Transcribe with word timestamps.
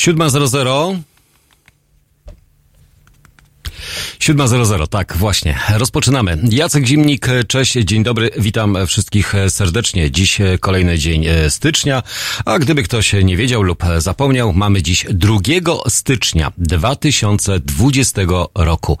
7.00 0.00 1.09
7.00, 4.20 4.88
tak, 4.88 5.16
właśnie. 5.16 5.58
Rozpoczynamy. 5.74 6.38
Jacek 6.50 6.86
Zimnik, 6.86 7.26
cześć, 7.48 7.72
dzień 7.72 8.02
dobry, 8.02 8.30
witam 8.38 8.76
wszystkich 8.86 9.34
serdecznie. 9.48 10.10
Dziś 10.10 10.38
kolejny 10.60 10.98
dzień 10.98 11.26
stycznia, 11.48 12.02
a 12.44 12.58
gdyby 12.58 12.82
ktoś 12.82 13.12
nie 13.12 13.36
wiedział 13.36 13.62
lub 13.62 13.82
zapomniał, 13.98 14.52
mamy 14.52 14.82
dziś 14.82 15.06
2 15.10 15.38
stycznia 15.88 16.52
2020 16.58 18.22
roku. 18.54 18.98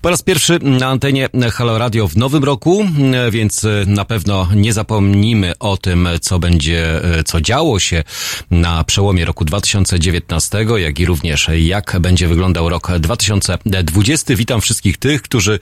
Po 0.00 0.10
raz 0.10 0.22
pierwszy 0.22 0.58
na 0.62 0.86
antenie 0.86 1.28
Halo 1.52 1.78
Radio 1.78 2.08
w 2.08 2.16
nowym 2.16 2.44
roku, 2.44 2.86
więc 3.30 3.66
na 3.86 4.04
pewno 4.04 4.48
nie 4.54 4.72
zapomnimy 4.72 5.58
o 5.58 5.76
tym, 5.76 6.08
co 6.20 6.38
będzie, 6.38 7.00
co 7.26 7.40
działo 7.40 7.80
się 7.80 8.04
na 8.50 8.84
przełomie 8.84 9.24
roku 9.24 9.44
2019, 9.44 10.66
jak 10.76 11.00
i 11.00 11.06
również 11.06 11.50
jak 11.58 11.96
będzie 12.00 12.28
wyglądał 12.28 12.68
rok 12.68 12.92
2020. 12.98 14.36
Witam 14.36 14.53
wszystkich 14.60 14.96
tych, 14.96 15.22
którzy 15.22 15.58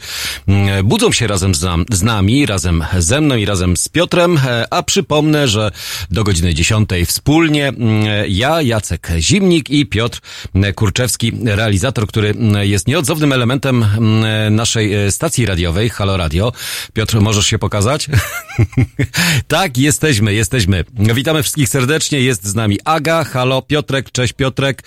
budzą 0.85 1.13
się 1.13 1.27
razem 1.27 1.53
z 1.91 2.03
nami, 2.03 2.47
razem 2.47 2.85
ze 2.99 3.21
mną 3.21 3.37
i 3.37 3.45
razem 3.45 3.77
z 3.77 3.89
Piotrem, 3.89 4.41
a 4.71 4.83
przypomnę, 4.83 5.49
że 5.49 5.71
do 6.11 6.25
godziny 6.25 6.55
10 6.55 6.89
wspólnie 7.07 7.73
ja, 8.29 8.63
Jacek 8.63 9.09
Zimnik 9.19 9.71
i 9.71 9.87
Piotr 9.87 10.21
Kurczewski, 10.75 11.33
realizator, 11.45 12.07
który 12.07 12.35
jest 12.61 12.89
nieodzownym 12.89 13.33
elementem 13.33 13.87
naszej 14.51 15.13
stacji 15.13 15.47
radiowej, 15.47 15.91
Halo 15.91 16.17
Radio. 16.17 16.53
Piotr, 16.93 17.21
możesz 17.21 17.47
się 17.47 17.59
pokazać? 17.59 18.09
tak, 19.49 19.79
jesteśmy, 19.79 20.35
jesteśmy. 20.35 20.85
Witamy 20.95 21.43
wszystkich 21.43 21.69
serdecznie, 21.69 22.21
jest 22.21 22.45
z 22.47 22.55
nami 22.55 22.79
Aga, 22.85 23.25
halo 23.25 23.63
Piotrek, 23.63 24.13
cześć 24.13 24.33
Piotrek, 24.33 24.83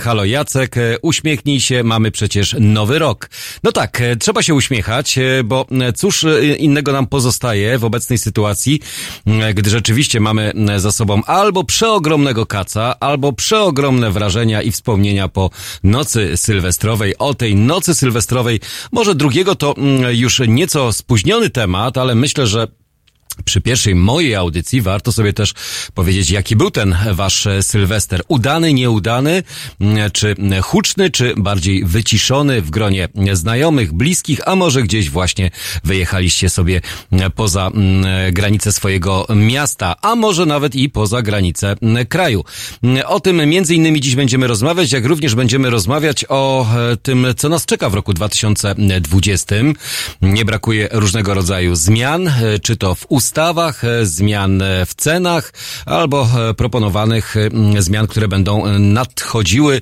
halo 0.00 0.24
Jacek, 0.24 0.74
uśmiechnij 1.02 1.60
się, 1.60 1.82
mamy 1.84 2.10
przecież 2.10 2.56
nowy 2.60 2.98
rok. 3.02 3.30
No 3.62 3.72
tak, 3.72 4.02
trzeba 4.20 4.42
się 4.42 4.54
uśmiechać, 4.54 5.18
bo 5.44 5.66
cóż 5.94 6.26
innego 6.58 6.92
nam 6.92 7.06
pozostaje 7.06 7.78
w 7.78 7.84
obecnej 7.84 8.18
sytuacji, 8.18 8.80
gdy 9.54 9.70
rzeczywiście 9.70 10.20
mamy 10.20 10.52
za 10.76 10.92
sobą 10.92 11.22
albo 11.24 11.64
przeogromnego 11.64 12.46
kaca, 12.46 12.94
albo 13.00 13.32
przeogromne 13.32 14.10
wrażenia 14.10 14.62
i 14.62 14.70
wspomnienia 14.70 15.28
po 15.28 15.50
nocy 15.82 16.36
sylwestrowej. 16.36 17.18
O 17.18 17.34
tej 17.34 17.56
nocy 17.56 17.94
sylwestrowej, 17.94 18.60
może 18.92 19.14
drugiego 19.14 19.54
to 19.54 19.74
już 20.12 20.40
nieco 20.48 20.92
spóźniony 20.92 21.50
temat, 21.50 21.98
ale 21.98 22.14
myślę, 22.14 22.46
że 22.46 22.66
przy 23.44 23.60
pierwszej 23.60 23.94
mojej 23.94 24.34
audycji 24.34 24.80
warto 24.80 25.12
sobie 25.12 25.32
też 25.32 25.54
powiedzieć, 25.94 26.30
jaki 26.30 26.56
był 26.56 26.70
ten 26.70 26.96
wasz 27.12 27.48
Sylwester. 27.60 28.22
Udany, 28.28 28.72
nieudany, 28.72 29.42
czy 30.12 30.36
huczny, 30.62 31.10
czy 31.10 31.34
bardziej 31.36 31.84
wyciszony 31.84 32.62
w 32.62 32.70
gronie 32.70 33.08
znajomych, 33.32 33.92
bliskich, 33.92 34.48
a 34.48 34.56
może 34.56 34.82
gdzieś 34.82 35.10
właśnie 35.10 35.50
wyjechaliście 35.84 36.50
sobie 36.50 36.80
poza 37.34 37.70
granice 38.32 38.72
swojego 38.72 39.26
miasta, 39.36 39.96
a 40.02 40.14
może 40.14 40.46
nawet 40.46 40.74
i 40.74 40.90
poza 40.90 41.22
granice 41.22 41.76
kraju. 42.08 42.44
O 43.06 43.20
tym 43.20 43.48
między 43.48 43.74
innymi 43.74 44.00
dziś 44.00 44.14
będziemy 44.14 44.46
rozmawiać, 44.46 44.92
jak 44.92 45.04
również 45.04 45.34
będziemy 45.34 45.70
rozmawiać 45.70 46.24
o 46.28 46.66
tym, 47.02 47.26
co 47.36 47.48
nas 47.48 47.66
czeka 47.66 47.90
w 47.90 47.94
roku 47.94 48.12
2020. 48.14 49.56
Nie 50.22 50.44
brakuje 50.44 50.88
różnego 50.92 51.34
rodzaju 51.34 51.74
zmian, 51.74 52.32
czy 52.62 52.76
to 52.76 52.94
w 52.94 53.06
ustawach, 53.22 53.84
e, 53.84 54.06
zmian 54.06 54.62
e, 54.62 54.86
w 54.86 54.94
cenach 54.94 55.52
albo 55.86 56.28
e, 56.50 56.54
proponowanych 56.54 57.34
zmian, 57.78 58.06
które 58.06 58.28
będą 58.28 58.78
nadchodziły 58.78 59.80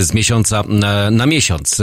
z 0.00 0.14
miesiąca 0.14 0.64
na 1.10 1.26
miesiąc. 1.26 1.76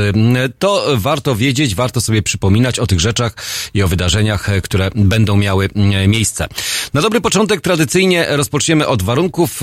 To 0.59 0.85
warto 0.95 1.35
wiedzieć, 1.35 1.75
warto 1.75 2.01
sobie 2.01 2.21
przypominać 2.21 2.79
o 2.79 2.87
tych 2.87 2.99
rzeczach 2.99 3.35
i 3.73 3.83
o 3.83 3.87
wydarzeniach, 3.87 4.47
które 4.63 4.89
będą 4.95 5.37
miały 5.37 5.69
miejsce. 6.07 6.47
Na 6.93 7.01
dobry 7.01 7.21
początek 7.21 7.61
tradycyjnie 7.61 8.25
rozpoczniemy 8.29 8.87
od 8.87 9.03
warunków 9.03 9.61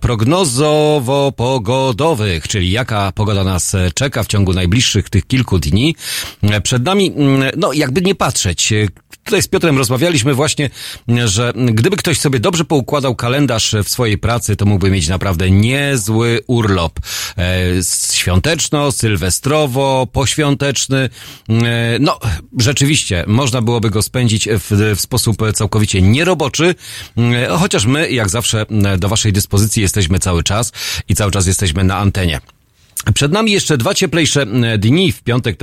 prognozowo-pogodowych, 0.00 2.48
czyli 2.48 2.70
jaka 2.70 3.12
pogoda 3.12 3.44
nas 3.44 3.76
czeka 3.94 4.22
w 4.22 4.26
ciągu 4.26 4.52
najbliższych 4.52 5.10
tych 5.10 5.26
kilku 5.26 5.58
dni. 5.58 5.96
Przed 6.62 6.84
nami, 6.84 7.12
no 7.56 7.72
jakby 7.72 8.02
nie 8.02 8.14
patrzeć, 8.14 8.72
tutaj 9.24 9.42
z 9.42 9.48
Piotrem 9.48 9.78
rozmawialiśmy 9.78 10.34
właśnie, 10.34 10.63
że 11.24 11.52
gdyby 11.56 11.96
ktoś 11.96 12.18
sobie 12.20 12.40
dobrze 12.40 12.64
poukładał 12.64 13.14
kalendarz 13.14 13.74
w 13.84 13.88
swojej 13.88 14.18
pracy, 14.18 14.56
to 14.56 14.66
mógłby 14.66 14.90
mieć 14.90 15.08
naprawdę 15.08 15.50
niezły 15.50 16.40
urlop. 16.46 17.00
E, 17.38 17.64
świąteczno, 18.12 18.92
sylwestrowo, 18.92 20.08
poświąteczny. 20.12 21.10
E, 21.48 21.98
no, 22.00 22.18
rzeczywiście, 22.58 23.24
można 23.26 23.62
byłoby 23.62 23.90
go 23.90 24.02
spędzić 24.02 24.48
w, 24.48 24.94
w 24.96 25.00
sposób 25.00 25.52
całkowicie 25.54 26.02
nieroboczy, 26.02 26.74
e, 27.18 27.48
chociaż 27.48 27.86
my, 27.86 28.10
jak 28.10 28.28
zawsze, 28.28 28.66
do 28.98 29.08
waszej 29.08 29.32
dyspozycji 29.32 29.82
jesteśmy 29.82 30.18
cały 30.18 30.42
czas 30.42 30.72
i 31.08 31.14
cały 31.14 31.30
czas 31.30 31.46
jesteśmy 31.46 31.84
na 31.84 31.96
antenie. 31.96 32.40
Przed 33.12 33.32
nami 33.32 33.52
jeszcze 33.52 33.78
dwa 33.78 33.94
cieplejsze 33.94 34.42
e, 34.42 34.78
dni. 34.78 35.12
W 35.12 35.22
piątek 35.22 35.56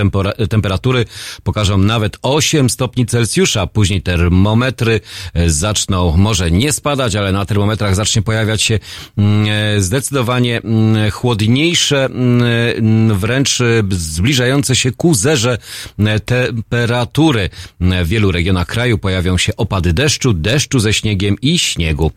temperatury 0.49 1.05
pokażą 1.43 1.77
nawet 1.77 2.17
8 2.21 2.69
stopni 2.69 3.05
Celsjusza. 3.05 3.67
Później 3.67 4.01
termometry 4.01 5.01
e, 5.33 5.49
zaczną 5.49 6.17
może 6.17 6.51
nie 6.51 6.73
spadać, 6.73 7.15
ale 7.15 7.31
na 7.31 7.45
termometrach 7.45 7.95
zacznie 7.95 8.21
pojawiać 8.21 8.61
się 8.61 8.79
mm, 9.17 9.47
e, 9.49 9.81
zdecydowanie 9.81 10.61
mm, 10.61 11.11
chłodniejsze, 11.11 12.05
mm, 12.05 13.17
wręcz 13.17 13.59
zbliżające 13.89 14.75
się 14.75 14.91
ku 14.91 15.13
zerze 15.13 15.57
temperatury. 16.25 17.49
W 17.79 18.07
wielu 18.07 18.31
regionach 18.31 18.67
kraju 18.67 18.97
pojawią 18.97 19.37
się 19.37 19.55
opady 19.55 19.93
deszczu, 19.93 20.33
deszczu 20.33 20.79
ze 20.79 20.93
śniegiem 20.93 21.35
i 21.41 21.59
śniegu. 21.59 22.11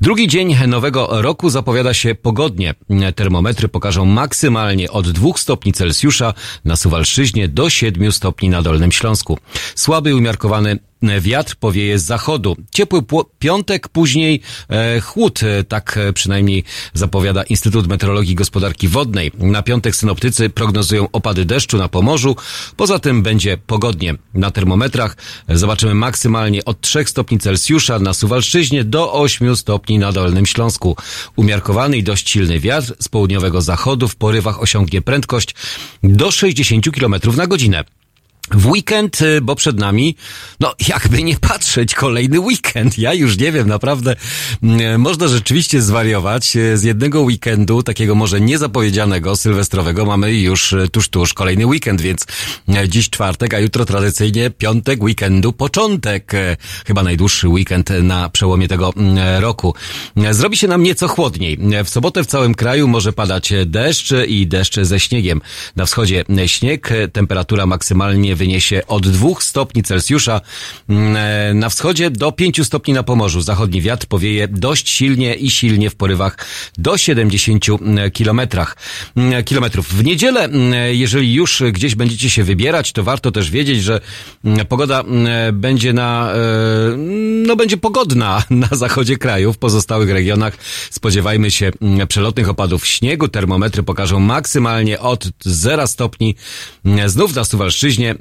Drugi 0.00 0.28
dzień 0.28 0.56
nowego 0.66 1.08
roku 1.22 1.50
zapowiada 1.50 1.94
się 1.94 2.14
pogodnie. 2.14 2.74
Termometry 3.14 3.68
pokażą 3.68 4.04
maksymalnie 4.04 4.65
maksymalnie 4.66 4.90
od 4.90 5.10
2 5.10 5.36
stopni 5.36 5.72
Celsjusza 5.72 6.34
na 6.64 6.76
Suwalszyźnie 6.76 7.48
do 7.48 7.70
7 7.70 8.12
stopni 8.12 8.48
na 8.48 8.62
Dolnym 8.62 8.92
Śląsku. 8.92 9.38
Słaby 9.74 10.14
umiarkowany 10.14 10.78
wiatr 11.20 11.56
powieje 11.56 11.98
z 11.98 12.04
zachodu. 12.04 12.56
Ciepły 12.70 13.02
piątek, 13.38 13.88
później 13.88 14.40
e, 14.68 15.00
chłód, 15.00 15.42
e, 15.42 15.64
tak 15.64 15.96
e, 15.96 16.12
przynajmniej 16.12 16.64
zapowiada 16.94 17.42
Instytut 17.42 17.86
Meteorologii 17.86 18.32
i 18.32 18.34
Gospodarki 18.34 18.88
Wodnej. 18.88 19.32
Na 19.38 19.62
piątek 19.62 19.96
synoptycy 19.96 20.50
prognozują 20.50 21.08
opady 21.12 21.44
deszczu 21.44 21.78
na 21.78 21.88
Pomorzu, 21.88 22.36
poza 22.76 22.98
tym 22.98 23.22
będzie 23.22 23.56
pogodnie. 23.56 24.14
Na 24.34 24.50
termometrach 24.50 25.16
zobaczymy 25.48 25.94
maksymalnie 25.94 26.64
od 26.64 26.80
3 26.80 27.04
stopni 27.04 27.38
Celsjusza 27.38 27.98
na 27.98 28.14
Suwalszczyźnie 28.14 28.84
do 28.84 29.12
8 29.12 29.56
stopni 29.56 29.98
na 29.98 30.12
Dolnym 30.12 30.46
Śląsku. 30.46 30.96
Umiarkowany 31.36 31.96
i 31.96 32.02
dość 32.02 32.30
silny 32.30 32.60
wiatr 32.60 32.94
z 32.98 33.08
południowego 33.08 33.62
zachodu 33.62 34.08
w 34.08 34.16
porywach 34.16 34.62
osiągnie 34.62 35.02
prędkość 35.02 35.54
do 36.02 36.30
60 36.30 36.90
km 36.90 37.14
na 37.36 37.46
godzinę. 37.46 37.84
W 38.50 38.66
weekend, 38.66 39.22
y, 39.22 39.40
bo 39.40 39.54
przed 39.54 39.78
nami, 39.78 40.16
no 40.60 40.74
jakby 40.88 41.22
nie 41.22 41.36
patrzeć, 41.36 41.94
kolejny 41.94 42.40
weekend. 42.40 42.98
Ja 42.98 43.14
już 43.14 43.38
nie 43.38 43.52
wiem, 43.52 43.68
naprawdę 43.68 44.16
można 44.98 45.28
rzeczywiście 45.28 45.82
zwariować. 45.82 46.56
Y, 46.56 46.78
z 46.78 46.82
jednego 46.82 47.20
weekendu, 47.20 47.82
takiego 47.82 48.14
może 48.14 48.40
niezapowiedzianego, 48.40 49.36
sylwestrowego, 49.36 50.06
mamy 50.06 50.34
już 50.34 50.72
y, 50.72 50.88
tuż, 50.92 51.08
tuż 51.08 51.34
kolejny 51.34 51.66
weekend, 51.66 52.00
więc 52.00 52.26
dziś 52.88 53.10
czwartek, 53.10 53.54
a 53.54 53.58
jutro 53.58 53.84
tradycyjnie 53.84 54.50
piątek 54.50 55.02
weekendu, 55.02 55.52
początek. 55.52 56.32
Chyba 56.86 57.02
najdłuższy 57.02 57.48
weekend 57.48 57.90
na 58.02 58.28
przełomie 58.28 58.68
tego 58.68 58.92
roku. 59.38 59.74
Zrobi 60.30 60.56
się 60.56 60.68
nam 60.68 60.82
nieco 60.82 61.08
chłodniej. 61.08 61.58
W 61.84 61.88
sobotę 61.88 62.24
w 62.24 62.26
całym 62.26 62.54
kraju 62.54 62.88
może 62.88 63.12
padać 63.12 63.52
deszcz 63.66 64.12
i 64.28 64.46
deszcz 64.46 64.80
ze 64.80 65.00
śniegiem. 65.00 65.40
Na 65.76 65.86
wschodzie 65.86 66.24
śnieg, 66.46 66.90
temperatura 67.12 67.66
maksymalnie 67.66 68.35
wyniesie 68.36 68.82
od 68.86 69.08
2 69.08 69.28
stopni 69.40 69.82
Celsjusza 69.82 70.40
mm, 70.88 71.16
e, 71.16 71.54
na 71.54 71.68
wschodzie 71.68 72.10
do 72.10 72.32
5 72.32 72.66
stopni 72.66 72.94
na 72.94 73.02
Pomorzu. 73.02 73.40
Zachodni 73.40 73.82
wiatr 73.82 74.06
powieje 74.06 74.48
dość 74.48 74.88
silnie 74.88 75.34
i 75.34 75.50
silnie 75.50 75.90
w 75.90 75.96
porywach 75.96 76.46
do 76.78 76.98
70 76.98 77.68
mm, 77.68 78.10
kilometrach, 78.10 78.76
mm, 79.16 79.44
kilometrów. 79.44 79.88
W 79.88 80.04
niedzielę, 80.04 80.48
jeżeli 80.92 81.34
już 81.34 81.62
gdzieś 81.72 81.94
będziecie 81.94 82.30
się 82.30 82.44
wybierać, 82.44 82.92
to 82.92 83.02
warto 83.02 83.32
też 83.32 83.50
wiedzieć, 83.50 83.82
że 83.82 84.00
pogoda 84.68 85.04
będzie 85.52 85.92
na, 85.92 86.32
e, 86.32 86.36
no 87.46 87.56
będzie 87.56 87.76
pogodna 87.76 88.42
na 88.50 88.68
zachodzie 88.72 89.16
kraju. 89.16 89.52
W 89.52 89.58
pozostałych 89.58 90.10
regionach 90.10 90.56
spodziewajmy 90.90 91.50
się 91.50 91.70
przelotnych 92.08 92.48
opadów 92.48 92.86
śniegu. 92.86 93.28
Termometry 93.28 93.82
pokażą 93.82 94.20
maksymalnie 94.20 95.00
od 95.00 95.28
0 95.44 95.86
stopni 95.86 96.34
znów 97.06 97.34
na 97.34 97.44
Suwalszczyźnie 97.44 98.14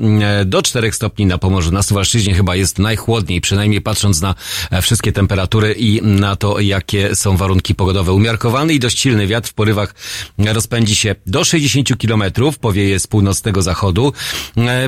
do 0.45 0.61
4 0.61 0.91
stopni 0.91 1.25
na 1.25 1.37
Pomorzu. 1.37 1.71
Na 1.71 1.83
Suwalszczyźnie 1.83 2.33
chyba 2.33 2.55
jest 2.55 2.79
najchłodniej, 2.79 3.41
przynajmniej 3.41 3.81
patrząc 3.81 4.21
na 4.21 4.35
wszystkie 4.81 5.11
temperatury 5.11 5.73
i 5.73 6.01
na 6.01 6.35
to, 6.35 6.59
jakie 6.59 7.15
są 7.15 7.37
warunki 7.37 7.75
pogodowe. 7.75 8.13
Umiarkowany 8.13 8.73
i 8.73 8.79
dość 8.79 8.99
silny 8.99 9.27
wiatr 9.27 9.49
w 9.49 9.53
porywach 9.53 9.95
rozpędzi 10.37 10.95
się 10.95 11.15
do 11.25 11.43
60 11.43 11.89
km, 11.97 12.23
powieje 12.61 12.99
z 12.99 13.07
północnego 13.07 13.61
zachodu. 13.61 14.13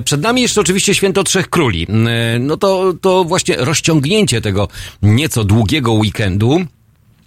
Przed 0.04 0.22
nami 0.22 0.42
jeszcze 0.42 0.62
oczywiście 0.62 0.96
święto 0.96 1.24
Trzech 1.24 1.50
Króli. 1.50 1.88
No 2.40 2.58
to, 2.58 2.94
to 3.02 3.24
właśnie 3.24 3.56
rozciągnięcie 3.56 4.42
tego 4.42 4.68
nieco 5.02 5.44
długiego 5.44 5.92
weekendu 5.92 6.66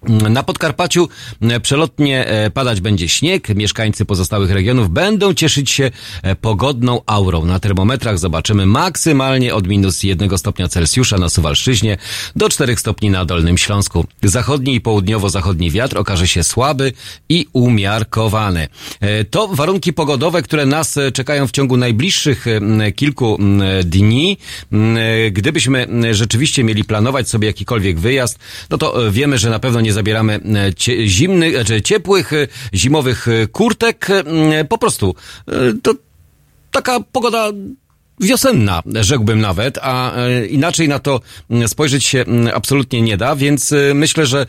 na 0.09 0.43
Podkarpaciu 0.43 1.09
e, 1.41 1.61
przelotnie 1.61 2.27
e, 2.27 2.51
padać 2.51 2.81
będzie 2.81 3.09
śnieg. 3.09 3.49
Mieszkańcy 3.55 4.05
pozostałych 4.05 4.51
regionów 4.51 4.91
będą 4.91 5.35
cieszyć 5.35 5.71
się 5.71 5.91
e, 6.23 6.37
pogodną 6.37 7.01
aurą. 7.07 7.45
Na 7.45 7.61
termometrach 7.61 8.19
zobaczymy 8.19 8.67
maksymalnie 8.67 9.55
od 9.55 9.67
minus 9.67 10.03
jednego 10.03 10.39
stopnia 10.39 10.69
Celsjusza 10.69 11.19
na 11.19 11.29
Suwalszczyźnie 11.29 11.97
do 12.37 12.49
4 12.49 12.77
stopni 12.77 13.11
na 13.11 13.25
Dolnym 13.25 13.59
Śląsku. 13.59 14.05
Zachodni 14.23 14.75
i 14.75 14.81
południowo-zachodni 14.81 15.71
wiatr 15.71 15.99
okaże 15.99 16.29
się 16.29 16.45
słaby 16.45 16.93
i 17.29 17.47
umiarkowany. 17.53 18.69
To 19.31 19.49
warunki 19.49 19.93
pogodowe, 19.93 20.43
które 20.43 20.67
nas 20.67 20.99
czekają 21.13 21.47
w 21.47 21.51
ciągu 21.51 21.77
najbliższych 21.77 22.47
kilku 22.97 23.39
dni. 23.85 24.39
Gdybyśmy 25.31 25.87
rzeczywiście 26.11 26.65
mieli 26.65 26.85
planować 26.85 27.29
sobie 27.29 27.47
jakikolwiek 27.47 27.99
wyjazd, 27.99 28.39
no 28.71 28.79
to 28.79 29.11
wiemy, 29.11 29.39
że 29.39 29.51
na 29.51 29.59
pewno 29.59 29.81
nie 29.81 29.90
nie 29.91 29.95
zabieramy 29.95 30.41
e, 30.89 31.07
zimnych, 31.07 31.55
znaczy 31.55 31.83
ciepłych, 31.83 32.33
e, 32.33 32.49
zimowych 32.75 33.29
e, 33.29 33.47
kurtek. 33.47 34.09
Po 34.69 34.79
prostu 34.79 35.15
to 35.83 35.95
taka 36.71 37.01
pogoda 37.13 37.53
wiosenna, 38.21 38.83
rzekłbym 39.01 39.41
nawet, 39.41 39.79
a 39.83 40.13
inaczej 40.51 40.89
na 40.89 40.99
to 40.99 41.21
spojrzeć 41.67 42.05
się 42.05 42.25
absolutnie 42.55 43.03
nie 43.03 43.17
da, 43.17 43.37
więc 43.37 43.75
myślę, 43.95 44.27
że 44.27 44.47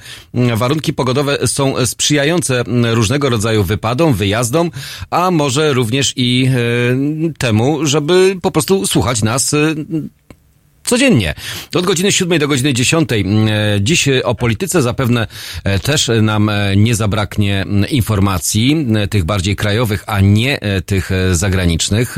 warunki 0.55 0.93
pogodowe 0.93 1.47
są 1.47 1.85
sprzyjające 1.85 2.63
różnego 2.83 3.29
rodzaju 3.29 3.63
wypadom, 3.63 4.13
wyjazdom, 4.13 4.71
a 5.09 5.31
może 5.31 5.73
również 5.73 6.13
i 6.15 6.49
temu, 7.37 7.85
żeby 7.85 8.35
po 8.41 8.51
prostu 8.51 8.87
słuchać 8.87 9.23
nas 9.23 9.55
codziennie. 10.91 11.33
Od 11.75 11.85
godziny 11.85 12.11
7 12.11 12.39
do 12.39 12.47
godziny 12.47 12.73
10. 12.73 13.09
Mm, 13.11 13.47
e, 13.47 13.51
dziś 13.81 14.07
o 14.23 14.35
polityce 14.35 14.81
zapewne 14.81 15.27
e, 15.63 15.79
też 15.79 16.11
nam 16.21 16.49
e, 16.49 16.75
nie 16.75 16.95
zabraknie 16.95 17.61
mm, 17.61 17.89
informacji, 17.89 18.87
tych 19.09 19.23
bardziej 19.23 19.55
krajowych, 19.55 20.03
a 20.07 20.21
nie 20.21 20.59
tych 20.85 21.09
zagranicznych. 21.31 22.15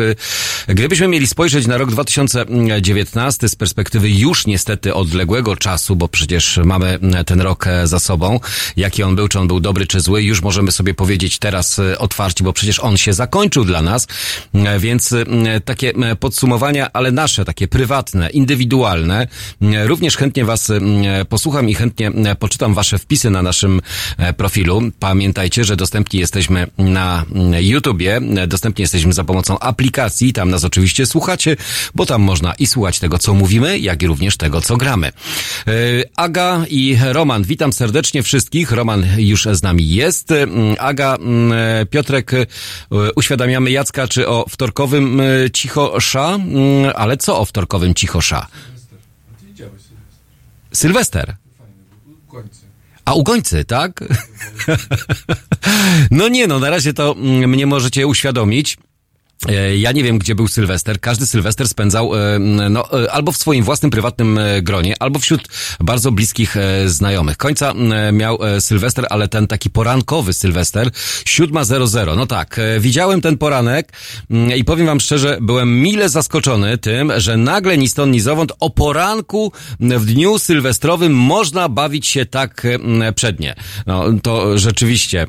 Gdybyśmy 0.67 1.07
mieli 1.07 1.27
spojrzeć 1.27 1.67
na 1.67 1.77
rok 1.77 1.91
2019 1.91 3.49
z 3.49 3.55
perspektywy 3.55 4.09
już 4.09 4.47
niestety 4.47 4.93
odległego 4.93 5.55
czasu, 5.55 5.95
bo 5.95 6.07
przecież 6.07 6.59
mamy 6.65 6.99
ten 7.25 7.41
rok 7.41 7.65
za 7.83 7.99
sobą, 7.99 8.39
jaki 8.77 9.03
on 9.03 9.15
był, 9.15 9.27
czy 9.27 9.39
on 9.39 9.47
był 9.47 9.59
dobry, 9.59 9.87
czy 9.87 9.99
zły, 9.99 10.23
już 10.23 10.41
możemy 10.41 10.71
sobie 10.71 10.93
powiedzieć 10.93 11.39
teraz 11.39 11.81
otwarcie, 11.97 12.43
bo 12.43 12.53
przecież 12.53 12.79
on 12.79 12.97
się 12.97 13.13
zakończył 13.13 13.65
dla 13.65 13.81
nas, 13.81 14.07
więc 14.79 15.15
takie 15.65 15.93
podsumowania, 16.19 16.89
ale 16.93 17.11
nasze, 17.11 17.45
takie 17.45 17.67
prywatne, 17.67 18.29
indywidualne, 18.29 18.62
indywidualne. 18.63 19.27
Również 19.85 20.17
chętnie 20.17 20.45
Was 20.45 20.71
posłucham 21.29 21.69
i 21.69 21.75
chętnie 21.75 22.11
poczytam 22.39 22.73
Wasze 22.73 22.99
wpisy 22.99 23.29
na 23.29 23.41
naszym 23.41 23.81
e, 24.17 24.33
profilu. 24.33 24.81
Pamiętajcie, 24.99 25.63
że 25.63 25.75
dostępni 25.75 26.19
jesteśmy 26.19 26.67
na 26.77 27.25
YouTubie, 27.59 28.21
dostępni 28.47 28.81
jesteśmy 28.81 29.13
za 29.13 29.23
pomocą 29.23 29.59
aplikacji, 29.59 30.33
tam 30.33 30.49
nas 30.49 30.63
oczywiście 30.63 31.05
słuchacie, 31.05 31.55
bo 31.95 32.05
tam 32.05 32.21
można 32.21 32.53
i 32.53 32.67
słuchać 32.67 32.99
tego, 32.99 33.17
co 33.17 33.33
mówimy, 33.33 33.79
jak 33.79 34.03
i 34.03 34.07
również 34.07 34.37
tego, 34.37 34.61
co 34.61 34.77
gramy. 34.77 35.07
E, 35.07 35.71
Aga 36.15 36.65
i 36.69 36.97
Roman, 37.11 37.43
witam 37.43 37.73
serdecznie 37.73 38.23
wszystkich. 38.23 38.71
Roman 38.71 39.05
już 39.17 39.47
z 39.51 39.63
nami 39.63 39.89
jest. 39.89 40.33
Aga, 40.79 41.17
Piotrek, 41.89 42.33
e, 42.33 42.45
uświadamiamy 43.15 43.71
Jacka, 43.71 44.07
czy 44.07 44.27
o 44.27 44.45
wtorkowym 44.49 45.21
cichosza, 45.53 46.39
ale 46.95 47.17
co 47.17 47.39
o 47.39 47.45
wtorkowym 47.45 47.93
cichosza? 47.93 48.47
Sylwester. 50.73 51.35
A 53.05 53.13
u 53.13 53.23
końcy, 53.23 53.65
tak? 53.65 54.03
no 56.11 56.27
nie 56.27 56.47
no, 56.47 56.59
na 56.59 56.69
razie 56.69 56.93
to 56.93 57.15
mm, 57.17 57.49
mnie 57.49 57.65
możecie 57.65 58.07
uświadomić. 58.07 58.77
E, 59.47 59.77
ja 59.77 59.91
nie 59.91 60.03
wiem, 60.03 60.17
gdzie 60.17 60.35
był 60.35 60.47
Sylwester. 60.47 60.99
Każdy 60.99 61.27
Sylwester 61.27 61.67
spędzał 61.67 62.15
e, 62.15 62.39
no, 62.39 63.03
e, 63.03 63.11
albo 63.11 63.31
w 63.31 63.37
swoim 63.37 63.63
własnym 63.63 63.91
prywatnym 63.91 64.39
gronie, 64.61 64.95
albo 64.99 65.19
wśród 65.19 65.41
bardzo 65.79 66.11
bliskich 66.11 66.55
znajomych. 66.85 67.37
Końca 67.37 67.73
miał 68.13 68.39
Sylwester, 68.59 69.05
ale 69.09 69.27
ten 69.27 69.47
taki 69.47 69.69
porankowy 69.69 70.33
Sylwester, 70.33 70.89
7.00. 70.89 72.17
No 72.17 72.25
tak, 72.25 72.59
widziałem 72.79 73.21
ten 73.21 73.37
poranek 73.37 73.91
i 74.55 74.63
powiem 74.63 74.85
wam 74.85 74.99
szczerze, 74.99 75.37
byłem 75.41 75.81
mile 75.81 76.09
zaskoczony 76.09 76.77
tym, 76.77 77.11
że 77.17 77.37
nagle 77.37 77.77
ni 77.77 77.89
stąd, 77.89 78.13
ni 78.13 78.19
zowąd 78.19 78.51
o 78.59 78.69
poranku 78.69 79.51
w 79.79 80.05
dniu 80.05 80.39
sylwestrowym 80.39 81.13
można 81.13 81.69
bawić 81.69 82.07
się 82.07 82.25
tak 82.25 82.67
przednie. 83.15 83.55
No, 83.85 84.05
to 84.23 84.57
rzeczywiście 84.57 85.27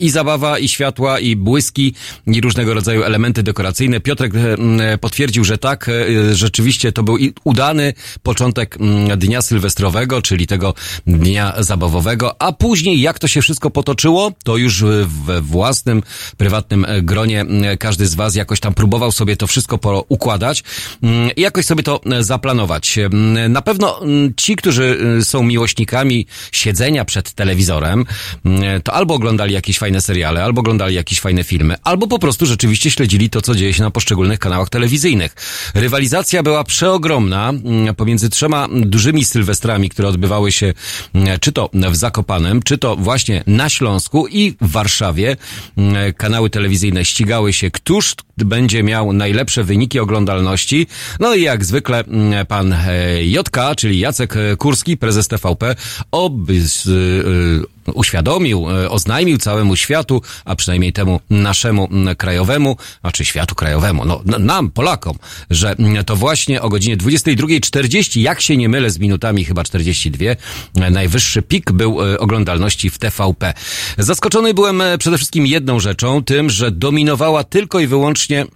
i 0.00 0.10
zabawa, 0.10 0.58
i 0.58 0.68
światła, 0.68 1.18
i 1.18 1.36
błyski, 1.36 1.94
i 2.26 2.40
różnego 2.40 2.74
rodzaju 2.74 3.02
elementy 3.02 3.33
elementy 3.34 3.42
dekoracyjne. 3.42 4.00
Piotrek 4.00 4.32
e, 4.34 4.98
potwierdził, 4.98 5.44
że 5.44 5.58
tak, 5.58 5.88
e, 5.88 6.34
rzeczywiście 6.34 6.92
to 6.92 7.02
był 7.02 7.16
udany 7.44 7.94
początek 8.22 8.78
dnia 9.16 9.42
sylwestrowego, 9.42 10.22
czyli 10.22 10.46
tego 10.46 10.74
dnia 11.06 11.54
zabawowego, 11.58 12.42
a 12.42 12.52
później 12.52 13.00
jak 13.00 13.18
to 13.18 13.28
się 13.28 13.42
wszystko 13.42 13.70
potoczyło, 13.70 14.32
to 14.44 14.56
już 14.56 14.84
we 15.26 15.40
własnym, 15.40 16.02
prywatnym 16.36 16.84
e, 16.84 17.02
gronie 17.02 17.44
każdy 17.78 18.06
z 18.06 18.14
Was 18.14 18.34
jakoś 18.34 18.60
tam 18.60 18.74
próbował 18.74 19.12
sobie 19.12 19.36
to 19.36 19.46
wszystko 19.46 20.04
układać 20.08 20.62
i 21.36 21.40
jakoś 21.40 21.66
sobie 21.66 21.82
to 21.82 22.00
zaplanować. 22.20 22.98
Na 23.48 23.62
pewno 23.62 24.00
ci, 24.36 24.56
którzy 24.56 24.98
są 25.22 25.42
miłośnikami 25.42 26.26
siedzenia 26.52 27.04
przed 27.04 27.32
telewizorem, 27.32 28.04
to 28.84 28.92
albo 28.92 29.14
oglądali 29.14 29.54
jakieś 29.54 29.78
fajne 29.78 30.00
seriale, 30.00 30.44
albo 30.44 30.60
oglądali 30.60 30.94
jakieś 30.94 31.20
fajne 31.20 31.44
filmy, 31.44 31.76
albo 31.84 32.06
po 32.06 32.18
prostu 32.18 32.46
rzeczywiście 32.46 32.90
śledzili 32.90 33.23
to, 33.30 33.42
co 33.42 33.54
dzieje 33.54 33.74
się 33.74 33.82
na 33.82 33.90
poszczególnych 33.90 34.38
kanałach 34.38 34.68
telewizyjnych. 34.68 35.34
Rywalizacja 35.74 36.42
była 36.42 36.64
przeogromna 36.64 37.50
mm, 37.50 37.94
pomiędzy 37.94 38.30
trzema 38.30 38.68
dużymi 38.72 39.24
sylwestrami, 39.24 39.88
które 39.88 40.08
odbywały 40.08 40.52
się 40.52 40.74
mm, 41.14 41.38
czy 41.40 41.52
to 41.52 41.70
w 41.90 41.96
Zakopanem, 41.96 42.62
czy 42.62 42.78
to 42.78 42.96
właśnie 42.96 43.44
na 43.46 43.68
Śląsku 43.68 44.26
i 44.26 44.56
w 44.60 44.70
Warszawie. 44.70 45.36
Mm, 45.76 46.12
kanały 46.12 46.50
telewizyjne 46.50 47.04
ścigały 47.04 47.52
się, 47.52 47.70
któż 47.70 48.14
będzie 48.36 48.82
miał 48.82 49.12
najlepsze 49.12 49.64
wyniki 49.64 49.98
oglądalności. 49.98 50.86
No 51.20 51.34
i 51.34 51.42
jak 51.42 51.64
zwykle 51.64 52.04
pan 52.48 52.72
e, 52.72 53.24
Jotka, 53.26 53.74
czyli 53.74 53.98
Jacek 53.98 54.34
Kurski, 54.58 54.96
prezes 54.96 55.28
TVP, 55.28 55.76
ob, 56.10 56.32
uświadomił, 57.94 58.70
e, 58.70 58.90
oznajmił 58.90 59.38
całemu 59.38 59.76
światu, 59.76 60.22
a 60.44 60.56
przynajmniej 60.56 60.92
temu 60.92 61.20
naszemu 61.30 61.88
krajowemu, 62.18 62.76
a 63.02 63.12
czy 63.12 63.24
światu 63.24 63.54
krajowemu, 63.54 64.04
no 64.04 64.22
nam, 64.38 64.70
Polakom, 64.70 65.18
że 65.50 65.76
to 66.06 66.16
właśnie 66.16 66.62
o 66.62 66.68
godzinie 66.68 66.96
22.40, 66.96 68.20
jak 68.20 68.40
się 68.40 68.56
nie 68.56 68.68
mylę 68.68 68.90
z 68.90 68.98
minutami, 68.98 69.44
chyba 69.44 69.64
42, 69.64 70.24
e, 70.74 70.90
najwyższy 70.90 71.42
pik 71.42 71.72
był 71.72 72.02
e, 72.02 72.18
oglądalności 72.18 72.90
w 72.90 72.98
TVP. 72.98 73.54
Zaskoczony 73.98 74.54
byłem 74.54 74.82
przede 74.98 75.16
wszystkim 75.16 75.46
jedną 75.46 75.80
rzeczą, 75.80 76.24
tym, 76.24 76.50
że 76.50 76.70
dominowała 76.70 77.44
tylko 77.44 77.80
i 77.80 77.86
wyłącznie 77.86 78.46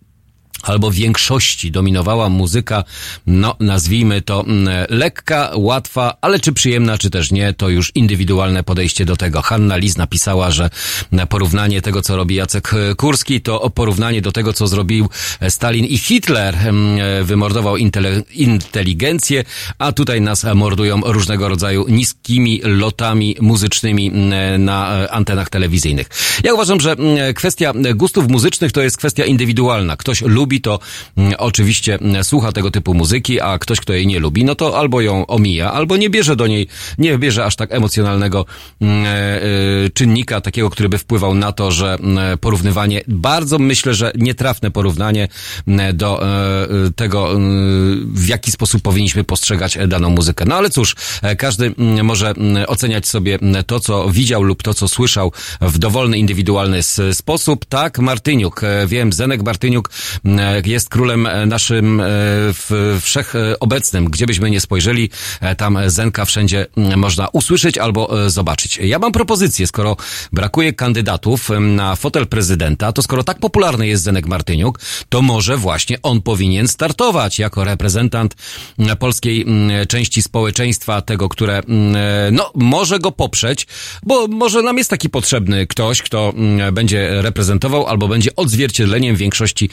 albo 0.62 0.90
większości 0.90 1.70
dominowała 1.70 2.28
muzyka, 2.28 2.84
no 3.26 3.56
nazwijmy 3.60 4.22
to 4.22 4.40
mm, 4.40 4.68
lekka, 4.88 5.50
łatwa, 5.54 6.16
ale 6.20 6.40
czy 6.40 6.52
przyjemna, 6.52 6.98
czy 6.98 7.10
też 7.10 7.30
nie, 7.32 7.52
to 7.52 7.68
już 7.68 7.92
indywidualne 7.94 8.62
podejście 8.62 9.04
do 9.04 9.16
tego. 9.16 9.42
Hanna 9.42 9.76
Liz 9.76 9.96
napisała, 9.96 10.50
że 10.50 10.70
porównanie 11.28 11.82
tego, 11.82 12.02
co 12.02 12.16
robi 12.16 12.34
Jacek 12.34 12.70
Kurski, 12.96 13.40
to 13.40 13.70
porównanie 13.70 14.22
do 14.22 14.32
tego, 14.32 14.52
co 14.52 14.66
zrobił 14.66 15.08
Stalin 15.48 15.84
i 15.84 15.98
Hitler. 15.98 16.54
Mm, 16.56 17.24
wymordował 17.24 17.76
inteligencję, 18.34 19.44
a 19.78 19.92
tutaj 19.92 20.20
nas 20.20 20.46
mordują 20.54 21.00
różnego 21.04 21.48
rodzaju 21.48 21.86
niskimi 21.88 22.60
lotami 22.64 23.36
muzycznymi 23.40 24.06
mm, 24.06 24.64
na 24.64 25.08
antenach 25.10 25.50
telewizyjnych. 25.50 26.08
Ja 26.44 26.54
uważam, 26.54 26.80
że 26.80 26.96
kwestia 27.34 27.72
gustów 27.94 28.28
muzycznych 28.28 28.72
to 28.72 28.82
jest 28.82 28.96
kwestia 28.96 29.24
indywidualna. 29.24 29.96
Ktoś 29.96 30.22
lubi 30.22 30.47
lubi, 30.48 30.60
to 30.60 30.78
mm, 31.16 31.34
oczywiście 31.38 31.94
mm, 31.94 32.24
słucha 32.24 32.52
tego 32.52 32.70
typu 32.70 32.94
muzyki, 32.94 33.40
a 33.40 33.58
ktoś, 33.58 33.80
kto 33.80 33.92
jej 33.92 34.06
nie 34.06 34.18
lubi, 34.18 34.44
no 34.44 34.54
to 34.54 34.78
albo 34.78 35.00
ją 35.00 35.26
omija, 35.26 35.72
albo 35.72 35.96
nie 35.96 36.10
bierze 36.10 36.36
do 36.36 36.46
niej, 36.46 36.68
nie 36.98 37.18
bierze 37.18 37.44
aż 37.44 37.56
tak 37.56 37.72
emocjonalnego 37.72 38.46
mm, 38.80 39.06
e, 39.06 39.08
e, 39.08 39.90
czynnika, 39.94 40.40
takiego, 40.40 40.70
który 40.70 40.88
by 40.88 40.98
wpływał 40.98 41.34
na 41.34 41.52
to, 41.52 41.70
że 41.70 41.98
porównywanie, 42.40 43.02
bardzo 43.08 43.58
myślę, 43.58 43.94
że 43.94 44.12
nietrafne 44.14 44.70
porównanie 44.70 45.28
do 45.94 46.22
e, 46.22 46.66
tego, 46.96 47.30
w 48.14 48.28
jaki 48.28 48.50
sposób 48.50 48.82
powinniśmy 48.82 49.24
postrzegać 49.24 49.78
daną 49.88 50.10
muzykę. 50.10 50.44
No 50.44 50.54
ale 50.54 50.70
cóż, 50.70 50.96
każdy 51.38 51.74
może 52.02 52.34
oceniać 52.66 53.06
sobie 53.06 53.38
to, 53.66 53.80
co 53.80 54.10
widział 54.10 54.42
lub 54.42 54.62
to, 54.62 54.74
co 54.74 54.88
słyszał 54.88 55.32
w 55.60 55.78
dowolny, 55.78 56.18
indywidualny 56.18 56.82
sposób. 57.12 57.64
Tak, 57.64 57.98
Martyniuk, 57.98 58.60
wiem, 58.86 59.12
Zenek 59.12 59.42
Martyniuk 59.42 59.90
jest 60.64 60.88
królem 60.88 61.28
naszym 61.46 62.02
wszechobecnym. 63.00 64.04
Gdzie 64.04 64.26
byśmy 64.26 64.50
nie 64.50 64.60
spojrzeli, 64.60 65.10
tam 65.56 65.78
Zenka 65.86 66.24
wszędzie 66.24 66.66
można 66.76 67.28
usłyszeć 67.28 67.78
albo 67.78 68.30
zobaczyć. 68.30 68.78
Ja 68.82 68.98
mam 68.98 69.12
propozycję, 69.12 69.66
skoro 69.66 69.96
brakuje 70.32 70.72
kandydatów 70.72 71.50
na 71.60 71.96
fotel 71.96 72.26
prezydenta, 72.26 72.92
to 72.92 73.02
skoro 73.02 73.24
tak 73.24 73.38
popularny 73.38 73.86
jest 73.86 74.02
Zenek 74.02 74.26
Martyniuk, 74.26 74.80
to 75.08 75.22
może 75.22 75.56
właśnie 75.56 76.02
on 76.02 76.22
powinien 76.22 76.68
startować 76.68 77.38
jako 77.38 77.64
reprezentant 77.64 78.36
polskiej 78.98 79.46
części 79.88 80.22
społeczeństwa, 80.22 81.02
tego, 81.02 81.28
które 81.28 81.62
no, 82.32 82.50
może 82.54 82.98
go 82.98 83.12
poprzeć, 83.12 83.66
bo 84.02 84.26
może 84.26 84.62
nam 84.62 84.78
jest 84.78 84.90
taki 84.90 85.10
potrzebny 85.10 85.66
ktoś, 85.66 86.02
kto 86.02 86.32
będzie 86.72 87.22
reprezentował 87.22 87.86
albo 87.86 88.08
będzie 88.08 88.36
odzwierciedleniem 88.36 89.16
większości 89.16 89.70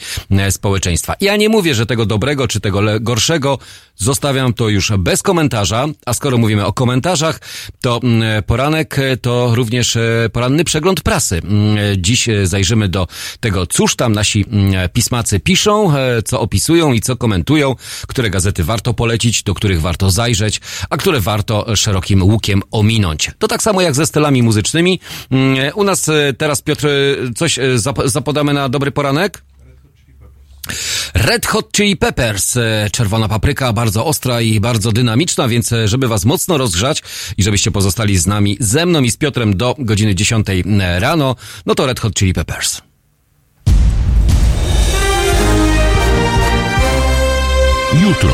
społeczeństwa. 0.56 1.14
Ja 1.20 1.36
nie 1.36 1.48
mówię, 1.48 1.74
że 1.74 1.86
tego 1.86 2.06
dobrego 2.06 2.48
czy 2.48 2.60
tego 2.60 2.80
gorszego, 3.00 3.58
zostawiam 3.96 4.54
to 4.54 4.68
już 4.68 4.92
bez 4.98 5.22
komentarza, 5.22 5.86
a 6.06 6.14
skoro 6.14 6.38
mówimy 6.38 6.66
o 6.66 6.72
komentarzach, 6.72 7.40
to 7.80 8.00
poranek 8.46 8.96
to 9.22 9.54
również 9.54 9.96
e, 9.96 10.30
poranny 10.32 10.64
przegląd 10.64 11.00
prasy. 11.00 11.42
Dziś 11.96 12.28
e, 12.28 12.46
zajrzymy 12.46 12.88
do 12.88 13.06
tego, 13.40 13.66
cóż 13.66 13.96
tam 13.96 14.12
nasi 14.12 14.44
pismacy 14.92 15.40
piszą, 15.40 15.96
e, 15.96 16.22
co 16.22 16.40
opisują 16.40 16.92
i 16.92 17.00
co 17.00 17.16
komentują, 17.16 17.76
które 18.06 18.30
gazety 18.30 18.64
warto 18.64 18.94
polecić, 18.94 19.42
do 19.42 19.54
których 19.54 19.80
warto 19.80 20.10
zajrzeć, 20.10 20.60
a 20.90 20.96
które 20.96 21.20
warto 21.20 21.76
szerokim 21.76 22.22
łukiem 22.22 22.62
ominąć. 22.70 23.30
To 23.38 23.48
tak 23.48 23.62
samo 23.62 23.80
jak 23.80 23.94
ze 23.94 24.06
stylami 24.06 24.42
muzycznymi. 24.42 25.00
U 25.74 25.84
nas 25.84 26.10
teraz, 26.38 26.62
Piotr, 26.62 26.88
coś 27.36 27.58
zapodamy 28.04 28.52
na 28.52 28.68
dobry 28.68 28.90
poranek? 28.90 29.42
Red 31.14 31.46
Hot 31.46 31.72
Chili 31.72 31.96
Peppers, 31.96 32.56
e, 32.56 32.88
czerwona 32.92 33.28
papryka, 33.28 33.72
bardzo 33.72 34.06
ostra 34.06 34.40
i 34.40 34.60
bardzo 34.60 34.92
dynamiczna, 34.92 35.48
więc 35.48 35.72
e, 35.72 35.88
żeby 35.88 36.08
was 36.08 36.24
mocno 36.24 36.58
rozgrzać 36.58 37.02
i 37.36 37.42
żebyście 37.42 37.70
pozostali 37.70 38.18
z 38.18 38.26
nami, 38.26 38.56
ze 38.60 38.86
mną 38.86 39.02
i 39.02 39.10
z 39.10 39.16
Piotrem 39.16 39.56
do 39.56 39.74
godziny 39.78 40.14
10 40.14 40.46
e, 40.48 41.00
rano, 41.00 41.36
no 41.66 41.74
to 41.74 41.86
Red 41.86 42.00
Hot 42.00 42.14
Chili 42.14 42.32
Peppers. 42.32 42.82
Jutro. 48.02 48.30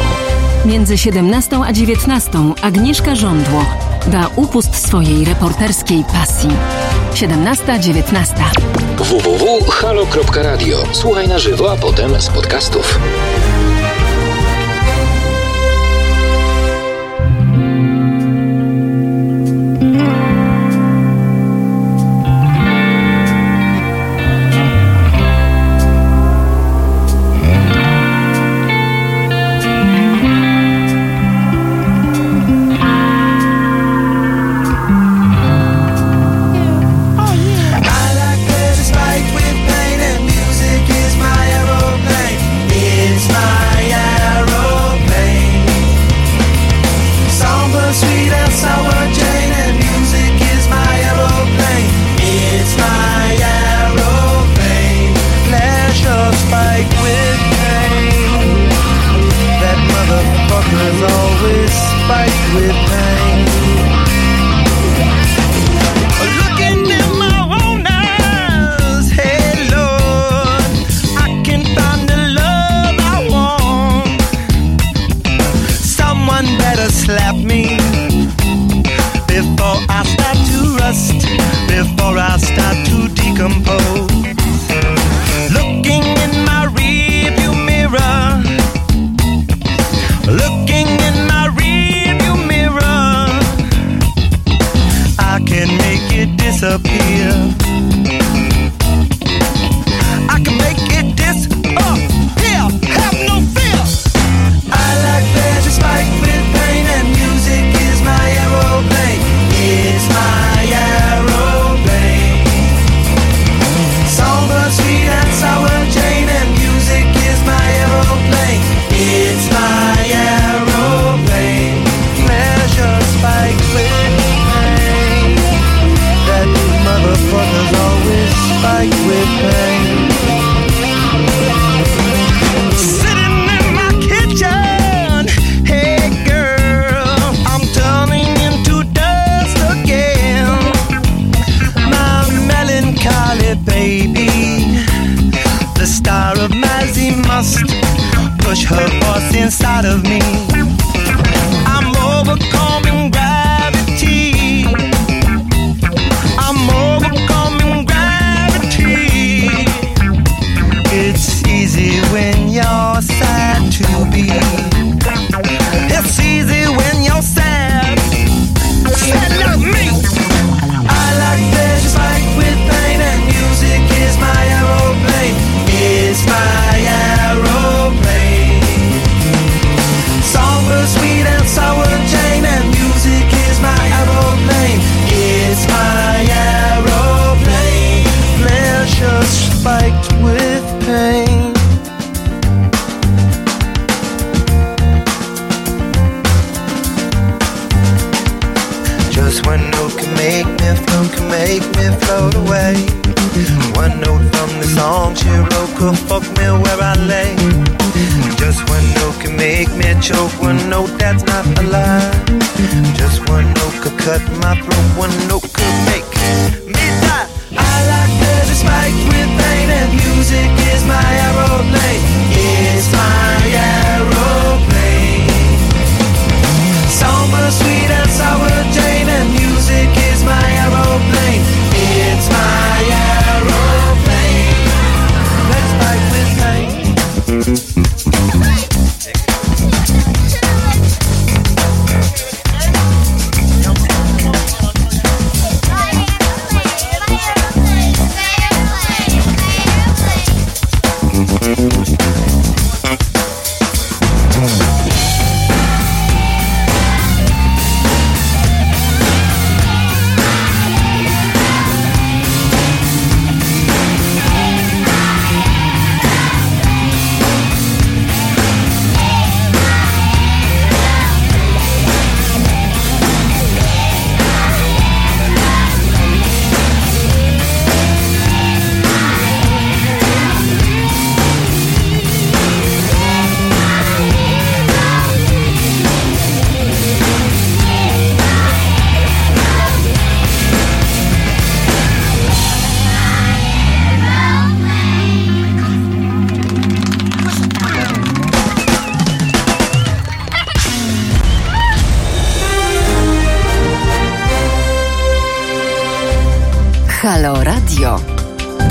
Między 0.65 0.99
17 0.99 1.61
a 1.65 1.73
19 1.73 2.31
Agnieszka 2.63 3.15
Żądło 3.15 3.65
da 4.07 4.31
upust 4.37 4.75
swojej 4.75 5.25
reporterskiej 5.25 6.05
pasji. 6.05 6.49
17-19. 7.15 8.35
www.halo.radio. 8.99 10.83
Słuchaj 10.93 11.29
na 11.29 11.39
żywo, 11.39 11.73
a 11.73 11.77
potem 11.77 12.21
z 12.21 12.29
podcastów. 12.29 12.99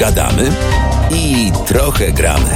Gadamy 0.02 0.52
i 1.12 1.52
trochę 1.68 2.12
gramy. 2.12 2.56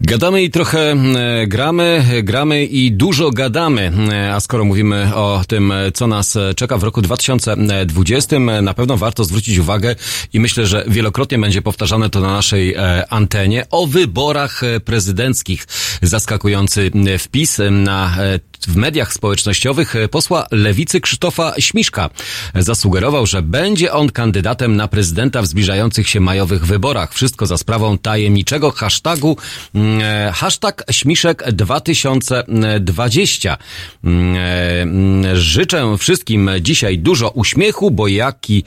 Gadamy 0.00 0.42
i 0.42 0.50
trochę 0.50 0.90
e, 0.90 1.46
gramy, 1.46 2.04
gramy 2.22 2.64
i 2.64 2.92
dużo 2.92 3.30
gadamy. 3.30 3.92
E, 4.12 4.34
A 4.34 4.40
skoro 4.40 4.64
mówimy 4.64 5.14
o 5.14 5.42
tym, 5.48 5.72
e, 5.72 5.92
co 5.92 6.06
nas 6.06 6.38
czeka 6.56 6.78
w 6.78 6.82
roku 6.82 7.02
2020, 7.02 8.38
na 8.38 8.74
pewno 8.74 8.96
warto 8.96 9.24
zwrócić 9.24 9.58
uwagę 9.58 9.96
i 10.32 10.40
myślę, 10.40 10.66
że 10.66 10.84
wielokrotnie 10.88 11.38
będzie 11.38 11.62
powtarzane 11.62 12.10
to 12.10 12.20
na 12.20 12.32
naszej 12.32 12.76
antenie 13.08 13.66
o 13.70 13.86
wyborach 13.86 14.60
prezydenckich. 14.84 15.66
Zaskakujący 16.02 16.90
wpis 17.18 17.58
na 17.70 18.16
w 18.66 18.76
mediach 18.76 19.12
społecznościowych 19.12 19.96
e, 19.96 20.08
posła 20.08 20.46
lewicy 20.50 21.00
Krzysztofa 21.00 21.52
Śmiszka. 21.58 22.10
Zasugerował, 22.54 23.26
że 23.26 23.42
będzie 23.42 23.92
on 23.92 24.10
kandydatem 24.10 24.76
na 24.76 24.88
prezydenta 24.88 25.42
w 25.42 25.46
zbliżających 25.46 26.08
się 26.08 26.20
majowych 26.20 26.66
wyborach. 26.66 27.14
Wszystko 27.14 27.46
za 27.46 27.58
sprawą 27.58 27.98
tajemniczego 27.98 28.70
hashtagu 28.70 29.36
mm, 29.74 30.00
e, 30.02 30.32
hashtag 30.32 30.84
Śmiszek 30.90 31.52
2020. 31.52 33.56
Mm, 34.04 34.36
e, 34.36 34.82
mm, 34.82 35.36
Życzę 35.36 35.96
wszystkim 35.98 36.50
dzisiaj 36.60 36.98
dużo 36.98 37.30
uśmiechu, 37.30 37.90
bo 37.90 38.08
jaki 38.08 38.64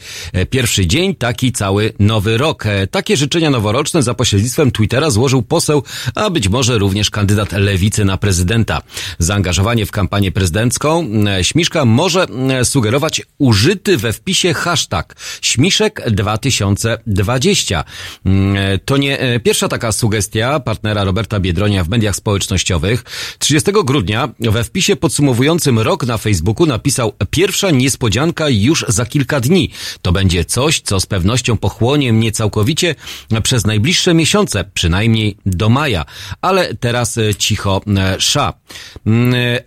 pierwszy 0.49 0.87
dzień, 0.87 1.15
taki 1.15 1.51
cały 1.51 1.93
nowy 1.99 2.37
rok. 2.37 2.63
Takie 2.91 3.17
życzenia 3.17 3.49
noworoczne 3.49 4.03
za 4.03 4.13
pośrednictwem 4.13 4.71
Twittera 4.71 5.09
złożył 5.09 5.41
poseł, 5.41 5.83
a 6.15 6.29
być 6.29 6.49
może 6.49 6.77
również 6.77 7.09
kandydat 7.09 7.51
lewicy 7.51 8.05
na 8.05 8.17
prezydenta. 8.17 8.81
Zaangażowanie 9.19 9.84
w 9.85 9.91
kampanię 9.91 10.31
prezydencką 10.31 11.07
e, 11.27 11.43
Śmiszka 11.43 11.85
może 11.85 12.27
e, 12.49 12.65
sugerować 12.65 13.21
użyty 13.37 13.97
we 13.97 14.13
wpisie 14.13 14.53
hashtag 14.53 15.15
Śmiszek 15.41 16.01
2020. 16.11 17.83
Mm, 18.25 18.55
e, 18.57 18.77
To 18.77 18.97
nie 18.97 19.39
pierwsza 19.43 19.67
taka 19.67 19.91
sugestia 19.91 20.59
partnera 20.59 21.03
Roberta 21.03 21.39
Biedronia 21.39 21.83
w 21.83 21.89
mediach 21.89 22.15
społecznościowych. 22.15 23.03
30 23.39 23.71
grudnia 23.85 24.29
we 24.39 24.63
wpisie 24.63 24.95
podsumowującym 24.95 25.79
rok 25.79 26.05
na 26.05 26.17
Facebooku 26.17 26.65
napisał 26.65 27.13
pierwsza 27.29 27.71
niespodzianka 27.71 28.49
już 28.49 28.85
za 28.87 29.05
kilka 29.05 29.39
dni. 29.39 29.71
To 30.01 30.11
będzie 30.11 30.45
coś, 30.45 30.81
co 30.81 30.99
z 30.99 31.05
pewnością 31.05 31.57
pochłonie 31.57 32.13
mnie 32.13 32.31
całkowicie 32.31 32.95
przez 33.43 33.65
najbliższe 33.65 34.13
miesiące, 34.13 34.63
przynajmniej 34.73 35.37
do 35.45 35.69
maja. 35.69 36.05
Ale 36.41 36.75
teraz 36.75 37.19
cicho 37.37 37.81
sza. 38.19 38.53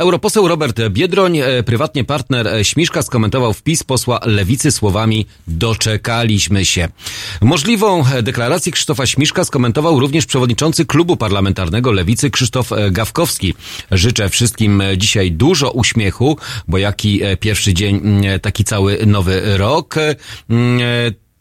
Mm, 0.09 0.15
Europoseł 0.15 0.49
Robert 0.49 0.81
Biedroń, 0.91 1.39
e, 1.39 1.63
prywatnie 1.63 2.05
partner 2.05 2.49
e, 2.49 2.65
Śmiszka, 2.65 3.03
skomentował 3.03 3.53
wpis 3.53 3.85
posła 3.85 4.21
Lewicy 4.25 4.73
słowami 4.73 5.27
doczekaliśmy 5.47 6.65
się. 6.65 6.89
Możliwą 7.41 8.07
e, 8.07 8.23
deklarację 8.23 8.73
Krzysztofa 8.73 9.07
Śmiszka 9.07 9.45
skomentował 9.45 10.01
również 10.01 10.27
przewodniczący 10.27 10.87
klubu 10.87 11.17
parlamentarnego 11.17 11.93
Lewicy 11.93 12.31
Krzysztof 12.31 12.71
Gawkowski. 12.91 13.55
Życzę 13.91 14.29
wszystkim 14.29 14.83
dzisiaj 14.97 15.33
dużo 15.33 15.71
uśmiechu, 15.71 16.39
bo 16.69 16.79
jaki 16.79 17.21
pierwszy 17.41 17.75
dzień, 17.75 17.97
mm, 17.97 18.41
taki 18.41 18.65
cały 18.65 19.07
nowy 19.07 19.59
rok. 19.59 19.95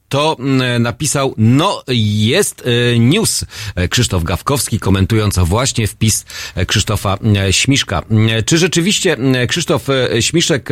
To 0.09 0.37
mm, 0.39 0.81
napisał, 0.81 1.33
no 1.37 1.83
jest 1.87 2.63
e, 2.65 2.99
news. 2.99 3.45
E, 3.75 3.87
Krzysztof 3.87 4.23
Gawkowski 4.23 4.79
komentując 4.79 5.39
właśnie 5.39 5.87
wpis 5.87 6.25
e, 6.55 6.65
Krzysztofa 6.65 7.17
Śmiszka. 7.51 8.03
Czy 8.45 8.57
rzeczywiście 8.57 9.17
Krzysztof 9.47 9.87
Śmiszek 10.19 10.69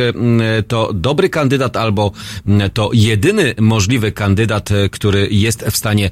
to 0.68 0.92
dobry 0.92 1.28
kandydat 1.28 1.76
albo 1.76 2.12
to 2.74 2.90
jedyny 2.92 3.54
możliwy 3.60 4.12
kandydat, 4.12 4.68
który 4.90 5.28
jest 5.30 5.64
w 5.64 5.76
stanie 5.76 6.10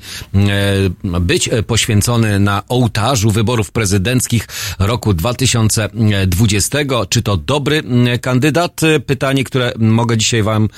być 1.21 1.51
poświęcony 1.67 2.41
na 2.41 2.63
ołtarzu 2.69 3.31
wyborów 3.31 3.73
prezydenckich 3.73 4.49
roku 4.79 5.15
2020? 5.15 6.79
Czy 7.09 7.23
to 7.23 7.37
dobry 7.37 7.83
kandydat? 8.21 8.81
Pytanie, 9.07 9.45
które 9.45 9.73
mogę 9.79 10.17
dzisiaj 10.17 10.43
wam 10.43 10.69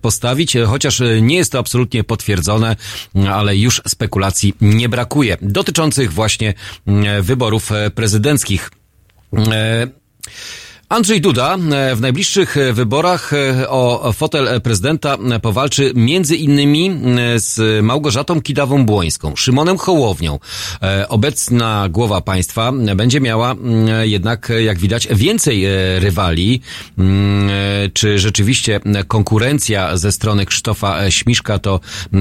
postawić, 0.00 0.56
chociaż 0.66 1.02
nie 1.22 1.36
jest 1.36 1.52
to 1.52 1.58
absolutnie 1.58 1.87
potwierdzone, 2.06 2.76
ale 3.30 3.56
już 3.56 3.82
spekulacji 3.88 4.54
nie 4.60 4.88
brakuje 4.88 5.36
dotyczących 5.42 6.12
właśnie 6.12 6.54
e, 6.86 7.22
wyborów 7.22 7.72
e, 7.72 7.90
prezydenckich. 7.90 8.70
Andrzej 10.88 11.20
Duda 11.20 11.54
e, 11.54 11.96
w 11.96 12.00
najbliższych 12.00 12.56
e, 12.56 12.72
wyborach 12.72 13.32
e, 13.32 13.68
o 13.68 14.12
fotel 14.12 14.60
prezydenta 14.60 15.18
powalczy 15.42 15.92
między 15.94 16.36
innymi 16.36 17.00
z 17.36 17.84
Małgorzatą 17.84 18.40
Kidawą-Błońską, 18.40 19.36
Szymonem 19.36 19.78
Hołownią. 19.78 20.38
Obecna 21.08 21.88
głowa 21.88 22.20
państwa 22.20 22.72
będzie 22.72 23.20
miała 23.20 23.54
jednak, 24.02 24.52
jak 24.64 24.78
widać, 24.78 25.08
więcej 25.10 25.64
rywali. 25.98 26.60
Czy 27.92 28.18
rzeczywiście 28.18 28.80
konkurencja 29.08 29.96
ze 29.96 30.12
strony 30.12 30.46
Krzysztofa 30.46 31.10
Śmiszka 31.10 31.58
to 31.58 31.80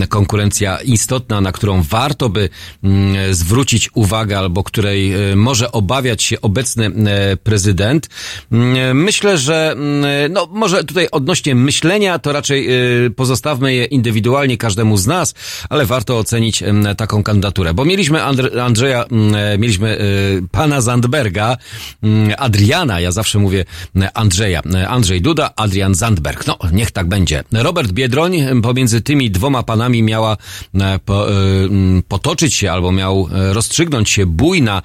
konkurencja 0.10 0.78
istotna, 0.78 1.42
na 1.42 1.52
którą 1.52 1.82
warto 1.82 2.30
by 2.30 2.50
zwrócić 3.32 3.90
uwagę 3.94 4.38
albo 4.38 4.64
której 4.64 5.14
może 5.36 5.72
obawiać 5.72 6.24
się 6.24 6.42
obecny 6.42 6.92
prezydent? 7.44 8.10
Mm, 8.58 9.04
Myślę, 9.04 9.38
że 9.38 9.72
mm, 9.72 10.34
no 10.34 10.48
może 10.52 10.84
tutaj 10.84 11.08
odnośnie 11.12 11.56
myślenia 11.56 12.20
to 12.20 12.32
raczej 12.34 12.68
y, 13.06 13.10
pozostawmy 13.12 13.74
je 13.74 13.86
indywidualnie 13.86 14.58
każdemu 14.58 14.98
z 14.98 15.08
nas, 15.08 15.34
ale 15.70 15.86
warto 15.86 16.18
ocenić 16.18 16.64
mm, 16.64 16.96
taką 16.96 17.24
kandydaturę, 17.24 17.74
bo 17.74 17.86
mieliśmy 17.86 18.20
Andr- 18.20 18.60
Andrzeja, 18.60 19.06
mieliśmy 19.58 20.02
y, 20.02 20.44
pana 20.52 20.82
Zandberga, 20.82 21.58
Adriana, 22.38 23.00
ja 23.00 23.12
zawsze 23.12 23.40
mówię 23.40 23.66
Andrzeja, 24.14 24.62
Andrzej 24.88 25.22
Duda, 25.22 25.54
Adrian 25.56 25.96
Zandberg. 25.96 26.48
No, 26.48 26.58
niech 26.72 26.92
tak 26.92 27.08
będzie. 27.08 27.44
Robert 27.52 27.92
Biedroń 27.92 28.62
pomiędzy 28.64 29.02
tymi 29.02 29.32
dwoma 29.32 29.64
panami 29.64 30.04
miała 30.04 30.38
y, 30.76 30.78
potoczyć 32.08 32.54
się 32.54 32.72
albo 32.72 32.92
miał 32.92 33.30
rozstrzygnąć 33.32 34.10
się 34.10 34.26
bój 34.26 34.62
na 34.62 34.82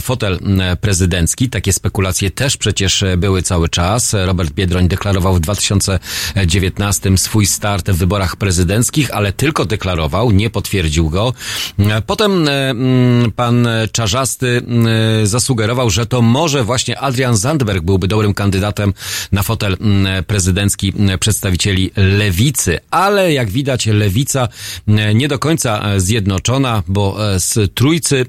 fotel 0.00 0.38
prezydencki. 0.80 1.48
Takie 1.50 1.72
spekulacje 1.72 2.30
też 2.30 2.56
przecież 2.56 2.97
e, 3.02 3.16
były 3.16 3.42
cały 3.42 3.68
czas. 3.68 4.14
Robert 4.26 4.52
Biedroń 4.52 4.88
deklarował 4.88 5.34
w 5.34 5.40
2019 5.40 7.18
swój 7.18 7.46
start 7.46 7.90
w 7.90 7.96
wyborach 7.96 8.36
prezydenckich, 8.36 9.14
ale 9.14 9.32
tylko 9.32 9.64
deklarował, 9.64 10.30
nie 10.30 10.50
potwierdził 10.50 11.10
go. 11.10 11.32
E, 11.78 12.02
Potem 12.02 12.48
e, 12.48 12.70
mm, 12.70 13.32
pan 13.32 13.68
Czarzasty 13.92 14.62
mm, 14.66 15.26
zasugerował, 15.26 15.90
że 15.90 16.06
to 16.06 16.22
może 16.22 16.64
właśnie 16.64 16.98
Adrian 16.98 17.36
Zandberg 17.36 17.84
byłby 17.84 18.08
dobrym 18.08 18.34
kandydatem 18.34 18.94
na 19.32 19.42
fotel 19.42 19.76
mm, 19.80 20.24
prezydencki 20.24 20.92
mm, 20.96 21.18
przedstawicieli 21.18 21.90
lewicy, 21.96 22.78
ale 22.90 23.32
jak 23.32 23.50
widać 23.50 23.86
lewica 23.86 24.48
mm, 24.88 25.18
nie 25.18 25.28
do 25.28 25.38
końca 25.38 25.82
e, 25.82 26.00
zjednoczona, 26.00 26.82
bo 26.86 27.34
e, 27.34 27.40
z 27.40 27.74
trójcy 27.74 28.26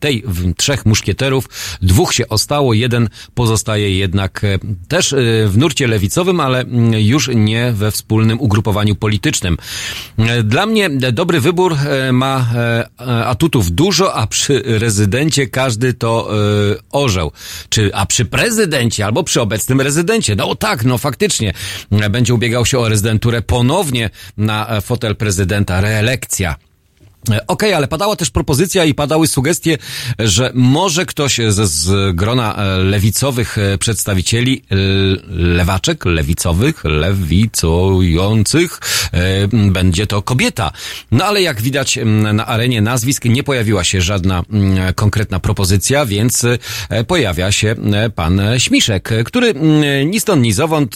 tej 0.00 0.24
trzech 0.56 0.86
muszkieterów 0.86 1.48
dwóch 1.82 2.14
się 2.14 2.28
ostało, 2.28 2.74
jeden 2.74 3.08
pozostaje 3.34 3.73
jednak 3.78 4.44
e, 4.44 4.58
też 4.88 5.12
e, 5.12 5.16
w 5.48 5.58
nurcie 5.58 5.86
lewicowym, 5.86 6.40
ale 6.40 6.60
mm, 6.60 6.92
już 6.92 7.30
nie 7.34 7.72
we 7.72 7.90
wspólnym 7.90 8.40
ugrupowaniu 8.40 8.94
politycznym. 8.94 9.56
E, 10.18 10.42
Dla 10.42 10.66
mnie 10.66 10.90
dobry 10.90 11.40
wybór 11.40 11.76
ma 12.12 12.50
atutów 13.24 13.70
dużo, 13.70 14.14
a 14.14 14.26
przy 14.26 14.62
rezydencie 14.66 15.46
każdy 15.46 15.94
to 15.94 16.30
orzeł. 16.92 17.32
Czy, 17.68 17.94
a 17.94 18.06
przy 18.06 18.24
prezydencie 18.24 19.06
albo 19.06 19.24
przy 19.24 19.40
obecnym 19.40 19.80
rezydencie, 19.80 20.36
no 20.36 20.54
tak, 20.54 20.84
no 20.84 20.98
faktycznie, 20.98 21.52
będzie 22.10 22.34
ubiegał 22.34 22.66
się 22.66 22.78
o 22.78 22.88
rezydenturę 22.88 23.42
ponownie 23.42 24.10
na 24.36 24.80
fotel 24.80 25.16
prezydenta, 25.16 25.80
reelekcja. 25.80 26.56
E, 27.30 27.46
Okej, 27.46 27.74
ale 27.74 27.88
padała 27.88 28.16
też 28.16 28.30
propozycja 28.30 28.84
i 28.84 28.94
padały 28.94 29.26
sugestie, 29.26 29.78
że 30.18 30.50
może 30.54 31.06
ktoś 31.06 31.40
ze 31.48 31.66
z 31.66 32.16
grona 32.16 32.56
e, 32.56 32.78
lewicowych 32.78 33.58
e, 33.58 33.78
przedstawicieli, 33.78 34.62
lewaczek, 35.30 36.04
lewicowych, 36.04 36.84
lewicujących, 36.84 38.80
będzie 39.52 40.06
to 40.06 40.22
kobieta. 40.22 40.72
No 41.10 41.24
ale 41.24 41.42
jak 41.42 41.62
widać 41.62 41.98
na 42.32 42.46
arenie 42.46 42.80
nazwisk 42.80 43.24
nie 43.24 43.42
pojawiła 43.42 43.84
się 43.84 44.00
żadna 44.00 44.42
konkretna 44.94 45.40
propozycja, 45.40 46.06
więc 46.06 46.46
pojawia 47.06 47.52
się 47.52 47.74
pan 48.14 48.40
Śmiszek, 48.58 49.10
który 49.24 49.54
ni 50.06 50.20
stąd, 50.20 50.42
ni 50.42 50.52
zowąd 50.52 50.94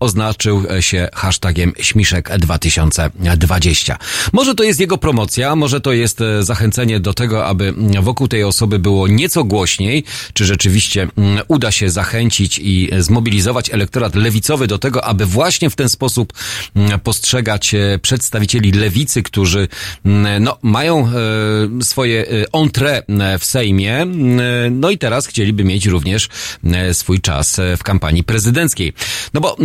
oznaczył 0.00 0.64
się 0.80 1.08
hashtagiem 1.14 1.72
Śmiszek 1.80 2.38
2020. 2.38 3.98
Może 4.32 4.54
to 4.54 4.62
jest 4.62 4.80
jego 4.80 4.98
promocja, 4.98 5.56
może 5.56 5.67
to 5.80 5.92
jest 5.92 6.20
e, 6.20 6.42
zachęcenie 6.42 7.00
do 7.00 7.14
tego, 7.14 7.46
aby 7.46 7.68
mm, 7.68 8.02
wokół 8.02 8.28
tej 8.28 8.44
osoby 8.44 8.78
było 8.78 9.08
nieco 9.08 9.44
głośniej, 9.44 10.04
czy 10.32 10.44
rzeczywiście 10.44 11.08
mm, 11.16 11.44
uda 11.48 11.70
się 11.70 11.90
zachęcić 11.90 12.58
i 12.62 12.88
e, 12.92 13.02
zmobilizować 13.02 13.70
elektorat 13.70 14.14
lewicowy 14.14 14.66
do 14.66 14.78
tego, 14.78 15.04
aby 15.04 15.26
właśnie 15.26 15.70
w 15.70 15.76
ten 15.76 15.88
sposób 15.88 16.32
mm, 16.76 17.00
postrzegać 17.00 17.74
e, 17.74 17.98
przedstawicieli 18.02 18.72
lewicy, 18.72 19.22
którzy 19.22 19.68
no, 20.40 20.58
mają 20.62 21.08
swoje 21.82 22.26
e, 22.26 22.44
entrée 22.52 23.02
e, 23.08 23.38
w 23.38 23.44
Sejmie, 23.44 24.06
no 24.70 24.90
i 24.90 24.98
teraz 24.98 25.26
chcieliby 25.26 25.64
mieć 25.64 25.86
również 25.86 26.28
swój 26.92 27.20
czas 27.20 27.60
w 27.76 27.82
kampanii 27.82 28.24
prezydenckiej. 28.24 28.92
No 29.34 29.40
bo 29.40 29.56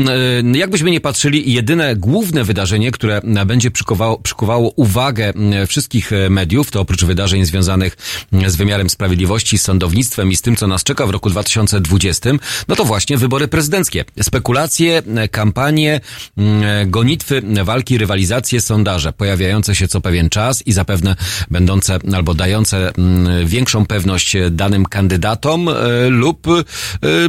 jakbyśmy 0.54 0.92
nie 0.92 1.02
patrzyli, 1.02 1.54
jedyne 1.54 1.96
główne 1.96 2.44
wydarzenie, 2.44 2.92
które 2.92 3.22
będzie 3.46 3.72
przykuwało, 3.72 4.18
przykuwało 4.20 4.70
uwagę 4.76 5.34
wszystkich 5.68 5.93
e, 6.12 6.30
mediów, 6.30 6.72
to 6.72 6.82
oprócz 6.82 7.04
wydarzeń 7.06 7.46
związanych 7.46 7.98
m, 8.34 8.50
z 8.50 8.56
wymiarem 8.56 8.90
sprawiedliwości, 8.90 9.58
z 9.58 9.62
sądownictwem 9.62 10.32
i 10.32 10.36
z 10.36 10.42
tym, 10.42 10.56
co 10.56 10.68
nas 10.68 10.84
czeka 10.84 11.08
w 11.08 11.10
roku 11.10 11.30
2020, 11.30 12.30
no 12.68 12.76
to 12.76 12.86
właśnie 12.86 13.18
wybory 13.18 13.48
prezydenckie. 13.48 14.06
Spekulacje, 14.22 15.02
e, 15.16 15.28
kampanie, 15.28 16.02
m, 16.38 16.64
e, 16.64 16.86
gonitwy, 16.86 17.42
walki, 17.64 17.98
rywalizacje, 17.98 18.62
sondaże 18.62 19.14
pojawiające 19.14 19.76
się 19.76 19.88
co 19.88 20.02
pewien 20.02 20.30
czas 20.30 20.68
i 20.68 20.72
zapewne 20.72 21.16
będące 21.52 22.00
albo 22.16 22.34
dające 22.34 22.92
m, 22.98 23.28
większą 23.46 23.86
pewność 23.86 24.36
danym 24.52 24.86
kandydatom 24.86 25.70
lub 26.10 26.48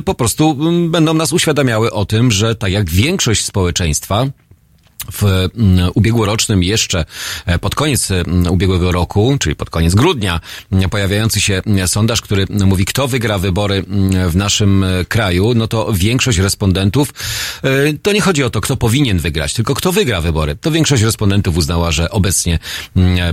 po 0.04 0.14
prostu 0.14 0.56
będą 0.88 1.14
nas 1.14 1.32
uświadamiały 1.32 1.92
o 1.92 2.04
tym, 2.04 2.30
że 2.30 2.54
tak 2.54 2.72
jak 2.72 2.90
większość 2.90 3.44
społeczeństwa, 3.44 4.26
w 5.12 5.24
mm, 5.24 5.90
ubiegłorocznym 5.94 6.62
jeszcze 6.62 7.04
e, 7.46 7.58
pod 7.58 7.74
koniec 7.74 8.10
mm, 8.10 8.46
ubiegłego 8.46 8.92
roku, 8.92 9.36
czyli 9.40 9.56
pod 9.56 9.70
koniec 9.70 9.94
grudnia, 9.94 10.40
mm, 10.72 10.90
pojawiający 10.90 11.40
się 11.40 11.62
sondaż, 11.86 12.20
który 12.20 12.46
mówi, 12.50 12.84
kto 12.84 13.08
wygra 13.08 13.38
wybory 13.38 13.84
w 14.28 14.36
naszym 14.36 14.84
e, 14.84 15.04
kraju, 15.04 15.54
no 15.54 15.68
to 15.68 15.92
większość 15.92 16.38
respondentów, 16.38 17.14
e, 17.62 17.70
to 18.02 18.12
nie 18.12 18.20
chodzi 18.20 18.44
o 18.44 18.50
to, 18.50 18.60
kto 18.60 18.76
powinien 18.76 19.18
wygrać, 19.18 19.54
tylko 19.54 19.74
kto 19.74 19.92
wygra 19.92 20.20
wybory. 20.20 20.56
To 20.56 20.70
większość 20.70 21.02
respondentów 21.02 21.56
uznała, 21.56 21.92
że 21.92 22.10
obecnie 22.10 22.58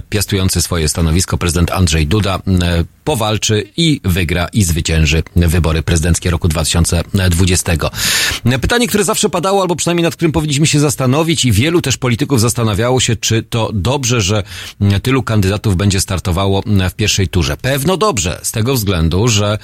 piastujący 0.10 0.62
swoje 0.62 0.90
stanowisko 0.90 1.38
prezydent 1.38 1.72
Andrzej 1.72 2.08
Duda 2.08 2.40
powalczy 3.04 3.64
i 3.78 4.02
wygra 4.04 4.48
i 4.54 4.64
zwycięży 4.64 5.24
wybory 5.36 5.84
prezydenckie 5.84 6.30
roku 6.30 6.48
2020. 6.48 7.72
Pytanie, 8.62 8.88
które 8.88 9.04
zawsze 9.04 9.30
padało, 9.30 9.62
albo 9.62 9.76
przynajmniej 9.76 10.04
nad 10.04 10.16
którym 10.16 10.32
powinniśmy 10.32 10.68
się 10.68 10.80
zastanowić 10.80 11.46
i 11.46 11.52
wielu 11.62 11.82
też 11.82 11.98
polityków 11.98 12.42
zastanawiało 12.42 13.00
się, 13.00 13.16
czy 13.16 13.44
to 13.44 13.70
dobrze, 13.74 14.22
że 14.22 14.44
tylu 15.04 15.24
kandydatów 15.24 15.76
będzie 15.76 16.02
startowało 16.02 16.64
w 16.90 16.94
pierwszej 16.94 17.28
turze. 17.28 17.58
Pewno 17.58 17.98
dobrze, 17.98 18.40
z 18.44 18.52
tego 18.52 18.74
względu, 18.74 19.28
że 19.28 19.58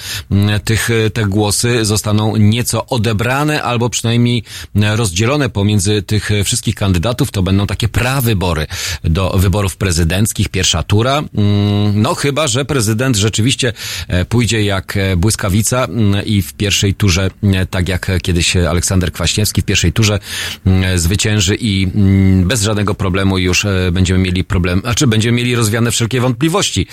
tych, 0.64 0.90
te 1.14 1.26
głosy 1.26 1.86
zostaną 1.86 2.36
nieco 2.36 2.86
odebrane 2.86 3.64
albo 3.64 3.90
przynajmniej 3.90 4.44
rozdzielone 4.76 5.50
pomiędzy 5.50 6.02
tych 6.02 6.30
wszystkich 6.44 6.76
kandydatów. 6.76 7.32
To 7.32 7.44
będą 7.44 7.68
takie 7.68 7.88
prawybory 7.88 8.68
do 9.04 9.30
wyborów 9.38 9.78
prezydenckich, 9.78 10.50
pierwsza 10.50 10.84
tura. 10.84 11.18
Mm, 11.18 12.02
No 12.02 12.16
chyba, 12.16 12.48
że 12.48 12.66
prezydent 12.66 13.16
rzeczywiście 13.16 13.74
e, 14.08 14.26
pójdzie 14.26 14.64
jak 14.64 14.98
e, 14.98 15.16
błyskawica 15.16 15.86
mm, 15.86 16.26
i 16.26 16.42
w 16.42 16.54
pierwszej 16.54 16.94
turze, 16.94 17.30
mm, 17.44 17.68
tak 17.68 17.90
jak 17.90 18.12
kiedyś 18.22 18.58
Aleksander 18.58 19.12
Kwaśniewski 19.12 19.62
w 19.62 19.66
pierwszej 19.66 19.94
turze 19.94 20.20
mm, 20.66 21.00
zwycięży 21.00 21.56
i 21.60 21.87
mm, 21.96 22.48
bez 22.48 22.62
żadnego 22.62 22.96
problemu 22.96 23.38
już 23.38 23.66
e, 23.66 23.92
będziemy 23.92 24.20
mieli 24.20 24.44
problem, 24.44 24.82
a 24.86 24.94
czy 24.94 25.08
będziemy 25.08 25.38
mieli 25.38 25.56
rozwiane 25.56 25.92
wszelkie 25.92 26.22
wątpliwości. 26.22 26.88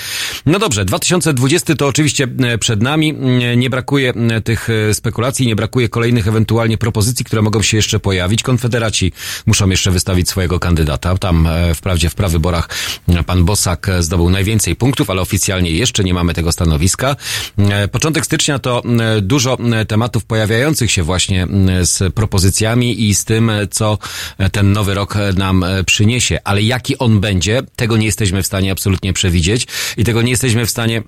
No 0.46 0.58
dobrze, 0.58 0.84
2020 0.84 1.74
to 1.74 1.86
oczywiście 1.86 2.28
e, 2.42 2.58
przed 2.58 2.82
nami. 2.82 3.10
Mm, 3.10 3.60
Nie 3.60 3.70
brakuje 3.70 4.10
mm, 4.10 4.42
tych 4.42 4.68
e, 4.70 4.94
spekulacji, 4.94 5.46
nie 5.46 5.56
brakuje 5.56 5.88
kolejnych 5.88 6.28
ewentualnie 6.28 6.78
propozycji, 6.78 7.24
które 7.24 7.42
mogą 7.42 7.62
się 7.62 7.76
jeszcze 7.76 8.00
pojawić. 8.00 8.42
Konfederaci 8.42 9.12
muszą 9.46 9.70
jeszcze 9.70 9.90
wystawić 9.90 10.28
swojego 10.28 10.60
kandydata. 10.60 11.18
Tam 11.18 11.46
e, 11.46 11.74
wprawdzie 11.74 12.10
w 12.10 12.14
prawyborach 12.14 12.68
pan 13.26 13.44
Bosak 13.44 13.88
e, 13.88 14.02
zdobył 14.02 14.30
najwięcej 14.30 14.76
punktów, 14.76 15.10
ale 15.10 15.20
oficjalnie 15.20 15.70
jeszcze 15.70 16.04
nie 16.04 16.14
mamy 16.14 16.34
tego 16.34 16.52
stanowiska. 16.52 17.16
E, 17.58 17.88
Początek 17.88 18.24
stycznia 18.26 18.58
to 18.58 18.82
dużo 19.22 19.58
tematów 19.88 20.24
pojawiających 20.24 20.90
się 20.90 21.02
właśnie 21.02 21.46
z 21.82 22.14
propozycjami 22.14 23.08
i 23.08 23.14
z 23.14 23.24
tym, 23.24 23.50
e, 23.50 23.66
co 23.66 23.98
e, 24.38 24.50
ten 24.50 24.72
nowy 24.74 24.94
rok 24.94 25.16
e, 25.16 25.32
nam 25.32 25.64
e, 25.64 25.84
przyniesie. 25.84 26.38
Ale 26.44 26.62
jaki 26.62 26.98
on 26.98 27.20
będzie, 27.20 27.62
tego 27.76 27.96
nie 27.96 28.06
jesteśmy 28.06 28.42
w 28.42 28.46
stanie 28.46 28.72
absolutnie 28.72 29.12
przewidzieć 29.12 29.66
i 29.96 30.04
tego 30.04 30.22
nie 30.22 30.30
jesteśmy 30.30 30.66
w 30.66 30.70
stanie 30.70 31.02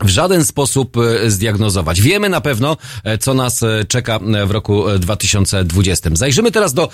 w 0.00 0.08
żaden 0.08 0.44
sposób 0.44 0.96
e, 0.96 1.30
zdiagnozować. 1.30 2.00
Wiemy 2.00 2.28
na 2.28 2.40
pewno, 2.40 2.76
e, 3.04 3.18
co 3.18 3.34
nas 3.34 3.62
e, 3.62 3.84
czeka 3.88 4.20
w 4.46 4.50
roku 4.50 4.88
e, 4.88 4.98
2020. 4.98 6.10
Zajrzymy 6.12 6.52
teraz 6.52 6.74
do 6.74 6.88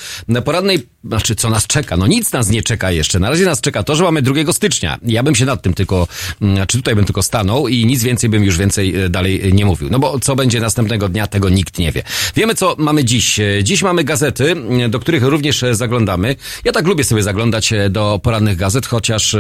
poradnej, 0.45 0.87
znaczy 1.05 1.35
co 1.35 1.51
nas 1.51 1.67
czeka. 1.67 1.97
No 1.97 2.07
nic 2.07 2.33
nas 2.33 2.51
nie 2.51 2.63
czeka 2.63 2.91
jeszcze. 2.91 3.19
Na 3.19 3.31
razie 3.31 3.45
nas 3.45 3.61
czeka 3.61 3.83
to, 3.83 3.97
że 3.97 4.05
mamy 4.05 4.23
2 4.23 4.53
stycznia. 4.53 4.99
Ja 5.03 5.23
bym 5.23 5.35
się 5.35 5.45
nad 5.45 5.63
tym 5.63 5.75
tylko, 5.75 6.09
mm, 6.43 6.57
znaczy 6.57 6.79
tutaj 6.79 6.95
bym 6.95 7.05
tylko 7.05 7.23
stanął 7.23 7.69
i 7.69 7.87
nic 7.87 8.03
więcej 8.03 8.31
bym 8.31 8.45
już 8.45 8.57
więcej 8.57 8.95
dalej 9.11 9.53
nie 9.53 9.65
mówił. 9.65 9.89
No 9.91 9.99
bo 9.99 10.21
co 10.21 10.37
będzie 10.37 10.61
następnego 10.61 11.09
dnia, 11.09 11.27
tego 11.27 11.49
nikt 11.49 11.79
nie 11.79 11.93
wie. 11.93 12.03
Wiemy, 12.37 12.55
co 12.55 12.75
mamy 12.79 13.05
dziś. 13.05 13.41
Dziś 13.63 13.83
mamy 13.83 14.05
gazety, 14.05 14.55
do 14.89 15.01
których 15.01 15.23
również 15.23 15.65
zaglądamy. 15.73 16.37
Ja 16.65 16.73
tak 16.73 16.87
lubię 16.87 17.05
sobie 17.05 17.23
zaglądać 17.23 17.73
do 17.91 18.21
porannych 18.23 18.57
gazet, 18.57 18.87
chociaż 18.87 19.37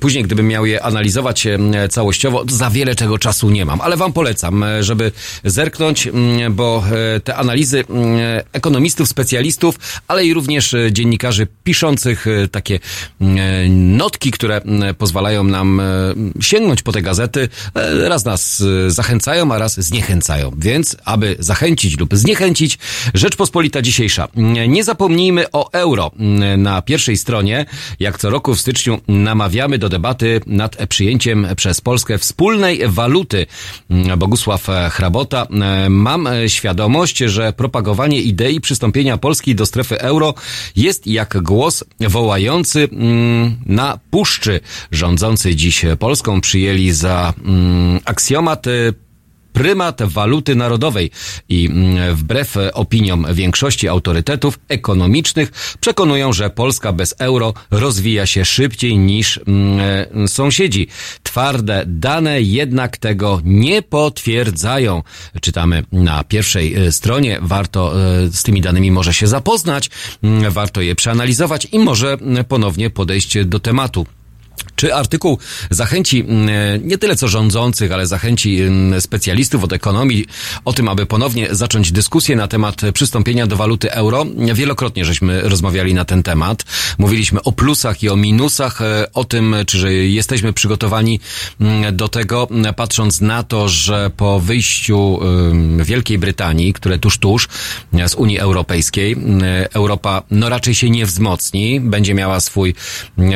później, 0.00 0.24
gdybym 0.24 0.48
miał 0.48 0.66
je 0.66 0.82
analizować 0.82 1.46
całościowo, 1.90 2.44
to 2.44 2.54
za 2.54 2.70
wiele 2.76 2.94
czego 2.94 3.18
czasu 3.18 3.50
nie 3.50 3.64
mam, 3.64 3.80
ale 3.80 3.96
wam 3.96 4.12
polecam, 4.12 4.62
e, 4.62 4.84
żeby 4.84 5.12
zerknąć, 5.44 6.06
mm, 6.06 6.54
bo 6.54 6.84
e, 7.16 7.20
te 7.20 7.36
analizy 7.36 7.84
mm, 7.90 8.18
ekonomistów, 8.52 9.08
specjalistów, 9.08 9.78
ale 10.08 10.26
i 10.26 10.34
również 10.34 10.74
e, 10.74 10.92
dziennikarzy 10.92 11.46
piszących 11.64 12.26
takie 12.50 12.78
mm, 13.20 13.96
notki, 13.96 14.30
które 14.30 14.60
pozwalają 14.98 15.44
nam 15.44 15.82
sięgnąć 16.40 16.82
po 16.82 16.92
te 16.92 17.02
gazety, 17.02 17.48
raz 18.08 18.24
nas 18.24 18.62
zachęcają, 18.88 19.52
a 19.52 19.58
raz 19.58 19.80
zniechęcają. 19.80 20.52
Więc, 20.58 20.96
aby 21.04 21.36
zachęcić 21.38 21.98
lub 21.98 22.14
zniechęcić, 22.14 22.78
Rzeczpospolita 23.14 23.82
dzisiejsza. 23.82 24.28
Nie 24.68 24.84
zapomnijmy 24.84 25.50
o 25.52 25.72
euro. 25.72 26.10
Na 26.56 26.82
pierwszej 26.82 27.16
stronie, 27.16 27.66
jak 28.00 28.18
co 28.18 28.30
roku 28.30 28.54
w 28.54 28.60
styczniu, 28.60 29.00
namawiamy 29.08 29.78
do 29.78 29.88
debaty 29.88 30.40
nad 30.46 30.76
przyjęciem 30.88 31.46
przez 31.56 31.80
Polskę 31.80 32.18
wspólnej 32.18 32.65
waluty. 32.88 33.46
Mm, 33.90 34.18
Bogusław 34.18 34.68
e, 34.68 34.90
Hrabota. 34.90 35.46
E, 35.50 35.90
Mam 35.90 36.26
e, 36.26 36.48
świadomość, 36.48 37.18
że 37.18 37.52
propagowanie 37.52 38.20
idei 38.20 38.60
przystąpienia 38.60 39.18
Polski 39.18 39.54
do 39.54 39.66
strefy 39.66 40.00
euro 40.00 40.34
jest 40.76 41.06
jak 41.06 41.42
głos 41.42 41.84
wołający 42.00 42.88
mm, 42.92 43.56
na 43.66 43.98
puszczy. 44.10 44.60
Rządzący 44.92 45.54
dziś 45.54 45.84
Polską 45.98 46.40
przyjęli 46.40 46.90
za 46.90 47.34
mm, 47.44 48.00
aksjomat 48.04 48.66
prymat 49.56 50.02
waluty 50.02 50.56
narodowej 50.56 51.10
i 51.48 51.66
mm, 51.66 52.16
wbrew 52.16 52.56
opiniom 52.72 53.26
większości 53.32 53.88
autorytetów 53.88 54.58
ekonomicznych 54.68 55.76
przekonują, 55.80 56.32
że 56.32 56.50
Polska 56.50 56.92
bez 56.92 57.14
euro 57.18 57.54
rozwija 57.70 58.26
się 58.26 58.44
szybciej 58.44 58.98
niż 58.98 59.40
mm, 59.46 59.80
e, 60.24 60.28
sąsiedzi. 60.28 60.88
Twarde 61.22 61.84
dane 61.86 62.42
jednak 62.42 62.96
tego 62.96 63.40
nie 63.44 63.82
potwierdzają. 63.82 65.02
Czytamy 65.40 65.84
na 65.92 66.24
pierwszej 66.24 66.74
e, 66.74 66.92
stronie. 66.92 67.38
Warto 67.42 67.92
e, 68.00 68.28
z 68.28 68.42
tymi 68.42 68.60
danymi 68.60 68.90
może 68.90 69.14
się 69.14 69.26
zapoznać, 69.26 69.90
mm, 70.22 70.50
warto 70.50 70.80
je 70.80 70.94
przeanalizować 70.94 71.68
i 71.72 71.78
może 71.78 72.18
ponownie 72.48 72.90
podejść 72.90 73.44
do 73.44 73.60
tematu. 73.60 74.06
Czy 74.76 74.94
artykuł 74.94 75.38
zachęci 75.70 76.20
mm, 76.20 76.88
nie 76.88 76.98
tyle 76.98 77.16
co 77.16 77.28
rządzących, 77.28 77.92
ale 77.92 78.06
zachęci 78.06 78.62
mm, 78.62 79.00
specjalistów 79.00 79.64
od 79.64 79.72
ekonomii 79.72 80.26
o 80.64 80.72
tym, 80.72 80.88
aby 80.88 81.06
ponownie 81.06 81.48
zacząć 81.50 81.92
dyskusję 81.92 82.36
na 82.36 82.48
temat 82.48 82.80
przystąpienia 82.94 83.46
do 83.46 83.56
waluty 83.56 83.92
euro? 83.92 84.26
Wielokrotnie 84.54 85.04
żeśmy 85.04 85.40
rozmawiali 85.40 85.94
na 85.94 86.04
ten 86.04 86.22
temat. 86.22 86.64
Mówiliśmy 86.98 87.42
o 87.42 87.52
plusach 87.52 88.02
i 88.02 88.08
o 88.08 88.16
minusach, 88.16 88.80
e, 88.80 89.12
o 89.12 89.24
tym, 89.24 89.56
czy 89.66 89.94
jesteśmy 89.94 90.52
przygotowani 90.52 91.20
mm, 91.60 91.96
do 91.96 92.08
tego, 92.08 92.48
patrząc 92.76 93.20
na 93.20 93.42
to, 93.42 93.68
że 93.68 94.10
po 94.16 94.40
wyjściu 94.40 95.20
Wielkiej 95.84 96.18
Brytanii, 96.18 96.72
które 96.72 96.98
tuż, 96.98 97.18
tuż 97.18 97.48
e, 97.94 98.08
z 98.08 98.14
Unii 98.14 98.38
Europejskiej, 98.38 99.16
Europa 99.74 100.22
no 100.30 100.48
raczej 100.48 100.74
się 100.74 100.90
nie 100.90 101.06
wzmocni, 101.06 101.80
będzie 101.80 102.14
miała 102.14 102.40
swój 102.40 102.74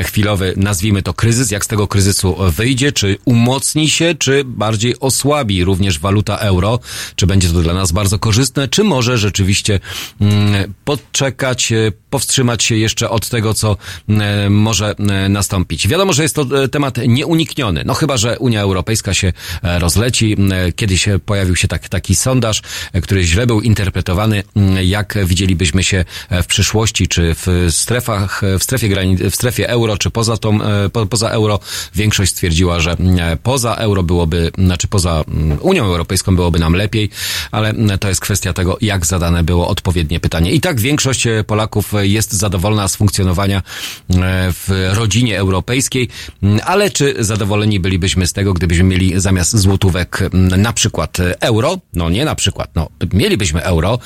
chwilowy, 0.05 0.55
nazwijmy 0.57 1.03
to 1.03 1.10
kryzys, 1.13 1.51
jak 1.51 1.65
z 1.65 1.69
tego 1.69 1.89
kryzysu 1.89 2.37
wyjdzie, 2.57 2.93
czy 2.93 3.19
umocni 3.25 3.91
się, 3.91 4.15
czy 4.19 4.45
bardziej 4.45 5.01
osłabi 5.01 5.65
również 5.65 5.99
waluta 5.99 6.37
euro, 6.37 6.79
czy 7.17 7.27
będzie 7.27 7.49
to 7.49 7.63
dla 7.63 7.75
nas 7.75 7.93
bardzo 7.93 8.19
korzystne, 8.19 8.69
czy 8.69 8.85
może 8.85 9.19
rzeczywiście 9.19 9.81
mm, 10.21 10.75
podczekać, 10.85 11.73
e, 11.73 11.93
powstrzymać 12.11 12.65
się 12.65 12.77
jeszcze 12.77 13.11
od 13.11 13.29
tego, 13.29 13.55
co 13.55 13.77
e, 14.09 14.51
może 14.51 14.95
e, 14.99 15.29
nastąpić. 15.29 15.89
Wiadomo, 15.89 16.13
że 16.13 16.23
jest 16.23 16.35
to 16.35 16.69
temat 16.69 16.97
nieunikniony, 17.07 17.83
no 17.87 17.95
chyba, 17.95 18.17
że 18.17 18.39
Unia 18.39 18.61
Europejska 18.61 19.15
się 19.15 19.33
rozleci. 19.63 20.37
Kiedyś 20.77 21.09
pojawił 21.27 21.57
się 21.57 21.69
tak, 21.69 21.89
taki 21.89 22.15
sondaż, 22.15 22.63
który 23.03 23.25
źle 23.25 23.47
był 23.47 23.61
interpretowany, 23.61 24.43
jak 24.83 25.19
widzielibyśmy 25.25 25.85
się 25.85 26.05
w 26.31 26.47
przyszłości, 26.47 27.09
czy 27.09 27.35
w 27.35 27.67
strefach, 27.71 28.43
w 28.59 28.63
strefie 28.63 28.89
granic, 28.89 29.21
w 29.21 29.35
strefie 29.35 29.69
euro, 29.69 29.97
czy 29.97 30.11
poza 30.11 30.37
tą, 30.37 30.63
e, 30.63 30.89
po, 30.89 31.00
poza 31.07 31.29
euro. 31.29 31.59
Większość 31.95 32.33
stwierdziła, 32.33 32.81
że 32.81 32.93
e, 32.93 33.37
poza 33.43 33.75
euro 33.75 34.03
byłoby, 34.03 34.51
znaczy 34.59 34.89
poza 34.89 35.25
mm, 35.29 35.59
Unią 35.61 35.85
Europejską 35.85 36.37
byłoby 36.37 36.59
nam 36.59 36.73
lepiej, 36.75 37.11
ale 37.51 37.69
mm, 37.69 37.99
to 37.99 38.09
jest 38.09 38.21
kwestia 38.21 38.53
tego, 38.53 38.79
jak 38.81 39.07
zadane 39.07 39.43
było 39.45 39.69
odpowiednie 39.69 40.21
pytanie. 40.21 40.53
I 40.53 40.61
tak 40.61 40.81
większość 40.81 41.27
e, 41.27 41.45
Polaków 41.45 41.95
e, 41.95 42.07
jest 42.07 42.33
zadowolona 42.33 42.89
z 42.89 42.97
funkcjonowania 42.97 43.59
e, 43.59 43.63
w 44.53 44.91
rodzinie 44.93 45.39
europejskiej, 45.39 46.09
Mm, 46.43 46.61
ale 46.65 46.91
czy 46.91 47.15
zadowoleni 47.19 47.81
bylibyśmy 47.81 48.27
z 48.27 48.33
tego, 48.33 48.55
gdybyśmy 48.55 48.85
mieli 48.85 49.21
zamiast 49.21 49.57
złotówek 49.57 50.23
mm, 50.23 50.63
na 50.63 50.73
przykład 50.73 51.19
euro? 51.41 51.79
No 51.95 52.11
nie 52.11 52.25
na 52.25 52.35
przykład, 52.35 52.71
no 52.75 52.89
mielibyśmy 53.13 53.63
euro. 53.63 53.99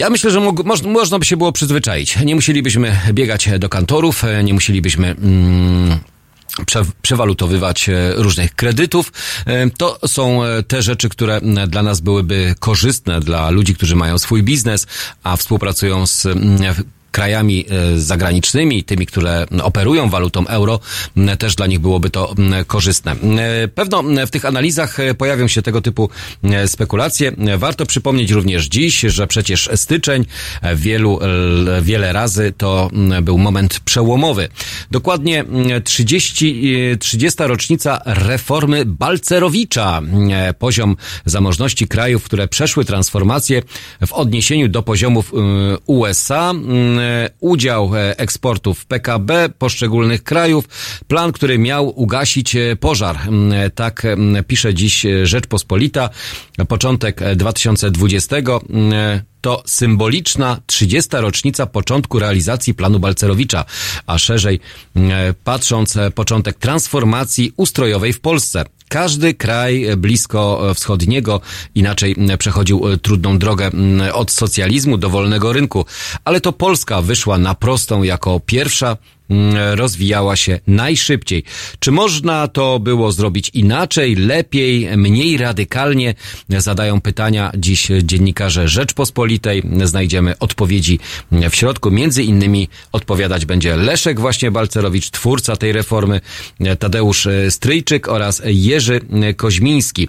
Ja 0.00 0.10
myślę, 0.10 0.30
że 0.30 0.40
można 0.84 1.18
by 1.18 1.24
się 1.24 1.36
było 1.36 1.52
przyzwyczaić. 1.52 2.16
Nie 2.24 2.34
musielibyśmy 2.34 3.00
biegać 3.12 3.48
do 3.58 3.68
kantorów, 3.68 4.24
e, 4.24 4.44
nie 4.44 4.54
musielibyśmy... 4.54 5.08
Mm, 5.10 5.98
prze, 6.66 6.84
przewalutowywać 7.02 7.88
e, 7.88 8.12
różnych 8.16 8.54
kredytów. 8.54 9.12
E, 9.46 9.70
To 9.70 9.98
są 10.06 10.44
e, 10.44 10.62
te 10.62 10.82
rzeczy, 10.82 11.08
które 11.08 11.40
dla 11.68 11.82
nas 11.82 12.00
byłyby 12.00 12.54
korzystne 12.58 13.20
dla 13.20 13.50
ludzi, 13.50 13.74
którzy 13.74 13.96
mają 13.96 14.18
swój 14.18 14.42
biznes, 14.42 14.86
a 15.22 15.36
współpracują 15.36 16.06
z 16.06 16.26
krajami 17.10 17.64
e, 17.68 17.98
zagranicznymi, 17.98 18.84
tymi, 18.84 19.06
które 19.06 19.46
operują 19.62 20.10
walutą 20.10 20.46
euro, 20.46 20.80
też 21.38 21.54
dla 21.54 21.66
nich 21.66 21.78
byłoby 21.78 22.10
to 22.10 22.34
korzystne. 22.66 23.12
E, 23.12 23.68
Pewno 23.68 24.02
w 24.26 24.30
tych 24.30 24.44
analizach 24.44 25.00
e, 25.00 25.14
pojawią 25.14 25.48
się 25.48 25.62
tego 25.62 25.80
typu 25.80 26.10
spekulacje. 26.66 27.32
Warto 27.58 27.86
przypomnieć 27.86 28.30
również 28.30 28.66
dziś, 28.66 29.00
że 29.00 29.26
przecież 29.26 29.70
styczeń 29.74 30.24
wielu, 30.74 31.18
wiele 31.82 32.12
razy 32.12 32.52
to 32.56 32.90
był 33.22 33.38
moment 33.38 33.80
przełomowy. 33.80 34.48
Dokładnie 34.90 35.40
m, 35.40 35.82
30, 35.84 36.74
e, 36.92 36.96
30 36.96 37.42
rocznica 37.42 38.02
reformy 38.04 38.84
Balcerowicza. 38.84 40.02
Poziom 40.58 40.96
zamożności 41.24 41.88
krajów, 41.88 42.24
które 42.24 42.48
przeszły 42.48 42.84
transformację 42.84 43.62
w 44.06 44.12
odniesieniu 44.12 44.68
do 44.68 44.82
poziomów 44.82 45.32
USA, 45.86 46.52
udział 47.40 47.96
e, 47.96 48.18
eksportów 48.18 48.78
w 48.78 48.86
PKB 48.86 49.48
poszczególnych 49.58 50.22
krajów, 50.22 50.64
plan, 51.08 51.32
który 51.32 51.58
miał 51.58 52.00
ugasić 52.00 52.56
e, 52.56 52.76
pożar. 52.76 53.18
M, 53.28 53.52
Tak 53.74 54.06
pisze 54.46 54.74
dziś 54.74 55.06
e, 55.06 55.26
Rzeczpospolita. 55.26 56.10
Początek 56.68 57.22
e, 57.22 57.36
2020 57.36 58.36
m, 58.36 58.52
to 59.40 59.62
symboliczna 59.66 60.60
30. 60.66 61.10
rocznica 61.12 61.66
początku 61.66 62.18
realizacji 62.18 62.74
planu 62.74 62.98
Balcerowicza, 62.98 63.64
a 64.06 64.18
szerzej 64.18 64.60
m, 64.96 65.10
patrząc 65.44 65.96
e, 65.96 66.10
początek 66.10 66.58
transformacji 66.58 67.52
ustrojowej 67.56 68.12
w 68.12 68.20
Polsce. 68.20 68.64
Każdy 68.88 69.34
kraj 69.34 69.86
blisko 69.96 70.62
wschodniego 70.74 71.40
inaczej 71.74 72.14
m, 72.18 72.38
przechodził 72.38 72.88
e, 72.88 72.98
trudną 72.98 73.38
drogę 73.38 73.66
m, 73.66 74.02
od 74.12 74.30
socjalizmu 74.30 74.98
do 74.98 75.10
wolnego 75.10 75.52
rynku, 75.52 75.86
ale 76.24 76.40
to 76.40 76.52
Polska 76.52 77.02
wyszła 77.02 77.38
na 77.38 77.54
prostą 77.54 78.02
jako 78.02 78.40
pierwsza 78.46 78.88
mm, 78.88 79.19
rozwijała 79.74 80.36
się 80.36 80.60
najszybciej. 80.66 81.44
Czy 81.78 81.92
można 81.92 82.48
to 82.48 82.78
było 82.78 83.12
zrobić 83.12 83.50
inaczej, 83.54 84.14
lepiej, 84.14 84.96
mniej 84.96 85.36
radykalnie? 85.36 86.14
Zadają 86.48 87.00
pytania 87.00 87.52
dziś 87.56 87.88
dziennikarze 88.02 88.68
Rzeczpospolitej. 88.68 89.62
Znajdziemy 89.84 90.38
odpowiedzi 90.38 90.98
w 91.50 91.56
środku. 91.56 91.90
Między 91.90 92.22
innymi 92.22 92.68
odpowiadać 92.92 93.46
będzie 93.46 93.76
Leszek 93.76 94.20
właśnie 94.20 94.50
Balcerowicz, 94.50 95.10
twórca 95.10 95.56
tej 95.56 95.72
reformy, 95.72 96.20
Tadeusz 96.78 97.28
Stryjczyk 97.50 98.08
oraz 98.08 98.42
Jerzy 98.44 99.00
Koźmiński. 99.36 100.08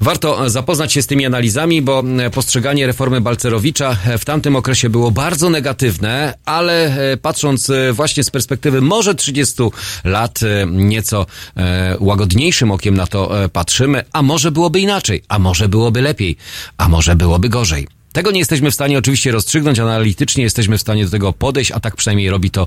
Warto 0.00 0.50
zapoznać 0.50 0.92
się 0.92 1.02
z 1.02 1.06
tymi 1.06 1.26
analizami, 1.26 1.82
bo 1.82 2.02
postrzeganie 2.32 2.86
reformy 2.86 3.20
Balcerowicza 3.20 3.96
w 4.18 4.24
tamtym 4.24 4.56
okresie 4.56 4.90
było 4.90 5.10
bardzo 5.10 5.50
negatywne, 5.50 6.34
ale 6.44 6.96
e, 7.12 7.16
patrząc 7.16 7.70
e, 7.70 7.92
właśnie 7.92 8.24
z 8.24 8.30
perspektywy 8.30 8.53
może 8.80 9.14
30 9.14 9.62
lat, 10.04 10.40
e, 10.42 10.66
nieco 10.66 11.26
e, 11.56 11.96
łagodniejszym 12.00 12.70
okiem 12.70 12.94
na 12.94 13.06
to 13.06 13.44
e, 13.44 13.48
patrzymy, 13.48 14.04
a 14.12 14.22
może 14.22 14.50
byłoby 14.52 14.80
inaczej, 14.80 15.22
a 15.28 15.38
może 15.38 15.68
byłoby 15.68 16.02
lepiej, 16.02 16.36
a 16.78 16.88
może 16.88 17.16
byłoby 17.16 17.48
gorzej. 17.48 17.93
Tego 18.14 18.30
nie 18.30 18.38
jesteśmy 18.38 18.70
w 18.70 18.74
stanie 18.74 18.98
oczywiście 18.98 19.32
rozstrzygnąć, 19.32 19.78
analitycznie 19.78 20.44
jesteśmy 20.44 20.78
w 20.78 20.80
stanie 20.80 21.04
do 21.04 21.10
tego 21.10 21.32
podejść, 21.32 21.70
a 21.70 21.80
tak 21.80 21.96
przynajmniej 21.96 22.30
robi 22.30 22.50
to 22.50 22.66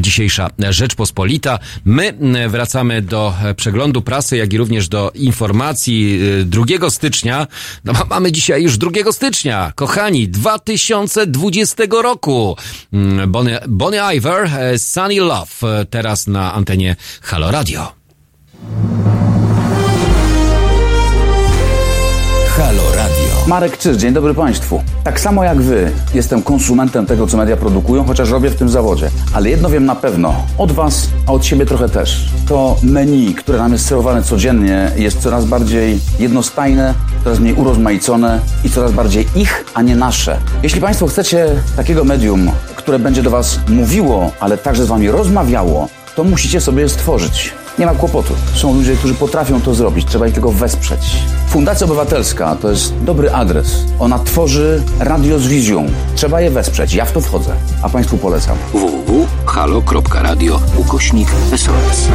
dzisiejsza 0.00 0.50
Rzeczpospolita. 0.70 1.58
My 1.84 2.14
wracamy 2.48 3.02
do 3.02 3.34
przeglądu 3.56 4.02
prasy, 4.02 4.36
jak 4.36 4.52
i 4.52 4.58
również 4.58 4.88
do 4.88 5.10
informacji 5.14 6.20
y, 6.40 6.44
2 6.44 6.90
stycznia. 6.90 7.46
No 7.84 7.92
ma- 7.92 8.04
mamy 8.10 8.32
dzisiaj 8.32 8.62
już 8.62 8.78
2 8.78 9.12
stycznia, 9.12 9.72
kochani, 9.74 10.28
2020 10.28 12.02
roku. 12.02 12.56
Mm, 12.92 13.32
Bonnie, 13.32 13.60
Bonnie 13.68 14.02
Iver, 14.16 14.50
e, 14.58 14.78
Sunny 14.78 15.20
Love, 15.20 15.80
e, 15.80 15.84
teraz 15.84 16.26
na 16.26 16.54
antenie 16.54 16.96
Halo 17.22 17.50
Radio. 17.50 17.92
Halo. 22.56 22.89
Marek 23.46 23.78
Czyż, 23.78 23.96
dzień 23.96 24.12
dobry 24.12 24.34
Państwu. 24.34 24.82
Tak 25.04 25.20
samo 25.20 25.44
jak 25.44 25.62
Wy, 25.62 25.90
jestem 26.14 26.42
konsumentem 26.42 27.06
tego, 27.06 27.26
co 27.26 27.36
media 27.36 27.56
produkują, 27.56 28.04
chociaż 28.04 28.30
robię 28.30 28.50
w 28.50 28.56
tym 28.56 28.68
zawodzie. 28.68 29.10
Ale 29.32 29.50
jedno 29.50 29.68
wiem 29.68 29.86
na 29.86 29.94
pewno, 29.94 30.34
od 30.58 30.72
Was, 30.72 31.08
a 31.26 31.32
od 31.32 31.46
siebie 31.46 31.66
trochę 31.66 31.88
też. 31.88 32.28
To 32.48 32.76
menu, 32.82 33.34
które 33.34 33.58
nam 33.58 33.72
jest 33.72 33.86
serwowane 33.86 34.22
codziennie, 34.22 34.90
jest 34.96 35.20
coraz 35.20 35.44
bardziej 35.44 35.98
jednostajne, 36.18 36.94
coraz 37.24 37.40
mniej 37.40 37.54
urozmaicone 37.54 38.40
i 38.64 38.70
coraz 38.70 38.92
bardziej 38.92 39.26
ich, 39.36 39.64
a 39.74 39.82
nie 39.82 39.96
nasze. 39.96 40.38
Jeśli 40.62 40.80
Państwo 40.80 41.06
chcecie 41.06 41.46
takiego 41.76 42.04
medium, 42.04 42.50
które 42.76 42.98
będzie 42.98 43.22
do 43.22 43.30
Was 43.30 43.60
mówiło, 43.68 44.30
ale 44.40 44.58
także 44.58 44.84
z 44.84 44.88
Wami 44.88 45.10
rozmawiało, 45.10 45.88
to 46.16 46.24
musicie 46.24 46.60
sobie 46.60 46.88
stworzyć. 46.88 47.52
Nie 47.80 47.86
ma 47.86 47.94
kłopotu. 47.94 48.34
Są 48.54 48.74
ludzie, 48.74 48.96
którzy 48.96 49.14
potrafią 49.14 49.60
to 49.60 49.74
zrobić. 49.74 50.06
Trzeba 50.06 50.26
ich 50.26 50.34
tylko 50.34 50.52
wesprzeć. 50.52 51.00
Fundacja 51.48 51.84
Obywatelska 51.86 52.56
to 52.56 52.70
jest 52.70 52.94
dobry 53.04 53.32
adres. 53.32 53.84
Ona 53.98 54.18
tworzy 54.18 54.82
radio 54.98 55.38
z 55.38 55.46
wizją. 55.46 55.86
Trzeba 56.14 56.40
je 56.40 56.50
wesprzeć. 56.50 56.94
Ja 56.94 57.04
w 57.04 57.12
to 57.12 57.20
wchodzę. 57.20 57.52
A 57.82 57.88
Państwu 57.88 58.18
polecam. 58.18 58.56
www.halo.radio 58.72 60.60
ukośnik 60.78 61.28
SOS. 61.56 62.08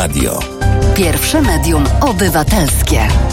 Radio. 0.00 0.38
Pierwsze 0.94 1.40
medium 1.40 1.84
obywatelskie. 2.00 3.29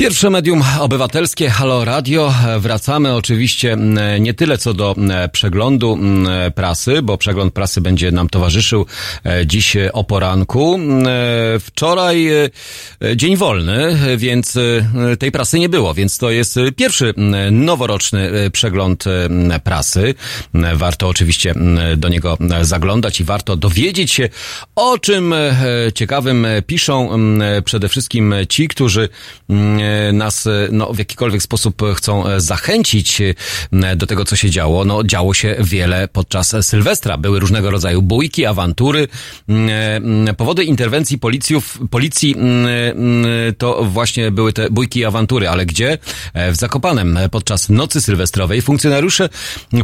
Pierwsze 0.00 0.30
medium 0.30 0.62
obywatelskie 0.80 1.50
Halo 1.50 1.84
Radio. 1.84 2.34
Wracamy 2.58 3.14
oczywiście 3.14 3.76
nie 4.20 4.34
tyle 4.34 4.58
co 4.58 4.74
do 4.74 4.94
przeglądu 5.32 5.98
prasy, 6.54 7.02
bo 7.02 7.18
przegląd 7.18 7.54
prasy 7.54 7.80
będzie 7.80 8.12
nam 8.12 8.28
towarzyszył 8.28 8.86
e, 9.24 9.46
dziś 9.46 9.76
o 9.92 10.04
poranku. 10.04 10.78
E, 11.06 11.60
Wczoraj 11.60 12.28
e, 12.28 12.50
dzień 13.16 13.36
wolny, 13.36 13.96
więc 14.16 14.56
e, 14.56 15.16
tej 15.16 15.32
prasy 15.32 15.58
nie 15.58 15.68
było, 15.68 15.94
więc 15.94 16.18
to 16.18 16.30
jest 16.30 16.56
e, 16.56 16.72
pierwszy 16.72 17.14
noworoczny 17.50 18.30
e, 18.30 18.50
przegląd 18.50 19.04
e, 19.06 19.60
prasy. 19.64 20.14
Warto 20.74 21.08
oczywiście 21.08 21.54
do 21.96 22.08
niego 22.08 22.38
e, 22.50 22.64
zaglądać 22.64 23.20
i 23.20 23.24
warto 23.24 23.56
dowiedzieć 23.56 24.12
się 24.12 24.28
o 24.76 24.98
czym 24.98 25.32
e, 25.32 25.52
ciekawym 25.94 26.44
e, 26.44 26.62
piszą 26.62 27.10
przede 27.64 27.88
wszystkim 27.88 28.34
ci, 28.48 28.68
którzy 28.68 29.08
nas 30.12 30.46
e, 30.46 30.68
no, 30.72 30.92
w 30.92 30.98
jakikolwiek 30.98 31.42
sposób 31.42 31.82
chcą 31.94 32.26
e, 32.26 32.40
zachęcić 32.40 33.20
e, 33.20 33.96
do 33.96 34.06
tego, 34.06 34.24
co 34.24 34.36
się 34.36 34.50
działo. 34.50 34.84
No, 34.84 35.04
działo 35.04 35.34
się 35.34 35.56
wiele 35.60 36.08
podczas 36.08 36.56
Sylwestra. 36.60 37.16
Były 37.18 37.40
różnego 37.40 37.70
rodzaju 37.70 38.02
bójki, 38.02 38.46
awantury. 38.46 39.08
M, 39.48 39.68
m, 40.28 40.34
Powody 40.36 40.64
interwencji 40.64 41.18
policjów, 41.18 41.78
policji 41.90 42.34
m, 42.38 42.66
m, 42.66 43.24
to 43.58 43.84
właśnie 43.84 44.30
były 44.30 44.52
te 44.52 44.70
bójki 44.70 45.00
i 45.00 45.04
awantury. 45.04 45.48
Ale 45.48 45.66
gdzie? 45.66 45.98
E, 46.34 46.52
W 46.52 46.56
Zakopanem 46.56 47.18
podczas 47.30 47.68
nocy 47.68 48.00
sylwestrowej 48.00 48.62
funkcjonariusze 48.62 49.28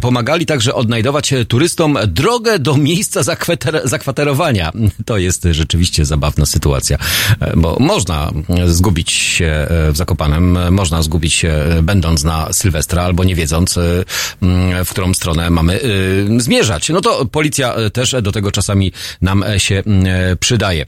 pomagali 0.01 0.47
także 0.47 0.75
odnajdować 0.75 1.35
turystom 1.49 1.99
drogę 2.07 2.59
do 2.59 2.77
miejsca 2.77 3.21
zakweter- 3.21 3.89
zakwaterowania. 3.89 4.73
To 5.07 5.19
jest 5.19 5.49
rzeczywiście 5.51 6.05
zabawna 6.05 6.47
sytuacja, 6.47 6.99
e, 7.41 7.57
bo 7.57 7.77
można 7.81 8.31
zgubić 8.67 9.13
się 9.13 9.47
e, 9.47 9.93
w 9.97 9.99
Zakopanem, 9.99 10.75
można 10.75 11.03
zgubić 11.03 11.35
się 11.35 11.49
e, 11.49 11.83
będąc 11.83 12.25
na 12.25 12.53
Sylwestra 12.53 13.03
albo 13.03 13.25
nie 13.25 13.35
wiedząc, 13.35 13.79
e, 13.79 14.05
m, 14.43 14.85
w 14.85 14.91
którą 14.91 15.15
stronę 15.15 15.51
mamy 15.51 15.75
e, 15.75 16.41
zmierzać. 16.41 16.89
No 16.89 17.01
to 17.01 17.27
policja 17.27 17.75
też 17.93 18.17
do 18.23 18.33
tego 18.33 18.53
czasami 18.53 18.93
nam 19.23 19.45
się 19.59 19.83
m, 19.87 20.05
e, 20.07 20.37
przydaje. 20.37 20.87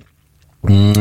Mm, 0.65 0.93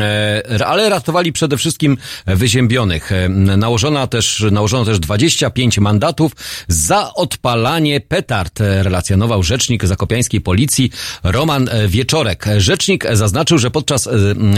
e, 0.55 0.65
Ale 0.67 0.89
ratowali 0.89 1.33
przede 1.33 1.57
wszystkim 1.57 1.97
wyziębionych. 2.25 3.11
E, 3.11 3.29
Nałożona 3.29 4.07
też, 4.07 4.45
nałożono 4.51 4.85
też 4.85 4.99
25 4.99 5.79
mandatów 5.79 6.31
za 6.67 7.13
odpalanie 7.13 8.01
petard, 8.01 8.61
e, 8.61 8.83
relacjonował 8.83 9.43
rzecznik 9.43 9.85
zakopiańskiej 9.85 10.41
policji 10.41 10.91
Roman 11.23 11.69
Wieczorek. 11.87 12.45
Rzecznik 12.57 13.05
zaznaczył, 13.13 13.57
że 13.57 13.71
podczas 13.71 14.09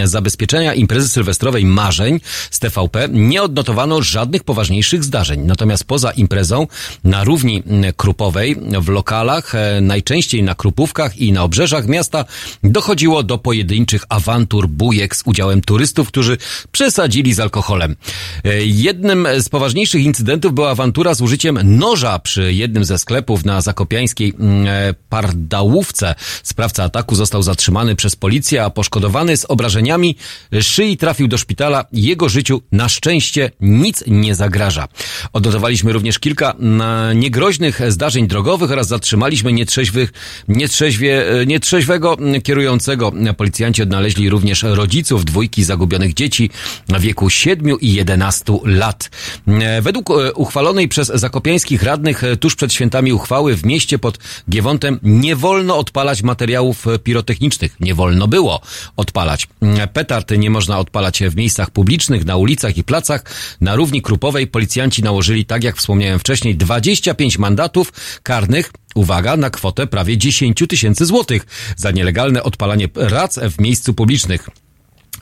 zabezpieczenia 0.04 0.74
imprezy 0.74 1.10
sylwestrowej 1.10 1.66
Marzeń 1.66 2.20
z 2.52 2.60
TVP 2.60 3.08
nie 3.12 3.43
odnotowano 3.43 4.02
żadnych 4.02 4.43
poważniejszych 4.43 5.04
zdarzeń. 5.04 5.41
Natomiast 5.41 5.84
poza 5.84 6.12
imprezą 6.12 6.68
na 7.04 7.24
równi 7.24 7.64
Krupowej 7.97 8.56
w 8.82 8.89
lokalach, 8.89 9.54
najczęściej 9.82 10.43
na 10.43 10.56
Krupówkach 10.56 11.18
i 11.18 11.32
na 11.32 11.43
obrzeżach 11.43 11.88
miasta 11.88 12.26
dochodziło 12.64 13.24
do 13.24 13.38
pojedynczych 13.38 14.04
awantur, 14.10 14.68
bujek 14.89 15.15
z 15.15 15.23
udziałem 15.25 15.61
turystów, 15.61 16.07
którzy 16.07 16.37
przesadzili 16.71 17.33
z 17.33 17.39
alkoholem. 17.39 17.95
E, 18.43 18.65
Jednym 18.65 19.27
z 19.39 19.49
poważniejszych 19.49 20.03
incydentów 20.03 20.53
była 20.53 20.71
awantura 20.71 21.13
z 21.13 21.21
użyciem 21.21 21.59
noża 21.63 22.19
przy 22.19 22.53
jednym 22.53 22.85
ze 22.85 22.97
sklepów 22.97 23.45
na 23.45 23.61
zakopiańskiej 23.61 24.33
mm, 24.39 24.67
e, 24.67 24.93
Pardałówce. 25.09 26.15
Sprawca 26.43 26.83
ataku 26.83 27.15
został 27.15 27.43
zatrzymany 27.43 27.95
przez 27.95 28.15
policję, 28.15 28.63
a 28.63 28.69
poszkodowany 28.69 29.37
z 29.37 29.45
obrażeniami 29.45 30.15
szyi 30.61 30.97
trafił 30.97 31.27
do 31.27 31.37
szpitala. 31.37 31.85
Jego 31.93 32.29
życiu 32.29 32.61
na 32.71 32.89
szczęście 32.89 33.51
nic 33.61 34.03
nie 34.07 34.35
zagraża. 34.35 34.87
Odnotowaliśmy 35.33 35.93
również 35.93 36.19
kilka 36.19 36.51
mm, 36.51 37.19
niegroźnych 37.19 37.81
zdarzeń 37.87 38.27
drogowych 38.27 38.71
oraz 38.71 38.87
zatrzymaliśmy 38.87 39.53
nietrzeźwych, 39.53 40.13
nietrzeźwie, 40.47 41.41
e, 41.41 41.45
nietrzeźwego 41.45 42.17
mm, 42.17 42.41
kierującego. 42.41 43.11
Policjanci 43.37 43.81
odnaleźli 43.81 44.29
również 44.29 44.63
rodziców 44.80 45.25
dwójki 45.25 45.63
zagubionych 45.63 46.13
dzieci 46.13 46.49
w 46.88 46.99
wieku 46.99 47.30
7 47.30 47.80
i 47.82 47.93
11 47.93 48.53
lat. 48.63 49.09
E, 49.47 49.82
Według 49.82 50.09
e, 50.09 50.34
uchwalonej 50.34 50.88
przez 50.88 51.07
zakopiańskich 51.07 51.84
radnych 51.84 52.23
e, 52.23 52.38
tuż 52.38 52.55
przed 52.55 52.73
świętami 52.73 53.13
uchwały 53.13 53.55
w 53.55 53.65
mieście 53.65 53.99
pod 53.99 54.17
Giewontem 54.49 54.99
nie 55.03 55.36
wolno 55.36 55.77
odpalać 55.77 56.23
materiałów 56.23 56.86
pirotechnicznych. 57.03 57.80
Nie 57.80 57.95
wolno 57.95 58.27
było 58.27 58.61
odpalać. 58.97 59.47
Petard 59.93 60.32
nie 60.38 60.49
można 60.49 60.80
odpalać 60.80 61.23
w 61.23 61.36
miejscach 61.36 61.71
publicznych, 61.71 62.25
na 62.25 62.36
ulicach 62.36 62.77
i 62.77 62.84
placach. 62.84 63.23
Na 63.61 63.75
równi 63.75 64.01
Krupowej 64.01 64.47
policjanci 64.47 65.03
nałożyli, 65.03 65.45
tak 65.45 65.63
jak 65.63 65.77
wspomniałem 65.77 66.19
wcześniej, 66.19 66.55
25 66.55 67.38
mandatów 67.38 67.93
karnych 68.23 68.71
Uwaga, 68.95 69.38
na 69.38 69.49
kwotę 69.49 69.88
prawie 69.88 70.17
10 70.17 70.63
tysięcy 70.69 71.05
złotych 71.05 71.45
za 71.75 71.91
nielegalne 71.91 72.43
odpalanie 72.43 72.88
rac 72.95 73.39
w 73.39 73.61
miejscu 73.61 73.93
publicznych. 73.93 74.49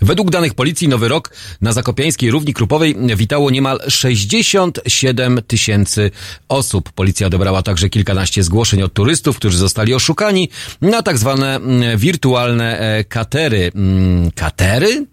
Według 0.01 0.31
danych 0.31 0.53
policji 0.53 0.87
Nowy 0.87 1.07
Rok 1.07 1.29
na 1.61 1.73
Zakopiańskiej 1.73 2.31
Równi 2.31 2.53
Krupowej 2.53 2.95
witało 3.15 3.49
niemal 3.49 3.79
67 3.87 5.41
tysięcy 5.47 6.11
osób. 6.49 6.91
Policja 6.91 7.27
odebrała 7.27 7.63
także 7.63 7.89
kilkanaście 7.89 8.43
zgłoszeń 8.43 8.81
od 8.81 8.93
turystów, 8.93 9.37
którzy 9.37 9.57
zostali 9.57 9.93
oszukani 9.93 10.49
na 10.81 11.01
tak 11.01 11.17
zwane 11.17 11.55
mm, 11.55 11.97
wirtualne 11.97 12.79
e, 12.79 13.03
katery. 13.03 13.71
Mm, 13.75 14.31
Katery? 14.31 15.05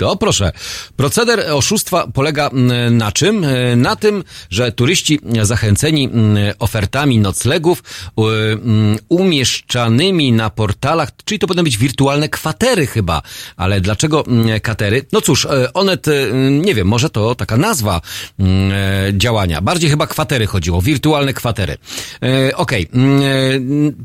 To 0.00 0.16
proszę. 0.16 0.52
Proceder 0.96 1.44
oszustwa 1.52 2.06
polega 2.06 2.48
mm, 2.48 2.96
na 2.96 3.12
czym? 3.12 3.44
E, 3.44 3.76
Na 3.76 3.96
tym, 3.96 4.24
że 4.50 4.72
turyści 4.72 5.20
zachęceni 5.42 6.04
mm, 6.04 6.36
ofertami 6.58 7.18
noclegów 7.18 7.82
mm, 8.16 8.98
umieszczanymi 9.08 10.32
na 10.32 10.50
portalach, 10.50 11.08
czyli 11.24 11.38
to 11.38 11.46
będą 11.46 11.62
być 11.62 11.78
wirtualne 11.78 12.28
kwatery 12.28 12.86
chyba, 12.86 13.22
ale 13.56 13.80
dlaczego 13.80 14.24
katery? 14.62 15.06
No 15.12 15.20
cóż, 15.20 15.44
e, 15.46 15.72
one, 15.72 15.98
mm, 16.06 16.62
nie 16.62 16.74
wiem, 16.74 16.88
może 16.88 17.10
to 17.10 17.34
taka 17.34 17.56
nazwa 17.56 18.00
e, 18.40 19.12
działania. 19.12 19.60
Bardziej 19.60 19.90
chyba 19.90 20.06
kwatery 20.06 20.46
chodziło, 20.46 20.82
wirtualne 20.82 21.34
kwatery. 21.34 21.76
E, 22.22 22.56
Okej, 22.56 22.82
e, 22.82 22.88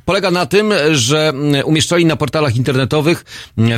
polega 0.06 0.32
na 0.32 0.46
tym, 0.46 0.74
że 0.92 1.34
umieszczali 1.66 2.06
na 2.06 2.16
portalach 2.16 2.56
internetowych, 2.56 3.26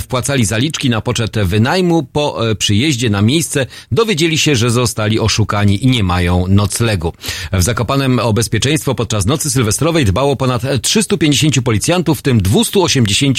wpłacali 0.02 0.46
zaliczki 0.46 0.90
na 0.90 1.02
poczet 1.02 1.36
wynajmu, 1.44 2.07
po 2.14 2.50
e, 2.50 2.56
przyjeździe 2.56 3.10
na 3.10 3.22
miejsce 3.22 3.66
dowiedzieli 3.92 4.38
się, 4.38 4.56
że 4.56 4.72
zostali 4.72 5.20
oszukani 5.20 5.86
i 5.86 5.88
nie 5.88 6.04
mają 6.04 6.48
noclegu. 6.48 7.14
W 7.54 7.64
Zakopanem 7.64 8.20
o 8.20 8.34
bezpieczeństwo 8.34 8.96
podczas 8.96 9.26
nocy 9.26 9.52
sylwestrowej 9.52 10.06
dbało 10.06 10.36
ponad 10.36 10.62
350 10.82 11.62
policjantów, 11.62 12.20
w 12.20 12.22
tym 12.22 12.42
280 12.42 13.38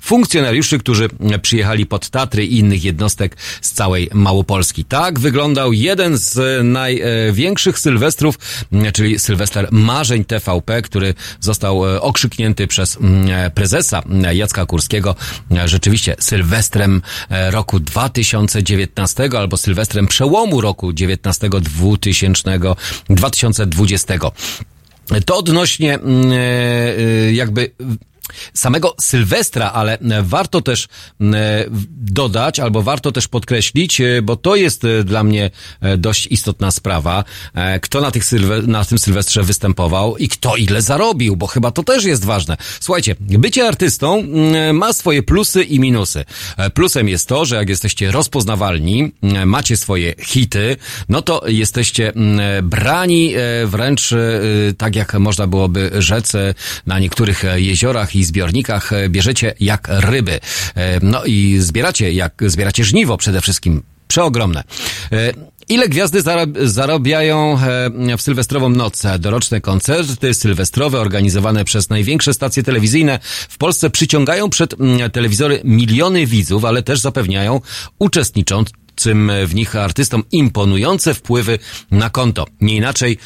funkcjonariuszy, 0.00 0.78
którzy 0.78 1.08
przyjechali 1.42 1.86
pod 1.86 2.10
Tatry 2.10 2.46
i 2.46 2.58
innych 2.58 2.84
jednostek 2.84 3.36
z 3.60 3.72
całej 3.72 4.10
Małopolski. 4.14 4.84
Tak 4.84 5.18
wyglądał 5.18 5.72
jeden 5.72 6.16
z 6.18 6.64
największych 6.64 7.78
sylwestrów, 7.78 8.38
czyli 8.92 9.18
Sylwester 9.18 9.68
Marzeń 9.70 10.24
TVP, 10.24 10.82
który 10.82 11.14
został 11.40 11.86
e, 11.86 12.00
okrzyknięty 12.00 12.66
przez 12.66 12.96
mm, 12.96 13.50
prezesa 13.50 14.02
Jacka 14.32 14.66
Kurskiego 14.66 15.16
e, 15.50 15.68
rzeczywiście 15.68 16.16
Sylwestrem 16.18 17.02
roku 17.50 17.80
2019 18.10 19.30
albo 19.38 19.56
Sylwestrem 19.56 20.06
przełomu 20.06 20.60
roku 20.60 20.92
19 20.92 21.48
2000 21.50 22.58
2020. 23.08 24.14
To 25.26 25.36
odnośnie 25.36 25.94
mm, 25.94 26.32
e, 26.32 27.32
jakby 27.32 27.70
samego 28.54 28.94
Sylwestra, 29.00 29.70
ale 29.72 29.98
warto 30.22 30.60
też 30.60 30.88
mm, 31.20 31.36
dodać, 31.90 32.60
albo 32.60 32.82
warto 32.82 33.12
też 33.12 33.28
podkreślić, 33.28 34.00
e, 34.00 34.22
bo 34.22 34.36
to 34.36 34.56
jest 34.56 34.84
e, 34.84 35.04
dla 35.04 35.24
mnie 35.24 35.50
e, 35.80 35.96
dość 35.98 36.26
istotna 36.26 36.70
sprawa, 36.70 37.24
e, 37.54 37.80
kto 37.80 38.00
na, 38.00 38.10
tych 38.10 38.24
sylwe, 38.24 38.62
na 38.62 38.84
tym 38.84 38.98
Sylwestrze 38.98 39.42
występował 39.42 40.16
i 40.16 40.28
kto 40.28 40.56
ile 40.56 40.82
zarobił, 40.82 41.36
bo 41.36 41.46
chyba 41.46 41.70
to 41.70 41.82
też 41.82 42.04
jest 42.04 42.24
ważne. 42.24 42.56
Słuchajcie, 42.80 43.16
bycie 43.20 43.68
artystą 43.68 44.18
mm, 44.18 44.76
ma 44.76 44.92
swoje 44.92 45.22
plusy 45.22 45.62
i 45.62 45.80
minusy. 45.80 46.24
E, 46.56 46.70
Plusem 46.70 47.08
jest 47.08 47.28
to, 47.28 47.44
że 47.44 47.56
jak 47.56 47.68
jesteście 47.68 48.10
rozpoznawalni, 48.10 49.12
macie 49.46 49.76
swoje 49.76 50.14
hity, 50.18 50.76
no 51.08 51.22
to 51.22 51.42
jesteście 51.48 52.12
mm, 52.14 52.68
brani 52.68 53.34
e, 53.34 53.66
wręcz 53.66 54.12
e, 54.12 54.16
tak 54.78 54.96
jak 54.96 55.14
można 55.14 55.46
byłoby 55.46 55.90
rzec 55.98 56.34
e, 56.34 56.54
na 56.86 56.98
niektórych 56.98 57.44
e, 57.44 57.60
jeziorach 57.60 58.16
i 58.16 58.19
zbiornikach 58.24 58.92
e, 58.92 59.08
bierzecie 59.08 59.54
jak 59.60 59.88
ryby. 59.90 60.40
E, 60.74 61.00
No 61.02 61.24
i 61.24 61.56
zbieracie 61.60 62.12
jak, 62.12 62.42
zbieracie 62.46 62.84
żniwo 62.84 63.16
przede 63.16 63.40
wszystkim. 63.40 63.82
Przeogromne. 64.08 64.64
E, 65.12 65.32
Ile 65.68 65.88
gwiazdy 65.88 66.22
zarab- 66.22 66.66
zarabiają 66.66 67.58
w 68.18 68.22
sylwestrową 68.22 68.68
noc? 68.68 69.02
Doroczne 69.18 69.60
koncerty 69.60 70.34
sylwestrowe 70.34 71.00
organizowane 71.00 71.64
przez 71.64 71.90
największe 71.90 72.34
stacje 72.34 72.62
telewizyjne 72.62 73.18
w 73.48 73.58
Polsce 73.58 73.90
przyciągają 73.90 74.50
przed 74.50 74.80
mm, 74.80 75.10
telewizory 75.10 75.60
miliony 75.64 76.26
widzów, 76.26 76.64
ale 76.64 76.82
też 76.82 77.00
zapewniają 77.00 77.60
uczestniczącym 77.98 78.76
obcym 79.00 79.32
w 79.46 79.54
nich 79.54 79.76
artystom 79.76 80.22
imponujące 80.32 81.14
wpływy 81.14 81.58
na 81.90 82.10
konto. 82.10 82.46
Nie 82.60 82.76
inaczej 82.76 83.18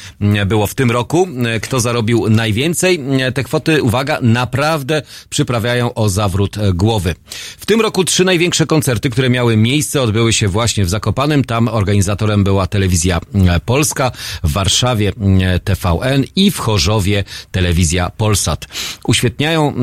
było 0.45 0.67
w 0.67 0.75
tym 0.75 0.91
roku. 0.91 1.27
Kto 1.61 1.79
zarobił 1.79 2.29
najwięcej? 2.29 2.99
Te 3.33 3.43
kwoty, 3.43 3.83
uwaga, 3.83 4.19
naprawdę 4.21 5.01
przyprawiają 5.29 5.93
o 5.93 6.09
zawrót 6.09 6.57
e, 6.57 6.73
głowy. 6.73 7.15
W 7.57 7.65
tym 7.65 7.81
roku 7.81 8.03
trzy 8.03 8.25
największe 8.25 8.65
koncerty, 8.65 9.09
które 9.09 9.29
miały 9.29 9.57
miejsce, 9.57 10.01
odbyły 10.01 10.33
się 10.33 10.47
właśnie 10.47 10.85
w 10.85 10.89
Zakopanem. 10.89 11.43
Tam 11.43 11.67
organizatorem 11.67 12.43
była 12.43 12.67
telewizja 12.67 13.19
e, 13.33 13.59
polska, 13.59 14.11
w 14.43 14.51
Warszawie 14.51 15.13
e, 15.41 15.59
TVN 15.59 16.23
i 16.35 16.51
w 16.51 16.57
Chorzowie 16.57 17.23
telewizja 17.51 18.09
Polsat. 18.09 18.65
Uświetniają 19.07 19.73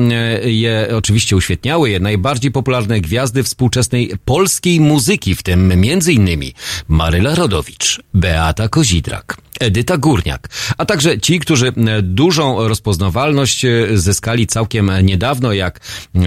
je, 0.45 0.87
oczywiście 0.97 1.35
uświetniały 1.35 1.89
je 1.89 1.99
najbardziej 1.99 2.51
popularne 2.51 3.01
gwiazdy 3.01 3.43
współczesnej 3.43 4.11
polskiej 4.25 4.79
muzyki, 4.79 5.35
w 5.35 5.43
tym 5.43 5.67
innymi 6.13 6.53
Maryla 6.87 7.35
Rodowicz, 7.35 8.01
Beata 8.13 8.67
Kozidrak, 8.67 9.37
Edyta 9.59 9.97
Górniak, 9.97 10.49
a 10.77 10.85
także 10.85 11.19
ci, 11.19 11.39
którzy 11.39 11.73
dużą 12.01 12.67
rozpoznawalność 12.67 13.65
zyskali 13.93 14.47
całkiem 14.47 14.91
niedawno, 15.03 15.53
jak 15.53 15.79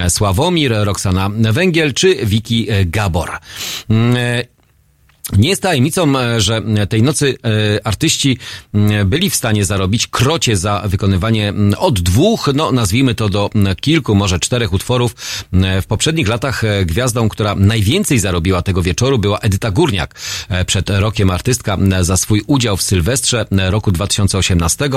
Sławomir, 0.09 0.73
Roxana 0.75 1.29
Węgiel 1.29 1.93
czy 1.93 2.15
Wiki 2.25 2.67
Gabor. 2.85 3.31
Nie 5.33 5.49
jest 5.49 5.61
tajemnicą, 5.61 6.19
e, 6.19 6.41
że 6.41 6.61
tej 6.89 7.03
nocy 7.03 7.37
e, 7.77 7.87
artyści 7.87 8.37
byli 9.05 9.29
w 9.29 9.35
stanie 9.35 9.65
zarobić 9.65 10.07
krocie 10.07 10.57
za 10.57 10.83
wykonywanie 10.85 11.53
od 11.77 11.99
dwóch, 11.99 12.49
no 12.53 12.71
nazwijmy 12.71 13.15
to 13.15 13.29
do 13.29 13.49
kilku, 13.81 14.15
może 14.15 14.39
czterech 14.39 14.73
utworów. 14.73 15.15
W 15.81 15.85
poprzednich 15.87 16.27
latach 16.27 16.63
e, 16.63 16.85
gwiazdą, 16.85 17.29
która 17.29 17.55
najwięcej 17.55 18.19
zarobiła 18.19 18.61
tego 18.61 18.81
wieczoru 18.81 19.19
była 19.19 19.39
Edyta 19.39 19.71
Górniak. 19.71 20.15
Przed 20.65 20.89
rokiem 20.89 21.29
artystka 21.29 21.77
za 22.01 22.17
swój 22.17 22.41
udział 22.47 22.77
w 22.77 22.81
Sylwestrze 22.81 23.45
roku 23.51 23.91
2018 23.91 24.89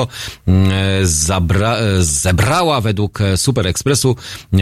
zabra, 1.03 1.77
zebrała 2.01 2.81
według 2.81 3.19
Super 3.37 3.67
Expressu 3.67 4.17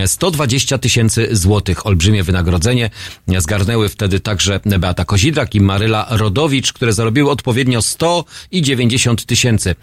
120 0.07 0.79
tysięcy 0.79 1.29
złotych. 1.33 1.87
Olbrzymie 1.87 2.23
wynagrodzenie. 2.23 2.91
Zgarnęły 3.39 3.89
wtedy 3.89 4.21
także 4.21 4.61
Beata 4.79 5.05
Kozidrak 5.05 5.55
Maryla 5.61 6.06
Rodowicz, 6.11 6.72
które 6.72 6.92
zarobiły 6.92 7.30
odpowiednio 7.30 7.82
100 7.82 8.24
i 8.50 8.62
90 8.62 9.24
tysięcy. 9.24 9.74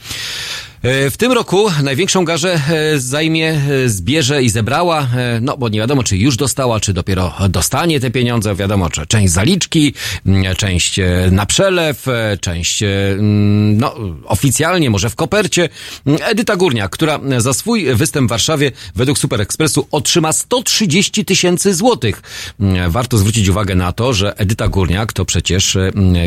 E, 0.83 1.09
w 1.09 1.17
tym 1.17 1.31
roku 1.31 1.67
największą 1.83 2.25
garzę 2.25 2.61
e, 2.69 2.99
zajmie, 2.99 3.61
e, 3.85 3.89
zbierze 3.89 4.43
i 4.43 4.49
zebrała, 4.49 5.07
no 5.41 5.57
bo 5.57 5.69
nie 5.69 5.79
wiadomo, 5.79 6.03
czy 6.03 6.17
już 6.17 6.37
dostała, 6.37 6.79
czy 6.79 6.93
dopiero 6.93 7.33
dostanie 7.49 7.99
te 7.99 8.11
pieniądze. 8.11 8.55
Wiadomo, 8.55 8.89
że 8.93 9.05
część 9.05 9.33
zaliczki, 9.33 9.93
część 10.57 10.99
na 11.31 11.45
przelew, 11.45 12.05
część 12.41 12.83
no, 13.73 13.95
oficjalnie, 14.25 14.89
może 14.89 15.09
w 15.09 15.15
kopercie. 15.15 15.69
Edyta 16.05 16.55
Górnia, 16.55 16.87
która 16.87 17.19
za 17.37 17.53
swój 17.53 17.95
występ 17.95 18.27
w 18.27 18.29
Warszawie 18.29 18.71
według 18.95 19.19
Super 19.19 19.41
Expressu 19.41 19.87
otrzyma 19.91 20.33
130 20.33 21.25
tysięcy 21.25 21.73
złotych. 21.73 22.21
Warto 22.87 23.17
zwrócić 23.17 23.47
uwagę 23.47 23.75
na 23.75 23.91
to, 23.91 24.13
że 24.13 24.37
Edyta 24.37 24.67
Górniak 24.67 25.13
to 25.13 25.25
przecież 25.25 25.77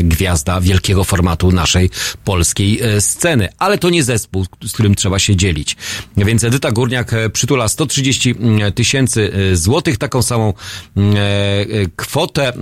gwiazda 0.03 0.61
wielkiego 0.61 1.03
formatu 1.03 1.51
naszej 1.51 1.89
polskiej 2.23 2.79
sceny. 2.99 3.49
Ale 3.59 3.77
to 3.77 3.89
nie 3.89 4.03
zespół, 4.03 4.45
z 4.67 4.73
którym 4.73 4.95
trzeba 4.95 5.19
się 5.19 5.35
dzielić. 5.35 5.75
Więc 6.17 6.43
Edyta 6.43 6.71
Górniak 6.71 7.13
e, 7.13 7.29
przytula 7.29 7.67
130 7.67 8.35
mm, 8.39 8.73
tysięcy 8.73 9.31
e, 9.51 9.55
złotych, 9.55 9.97
taką 9.97 10.21
samą 10.21 10.53
e, 10.97 11.03
kwotę, 11.95 12.53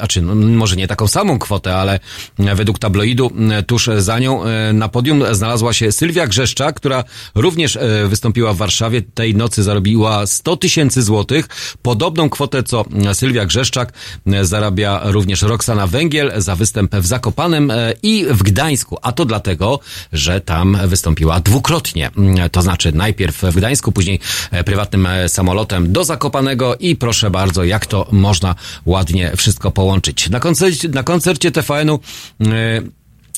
a 0.00 0.06
czy 0.06 0.22
no, 0.22 0.34
może 0.34 0.76
nie 0.76 0.88
taką 0.88 1.08
samą 1.08 1.38
kwotę, 1.38 1.76
ale 1.76 2.00
według 2.38 2.78
tabloidu 2.78 3.30
tuż 3.66 3.90
za 3.98 4.18
nią 4.18 4.42
na 4.72 4.88
podium 4.88 5.22
znalazła 5.32 5.72
się 5.72 5.92
Sylwia 5.92 6.26
Grzeszcza, 6.26 6.72
która 6.72 7.04
również 7.34 7.78
wystąpiła 8.08 8.52
w 8.52 8.56
Warszawie. 8.56 9.02
Tej 9.02 9.34
nocy 9.34 9.62
zarobiła 9.62 10.26
100 10.26 10.56
tysięcy 10.56 11.02
złotych. 11.02 11.48
Podobną 11.82 12.30
kwotę 12.30 12.62
co 12.62 12.84
Sylwia 13.12 13.46
Grzeszczak 13.46 13.92
zarabia 14.42 15.00
również 15.04 15.42
Roxana 15.42 15.86
Węgiel 15.86 16.32
za 16.36 16.56
występ 16.56 16.94
w 16.94 17.06
Zakopanem 17.06 17.72
i 18.02 18.26
w 18.30 18.42
Gdańsku. 18.42 18.98
A 19.02 19.12
to 19.12 19.24
dlatego, 19.24 19.80
że 20.12 20.40
tam 20.40 20.78
wystąpiła 20.86 21.09
wystąpiła 21.10 21.40
dwukrotnie. 21.40 22.10
Mm, 22.16 22.50
to 22.50 22.62
znaczy 22.62 22.92
najpierw 22.92 23.42
w 23.42 23.56
Gdańsku, 23.56 23.92
później 23.92 24.20
e, 24.50 24.64
prywatnym 24.64 25.06
e, 25.06 25.28
samolotem 25.28 25.92
do 25.92 26.04
Zakopanego 26.04 26.76
i 26.76 26.96
proszę 26.96 27.30
bardzo, 27.30 27.64
jak 27.64 27.86
to 27.86 28.06
można 28.12 28.54
ładnie 28.86 29.32
wszystko 29.36 29.70
połączyć. 29.70 30.30
Na 30.30 30.40
koncercie, 30.40 30.88
na 30.88 31.02
koncercie 31.02 31.50
TVN-u 31.50 32.00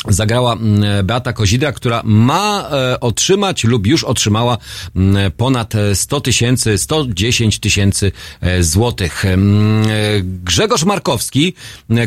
zagrała 0.08 0.52
mm, 0.52 1.06
Beata 1.06 1.32
Kozidra, 1.32 1.72
która 1.72 2.02
ma 2.04 2.70
e, 2.70 3.00
otrzymać 3.00 3.64
lub 3.64 3.86
już 3.86 4.04
otrzymała 4.04 4.58
mm, 4.96 5.32
ponad 5.32 5.74
100 5.94 6.20
tysięcy, 6.20 6.78
110 6.78 7.58
tysięcy 7.58 8.12
e, 8.40 8.62
złotych. 8.62 9.24
Mm, 9.24 9.82
e, 9.82 9.88
Grzegorz 10.22 10.84
Markowski, 10.84 11.54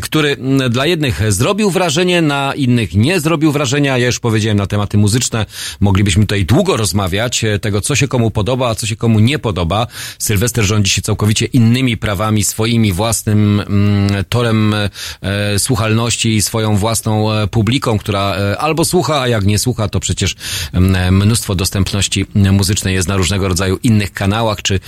który 0.01 0.37
dla 0.69 0.85
jednych 0.85 1.31
zrobił 1.31 1.69
wrażenie, 1.69 2.21
na 2.21 2.53
innych 2.53 2.95
nie 2.95 3.19
zrobił 3.19 3.51
wrażenia. 3.51 3.97
Ja 3.97 4.05
już 4.05 4.19
powiedziałem 4.19 4.57
na 4.57 4.67
tematy 4.67 4.97
muzyczne. 4.97 5.45
Moglibyśmy 5.79 6.23
tutaj 6.23 6.45
długo 6.45 6.77
rozmawiać 6.77 7.45
tego, 7.61 7.81
co 7.81 7.95
się 7.95 8.07
komu 8.07 8.31
podoba, 8.31 8.69
a 8.69 8.75
co 8.75 8.87
się 8.87 8.95
komu 8.95 9.19
nie 9.19 9.39
podoba. 9.39 9.87
Sylwester 10.19 10.65
rządzi 10.65 10.91
się 10.91 11.01
całkowicie 11.01 11.45
innymi 11.45 11.97
prawami, 11.97 12.43
swoimi 12.43 12.93
własnym 12.93 13.63
torem 14.29 14.75
słuchalności 15.57 16.35
i 16.35 16.41
swoją 16.41 16.77
własną 16.77 17.27
publiką 17.51 17.84
publiką, 17.85 17.97
która 17.97 18.35
e, 18.35 18.57
albo 18.57 18.85
słucha, 18.85 19.21
a 19.21 19.27
jak 19.27 19.45
nie 19.45 19.59
słucha, 19.59 19.87
to 19.87 19.99
przecież 19.99 20.35
mnóstwo 21.11 21.55
dostępności 21.55 22.25
muzycznej 22.35 22.93
jest 22.93 23.07
na 23.07 23.17
różnego 23.17 23.47
rodzaju 23.47 23.79
innych 23.83 24.13
kanałach, 24.13 24.61
czy 24.61 24.79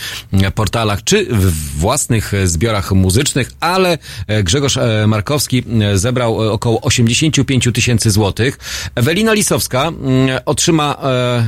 portalach, 0.56 1.04
czy 1.04 1.26
w 1.26 1.80
własnych 1.80 2.34
zbiorach 2.46 2.92
muzycznych, 2.92 3.52
ale 3.60 3.98
e, 4.28 4.44
Grzegorz 4.44 4.78
e, 4.78 5.08
Markowski 5.08 5.64
zebrał 5.96 6.38
około 6.54 6.82
85 6.82 7.70
tysięcy 7.74 8.12
złotych. 8.12 8.60
Ewelina 8.96 9.34
Lisowska 9.34 9.92
otrzyma 10.46 10.98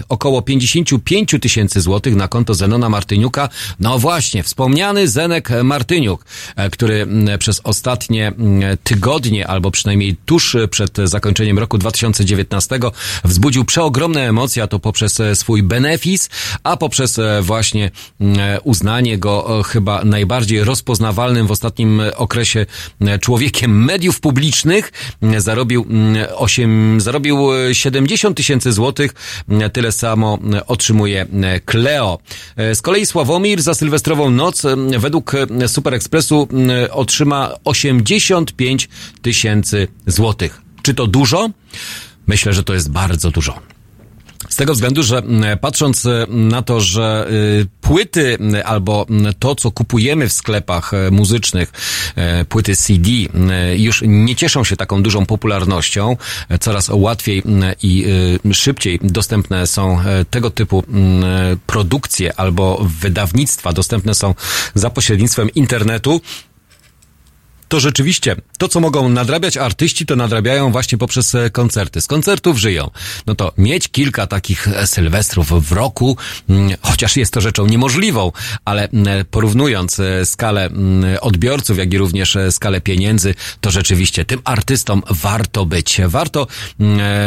około 0.09 0.41
55 0.41 1.35
tysięcy 1.41 1.81
złotych 1.81 2.15
na 2.15 2.27
konto 2.27 2.53
Zenona 2.53 2.89
Martyniuka. 2.89 3.49
No 3.79 3.99
właśnie, 3.99 4.43
wspomniany 4.43 5.07
Zenek 5.07 5.49
Martyniuk, 5.63 6.25
który 6.71 7.07
przez 7.39 7.61
ostatnie 7.63 8.31
tygodnie, 8.83 9.47
albo 9.47 9.71
przynajmniej 9.71 10.15
tuż 10.25 10.57
przed 10.69 10.97
zakończeniem 11.03 11.38
zakończeniem 11.39 11.59
roku 11.59 11.77
2019 11.77 12.79
wzbudził 13.23 13.65
przeogromne 13.65 14.29
emocje, 14.29 14.63
a 14.63 14.67
to 14.67 14.79
poprzez 14.79 15.19
e, 15.19 15.35
swój 15.35 15.63
benefis, 15.63 16.29
a 16.63 16.77
poprzez 16.77 17.19
e, 17.19 17.41
właśnie 17.41 17.91
e, 18.21 18.59
uznanie 18.63 19.17
go 19.17 19.63
chyba 19.63 20.03
najbardziej 20.03 20.63
rozpoznawalnym 20.63 21.47
w 21.47 21.51
ostatnim 21.51 22.01
okresie 22.15 22.65
człowiekiem 23.21 23.85
mediów 23.85 24.19
publicznych. 24.19 24.91
Zarobił 25.37 25.85
8, 26.35 27.01
zarobił 27.01 27.37
70 27.71 28.37
tysięcy 28.37 28.73
złotych. 28.73 29.13
Tyle 29.73 29.91
samo 29.91 30.37
otrzymuje 30.67 31.25
Cleo. 31.65 32.19
Z 32.73 32.81
kolei 32.81 33.05
Sławomir 33.05 33.61
za 33.61 33.73
sylwestrową 33.73 34.29
noc 34.29 34.63
według 34.99 35.31
Super 35.67 35.93
Expressu 35.93 36.47
otrzyma 36.91 37.55
85 37.63 38.89
tysięcy 39.21 39.87
złotych. 40.07 40.68
Czy 40.89 40.93
to 40.93 41.07
dużo? 41.07 41.49
Myślę, 42.27 42.53
że 42.53 42.63
to 42.63 42.73
jest 42.73 42.91
bardzo 42.91 43.31
dużo. 43.31 43.59
Z 44.49 44.55
tego 44.55 44.73
względu, 44.73 45.03
że 45.03 45.23
patrząc 45.61 46.07
na 46.27 46.61
to, 46.61 46.81
że 46.81 47.27
y, 47.31 47.67
płyty 47.81 48.37
albo 48.65 49.05
to, 49.39 49.55
co 49.55 49.71
kupujemy 49.71 50.29
w 50.29 50.33
sklepach 50.33 50.93
e, 50.93 51.11
muzycznych, 51.11 51.71
e, 52.15 52.45
płyty 52.45 52.75
CD, 52.75 53.09
już 53.77 54.03
nie 54.05 54.35
cieszą 54.35 54.63
się 54.63 54.75
taką 54.75 55.03
dużą 55.03 55.25
popularnością, 55.25 56.17
coraz 56.59 56.89
łatwiej 56.93 57.43
i 57.83 58.05
szybciej 58.51 58.99
dostępne 59.03 59.67
są 59.67 60.01
e, 60.01 60.25
tego 60.25 60.49
typu 60.49 60.83
produkcje 61.65 62.39
albo 62.39 62.87
wydawnictwa, 63.01 63.73
dostępne 63.73 64.13
są 64.13 64.35
za 64.73 64.89
pośrednictwem 64.89 65.49
internetu, 65.49 66.21
to 67.69 67.79
rzeczywiście 67.79 68.35
to, 68.57 68.67
co 68.67 68.79
mogą 68.79 69.09
nadrabiać 69.09 69.57
artyści, 69.57 70.05
to 70.05 70.15
nadrabiają 70.15 70.71
właśnie 70.71 70.97
poprzez 70.97 71.35
e, 71.35 71.49
koncerty. 71.49 72.01
Z 72.01 72.07
koncertów 72.07 72.57
żyją. 72.57 72.89
No 73.25 73.35
to 73.35 73.53
mieć 73.57 73.87
kilka 73.87 74.27
takich 74.27 74.67
e, 74.67 74.87
sylwestrów 74.87 75.67
w 75.69 75.71
roku, 75.71 76.17
mm, 76.49 76.77
chociaż 76.81 77.17
jest 77.17 77.33
to 77.33 77.41
rzeczą 77.41 77.65
niemożliwą, 77.65 78.31
ale 78.65 78.89
mm, 78.89 79.25
porównując 79.25 79.99
e, 79.99 80.25
skalę 80.25 80.69
odbiorców, 81.21 81.77
jak 81.77 81.93
i 81.93 81.97
również 81.97 82.37
skalę 82.51 82.81
pieniędzy, 82.81 83.35
to 83.61 83.71
rzeczywiście 83.71 84.25
tym 84.25 84.41
artystom 84.43 85.03
warto 85.09 85.65
być. 85.65 86.01
Warto 86.07 86.47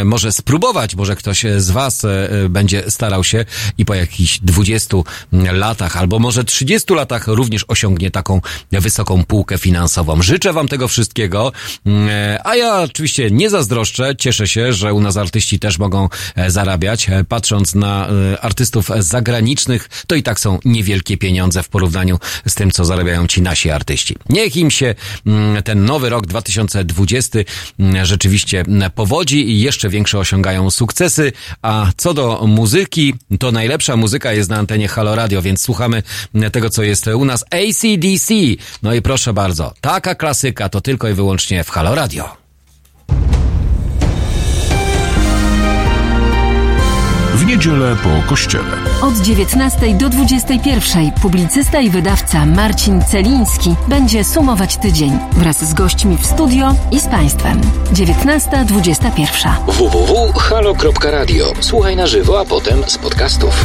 może 0.05 0.33
spróbować, 0.33 0.95
może 0.95 1.17
ktoś 1.17 1.45
z 1.57 1.71
Was 1.71 2.03
będzie 2.49 2.91
starał 2.91 3.25
się 3.25 3.45
i 3.79 3.85
po 3.85 3.95
jakichś 3.95 4.39
20 4.39 4.97
latach 5.33 5.97
albo 5.97 6.19
może 6.19 6.45
30 6.45 6.95
latach 6.95 7.27
również 7.27 7.65
osiągnie 7.69 8.11
taką 8.11 8.41
wysoką 8.73 9.25
półkę 9.25 9.59
finansową 9.59 10.23
Życzę 10.33 10.53
wam 10.53 10.69
tego 10.69 10.89
wszystkiego, 10.89 11.53
mm, 11.87 12.09
e, 12.09 12.47
a 12.47 12.57
ja 12.57 12.81
oczywiście 12.81 13.31
nie 13.31 13.51
zazdroszczę, 13.51 14.17
cieszę 14.17 14.49
się, 14.49 14.73
że 14.73 14.95
u 14.95 15.01
nas 15.01 15.17
artyści 15.17 15.59
też 15.59 15.79
mogą 15.79 16.09
e, 16.37 16.51
zarabiać. 16.51 17.09
E, 17.11 17.25
Patrząc 17.25 17.75
na 17.75 18.09
artystów 18.41 18.91
zagranicznych, 18.99 19.89
to 20.07 20.15
i 20.15 20.23
tak 20.23 20.41
są 20.41 20.59
niewielkie 20.65 21.17
pieniądze 21.17 21.63
w 21.63 21.69
porównaniu 21.69 22.19
z 22.47 22.55
tym, 22.55 22.71
co 22.71 22.85
zarabiają 22.85 23.27
ci 23.27 23.43
nasi 23.43 23.71
artyści. 23.71 24.17
Niech 24.29 24.57
im 24.57 24.71
się 24.71 24.95
mm, 25.27 25.63
ten 25.63 25.85
nowy 25.85 26.09
rok 26.09 26.27
2020 26.27 27.39
mm, 27.79 28.07
rzeczywiście 28.07 28.65
powodzi 28.95 29.51
i 29.51 29.61
jeszcze 29.61 29.89
większe 29.89 30.19
osiągają 30.19 30.71
sukcesy, 30.71 31.33
a 31.63 31.87
co 31.97 32.15
do 32.15 32.45
muzyki, 32.47 33.15
to 33.39 33.53
najlepsza 33.53 33.97
muzyka 33.97 34.33
jest 34.33 34.51
na 34.51 34.57
antenie 34.57 34.89
Halo 34.89 35.15
Radio, 35.15 35.43
więc 35.43 35.63
słuchamy 35.63 36.03
tego, 36.53 36.71
co 36.71 36.83
jest 36.83 37.07
u 37.07 37.25
nas 37.25 37.45
ACDC. 37.51 38.35
No 38.83 38.95
i 38.95 39.03
proszę 39.03 39.33
bardzo, 39.33 39.75
taka 39.81 40.15
klasyka 40.23 40.69
to 40.69 40.81
tylko 40.81 41.09
i 41.09 41.15
wyłącznie 41.15 41.65
w 41.65 41.71
Halo 41.71 41.95
Radio. 41.95 42.37
W 47.35 47.47
niedzielę 47.47 47.97
po 48.03 48.29
kościele. 48.29 48.77
Od 49.03 49.17
19 49.17 49.95
do 49.95 50.09
21 50.09 51.11
publicysta 51.23 51.81
i 51.81 51.91
wydawca 51.91 52.47
Marcin 52.47 53.05
Celiński 53.05 53.75
będzie 53.89 54.25
sumować 54.25 54.77
tydzień 54.77 55.19
wraz 55.33 55.69
z 55.69 55.75
gośćmi 55.75 56.17
w 56.17 56.27
studio 56.27 56.75
i 56.93 57.01
z 57.01 57.07
Państwem. 57.07 57.61
19.21. 57.93 59.51
www.halo.radio. 59.67 61.53
Słuchaj 61.61 61.97
na 61.97 62.07
żywo, 62.07 62.41
a 62.41 62.45
potem 62.45 62.83
z 62.87 62.99
podcastów. 62.99 63.65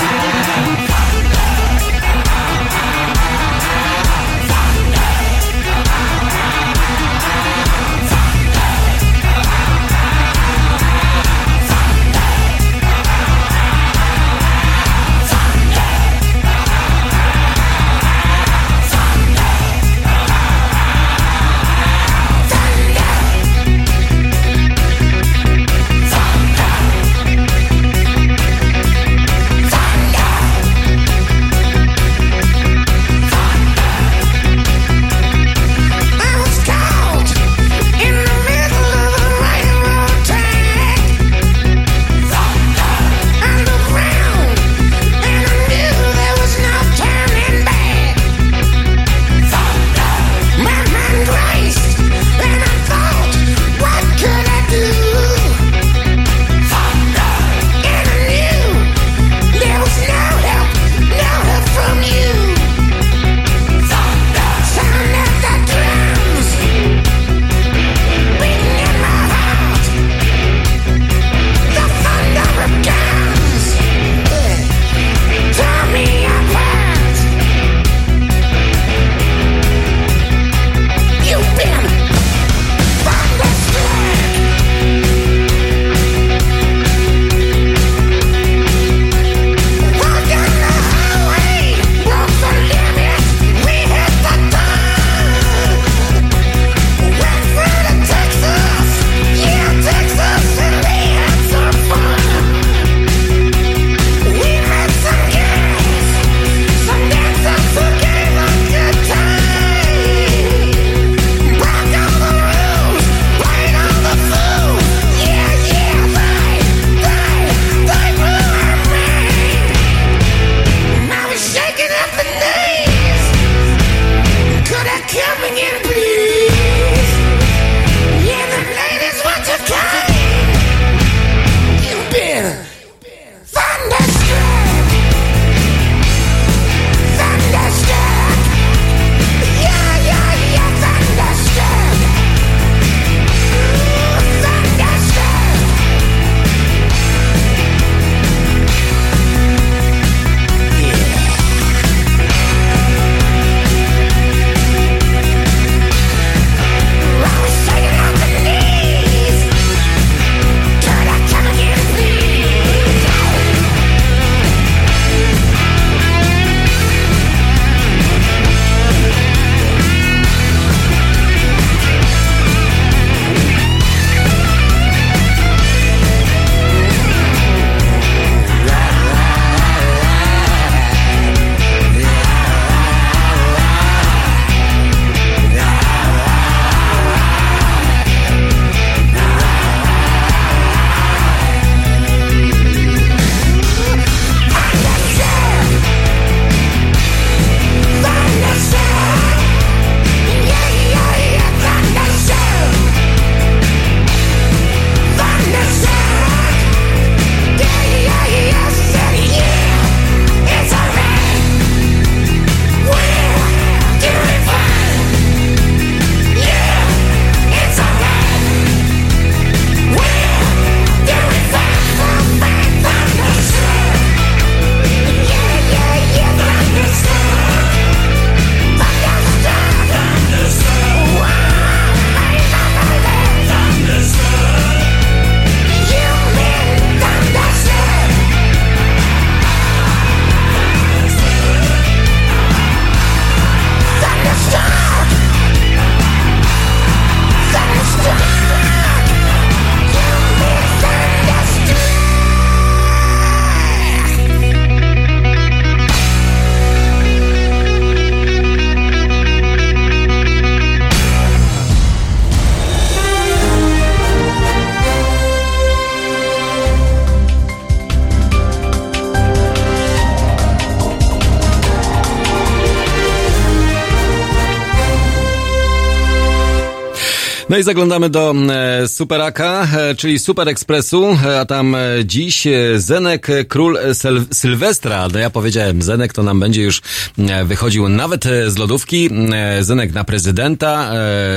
No 277.51 277.57
i 277.57 277.63
zaglądamy 277.63 278.09
do 278.09 278.33
e, 278.49 278.87
Superaka, 278.87 279.67
e, 279.77 279.95
czyli 279.95 280.19
Super 280.19 280.49
Expressu, 280.49 281.17
e, 281.25 281.39
a 281.39 281.45
tam 281.45 281.75
dziś 282.05 282.47
Zenek, 282.75 283.27
król 283.47 283.77
Syl 283.93 284.25
Sylwestra. 284.33 285.07
No 285.13 285.19
ja 285.19 285.29
powiedziałem, 285.29 285.81
Zenek 285.81 286.13
to 286.13 286.23
nam 286.23 286.39
będzie 286.39 286.63
już 286.63 286.81
e, 287.17 287.45
wychodził 287.45 287.89
nawet 287.89 288.23
z 288.47 288.57
lodówki. 288.57 289.09
E, 289.33 289.63
Zenek 289.63 289.93
na 289.93 290.03
prezydenta, 290.03 290.91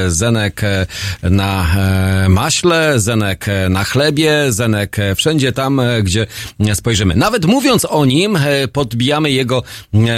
Zenek 0.09 0.63
na 1.23 1.67
maśle, 2.29 3.01
Zenek 3.01 3.47
na 3.71 3.85
chlebie, 3.85 4.47
Zenek 4.49 4.97
wszędzie 5.17 5.53
tam, 5.53 5.81
gdzie 6.03 6.27
spojrzymy. 6.75 7.15
Nawet 7.17 7.45
mówiąc 7.45 7.85
o 7.85 8.05
nim, 8.05 8.39
podbijamy 8.73 9.31
jego 9.31 9.63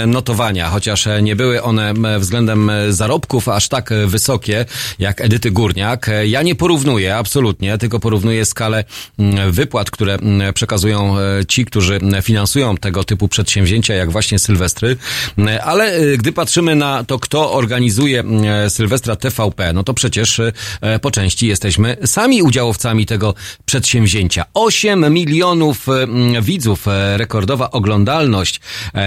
notowania, 0.07 0.69
chociaż 0.69 1.07
nie 1.21 1.35
były 1.35 1.63
one 1.63 1.93
względem 2.19 2.71
zarobków 2.89 3.49
aż 3.49 3.67
tak 3.67 3.89
wysokie 4.07 4.65
jak 4.99 5.21
Edyty 5.21 5.51
Górniak. 5.51 5.86
E, 6.07 6.27
Ja 6.27 6.41
nie 6.41 6.55
porównuję 6.55 7.15
absolutnie, 7.15 7.77
tylko 7.77 7.99
porównuję 7.99 8.45
skalę 8.45 8.83
mm, 9.19 9.51
wypłat, 9.51 9.91
które 9.91 10.13
mm, 10.13 10.53
przekazują 10.53 11.19
e, 11.19 11.45
ci, 11.45 11.65
którzy 11.65 11.95
mm, 11.95 12.21
finansują 12.21 12.77
tego 12.77 13.03
typu 13.03 13.27
przedsięwzięcia, 13.27 13.93
jak 13.93 14.11
właśnie 14.11 14.39
Sylwestry. 14.39 14.97
Ale 15.63 15.85
e, 15.85 16.17
gdy 16.17 16.31
patrzymy 16.31 16.75
na 16.75 17.03
to, 17.03 17.19
kto 17.19 17.53
organizuje 17.53 18.23
Sylwestra 18.69 19.15
TVP, 19.15 19.73
no 19.73 19.83
to 19.83 19.93
przecież 19.93 20.41
po 21.01 21.11
części 21.11 21.47
jesteśmy 21.47 21.97
sami 22.05 22.43
udziałowcami 22.43 23.05
tego 23.05 23.33
przedsięwzięcia. 23.65 24.45
8 24.53 25.13
milionów 25.13 25.87
widzów, 26.41 26.85
rekordowa 27.15 27.71
oglądalność. 27.71 28.59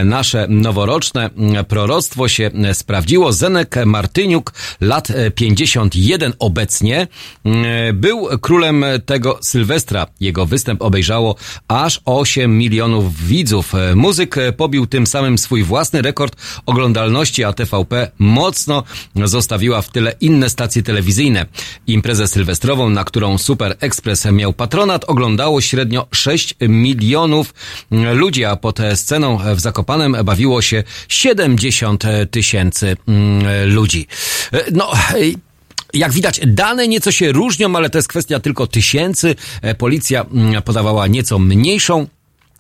Nasze 0.05 0.47
noworoczne 0.49 1.31
proroctwo 1.69 2.29
się 2.29 2.51
sprawdziło. 2.73 3.33
Zenek 3.33 3.77
Martyniuk, 3.87 4.53
lat 4.81 5.11
e, 5.11 5.31
51 5.31 6.33
obecnie, 6.71 7.07
mm, 7.45 8.01
był 8.01 8.29
królem 8.41 8.85
tego 9.07 9.39
Sylwestra. 9.43 10.07
Jego 10.21 10.47
występ 10.47 10.83
obejrzało 10.83 11.37
aż 11.69 12.01
8 12.05 12.59
milionów 12.59 13.27
widzów. 13.27 13.75
E, 13.75 13.95
Muzyk 13.95 14.39
e, 14.39 14.53
pobił 14.53 14.87
tym 14.87 15.07
samym 15.07 15.39
swój 15.39 15.63
własny 15.63 16.03
rekord 16.03 16.37
oglądalności, 16.67 17.45
a 17.45 17.53
TVP 17.53 18.11
mocno 18.19 18.83
zostawiła 19.25 19.83
w 19.83 19.89
tyle 19.89 20.15
inne 20.21 20.51
stacje 20.51 20.83
telewizyjne. 20.83 21.47
Imprezę 21.87 22.29
sylwestrową, 22.29 22.91
na 22.91 23.05
którą 23.05 23.39
Super 23.39 23.77
Express 23.81 24.25
miał 24.33 24.53
patronat, 24.53 25.05
oglądało 25.05 25.61
średnio 25.61 26.07
6 26.13 26.55
milionów 26.61 27.55
ludzi, 27.91 28.45
a 28.45 28.57
pod 28.57 28.81
e, 28.81 28.97
sceną 28.97 29.39
w 29.55 29.61
Zakopanem 29.61 30.17
bawiło 30.25 30.63
się 30.63 30.85
70 31.09 32.05
tysięcy 32.31 32.97
mm, 33.09 33.75
ludzi. 33.75 34.07
E, 34.53 34.71
No, 34.73 34.93
e, 34.93 35.50
jak 35.95 36.13
widać, 36.13 36.41
dane 36.47 36.89
nieco 36.89 37.13
się 37.13 37.33
różnią, 37.33 37.77
ale 37.77 37.91
to 37.91 37.99
jest 37.99 38.09
kwestia 38.09 38.41
tylko 38.41 38.67
tysięcy. 38.67 39.35
E, 39.63 39.75
Policja 39.75 40.25
mm, 40.33 40.63
podawała 40.63 41.07
nieco 41.07 41.39
mniejszą 41.39 42.07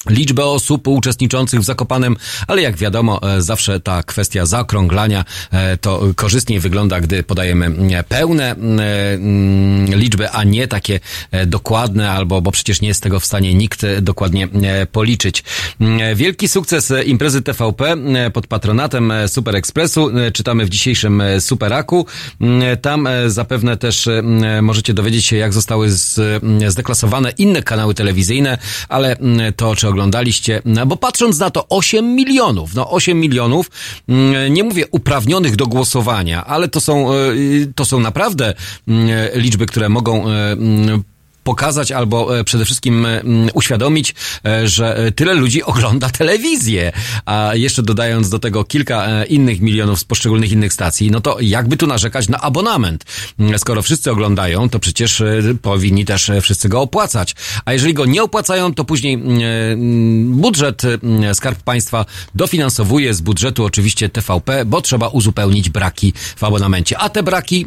liczbę 0.08 0.44
osób 0.44 0.88
uczestniczących 0.88 1.60
w 1.60 1.64
Zakopanem, 1.64 2.16
ale 2.46 2.62
jak 2.62 2.76
wiadomo, 2.76 3.20
e, 3.22 3.42
zawsze 3.42 3.80
ta 3.80 4.02
kwestia 4.02 4.46
zaokrąglania 4.46 5.24
e, 5.50 5.76
to 5.76 6.02
korzystniej 6.16 6.60
wygląda, 6.60 7.00
gdy 7.00 7.22
podajemy 7.22 7.66
mm, 7.66 8.04
pełne 8.08 8.50
mm, 8.50 9.94
liczby, 9.94 10.30
a 10.30 10.44
nie 10.44 10.68
takie 10.68 11.00
e, 11.30 11.46
dokładne, 11.46 12.10
albo 12.10 12.40
bo 12.42 12.50
przecież 12.50 12.80
nie 12.80 12.88
jest 12.88 13.02
tego 13.02 13.20
w 13.20 13.24
stanie 13.24 13.54
nikt 13.54 13.84
e, 13.84 14.02
dokładnie 14.02 14.48
e, 14.62 14.86
policzyć. 14.86 15.44
Mm, 15.80 16.16
Wielki 16.16 16.48
sukces 16.48 16.90
e, 16.90 17.04
imprezy 17.04 17.42
TVP 17.42 17.92
e, 17.92 18.30
pod 18.30 18.46
patronatem 18.46 19.10
e, 19.10 19.28
Super 19.28 19.56
Expressu 19.56 20.18
e, 20.18 20.30
czytamy 20.32 20.64
w 20.64 20.68
dzisiejszym 20.68 21.20
e, 21.20 21.40
Superaku. 21.40 22.06
Tam 22.82 23.06
e, 23.06 23.30
zapewne 23.30 23.76
też 23.76 24.06
e, 24.06 24.22
możecie 24.62 24.94
dowiedzieć 24.94 25.26
się, 25.26 25.36
jak 25.36 25.52
zostały 25.52 25.88
zdeklasowane 26.68 27.30
inne 27.38 27.62
kanały 27.62 27.94
telewizyjne, 27.94 28.58
ale 28.88 29.16
to, 29.56 29.76
czy 29.76 29.89
oglądaliście, 29.90 30.62
no, 30.64 30.86
bo 30.86 30.96
patrząc 30.96 31.38
na 31.38 31.50
to 31.50 31.66
8 31.68 32.14
milionów, 32.14 32.74
no 32.74 32.90
8 32.90 33.20
milionów, 33.20 33.70
mm, 34.08 34.54
nie 34.54 34.64
mówię 34.64 34.84
uprawnionych 34.90 35.56
do 35.56 35.66
głosowania, 35.66 36.44
ale 36.44 36.68
to 36.68 36.80
są, 36.80 37.12
e, 37.12 37.16
to 37.74 37.84
są 37.84 38.00
naprawdę 38.00 38.54
mm, 38.88 39.08
liczby, 39.34 39.66
które 39.66 39.88
mogą 39.88 40.28
e, 40.28 40.52
mm, 40.52 41.02
pokazać 41.44 41.92
albo 41.92 42.38
e, 42.38 42.44
przede 42.44 42.64
wszystkim 42.64 43.06
e, 43.06 43.22
uświadomić, 43.54 44.14
e, 44.46 44.68
że 44.68 45.12
tyle 45.16 45.34
ludzi 45.34 45.62
ogląda 45.72 46.10
telewizję, 46.10 46.92
a 47.26 47.50
jeszcze 47.54 47.82
dodając 47.82 48.30
do 48.30 48.38
tego 48.38 48.64
kilka 48.64 49.24
innych 49.24 49.60
milionów 49.60 50.00
z 50.00 50.04
poszczególnych 50.04 50.52
innych 50.52 50.72
stacji, 50.72 51.10
no 51.10 51.20
to 51.20 51.36
jakby 51.40 51.76
tu 51.76 51.86
narzekać 51.86 52.28
na 52.28 52.40
abonament? 52.40 53.04
Mm, 53.38 53.58
Skoro 53.58 53.82
wszyscy 53.82 54.10
oglądają, 54.10 54.68
to 54.68 54.78
przecież 54.78 55.22
powinni 55.62 56.04
też 56.04 56.30
wszyscy 56.42 56.68
go 56.68 56.80
opłacać. 56.80 57.34
A 57.64 57.72
jeżeli 57.72 57.94
go 57.94 58.04
nie 58.06 58.22
opłacają, 58.22 58.74
to 58.74 58.84
później 58.84 59.14
mm, 59.14 59.42
mm, 59.42 60.40
budżet 60.40 60.82
Skarb 61.34 61.62
Państwa 61.62 62.04
dofinansowuje 62.34 63.14
z 63.14 63.20
budżetu 63.20 63.64
oczywiście 63.64 64.08
TVP, 64.08 64.64
bo 64.64 64.80
trzeba 64.80 65.08
uzupełnić 65.08 65.70
braki 65.70 66.12
w 66.36 66.44
abonamencie. 66.44 66.98
A 66.98 67.08
te 67.08 67.22
braki 67.22 67.66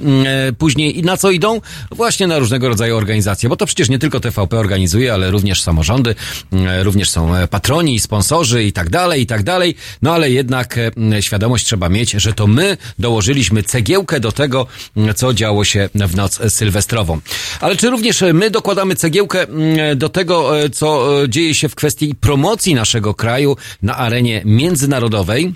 później 0.57 1.03
na 1.03 1.17
co 1.17 1.31
idą? 1.31 1.61
Właśnie 1.91 2.27
na 2.27 2.39
różnego 2.39 2.69
rodzaju 2.69 2.97
organizacje, 2.97 3.49
bo 3.49 3.55
to 3.55 3.62
przecież 3.65 3.89
nie 3.89 3.99
tylko 3.99 4.19
TVP 4.19 4.57
organizuje, 4.57 5.13
ale 5.13 5.31
również 5.31 5.61
samorządy, 5.61 6.15
mm, 6.51 6.81
również 6.81 7.09
są 7.09 7.35
e, 7.35 7.47
patroni, 7.47 7.99
sponsorzy 7.99 8.63
i 8.63 8.73
tak 8.73 8.89
dalej, 8.89 9.21
i 9.21 9.25
tak 9.25 9.43
dalej. 9.43 9.75
No 10.01 10.13
ale 10.13 10.31
jednak 10.31 10.77
e, 10.77 10.91
mm, 10.97 11.21
świadomość 11.21 11.65
trzeba 11.65 11.89
mieć, 11.89 12.11
że 12.11 12.33
to 12.33 12.47
my 12.47 12.77
dołożyliśmy 12.99 13.63
cegiełkę 13.63 14.19
do 14.19 14.31
tego, 14.31 14.67
mm, 14.97 15.15
co 15.15 15.33
działo 15.33 15.63
się 15.63 15.89
w 15.95 16.15
noc 16.15 16.39
sylwestrową. 16.49 17.19
Ale 17.59 17.75
czy 17.75 17.89
również 17.89 18.21
e, 18.21 18.33
my 18.33 18.49
dokładamy 18.49 18.95
cegiełkę 18.95 19.47
do 19.95 20.09
tego, 20.09 20.59
e, 20.59 20.69
co 20.69 21.23
e, 21.23 21.29
dzieje 21.29 21.55
się 21.55 21.69
w 21.69 21.75
kwestii 21.75 22.15
promocji 22.15 22.75
naszego 22.75 23.13
kraju 23.13 23.57
na 23.81 23.97
arenie 23.97 24.41
międzynarodowej? 24.45 25.53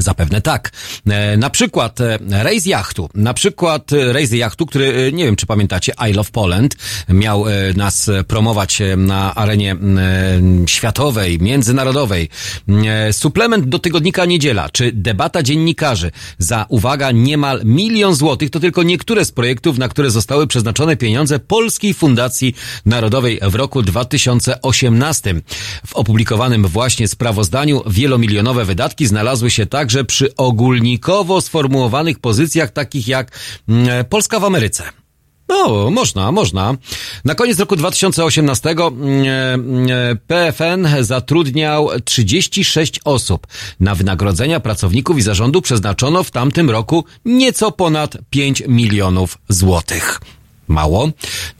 Zapewne 0.00 0.40
tak. 0.40 0.72
E, 1.06 1.36
na 1.36 1.50
przykład 1.50 2.00
e, 2.00 2.18
rejs 2.30 2.66
jachtu. 2.66 3.08
Na 3.14 3.34
przykład 3.34 3.92
e, 3.92 4.12
rejs 4.12 4.32
jachtu, 4.32 4.66
który, 4.66 5.12
nie 5.12 5.24
wiem 5.24 5.36
czy 5.36 5.46
pamiętacie, 5.46 5.92
I 6.10 6.12
Love 6.12 6.30
Poland 6.32 6.76
miał 7.08 7.44
nas 7.76 8.10
promować 8.26 8.82
na 8.96 9.34
arenie 9.34 9.76
światowej, 10.66 11.38
międzynarodowej. 11.38 12.28
Suplement 13.12 13.68
do 13.68 13.78
tygodnika 13.78 14.24
Niedziela, 14.24 14.68
czy 14.68 14.92
debata 14.92 15.42
dziennikarzy 15.42 16.10
za, 16.38 16.66
uwaga, 16.68 17.10
niemal 17.10 17.60
milion 17.64 18.14
złotych, 18.14 18.50
to 18.50 18.60
tylko 18.60 18.82
niektóre 18.82 19.24
z 19.24 19.32
projektów, 19.32 19.78
na 19.78 19.88
które 19.88 20.10
zostały 20.10 20.46
przeznaczone 20.46 20.96
pieniądze 20.96 21.38
Polskiej 21.38 21.94
Fundacji 21.94 22.54
Narodowej 22.86 23.40
w 23.42 23.54
roku 23.54 23.82
2018. 23.82 25.34
W 25.86 25.94
opublikowanym 25.94 26.66
właśnie 26.66 27.08
sprawozdaniu 27.08 27.82
wielomilionowe 27.86 28.64
wydatki 28.64 29.06
znalazły 29.06 29.50
się 29.50 29.66
także 29.90 30.04
przy 30.04 30.36
ogólnikowo 30.36 31.40
sformułowanych 31.40 32.18
pozycjach 32.18 32.70
takich 32.70 33.08
jak 33.08 33.38
mm, 33.68 34.04
Polska 34.04 34.40
w 34.40 34.44
Ameryce. 34.44 34.84
No, 35.48 35.90
można, 35.90 36.32
można. 36.32 36.74
Na 37.24 37.34
koniec 37.34 37.58
roku 37.58 37.76
2018 37.76 38.70
mm, 38.70 39.90
e, 39.90 40.16
PFN 40.26 41.04
zatrudniał 41.04 41.90
36 42.04 43.00
osób. 43.04 43.46
Na 43.80 43.94
wynagrodzenia 43.94 44.60
pracowników 44.60 45.18
i 45.18 45.22
zarządu 45.22 45.62
przeznaczono 45.62 46.22
w 46.22 46.30
tamtym 46.30 46.70
roku 46.70 47.04
nieco 47.24 47.72
ponad 47.72 48.18
5 48.30 48.62
milionów 48.68 49.38
złotych. 49.48 50.20
Mało. 50.70 51.10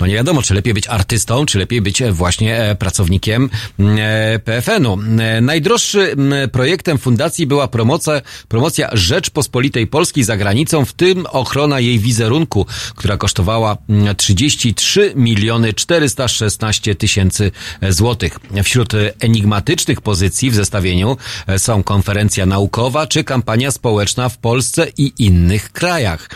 No 0.00 0.06
nie 0.06 0.14
wiadomo, 0.14 0.42
czy 0.42 0.54
lepiej 0.54 0.74
być 0.74 0.88
artystą, 0.88 1.46
czy 1.46 1.58
lepiej 1.58 1.80
być 1.80 2.02
e, 2.02 2.12
właśnie 2.12 2.56
e, 2.58 2.74
pracownikiem 2.74 3.50
e, 3.80 4.38
PFN-u. 4.38 4.98
E, 5.18 5.40
Najdroższy 5.40 6.12
m, 6.12 6.34
projektem 6.52 6.98
fundacji 6.98 7.46
była 7.46 7.68
promocja, 7.68 8.20
promocja 8.48 8.88
Rzeczpospolitej 8.92 9.86
Polskiej 9.86 10.24
za 10.24 10.36
granicą, 10.36 10.84
w 10.84 10.92
tym 10.92 11.26
ochrona 11.26 11.80
jej 11.80 11.98
wizerunku, 11.98 12.66
która 12.94 13.16
kosztowała 13.16 13.76
m, 13.88 14.16
33 14.16 15.12
miliony 15.16 15.74
416 15.74 16.94
tysięcy 16.94 17.50
złotych. 17.88 18.38
Wśród 18.64 18.92
enigmatycznych 19.20 20.00
pozycji 20.00 20.50
w 20.50 20.54
zestawieniu 20.54 21.16
są 21.58 21.82
konferencja 21.82 22.46
naukowa 22.46 23.06
czy 23.06 23.24
kampania 23.24 23.70
społeczna 23.70 24.28
w 24.28 24.38
Polsce 24.38 24.86
i 24.98 25.12
innych 25.18 25.72
krajach. 25.72 26.28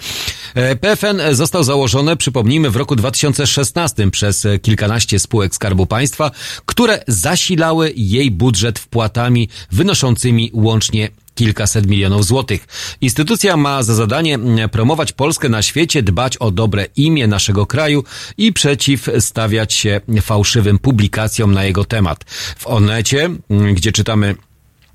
PFN 0.81 1.21
został 1.33 1.65
założony, 1.65 2.17
przypomnijmy, 2.17 2.64
w 2.71 2.77
roku 2.77 2.97
2016 2.97 4.11
przez 4.11 4.47
e, 4.47 4.59
kilkanaście 4.59 5.19
spółek 5.19 5.55
Skarbu 5.55 5.87
Państwa, 5.87 6.31
które 6.67 7.05
zasilały 7.09 7.93
jej 7.97 8.31
budżet 8.31 8.79
wpłatami 8.79 9.49
wynoszącymi 9.73 10.51
łącznie 10.55 11.09
kilkaset 11.35 11.87
milionów 11.87 12.25
złotych. 12.25 12.67
Instytucja 13.01 13.57
ma 13.57 13.83
za 13.83 13.95
zadanie 13.95 14.39
promować 14.73 15.13
Polskę 15.13 15.49
na 15.49 15.63
świecie, 15.63 16.03
dbać 16.03 16.37
o 16.37 16.51
dobre 16.51 16.87
imię 16.97 17.27
naszego 17.27 17.67
kraju 17.67 18.05
i 18.39 18.53
przeciwstawiać 18.53 19.73
się 19.73 20.01
fałszywym 20.23 20.79
publikacjom 20.79 21.55
na 21.55 21.65
jego 21.65 21.85
temat. 21.85 22.25
W 22.59 22.67
Onecie, 22.67 23.31
gdzie 23.75 23.93
czytamy 23.93 24.35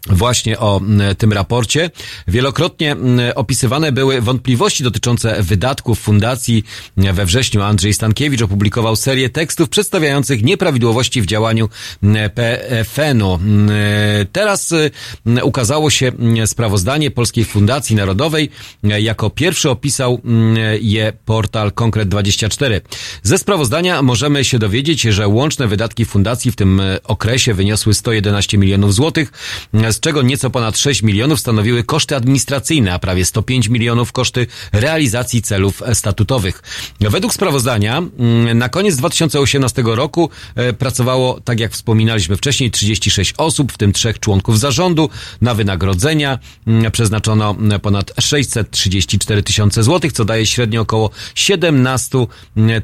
właśnie 0.10 0.60
o 0.60 0.82
tym 1.18 1.34
raporcie. 1.34 1.90
Wielokrotnie 2.28 2.96
opisywane 3.36 3.92
były 3.92 4.22
wątpliwości 4.22 4.84
dotyczące 4.84 5.44
wydatków 5.44 6.00
fundacji. 6.00 6.64
We 6.98 7.26
wrześniu 7.26 7.62
Andrzej 7.62 7.94
Stankiewicz 7.94 8.42
opublikował 8.42 8.96
serię 8.96 9.30
tekstów 9.30 9.70
przedstawiających 9.70 10.44
nieprawidłowości 10.44 11.22
w 11.22 11.26
działaniu 11.26 11.70
PFN-u. 12.36 13.40
Teraz 14.32 14.74
ukazało 15.44 15.90
się 15.90 16.12
sprawozdanie 16.46 17.12
Polskiej 17.12 17.46
Fundacji 17.46 17.96
Narodowej. 17.96 18.50
Jako 18.84 19.30
pierwszy 19.30 19.70
opisał 19.70 20.22
je 20.82 21.14
portal 21.26 21.70
Konkret24. 21.70 22.82
Ze 23.24 23.38
sprawozdania 23.38 24.02
możemy 24.02 24.44
się 24.44 24.60
dowiedzieć, 24.60 25.02
że 25.02 25.28
łączne 25.28 25.68
wydatki 25.68 26.06
fundacji 26.06 26.52
w 26.52 26.56
tym 26.56 26.82
okresie 27.04 27.54
wyniosły 27.54 27.94
111 27.94 28.58
milionów 28.58 28.94
złotych, 28.94 29.32
z 29.92 29.99
czego 30.00 30.22
nieco 30.22 30.50
ponad 30.50 30.78
6 30.78 31.04
milionów 31.04 31.40
stanowiły 31.40 31.84
koszty 31.84 32.16
administracyjne, 32.16 32.94
a 32.94 33.00
prawie 33.00 33.26
105 33.26 33.68
milionów 33.68 34.12
koszty 34.12 34.48
realizacji 34.72 35.42
celów 35.42 35.82
statutowych. 35.94 36.64
Według 37.00 37.34
sprawozdania 37.34 37.98
mm, 37.98 38.58
na 38.58 38.70
koniec 38.70 38.96
2018 38.96 39.84
roku 39.86 40.30
e, 40.56 40.74
pracowało, 40.74 41.40
tak 41.42 41.60
jak 41.60 41.72
wspominaliśmy 41.72 42.38
wcześniej, 42.38 42.72
36 42.72 43.34
osób, 43.38 43.72
w 43.72 43.78
tym 43.78 43.94
trzech 43.94 44.20
członków 44.20 44.60
zarządu. 44.60 45.10
Na 45.42 45.54
wynagrodzenia 45.54 46.40
mm, 46.68 46.92
przeznaczono 46.92 47.56
mm, 47.60 47.80
ponad 47.80 48.12
634 48.20 49.44
tysiące 49.44 49.84
złotych, 49.84 50.14
co 50.14 50.26
daje 50.26 50.46
średnio 50.46 50.82
około 50.82 51.10
17 51.36 52.18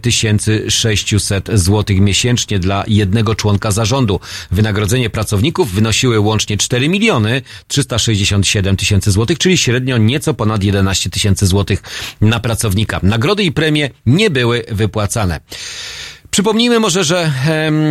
tysięcy 0.02 0.72
600 0.72 1.50
złotych 1.54 2.00
miesięcznie 2.00 2.60
dla 2.60 2.84
jednego 2.88 3.36
członka 3.36 3.72
zarządu. 3.72 4.20
Wynagrodzenie 4.52 5.10
pracowników 5.10 5.72
wynosiły 5.72 6.20
łącznie 6.20 6.58
4 6.58 6.90
miliony 6.96 7.42
367 7.68 8.78
tysięcy 8.78 9.12
złotych, 9.12 9.38
czyli 9.38 9.58
średnio 9.58 9.98
nieco 9.98 10.34
ponad 10.34 10.64
11 10.64 11.10
tysięcy 11.10 11.48
złotych 11.48 11.84
na 12.22 12.40
pracownika. 12.40 13.00
Nagrody 13.04 13.44
i 13.44 13.52
premie 13.52 13.90
nie 14.06 14.30
były 14.30 14.64
wypłacane. 14.72 15.40
Przypomnijmy 16.36 16.80
może, 16.80 17.04
że 17.04 17.32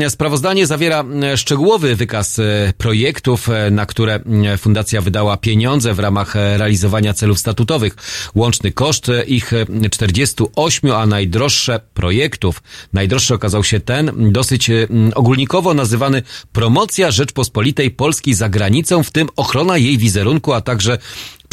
sprawozdanie 0.08 0.66
zawiera 0.66 1.04
szczegółowy 1.36 1.96
wykaz 1.96 2.38
e, 2.38 2.72
projektów, 2.78 3.48
e, 3.48 3.70
na 3.70 3.86
które 3.86 4.20
fundacja 4.58 5.00
wydała 5.00 5.36
pieniądze 5.36 5.94
w 5.94 5.98
ramach 5.98 6.36
e, 6.36 6.58
realizowania 6.58 7.14
celów 7.14 7.38
statutowych. 7.38 7.96
Łączny 8.34 8.72
koszt 8.72 9.06
ich 9.26 9.52
e, 9.52 9.90
48, 9.90 10.90
a 10.90 11.06
najdroższe 11.06 11.80
projektów. 11.94 12.62
Najdroższy 12.92 13.34
okazał 13.34 13.64
się 13.64 13.80
ten, 13.80 14.32
dosyć 14.32 14.70
ogólnikowo 15.14 15.74
nazywany 15.74 16.22
Promocja 16.52 17.10
Rzeczpospolitej 17.10 17.90
Polskiej 17.90 18.34
za 18.34 18.48
granicą, 18.48 19.02
w 19.02 19.10
tym 19.10 19.28
ochrona 19.36 19.78
jej 19.78 19.98
wizerunku, 19.98 20.52
a 20.52 20.60
także 20.60 20.98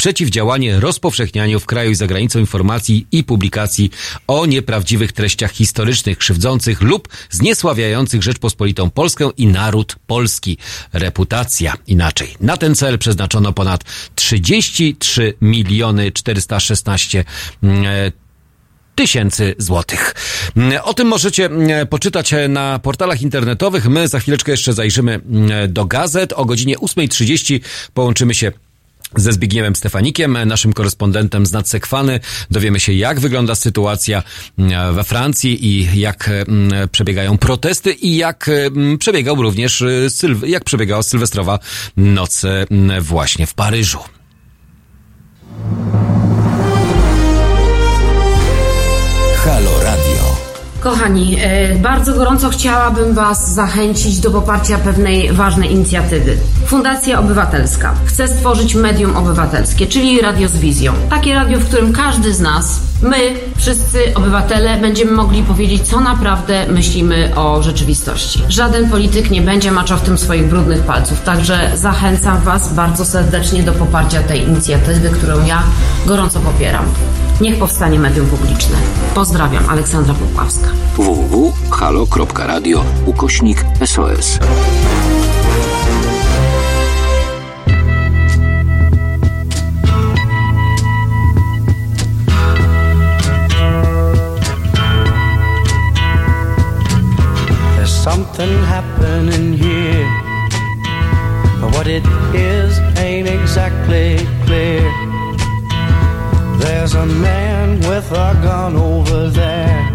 przeciwdziałanie 0.02 0.80
rozpowszechnianiu 0.80 1.60
w 1.60 1.66
kraju 1.66 1.90
i 1.90 1.94
za 1.94 2.06
granicą 2.06 2.38
informacji 2.38 3.06
i 3.12 3.24
publikacji 3.24 3.90
o 4.26 4.46
nieprawdziwych 4.46 5.12
treściach 5.12 5.52
historycznych, 5.52 6.18
krzywdzących 6.18 6.80
lub 6.82 7.08
zniesławiających 7.30 8.22
Rzeczpospolitą 8.22 8.90
Polskę 8.90 9.30
i 9.36 9.46
naród 9.46 9.96
polski. 10.06 10.58
Reputacja 10.92 11.74
inaczej. 11.86 12.34
Na 12.40 12.56
ten 12.56 12.74
cel 12.74 12.98
przeznaczono 12.98 13.52
ponad 13.52 13.84
33 14.14 15.34
miliony 15.40 16.12
416 16.12 17.24
mm, 17.62 18.12
tysięcy 18.94 19.54
złotych. 19.58 20.14
Mm, 20.56 20.80
O 20.84 20.94
tym 20.94 21.08
możecie 21.08 21.46
mm, 21.46 21.86
poczytać 21.86 22.32
e, 22.32 22.48
na 22.48 22.78
portalach 22.78 23.22
internetowych. 23.22 23.88
My 23.88 24.08
za 24.08 24.20
chwileczkę 24.20 24.52
jeszcze 24.52 24.72
zajrzymy 24.72 25.20
do 25.68 25.84
gazet. 25.84 26.32
O 26.32 26.44
godzinie 26.44 26.76
8.30 26.76 27.60
połączymy 27.94 28.34
się 28.34 28.52
ze 29.16 29.32
Zbigniewem 29.32 29.76
Stefanikiem, 29.76 30.38
naszym 30.46 30.72
korespondentem 30.72 31.46
z 31.46 31.52
Nadsekwany. 31.52 32.20
Dowiemy 32.50 32.80
się, 32.80 32.92
jak 32.92 33.20
wygląda 33.20 33.54
sytuacja 33.54 34.22
mm, 34.58 34.94
we 34.94 35.04
Francji 35.04 35.66
i 35.66 36.00
jak 36.00 36.28
mm, 36.28 36.88
przebiegają 36.88 37.38
protesty 37.38 37.92
i 37.92 38.16
jak 38.16 38.48
mm, 38.48 38.98
przebiegał 38.98 39.42
również, 39.42 39.80
y, 39.80 40.08
jak 40.46 40.64
przebiegała 40.64 41.02
sylwestrowa 41.02 41.58
noc 41.96 42.42
właśnie 43.00 43.46
w 43.46 43.54
Paryżu. 43.54 43.98
Halo. 49.36 49.81
Kochani, 50.82 51.36
e, 51.40 51.74
bardzo 51.74 52.14
gorąco 52.14 52.48
chciałabym 52.48 53.14
Was 53.14 53.54
zachęcić 53.54 54.20
do 54.20 54.30
poparcia 54.30 54.78
pewnej 54.78 55.32
ważnej 55.32 55.72
inicjatywy. 55.72 56.36
Fundacja 56.66 57.20
Obywatelska 57.20 57.94
chce 58.04 58.28
stworzyć 58.28 58.74
medium 58.74 59.16
obywatelskie, 59.16 59.86
czyli 59.86 60.20
radio 60.20 60.48
z 60.48 60.56
wizją. 60.56 60.92
Takie 61.10 61.34
radio, 61.34 61.58
w 61.58 61.64
którym 61.64 61.92
każdy 61.92 62.34
z 62.34 62.40
nas, 62.40 62.80
my, 63.02 63.16
wszyscy 63.56 64.14
obywatele, 64.14 64.80
będziemy 64.80 65.12
mogli 65.12 65.42
powiedzieć, 65.42 65.82
co 65.82 66.00
naprawdę 66.00 66.66
myślimy 66.66 67.36
o 67.36 67.62
rzeczywistości. 67.62 68.42
Żaden 68.48 68.90
polityk 68.90 69.30
nie 69.30 69.42
będzie 69.42 69.70
maczał 69.70 69.98
w 69.98 70.02
tym 70.02 70.18
swoich 70.18 70.48
brudnych 70.48 70.80
palców, 70.80 71.20
także 71.20 71.70
zachęcam 71.74 72.40
Was 72.40 72.74
bardzo 72.74 73.04
serdecznie 73.04 73.62
do 73.62 73.72
poparcia 73.72 74.22
tej 74.22 74.42
inicjatywy, 74.42 75.10
którą 75.10 75.46
ja 75.46 75.62
gorąco 76.06 76.40
popieram. 76.40 76.84
Niech 77.40 77.58
powstanie 77.58 77.98
medium 77.98 78.26
publiczne. 78.26 78.76
Pozdrawiam, 79.14 79.68
Aleksandra 79.68 80.14
Popławska. 80.14 80.68
www.halo.radio 80.96 82.84
ukośnik 83.06 83.64
SOS. 83.84 84.38
There's 97.76 98.04
something 98.04 98.64
happening 98.64 99.52
here, 99.58 100.08
but 101.60 101.74
what 101.74 101.86
it 101.86 102.04
is 102.34 102.78
ain't 102.98 103.28
exactly 103.28 104.16
clear. 104.46 104.92
There's 106.58 106.94
a 106.94 107.06
man 107.06 107.80
with 107.80 108.12
a 108.12 108.34
gun 108.42 108.76
over 108.76 109.30
there, 109.30 109.90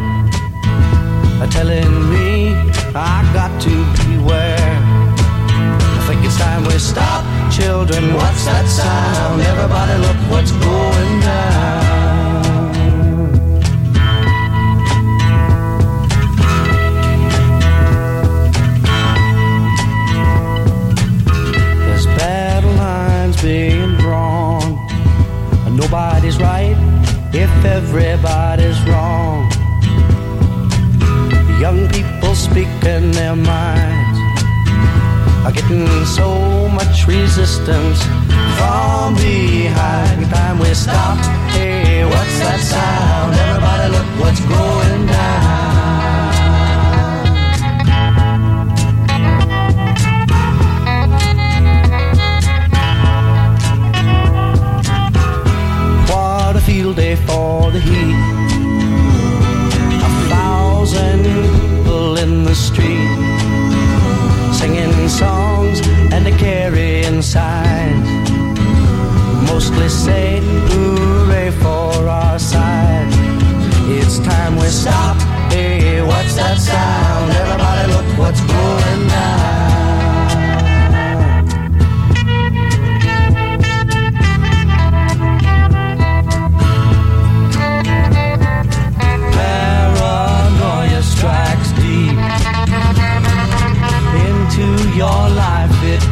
uh, 1.39 1.47
telling 1.47 2.09
me 2.09 2.53
I 2.95 3.21
got 3.33 3.61
to 3.61 3.69
beware. 4.05 4.57
I 5.99 6.03
think 6.07 6.25
it's 6.25 6.38
time 6.38 6.63
we 6.63 6.77
stop, 6.79 7.23
children. 7.51 8.13
What's 8.13 8.45
that 8.45 8.65
sound? 8.67 9.41
Everybody, 9.41 9.95
look 10.01 10.17
what's 10.31 10.51
going 10.51 11.19
down. 11.21 11.77
There's 21.85 22.05
battle 22.17 22.73
lines 22.73 23.41
being 23.41 23.95
drawn. 23.97 24.63
And 25.65 25.77
nobody's 25.77 26.38
right 26.39 26.77
if 27.33 27.65
everybody's 27.65 28.81
wrong. 28.88 29.47
Young 31.60 31.89
people 31.89 32.36
speaking 32.36 33.12
their 33.14 33.36
minds 33.36 34.20
are 35.43 35.51
getting 35.51 36.05
so 36.05 36.68
much 36.70 37.08
resistance 37.08 38.03
from 38.58 39.16
behind. 39.16 40.30
Time 40.30 40.60
we 40.60 40.72
stop. 40.76 41.18
Hey, 41.49 42.05
what's 42.05 42.39
that 42.45 42.60
sound? 42.60 43.34
Everybody, 43.34 43.89
look 43.89 44.05
what's 44.22 44.39
going 44.41 45.08
down. 45.08 45.58
What 56.08 56.55
a 56.55 56.62
field 56.62 56.97
day 56.97 57.16
for 57.16 57.72
the 57.72 57.80
heat. 57.80 58.36
Street 62.58 63.08
singing 64.51 65.08
songs 65.08 65.80
and 66.12 66.26
they 66.26 66.32
carrying 66.32 67.22
signs. 67.22 68.30
Mostly 69.49 69.89
say 69.89 70.39
hooray 70.70 71.51
for 71.51 72.10
our 72.10 72.39
side. 72.39 73.08
It's 73.97 74.18
time 74.20 74.55
we 74.55 74.68
stop. 74.68 75.18
Hey, 75.51 76.01
what's 76.01 76.36
that 76.36 76.58
sound? 76.58 77.32
Everybody 77.32 77.86
look 77.93 78.18
what's 78.18 78.41
going 78.41 79.08
down. 79.08 79.57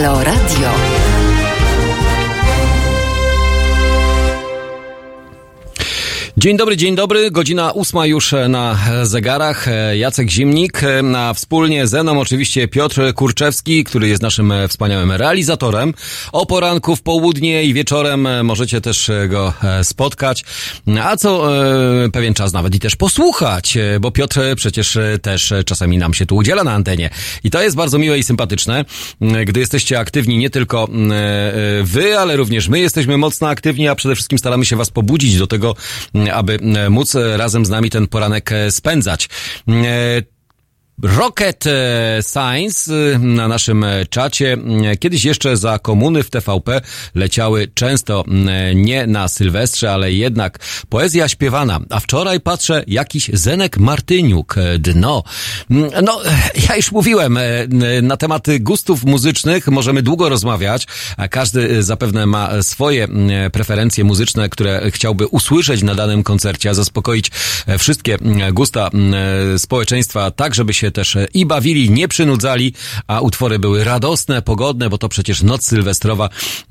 Halo 0.00 0.39
Dzień 6.40 6.56
dobry, 6.56 6.76
dzień 6.76 6.94
dobry. 6.94 7.30
Godzina 7.30 7.72
ósma 7.72 8.06
już 8.06 8.34
na 8.48 8.78
zegarach. 9.02 9.66
Jacek 9.94 10.30
Zimnik, 10.30 10.80
a 11.16 11.34
wspólnie 11.34 11.86
ze 11.86 12.02
mną 12.02 12.20
oczywiście 12.20 12.68
Piotr 12.68 13.14
Kurczewski, 13.14 13.84
który 13.84 14.08
jest 14.08 14.22
naszym 14.22 14.52
wspaniałym 14.68 15.12
realizatorem. 15.12 15.94
O 16.32 16.46
poranku, 16.46 16.96
w 16.96 17.02
południe 17.02 17.64
i 17.64 17.74
wieczorem 17.74 18.44
możecie 18.44 18.80
też 18.80 19.10
go 19.28 19.52
spotkać, 19.82 20.44
a 21.02 21.16
co 21.16 21.62
e, 22.04 22.10
pewien 22.10 22.34
czas 22.34 22.52
nawet 22.52 22.74
i 22.74 22.80
też 22.80 22.96
posłuchać, 22.96 23.78
bo 24.00 24.10
Piotr 24.10 24.40
przecież 24.56 24.98
też 25.22 25.52
czasami 25.66 25.98
nam 25.98 26.14
się 26.14 26.26
tu 26.26 26.36
udziela 26.36 26.64
na 26.64 26.72
antenie. 26.72 27.10
I 27.44 27.50
to 27.50 27.62
jest 27.62 27.76
bardzo 27.76 27.98
miłe 27.98 28.18
i 28.18 28.22
sympatyczne, 28.22 28.84
gdy 29.46 29.60
jesteście 29.60 29.98
aktywni 29.98 30.38
nie 30.38 30.50
tylko 30.50 30.84
e, 30.84 30.88
wy, 31.82 32.18
ale 32.18 32.36
również 32.36 32.68
my 32.68 32.80
jesteśmy 32.80 33.18
mocno 33.18 33.48
aktywni, 33.48 33.88
a 33.88 33.94
przede 33.94 34.14
wszystkim 34.14 34.38
staramy 34.38 34.64
się 34.64 34.76
was 34.76 34.90
pobudzić 34.90 35.38
do 35.38 35.46
tego, 35.46 35.76
aby 36.32 36.58
e, 36.58 36.90
móc 36.90 37.14
e, 37.14 37.36
razem 37.36 37.66
z 37.66 37.70
nami 37.70 37.90
ten 37.90 38.06
poranek 38.06 38.52
e, 38.52 38.70
spędzać. 38.70 39.28
Rocket 41.02 41.66
e, 41.66 42.20
Science 42.22 42.92
e, 42.94 43.18
na 43.18 43.48
naszym 43.48 43.84
e, 43.84 44.06
czacie. 44.06 44.56
E, 44.84 44.96
Kiedyś 44.96 45.24
jeszcze 45.24 45.56
za 45.56 45.78
komuny 45.78 46.22
w 46.22 46.30
TVP 46.30 46.80
leciały 47.14 47.68
często 47.74 48.24
nie 48.74 49.06
na 49.06 49.28
Sylwestrze, 49.28 49.92
ale 49.92 50.12
jednak 50.12 50.58
poezja 50.88 51.28
śpiewana. 51.28 51.80
A 51.90 52.00
wczoraj 52.00 52.40
patrzę 52.40 52.84
jakiś 52.86 53.30
Zenek 53.32 53.78
Martyniuk, 53.78 54.54
dno. 54.78 55.22
No, 56.02 56.20
ja 56.68 56.76
już 56.76 56.92
mówiłem, 56.92 57.38
na 58.02 58.16
temat 58.16 58.46
gustów 58.60 59.04
muzycznych 59.04 59.68
możemy 59.68 60.02
długo 60.02 60.28
rozmawiać. 60.28 60.86
Każdy 61.30 61.82
zapewne 61.82 62.26
ma 62.26 62.62
swoje 62.62 63.08
preferencje 63.52 64.04
muzyczne, 64.04 64.48
które 64.48 64.90
chciałby 64.90 65.26
usłyszeć 65.26 65.82
na 65.82 65.94
danym 65.94 66.22
koncercie, 66.22 66.70
a 66.70 66.74
zaspokoić 66.74 67.30
wszystkie 67.78 68.18
gusta 68.52 68.90
społeczeństwa, 69.56 70.30
tak 70.30 70.54
żeby 70.54 70.74
się 70.74 70.89
też 70.90 71.16
e, 71.16 71.26
i 71.34 71.46
bawili, 71.46 71.90
nie 71.90 72.08
przynudzali, 72.08 72.74
a 73.06 73.20
utwory 73.20 73.58
były 73.58 73.84
radosne, 73.84 74.42
pogodne, 74.42 74.90
bo 74.90 74.98
to 74.98 75.08
przecież 75.08 75.42
noc 75.42 75.64
sylwestrowa. 75.64 76.28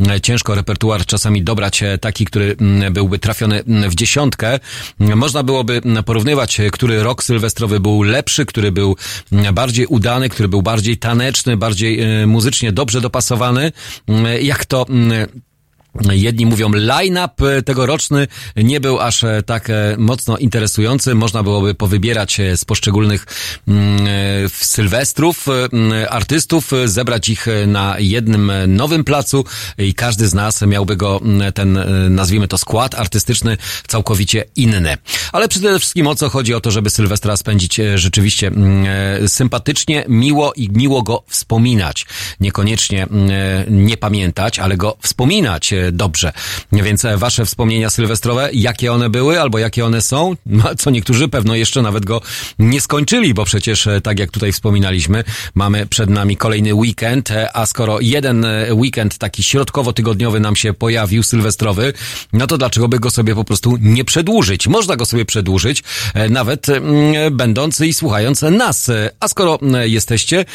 E, 0.10 0.22
Ciężko 0.22 0.56
repertuar 0.56 1.06
czasami 1.06 1.44
dobrać 1.44 1.84
e, 1.84 1.98
taki, 1.98 2.26
który 2.26 2.56
mm, 2.62 2.94
byłby 2.94 3.20
trafiony 3.20 3.64
mm, 3.64 3.90
w 3.90 3.96
dziesiątkę. 3.96 4.60
Można 5.00 5.44
byłoby 5.44 5.82
mm, 5.86 6.04
porównywać, 6.04 6.62
który 6.72 7.04
rok 7.04 7.24
sylwestrowy 7.24 7.80
był 7.80 8.04
lepszy, 8.04 8.46
który 8.46 8.72
był 8.72 8.96
bardziej 9.54 9.86
udany, 9.86 10.30
który 10.30 10.50
był 10.50 10.62
bardziej 10.62 10.98
taneczny, 10.98 11.58
bardziej 11.58 12.00
muzycznie 12.28 12.72
dobrze 12.72 13.02
dopasowany. 13.02 13.72
Jak 14.42 14.66
to 14.66 14.86
Jedni 15.96 16.46
mówią, 16.46 16.72
line-up 16.74 17.58
e, 17.58 17.62
tegoroczny 17.62 18.28
nie 18.56 18.80
był 18.80 19.00
aż 19.00 19.24
e, 19.24 19.44
tak 19.46 19.70
e, 19.70 19.96
mocno 19.98 20.38
interesujący. 20.38 21.16
Można 21.16 21.44
byłoby 21.44 21.74
powybierać 21.74 22.42
z 22.56 22.66
poszczególnych 22.66 23.26
mm, 23.68 24.00
sylwestrów 24.50 25.48
mm, 25.48 26.08
artystów, 26.10 26.72
zebrać 26.86 27.30
ich 27.30 27.46
na 27.68 27.96
jednym 28.00 28.52
nowym 28.68 29.04
placu 29.04 29.46
i 29.78 29.94
każdy 29.94 30.28
z 30.28 30.34
nas 30.34 30.62
miałby 30.62 30.96
go, 30.96 31.22
mm, 31.24 31.54
ten, 31.54 31.80
nazwijmy 32.10 32.48
to 32.48 32.58
skład 32.58 32.96
artystyczny, 32.96 33.58
całkowicie 33.88 34.46
inny. 34.56 34.98
Ale 35.32 35.48
przede 35.48 35.80
wszystkim 35.80 36.08
o 36.08 36.16
co 36.16 36.30
chodzi? 36.30 36.54
O 36.54 36.60
to, 36.60 36.72
żeby 36.72 36.90
Sylwestra 36.90 37.38
spędzić 37.38 37.82
rzeczywiście 37.96 38.52
sympatycznie, 39.28 40.06
miło 40.08 40.54
i 40.54 40.70
miło 40.70 41.04
go 41.04 41.24
wspominać. 41.28 42.06
Niekoniecznie 42.40 43.08
nie 43.70 43.98
pamiętać, 43.98 44.60
ale 44.60 44.78
go 44.78 44.98
wspominać 45.02 45.74
dobrze. 45.92 46.32
Więc 46.72 47.06
e, 47.06 47.18
wasze 47.18 47.46
wspomnienia 47.46 47.90
sylwestrowe, 47.90 48.50
jakie 48.54 48.94
one 48.94 49.10
były 49.10 49.42
albo 49.42 49.60
jakie 49.60 49.86
one 49.86 50.02
są, 50.02 50.36
no, 50.46 50.76
co 50.78 50.90
niektórzy 50.90 51.28
pewno 51.28 51.56
jeszcze 51.56 51.82
nawet 51.82 52.06
go 52.06 52.22
nie 52.60 52.82
skończyli, 52.82 53.34
bo 53.34 53.46
przecież 53.46 53.88
e, 53.88 54.02
tak 54.02 54.20
jak 54.20 54.32
tutaj 54.32 54.52
wspominaliśmy, 54.52 55.24
mamy 55.56 55.86
przed 55.86 56.10
nami 56.10 56.38
kolejny 56.38 56.74
weekend, 56.74 57.32
e, 57.32 57.58
a 57.58 57.66
skoro 57.66 58.00
jeden 58.02 58.46
weekend 58.72 59.18
taki 59.18 59.44
środkowo-tygodniowy 59.44 60.40
nam 60.40 60.56
się 60.56 60.74
pojawił, 60.74 61.24
sylwestrowy, 61.24 61.94
no 62.34 62.48
to 62.48 62.58
dlaczego 62.58 62.88
by 62.88 63.00
go 63.00 63.12
sobie 63.12 63.36
po 63.36 63.44
prostu 63.44 63.78
nie 63.82 64.06
przedłużyć? 64.06 64.68
Można 64.68 64.96
go 64.96 65.06
sobie 65.06 65.26
przedłużyć, 65.26 65.84
nawet 66.30 66.70
mm, 66.70 67.38
będąc 67.38 67.82
i 67.82 67.94
słuchając 67.94 68.42
nas. 68.42 68.92
A 69.20 69.28
skoro 69.28 69.60
jesteście, 69.84 70.46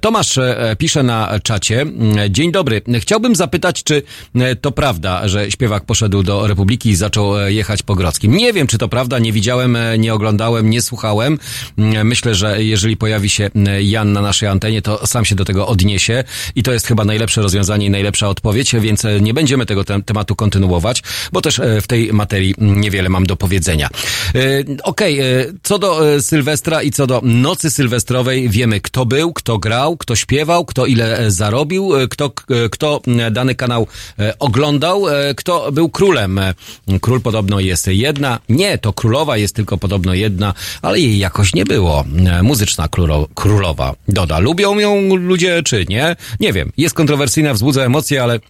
Tomasz 0.00 0.38
pisze 0.78 1.02
na 1.02 1.40
czacie, 1.42 1.86
dzień 2.30 2.52
dobry, 2.52 2.82
chciałbym 3.00 3.36
zapytać, 3.36 3.82
czy 3.84 4.02
e, 4.34 4.56
to 4.66 4.72
prawda, 4.72 5.28
że 5.28 5.50
śpiewak 5.50 5.84
poszedł 5.84 6.22
do 6.22 6.46
Republiki 6.46 6.90
i 6.90 6.96
zaczął 6.96 7.40
e, 7.40 7.52
jechać 7.52 7.82
po 7.82 7.94
Grodzkim. 7.94 8.36
Nie 8.36 8.52
wiem, 8.52 8.66
czy 8.66 8.78
to 8.78 8.88
prawda, 8.88 9.18
nie 9.18 9.32
widziałem, 9.32 9.76
e, 9.76 9.98
nie 9.98 10.14
oglądałem, 10.14 10.70
nie 10.70 10.82
słuchałem. 10.82 11.38
Mm, 11.78 12.06
Myślę, 12.06 12.34
że 12.34 12.64
jeżeli 12.64 12.96
pojawi 12.96 13.30
się 13.30 13.50
Jan 13.80 14.12
na 14.12 14.22
naszej 14.22 14.48
antenie, 14.48 14.82
to 14.82 15.06
sam 15.06 15.24
się 15.24 15.34
do 15.34 15.44
tego 15.44 15.66
odniesie 15.66 16.24
i 16.54 16.62
to 16.62 16.72
jest 16.72 16.86
chyba 16.86 17.04
najlepsze 17.04 17.42
rozwiązanie 17.42 17.86
i 17.86 17.90
najlepsza 17.90 18.28
odpowiedź, 18.28 18.74
więc 18.80 19.04
e, 19.04 19.20
nie 19.20 19.34
będziemy 19.34 19.66
tego 19.66 19.82
tem- 19.82 20.02
tematu 20.02 20.36
kontynuować, 20.36 21.02
bo 21.32 21.40
też 21.40 21.58
e, 21.58 21.80
w 21.80 21.86
tej 21.86 22.12
materii 22.12 22.54
mm, 22.58 22.80
niewiele 22.80 23.08
mam 23.08 23.26
do 23.26 23.36
powiedzenia. 23.36 23.88
E, 24.34 24.40
Okej, 24.82 25.20
e, 25.20 25.24
co 25.62 25.78
do 25.78 26.14
e, 26.14 26.22
Sylwestra 26.22 26.82
i 26.82 26.90
co 26.90 27.06
do 27.06 27.20
nocy 27.24 27.70
sylwestrowej, 27.70 28.48
wiemy 28.48 28.80
kto 28.80 29.06
był, 29.06 29.32
kto 29.32 29.58
grał, 29.58 29.96
kto 29.96 30.16
śpiewał, 30.16 30.64
kto 30.64 30.86
ile 30.86 31.18
e, 31.18 31.30
zarobił, 31.30 31.96
e, 31.96 32.08
kto, 32.08 32.32
e, 32.64 32.68
kto 32.68 33.00
dany 33.30 33.54
kanał 33.54 33.86
e, 34.18 34.38
oglądał, 34.56 35.08
e, 35.08 35.34
kto 35.34 35.72
był 35.72 35.88
królem. 35.88 36.38
E, 36.38 36.54
Król 37.00 37.20
podobno 37.20 37.60
jest 37.60 37.86
jedna, 37.86 38.38
nie, 38.48 38.78
to 38.78 38.92
królowa 38.92 39.36
jest 39.36 39.54
tylko 39.54 39.78
podobno 39.78 40.14
jedna, 40.14 40.54
ale 40.82 41.00
jej 41.00 41.18
jakoś 41.18 41.54
nie 41.54 41.64
było. 41.64 42.04
E, 42.26 42.42
Muzyczna 42.42 42.88
królo, 42.88 43.28
królowa. 43.34 43.94
Doda, 44.08 44.38
lubią 44.38 44.78
ją 44.78 45.16
ludzie 45.16 45.62
czy 45.62 45.84
nie? 45.88 46.16
Nie 46.40 46.52
wiem, 46.52 46.72
jest 46.76 46.94
kontrowersyjna, 46.94 47.54
wzbudza 47.54 47.82
emocje, 47.82 48.22
ale 48.22 48.40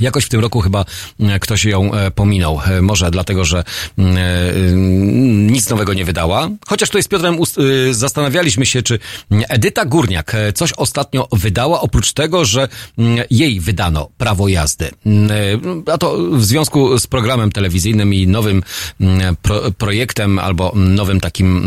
Jakoś 0.00 0.24
w 0.24 0.28
tym 0.28 0.40
roku 0.40 0.60
chyba 0.60 0.84
e, 1.20 1.38
ktoś 1.38 1.64
ją 1.64 1.94
e, 1.94 2.10
pominął. 2.10 2.60
E, 2.66 2.82
Może 2.82 3.10
dlatego, 3.10 3.44
że 3.44 3.64
nic 5.46 5.68
nowego 5.70 5.94
nie 5.94 6.04
wydała. 6.04 6.48
Chociaż 6.66 6.88
tutaj 6.88 7.02
z 7.02 7.08
Piotrem 7.08 7.36
zastanawialiśmy 7.90 8.66
się, 8.66 8.82
czy 8.82 8.98
Edyta 9.48 9.84
Górniak 9.84 10.36
coś 10.54 10.72
ostatnio 10.72 11.28
wydała, 11.32 11.80
oprócz 11.80 12.12
tego, 12.12 12.44
że 12.44 12.68
jej 13.30 13.60
wydano 13.60 14.08
prawo 14.18 14.48
jazdy. 14.48 14.90
A 15.92 15.98
to 15.98 16.16
w 16.32 16.44
związku 16.44 16.98
z 16.98 17.06
programem 17.06 17.52
telewizyjnym 17.52 18.14
i 18.14 18.26
nowym 18.26 18.62
pro, 19.42 19.60
projektem 19.78 20.38
albo 20.38 20.72
nowym 20.74 21.20
takim, 21.20 21.62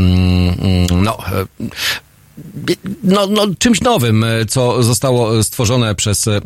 no, 1.03 1.17
no, 3.03 3.27
no, 3.27 3.45
czymś 3.59 3.81
nowym, 3.81 4.23
e, 4.23 4.45
co 4.45 4.83
zostało 4.83 5.43
stworzone 5.43 5.95
przez 5.95 6.27
e, 6.27 6.41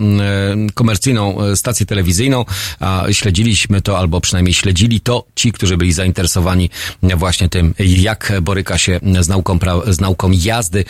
komercyjną 0.73 1.41
e, 1.41 1.55
stację 1.55 1.85
telewizyjną, 1.85 2.45
a 2.79 3.03
śledziliśmy 3.11 3.81
to, 3.81 3.97
albo 3.97 4.21
przynajmniej 4.21 4.53
śledzili 4.53 4.99
to 4.99 5.25
ci, 5.35 5.51
którzy 5.51 5.77
byli 5.77 5.93
zainteresowani 5.93 6.69
właśnie 7.17 7.49
tym, 7.49 7.73
jak 7.79 8.33
boryka 8.41 8.77
się 8.77 8.99
z 9.19 9.27
nauką, 9.27 9.59
z 9.87 9.99
nauką 9.99 10.31
jazdy 10.31 10.85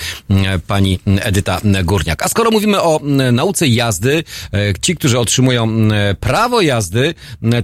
pani 0.67 0.99
Edyta 1.05 1.61
Górniak. 1.83 2.23
A 2.23 2.27
skoro 2.27 2.51
mówimy 2.51 2.81
o 2.81 2.99
nauce 3.31 3.67
jazdy, 3.67 4.23
ci, 4.81 4.95
którzy 4.95 5.19
otrzymują 5.19 5.87
prawo 6.19 6.61
jazdy, 6.61 7.13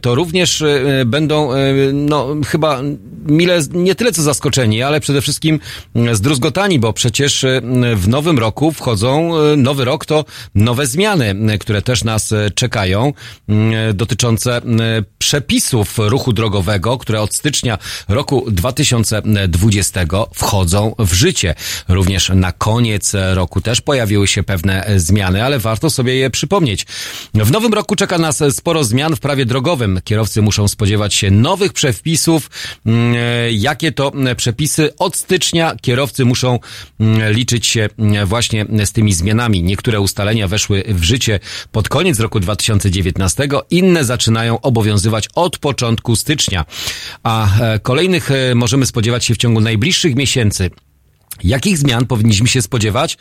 to 0.01 0.15
również 0.15 0.63
będą, 1.05 1.49
no, 1.93 2.27
chyba 2.47 2.81
mile, 3.25 3.59
nie 3.73 3.95
tyle 3.95 4.11
co 4.11 4.21
zaskoczeni, 4.21 4.83
ale 4.83 4.99
przede 4.99 5.21
wszystkim 5.21 5.59
zdruzgotani, 6.13 6.79
bo 6.79 6.93
przecież 6.93 7.28
również 7.29 7.43
e, 7.43 7.61
w 7.95 8.07
nowym 8.07 8.39
roku 8.39 8.71
wchodzą, 8.71 9.37
e, 9.37 9.55
nowy 9.55 9.85
rok 9.85 10.05
to 10.05 10.25
nowe 10.55 10.87
zmiany, 10.87 11.35
e, 11.49 11.57
które 11.57 11.81
też 11.81 12.03
nas 12.03 12.33
czekają, 12.55 13.13
e, 13.49 13.93
dotyczące 13.93 14.57
e, 14.57 14.61
przepisów 15.17 15.97
ruchu 15.97 16.33
drogowego, 16.33 16.97
które 16.97 17.21
od 17.21 17.35
stycznia 17.35 17.77
roku 18.07 18.45
2020 18.51 20.29
wchodzą 20.33 20.95
w 20.99 21.13
życie. 21.13 21.55
Również 21.87 22.31
na 22.35 22.51
koniec 22.51 23.13
roku 23.33 23.61
też 23.61 23.81
pojawiły 23.81 24.27
się 24.27 24.43
pewne 24.43 24.85
zmiany, 24.95 25.43
ale 25.43 25.59
warto 25.59 25.89
sobie 25.89 26.15
je 26.15 26.29
przypomnieć. 26.29 26.85
W 27.33 27.51
nowym 27.51 27.73
roku 27.73 27.95
czeka 27.95 28.17
nas 28.17 28.43
sporo 28.51 28.83
zmian 28.83 29.15
w 29.15 29.19
prawie 29.19 29.45
drogowym. 29.45 29.99
Kierowcy 30.03 30.41
muszą 30.41 30.67
spodziewać 30.67 31.13
się 31.13 31.31
nowych 31.31 31.73
przepisów. 31.73 32.49
Mm, 32.85 33.15
Jakie 33.51 33.91
to 33.91 34.13
mm, 34.13 34.35
przepisy? 34.35 34.95
Od 34.97 35.15
stycznia 35.15 35.75
kierowcy 35.81 36.25
muszą 36.25 36.59
mm, 36.99 37.18
liczyć 37.27 37.67
się 37.67 37.89
mm, 37.99 38.25
właśnie 38.25 38.65
z 38.85 38.91
tymi 38.91 39.13
zmianami. 39.13 39.63
Niektóre 39.63 39.99
ustalenia 39.99 40.47
weszły 40.47 40.83
w 40.87 41.03
życie 41.03 41.39
pod 41.71 41.89
koniec 41.89 42.19
roku 42.19 42.39
2019, 42.39 43.47
inne 43.69 44.05
zaczynają 44.05 44.61
obowiązywać 44.61 45.29
od 45.35 45.57
początku 45.57 46.15
stycznia, 46.15 46.65
a 47.23 47.59
e, 47.61 47.79
kolejnych 47.79 48.31
e, 48.31 48.55
możemy 48.55 48.85
spodziewać 48.85 49.25
się 49.25 49.33
w 49.33 49.37
ciągu 49.37 49.61
najbliższych 49.61 50.15
miesięcy. 50.15 50.71
Jakich 51.43 51.77
zmian 51.77 52.05
powinniśmy 52.05 52.47
się 52.47 52.61
spodziewać? 52.61 53.17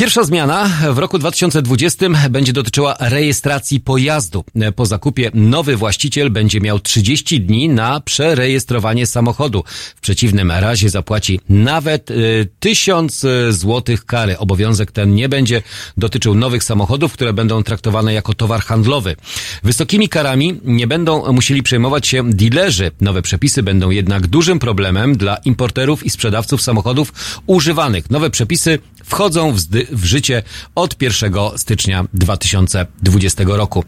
Pierwsza 0.00 0.24
zmiana 0.24 0.70
w 0.92 0.98
roku 0.98 1.18
2020 1.18 2.06
będzie 2.30 2.52
dotyczyła 2.52 2.96
rejestracji 3.00 3.80
pojazdu. 3.80 4.44
Po 4.76 4.86
zakupie 4.86 5.30
nowy 5.34 5.76
właściciel 5.76 6.30
będzie 6.30 6.60
miał 6.60 6.80
30 6.80 7.40
dni 7.40 7.68
na 7.68 8.00
przerejestrowanie 8.00 9.06
samochodu. 9.06 9.64
W 9.96 10.00
przeciwnym 10.00 10.50
razie 10.50 10.90
zapłaci 10.90 11.40
nawet 11.48 12.10
y, 12.10 12.48
1000 12.60 13.26
złotych 13.50 14.06
kary. 14.06 14.38
Obowiązek 14.38 14.92
ten 14.92 15.14
nie 15.14 15.28
będzie 15.28 15.62
dotyczył 15.96 16.34
nowych 16.34 16.64
samochodów, 16.64 17.12
które 17.12 17.32
będą 17.32 17.62
traktowane 17.62 18.14
jako 18.14 18.34
towar 18.34 18.60
handlowy. 18.60 19.16
Wysokimi 19.62 20.08
karami 20.08 20.60
nie 20.64 20.86
będą 20.86 21.32
musieli 21.32 21.62
przejmować 21.62 22.06
się 22.06 22.30
dealerzy. 22.30 22.90
Nowe 23.00 23.22
przepisy 23.22 23.62
będą 23.62 23.90
jednak 23.90 24.26
dużym 24.26 24.58
problemem 24.58 25.16
dla 25.16 25.36
importerów 25.36 26.06
i 26.06 26.10
sprzedawców 26.10 26.62
samochodów 26.62 27.12
używanych. 27.46 28.10
Nowe 28.10 28.30
przepisy 28.30 28.78
wchodzą 29.04 29.52
w, 29.52 29.60
w 29.90 30.04
życie 30.04 30.42
od 30.74 31.02
1 31.02 31.34
stycznia 31.56 32.04
2020 32.14 33.44
roku. 33.46 33.84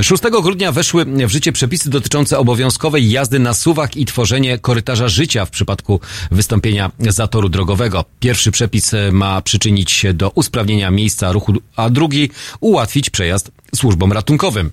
6 0.00 0.22
grudnia 0.42 0.72
weszły 0.72 1.04
w 1.04 1.30
życie 1.30 1.52
przepisy 1.52 1.90
dotyczące 1.90 2.38
obowiązkowej 2.38 3.10
jazdy 3.10 3.38
na 3.38 3.54
suwak 3.54 3.96
i 3.96 4.06
tworzenie 4.06 4.58
korytarza 4.58 5.08
życia 5.08 5.44
w 5.44 5.50
przypadku 5.50 6.00
wystąpienia 6.30 6.90
zatoru 6.98 7.48
drogowego. 7.48 8.04
Pierwszy 8.20 8.50
przepis 8.50 8.94
e, 8.94 9.12
ma 9.12 9.42
przyczynić 9.42 9.90
się 9.90 10.14
do 10.14 10.30
usprawnienia 10.30 10.90
miejsca 10.90 11.32
ruchu, 11.32 11.52
a 11.76 11.90
drugi 11.90 12.30
ułatwić 12.60 13.10
przejazd 13.10 13.50
służbom 13.74 14.12
ratunkowym. 14.12 14.70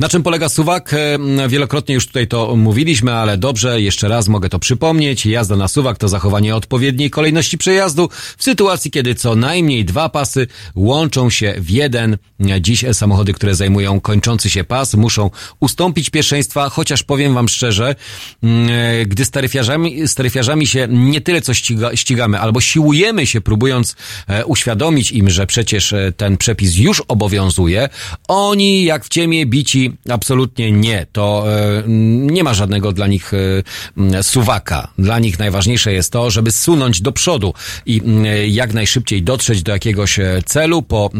Na 0.00 0.08
czym 0.08 0.22
polega 0.22 0.48
suwak? 0.48 0.94
E, 0.94 1.48
Wielokrotnie 1.48 1.94
już 1.94 2.06
tutaj 2.06 2.28
to 2.28 2.56
mówiliśmy, 2.56 3.12
ale 3.14 3.36
dobrze, 3.38 3.80
jeszcze 3.80 4.08
raz 4.08 4.28
mogę 4.28 4.48
to 4.48 4.58
przypomnieć. 4.58 5.26
Jazda 5.26 5.56
na 5.56 5.68
suwak 5.68 5.98
to 5.98 6.08
zachowanie 6.08 6.56
odpowiedniej 6.56 7.10
kolejności 7.10 7.58
przejazdu 7.58 8.08
w 8.36 8.44
sytuacji, 8.44 8.90
kiedy 8.90 9.14
co 9.14 9.36
najmniej 9.36 9.84
dwa 9.84 10.08
pasy 10.08 10.46
łączą 10.74 11.30
się 11.30 11.54
w 11.58 11.70
jeden. 11.70 12.18
Dziś 12.60 12.84
samochody, 12.92 13.32
które 13.32 13.54
zajmują 13.54 14.00
kończący 14.00 14.50
się 14.50 14.64
pas, 14.64 14.94
muszą 14.94 15.30
ustąpić 15.60 16.10
pierwszeństwa, 16.10 16.68
chociaż 16.68 17.02
powiem 17.02 17.34
wam 17.34 17.48
szczerze, 17.48 17.94
e, 18.42 19.06
gdy 19.06 19.24
z 19.24 19.30
taryfiarzami, 19.30 20.08
z 20.08 20.14
taryfiarzami 20.14 20.66
się 20.66 20.88
nie 20.90 21.20
tyle 21.20 21.40
co 21.40 21.54
ściga, 21.54 21.96
ścigamy, 21.96 22.40
albo 22.40 22.60
siłujemy 22.60 23.26
się, 23.26 23.40
próbując 23.40 23.96
e, 24.28 24.46
uświadomić 24.46 25.12
im, 25.12 25.30
że 25.30 25.46
przecież 25.46 25.94
ten 26.16 26.36
przepis 26.36 26.76
już 26.76 27.02
obowiązuje, 27.08 27.88
oni 28.28 28.84
jak 28.84 29.04
w 29.04 29.08
bici 29.46 29.92
absolutnie 30.10 30.72
nie. 30.72 31.06
To 31.12 31.44
e, 31.48 31.82
nie 32.16 32.44
ma 32.44 32.54
żadnego 32.54 32.92
dla 32.92 33.06
nich 33.06 33.32
e, 33.34 34.22
suwaka. 34.22 34.88
Dla 34.98 35.18
nich 35.18 35.38
najważniejsze 35.38 35.92
jest 35.92 36.12
to, 36.12 36.30
żeby 36.30 36.52
sunąć 36.52 37.00
do 37.00 37.12
przodu 37.12 37.54
i 37.86 38.02
jak 38.48 38.74
najszybciej 38.74 39.22
dotrzeć 39.22 39.62
do 39.62 39.72
jakiegoś 39.72 40.18
e, 40.18 40.42
celu 40.46 40.82
po 40.82 41.10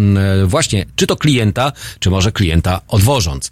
właśnie 0.45 0.87
czy 0.97 1.07
to 1.07 1.17
klienta, 1.17 1.73
czy 1.99 2.11
może 2.11 2.33
klienta 2.33 2.81
odwożąc. 2.89 3.51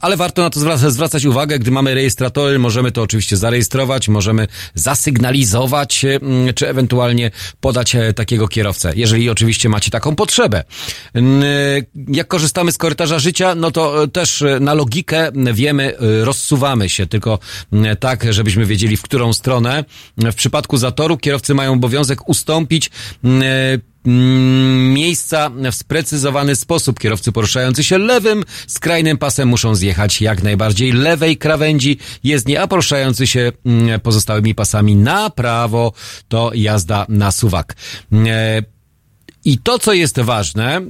Ale 0.00 0.16
warto 0.16 0.42
na 0.42 0.50
to 0.50 0.60
zwraca- 0.60 0.90
zwracać 0.90 1.24
uwagę, 1.24 1.58
gdy 1.58 1.70
mamy 1.70 1.94
rejestratory, 1.94 2.58
możemy 2.58 2.92
to 2.92 3.02
oczywiście 3.02 3.36
zarejestrować, 3.36 4.08
możemy 4.08 4.48
zasygnalizować, 4.74 6.06
czy 6.54 6.68
ewentualnie 6.68 7.30
podać 7.60 7.96
takiego 8.16 8.48
kierowcę, 8.48 8.92
jeżeli 8.96 9.30
oczywiście 9.30 9.68
macie 9.68 9.90
taką 9.90 10.16
potrzebę. 10.16 10.64
Jak 12.08 12.28
korzystamy 12.28 12.72
z 12.72 12.78
korytarza 12.78 13.18
życia, 13.18 13.54
no 13.54 13.70
to 13.70 13.87
też 14.12 14.42
e, 14.42 14.60
na 14.60 14.74
logikę 14.74 15.30
wiemy, 15.52 15.96
e, 15.98 16.24
rozsuwamy 16.24 16.88
się, 16.88 17.06
tylko 17.06 17.38
tak, 18.00 18.32
żebyśmy 18.32 18.66
wiedzieli, 18.66 18.96
w 18.96 19.02
którą 19.02 19.32
stronę. 19.32 19.84
W 20.16 20.34
przypadku 20.34 20.76
zatoru 20.76 21.16
kierowcy 21.16 21.54
mają 21.54 21.72
obowiązek 21.72 22.28
ustąpić 22.28 22.90
e, 23.24 23.78
miejsca 24.92 25.50
w 25.72 25.74
sprecyzowany 25.74 26.56
sposób. 26.56 27.00
Kierowcy 27.00 27.32
poruszający 27.32 27.84
się 27.84 27.98
lewym, 27.98 28.44
skrajnym 28.66 29.18
pasem 29.18 29.48
muszą 29.48 29.74
zjechać 29.74 30.20
jak 30.20 30.42
najbardziej 30.42 30.92
lewej 30.92 31.36
krawędzi 31.36 31.98
jezdni, 32.24 32.56
a 32.56 32.66
poruszający 32.66 33.26
się 33.26 33.52
pozostałymi 34.02 34.54
pasami 34.54 34.96
na 34.96 35.30
prawo 35.30 35.92
to 36.28 36.50
jazda 36.54 37.06
na 37.08 37.32
suwak. 37.32 37.76
I 39.48 39.58
to, 39.58 39.78
co 39.78 39.92
jest 39.92 40.20
ważne, 40.20 40.76
e, 40.76 40.80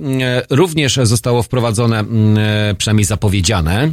również 0.51 0.98
zostało 1.02 1.43
wprowadzone, 1.43 1.98
mm, 1.98 2.39
e, 2.39 2.74
przynajmniej 2.74 3.05
zapowiedziane. 3.05 3.93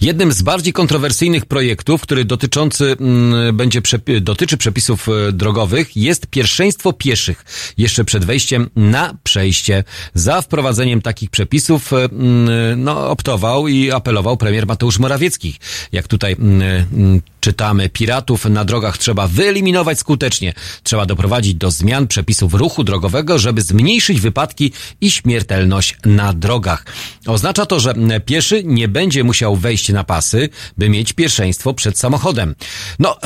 Jednym 0.00 0.32
z 0.32 0.42
bardziej 0.42 0.72
kontrowersyjnych 0.72 1.46
projektów, 1.46 2.02
który 2.02 2.24
dotyczący 2.24 2.96
mm, 3.00 3.56
będzie 3.56 3.80
dotyczy 4.20 4.56
przepisów 4.56 5.08
e, 5.08 5.32
drogowych, 5.32 5.96
jest 5.96 6.26
pierwszeństwo 6.26 6.92
pieszych 6.92 7.44
jeszcze 7.78 8.04
przed 8.04 8.24
wejściem 8.24 8.70
na 8.76 9.16
przejście. 9.22 9.84
Za 10.14 10.42
wprowadzeniem 10.42 11.02
takich 11.02 11.30
przepisów 11.30 11.92
e, 11.92 11.96
mm, 11.96 12.84
no, 12.84 13.10
optował 13.10 13.68
i 13.68 13.90
apelował 13.90 14.36
premier 14.36 14.66
Mateusz 14.66 14.98
Morawiecki. 14.98 15.58
Jak 15.92 16.08
tutaj 16.08 16.32
mm, 16.32 17.20
czytamy, 17.40 17.88
piratów 17.88 18.44
na 18.44 18.64
drogach 18.64 18.98
trzeba 18.98 19.28
wyeliminować 19.28 19.98
skutecznie. 19.98 20.54
Trzeba 20.82 21.06
doprowadzić 21.06 21.54
do 21.54 21.70
zmian 21.70 22.06
przepisów 22.06 22.54
ruchu 22.54 22.84
drogowego, 22.84 23.38
żeby 23.38 23.62
zmniejszyć 23.62 24.20
wypadki 24.20 24.72
i 25.00 25.10
śmiertelność 25.10 25.96
na 26.04 26.32
drogach. 26.32 26.84
Oznacza 27.26 27.66
to, 27.66 27.80
że 27.80 27.94
pieszy 28.24 28.62
nie 28.64 28.88
będzie 28.88 29.24
musiał 29.24 29.41
wejść 29.50 29.88
na 29.88 30.04
pasy, 30.04 30.48
by 30.78 30.88
mieć 30.88 31.12
pierwszeństwo 31.12 31.74
przed 31.74 31.98
samochodem. 31.98 32.54
No, 32.98 33.18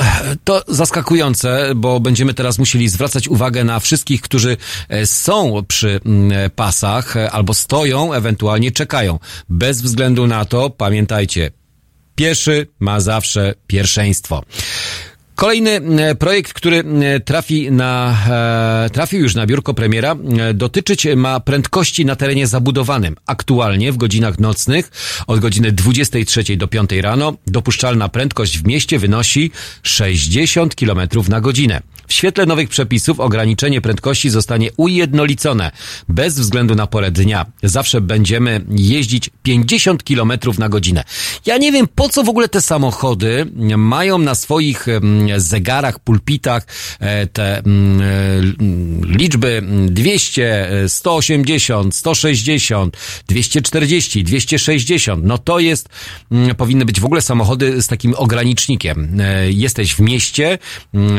to 0.43 0.63
zaskakujące, 0.67 1.71
bo 1.75 1.99
będziemy 1.99 2.33
teraz 2.33 2.59
musieli 2.59 2.89
zwracać 2.89 3.27
uwagę 3.27 3.63
na 3.63 3.79
wszystkich, 3.79 4.21
którzy 4.21 4.57
e, 4.89 5.05
są 5.05 5.63
przy 5.67 5.99
pasach 6.55 7.17
e, 7.17 7.31
albo 7.31 7.53
stoją, 7.53 8.13
ewentualnie 8.13 8.71
czekają. 8.71 9.19
Bez 9.49 9.81
względu 9.81 10.27
na 10.27 10.45
to, 10.45 10.69
pamiętajcie, 10.69 11.51
pieszy 12.15 12.67
ma 12.79 12.99
zawsze 12.99 13.53
pierwszeństwo. 13.67 14.43
Kolejny 15.37 15.71
e, 15.71 16.15
projekt, 16.15 16.53
który 16.53 16.77
e, 16.77 17.19
trafi 17.19 17.71
na, 17.71 18.17
e, 18.85 18.89
trafił 18.89 19.19
już 19.19 19.35
na 19.35 19.45
biurko 19.45 19.73
premiera, 19.73 20.15
dotyczyć 20.53 21.07
ma 21.15 21.39
prędkości 21.39 22.05
na 22.05 22.15
terenie 22.15 22.47
zabudowanym. 22.47 23.15
Aktualnie 23.25 23.91
w 23.91 23.97
godzinach 23.97 24.39
nocnych 24.39 24.91
od 25.27 25.39
godziny 25.39 25.71
23 25.71 26.57
do 26.57 26.67
5 26.67 26.91
rano 26.91 27.33
dopuszczalna 27.47 28.09
prędkość 28.09 28.57
w 28.57 28.67
mieście 28.67 28.99
wynosi 28.99 29.51
60 29.83 30.75
km 30.75 30.99
na 31.29 31.41
godzinę. 31.41 31.81
W 32.07 32.13
świetle 32.13 32.45
nowych 32.45 32.69
przepisów 32.69 33.19
ograniczenie 33.19 33.81
prędkości 33.81 34.29
zostanie 34.29 34.69
ujednolicone 34.77 35.71
bez 36.09 36.39
względu 36.39 36.75
na 36.75 36.87
porę 36.87 37.11
dnia. 37.11 37.45
Zawsze 37.63 38.01
będziemy 38.01 38.61
jeździć 38.69 39.29
50 39.43 40.03
km 40.03 40.31
na 40.57 40.69
godzinę. 40.69 41.03
Ja 41.45 41.57
nie 41.57 41.71
wiem, 41.71 41.87
po 41.95 42.09
co 42.09 42.23
w 42.23 42.29
ogóle 42.29 42.49
te 42.49 42.61
samochody 42.61 43.45
mają 43.77 44.17
na 44.17 44.35
swoich 44.35 44.87
zegarach, 45.37 45.99
pulpitach 45.99 46.67
e, 46.99 47.27
te 47.27 47.57
e, 47.57 47.63
liczby 49.03 49.63
200, 49.87 50.69
e, 50.83 50.89
180, 50.89 51.95
160, 51.95 52.97
240, 53.27 54.23
260. 54.23 55.23
No 55.25 55.37
to 55.37 55.59
jest, 55.59 55.89
mm, 56.31 56.55
powinny 56.55 56.85
być 56.85 56.99
w 56.99 57.05
ogóle 57.05 57.21
samochody 57.21 57.81
z 57.81 57.87
takim 57.87 58.13
ogranicznikiem. 58.15 59.21
E, 59.21 59.51
Jesteś 59.51 59.95
w 59.95 59.99
mieście, 59.99 60.57
mm, 60.93 61.17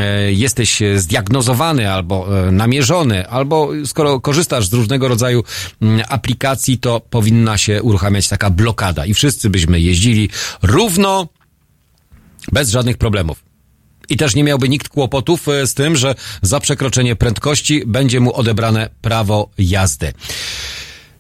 zdiagnozowany 0.97 1.93
albo 1.93 2.47
e, 2.49 2.53
namierzony, 2.53 3.29
albo 3.29 3.71
skoro 3.87 4.21
korzystasz 4.21 4.67
z 4.67 4.73
różnego 4.73 5.09
rodzaju 5.09 5.45
mm, 5.83 6.05
aplikacji, 6.09 6.79
to 6.79 7.01
powinna 7.01 7.59
się 7.59 7.83
uruchamiać 7.83 8.29
taka 8.29 8.51
blokada 8.51 9.07
i 9.07 9.15
wszyscy 9.15 9.51
byśmy 9.51 9.81
jeździli 9.81 10.31
równo, 10.63 11.29
bez 12.53 12.71
żadnych 12.71 12.99
problemów. 12.99 13.49
I 14.09 14.17
też 14.17 14.35
nie 14.35 14.45
miałby 14.45 14.69
nikt 14.69 14.89
kłopotów 14.89 15.49
e, 15.49 15.67
z 15.67 15.75
tym, 15.75 15.97
że 15.97 16.15
za 16.43 16.61
przekroczenie 16.61 17.17
prędkości 17.17 17.83
będzie 17.87 18.21
mu 18.21 18.35
odebrane 18.35 18.91
prawo 19.03 19.51
jazdy. 19.59 20.13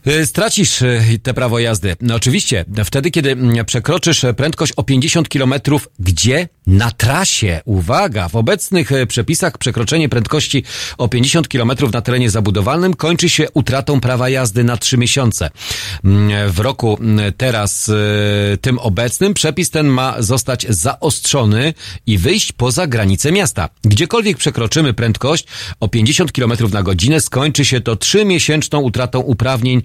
Y, 0.09 0.27
Stracisz 0.27 0.83
y, 0.83 1.21
te 1.23 1.35
prawo 1.35 1.59
jazdy. 1.59 1.97
No 2.01 2.15
oczywiście, 2.15 2.65
wtedy, 2.85 3.11
kiedy 3.11 3.33
mm, 3.33 3.65
przekroczysz 3.65 4.25
prędkość 4.37 4.73
o 4.77 4.83
50 4.83 5.29
km, 5.29 5.55
gdzie? 5.99 6.49
Na 6.67 6.91
trasie. 6.91 7.61
Uwaga, 7.65 8.29
w 8.29 8.37
obecnych 8.37 8.93
y, 8.93 9.07
przepisach 9.07 9.59
przekroczenie 9.59 10.09
prędkości 10.09 10.65
o 10.99 11.09
50 11.09 11.49
km 11.49 11.71
na 11.93 12.01
terenie 12.01 12.31
zabudowanym 12.31 12.95
kończy 12.95 13.29
się 13.29 13.47
utratą 13.55 14.01
prawa 14.01 14.29
jazdy 14.29 14.65
na 14.65 14.77
3 14.77 14.99
miesiące. 14.99 15.51
Mm, 16.05 16.53
W 16.53 16.59
roku 16.59 16.99
mm, 17.01 17.33
teraz, 17.37 17.89
y, 17.89 18.59
tym 18.61 18.79
obecnym, 18.79 19.35
przepis 19.35 19.71
ten 19.71 19.87
ma 19.87 20.23
zostać 20.23 20.67
zaostrzony 20.69 21.75
i 22.07 22.19
wyjść 22.19 22.53
poza 22.53 22.87
granice 22.87 23.33
miasta. 23.33 23.69
Gdziekolwiek 23.85 24.37
przekroczymy 24.37 24.95
prędkość 24.95 25.45
o 25.81 25.89
50 25.89 26.33
km 26.33 26.53
na 26.73 26.83
godzinę, 26.83 27.21
skończy 27.21 27.65
się 27.65 27.81
to 27.81 27.95
3-miesięczną 27.95 28.83
utratą 28.83 29.19
uprawnień 29.21 29.83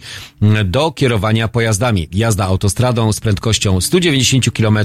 do 0.66 0.92
kierowania 0.92 1.48
pojazdami. 1.48 2.08
Jazda 2.12 2.46
autostradą 2.46 3.14
z 3.14 3.20
prędkością 3.20 3.82
190 3.82 4.52
km, 4.52 4.80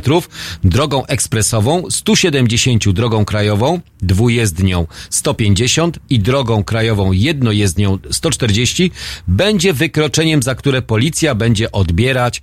drogą 0.65 1.07
ekspresową 1.07 1.91
170 1.91 2.93
drogą 2.93 3.25
krajową, 3.25 3.81
dwujezdnią 4.03 4.87
150 5.11 5.99
i 6.11 6.19
drogą 6.19 6.65
krajową 6.65 7.13
jednojezdnią 7.13 7.99
140 8.11 8.91
będzie 9.29 9.73
wykroczeniem, 9.73 10.43
za 10.43 10.55
które 10.55 10.83
policja 10.83 11.35
będzie 11.35 11.73
odbierać 11.73 12.43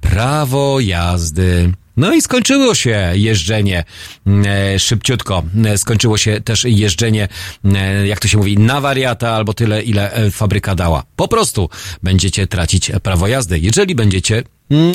prawo 0.00 0.80
jazdy. 0.80 1.72
No 1.96 2.14
i 2.14 2.22
skończyło 2.22 2.74
się 2.74 3.12
jeżdżenie 3.14 3.84
e, 4.46 4.78
szybciutko. 4.78 5.42
E, 5.64 5.78
skończyło 5.78 6.18
się 6.18 6.40
też 6.40 6.64
jeżdżenie, 6.64 7.28
e, 7.64 8.06
jak 8.06 8.20
to 8.20 8.28
się 8.28 8.38
mówi, 8.38 8.58
na 8.58 8.80
wariata 8.80 9.30
albo 9.30 9.54
tyle, 9.54 9.82
ile 9.82 10.30
fabryka 10.30 10.74
dała. 10.74 11.02
Po 11.16 11.28
prostu 11.28 11.68
będziecie 12.02 12.46
tracić 12.46 12.92
prawo 13.02 13.28
jazdy, 13.28 13.58
jeżeli 13.58 13.94
będziecie 13.94 14.42
mm, 14.70 14.94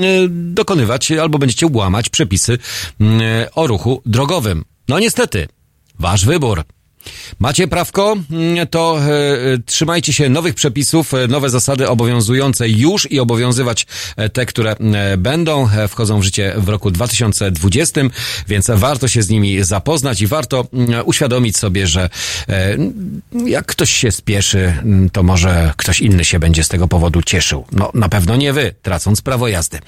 dokonywać 0.53 1.11
albo 1.11 1.39
będziecie 1.39 1.67
łamać 1.71 2.09
przepisy 2.09 2.57
mm, 2.99 3.21
o 3.55 3.67
ruchu 3.67 4.01
drogowym. 4.05 4.65
No 4.87 4.99
niestety, 4.99 5.47
wasz 5.99 6.25
wybór. 6.25 6.63
Macie 7.39 7.67
prawko, 7.67 8.15
Mm, 8.31 8.67
to 8.67 8.99
e, 8.99 9.11
e, 9.53 9.57
trzymajcie 9.65 10.13
się 10.13 10.29
nowych 10.29 10.55
przepisów, 10.55 11.13
e, 11.13 11.27
nowe 11.27 11.49
zasady 11.49 11.89
obowiązujące 11.89 12.69
już 12.69 13.11
i 13.11 13.19
obowiązywać 13.19 13.87
te, 14.33 14.45
które 14.45 14.71
e, 14.71 15.17
będą, 15.17 15.69
wchodzą 15.89 16.19
w 16.19 16.23
życie 16.23 16.53
w 16.57 16.69
roku 16.69 16.91
2020, 16.91 18.01
więc 18.47 18.67
warto 18.75 19.07
się 19.07 19.23
z 19.23 19.29
nimi 19.29 19.63
zapoznać 19.63 20.21
i 20.21 20.27
warto 20.27 20.67
mm, 20.73 21.01
uświadomić 21.05 21.57
sobie, 21.57 21.87
że 21.87 22.09
jak 23.45 23.65
ktoś 23.65 23.91
się 23.91 24.11
spieszy, 24.11 24.59
mm, 24.83 25.09
to 25.09 25.23
może 25.23 25.73
ktoś 25.77 26.01
inny 26.01 26.25
się 26.25 26.39
będzie 26.39 26.63
z 26.63 26.67
tego 26.67 26.87
powodu 26.87 27.21
cieszył. 27.21 27.65
No 27.71 27.91
na 27.93 28.09
pewno 28.09 28.35
nie 28.35 28.53
wy, 28.53 28.73
tracąc 28.81 29.21
prawo 29.21 29.47
jazdy. 29.47 29.79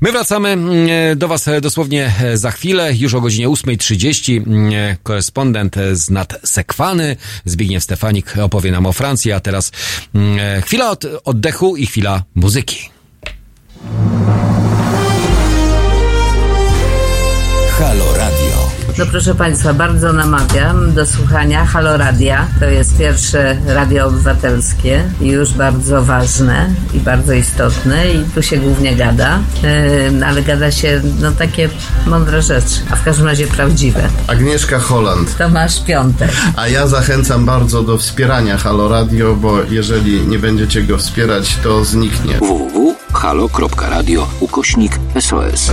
My 0.00 0.12
wracamy 0.12 0.48
mm, 0.48 1.18
do 1.18 1.28
was 1.28 1.46
dosłownie 1.62 2.12
za 2.34 2.50
chwilę, 2.50 2.94
już 2.94 3.14
o 3.14 3.20
godzinie 3.20 3.48
8.30. 3.48 4.36
Mm, 4.36 4.72
e, 4.74 4.96
Korespondent 5.02 5.76
z 5.92 6.10
Nadsekwany, 6.50 7.16
Zbigniew 7.44 7.84
Stefanik 7.84 8.38
opowie 8.38 8.72
nam 8.72 8.86
o 8.86 8.92
Francji, 8.92 9.32
a 9.32 9.40
teraz 9.40 9.72
mm, 10.14 10.38
e, 10.38 10.62
chwila 10.62 10.90
od, 10.90 11.04
oddechu 11.24 11.76
i 11.76 11.86
chwila 11.86 12.22
muzyki. 12.34 12.90
No 19.00 19.06
proszę 19.06 19.34
Państwa, 19.34 19.74
bardzo 19.74 20.12
namawiam 20.12 20.94
do 20.94 21.06
słuchania 21.06 21.66
Halo 21.66 21.96
Radia. 21.96 22.48
To 22.60 22.64
jest 22.64 22.98
pierwsze 22.98 23.56
radio 23.66 24.06
obywatelskie 24.06 25.04
i 25.20 25.28
już 25.28 25.52
bardzo 25.52 26.02
ważne 26.02 26.70
i 26.94 26.98
bardzo 26.98 27.32
istotne 27.32 28.10
i 28.10 28.24
tu 28.34 28.42
się 28.42 28.56
głównie 28.56 28.96
gada, 28.96 29.38
yy, 30.12 30.26
ale 30.26 30.42
gada 30.42 30.70
się 30.70 31.02
no 31.20 31.32
takie 31.32 31.68
mądre 32.06 32.42
rzeczy, 32.42 32.80
a 32.90 32.96
w 32.96 33.04
każdym 33.04 33.26
razie 33.26 33.46
prawdziwe. 33.46 34.02
Agnieszka 34.26 34.78
Holland. 34.78 35.36
Tomasz 35.38 35.84
Piątek. 35.84 36.30
A 36.56 36.68
ja 36.68 36.86
zachęcam 36.86 37.44
bardzo 37.44 37.82
do 37.82 37.98
wspierania 37.98 38.58
Halo 38.58 38.88
Radio, 38.88 39.36
bo 39.36 39.62
jeżeli 39.70 40.26
nie 40.26 40.38
będziecie 40.38 40.82
go 40.82 40.98
wspierać, 40.98 41.56
to 41.62 41.84
zniknie. 41.84 42.38
www.halo.radio 42.38 44.28
ukośnik 44.40 44.92
SOS. 45.20 45.70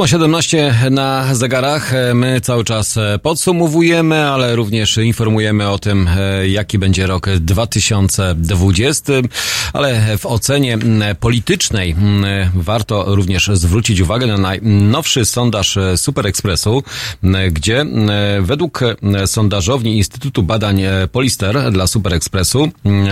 8.17 0.00 0.90
na 0.90 1.34
zegarach. 1.34 1.92
My 2.14 2.40
cały 2.40 2.64
czas 2.64 2.98
podsumowujemy, 3.22 4.24
ale 4.24 4.56
również 4.56 4.96
informujemy 4.96 5.68
o 5.68 5.78
tym, 5.78 6.08
jaki 6.48 6.78
będzie 6.78 7.06
rok 7.06 7.30
2020. 7.30 9.12
Ale 9.72 10.18
w 10.18 10.26
ocenie 10.26 10.78
politycznej 11.20 11.96
warto 12.54 13.14
również 13.14 13.50
zwrócić 13.54 14.00
uwagę 14.00 14.26
na 14.26 14.38
najnowszy 14.38 15.24
sondaż 15.24 15.78
Super 15.96 16.26
Expressu, 16.26 16.82
gdzie 17.50 17.86
według 18.40 18.80
sondażowni 19.26 19.96
Instytutu 19.96 20.42
Badań 20.42 20.82
Polister 21.12 21.72
dla 21.72 21.86
Super 21.86 22.14
Expressu 22.14 22.68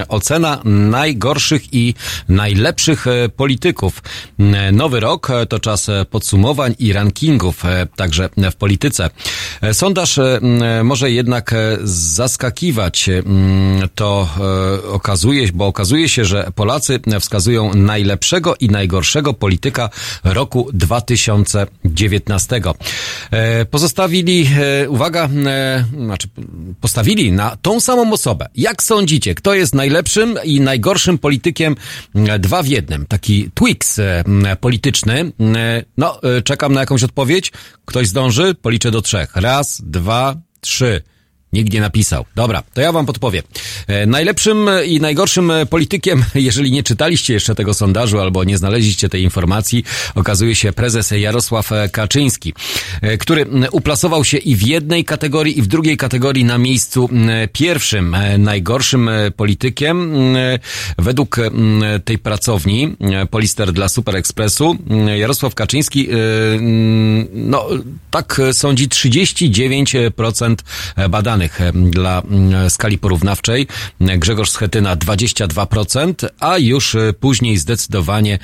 ocena 0.09 0.60
najgorszych 0.65 1.74
i 1.74 1.94
najlepszych 2.28 3.05
polityków. 3.36 4.02
Nowy 4.73 5.01
rok 5.01 5.28
to 5.48 5.59
czas 5.60 5.86
podsumowań 6.10 6.74
i 6.78 6.93
rankingów, 6.93 7.65
e, 7.65 7.86
także 7.97 8.28
w 8.52 8.56
polityce. 8.56 9.10
E, 9.60 9.74
Sondaż 9.74 10.19
e, 10.19 10.40
może 10.85 11.10
jednak 11.10 11.52
e, 11.52 11.78
zaskakiwać. 11.85 13.09
E, 13.09 13.23
To 13.94 14.28
e, 14.85 14.89
okazuje, 14.89 15.48
bo 15.55 15.66
okazuje 15.66 16.09
się, 16.09 16.24
że 16.24 16.51
Polacy 16.55 17.01
wskazują 17.20 17.74
najlepszego 17.74 18.55
i 18.60 18.69
najgorszego 18.69 19.35
polityka 19.35 19.90
roku 20.24 20.69
2019. 20.73 22.60
E, 23.31 23.65
Pozostawili, 23.65 24.48
e, 24.85 24.89
uwaga, 24.89 25.28
e, 25.47 25.85
znaczy 26.05 26.28
postawili 26.80 27.32
na 27.32 27.56
tą 27.56 27.80
samą 27.80 28.12
osobę. 28.12 28.48
Jak 28.55 28.82
sądzicie, 28.82 29.34
kto 29.34 29.55
jest 29.55 29.74
najlepszym 29.74 30.38
i 30.44 30.60
najgorszym 30.60 31.18
politykiem 31.18 31.76
e, 32.14 32.38
dwa 32.38 32.62
w 32.62 32.66
jednym? 32.66 33.06
Taki 33.06 33.50
Twix 33.55 33.98
e, 33.98 34.24
polityczny. 34.60 35.32
E, 35.56 35.84
No, 35.96 36.20
czekam 36.44 36.72
na 36.72 36.80
jakąś 36.80 37.02
odpowiedź. 37.02 37.52
Ktoś 37.84 38.09
zdąży? 38.09 38.55
Policzę 38.55 38.90
do 38.90 39.02
trzech. 39.02 39.36
Raz, 39.36 39.82
dwa, 39.84 40.36
trzy. 40.60 41.02
Nikt 41.52 41.72
nie 41.72 41.80
napisał. 41.80 42.24
Dobra, 42.34 42.62
to 42.74 42.80
ja 42.80 42.92
wam 42.92 43.06
podpowiem. 43.06 43.42
E, 43.86 44.06
najlepszym 44.06 44.70
i 44.86 45.00
najgorszym 45.00 45.52
politykiem, 45.70 46.24
jeżeli 46.34 46.70
nie 46.70 46.82
czytaliście 46.82 47.34
jeszcze 47.34 47.54
tego 47.54 47.74
sondażu 47.74 48.20
albo 48.20 48.44
nie 48.44 48.58
znaleźliście 48.58 49.08
tej 49.08 49.22
informacji, 49.22 49.84
okazuje 50.14 50.54
się 50.54 50.72
prezes 50.72 51.10
Jarosław 51.10 51.70
Kaczyński, 51.92 52.54
e, 53.00 53.18
który 53.18 53.46
uplasował 53.70 54.24
się 54.24 54.36
i 54.38 54.56
w 54.56 54.62
jednej 54.62 55.04
kategorii, 55.04 55.58
i 55.58 55.62
w 55.62 55.66
drugiej 55.66 55.96
kategorii 55.96 56.44
na 56.44 56.58
miejscu 56.58 57.08
pierwszym. 57.52 58.14
E, 58.14 58.38
Najgorszym 58.38 59.08
e, 59.08 59.30
politykiem 59.30 60.14
e, 60.36 60.58
według 60.98 61.36
tej 62.04 62.18
pracowni 62.18 62.96
e, 63.00 63.26
Polister 63.26 63.72
dla 63.72 63.88
Super 63.88 64.16
Expressu 64.16 64.76
Jarosław 65.16 65.54
Kaczyński, 65.54 66.08
e, 66.10 66.14
no 67.32 67.66
tak 68.10 68.40
sądzi 68.52 68.88
39% 68.88 70.54
badanych 71.08 71.38
e, 71.44 71.73
dla 71.73 72.23
skali 72.69 72.98
porównawczej. 72.98 73.66
Grzegorz 74.01 74.51
Schetyna 74.51 74.97
22%, 74.97 76.28
a 76.40 76.59
już 76.59 76.94
e, 76.94 77.12
później 77.20 77.56
zdecydowanie 77.56 78.39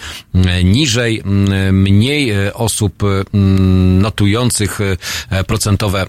niżej, 0.65 1.23
mniej 1.73 2.31
e, 2.31 2.55
osób 2.55 3.03
notujących 3.99 4.81
e, 5.31 5.45
procentowe, 5.45 6.07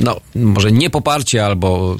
no 0.00 0.20
może 0.34 0.72
nie 0.72 0.90
poparcie 0.90 1.46
albo 1.46 1.96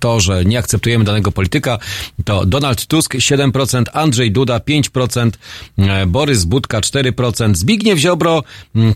to, 0.00 0.20
że 0.20 0.44
nie 0.44 0.58
akceptujemy 0.58 1.04
danego 1.04 1.32
polityka, 1.32 1.78
to 2.24 2.46
Donald 2.46 2.86
Tusk 2.86 3.14
7%, 3.14 3.84
Andrzej 3.92 4.32
Duda 4.32 4.58
5%, 4.58 5.30
e, 5.78 6.06
Borys 6.06 6.44
Budka 6.44 6.80
4%, 6.80 7.54
Zbigniew 7.54 7.98
Ziobro, 7.98 8.42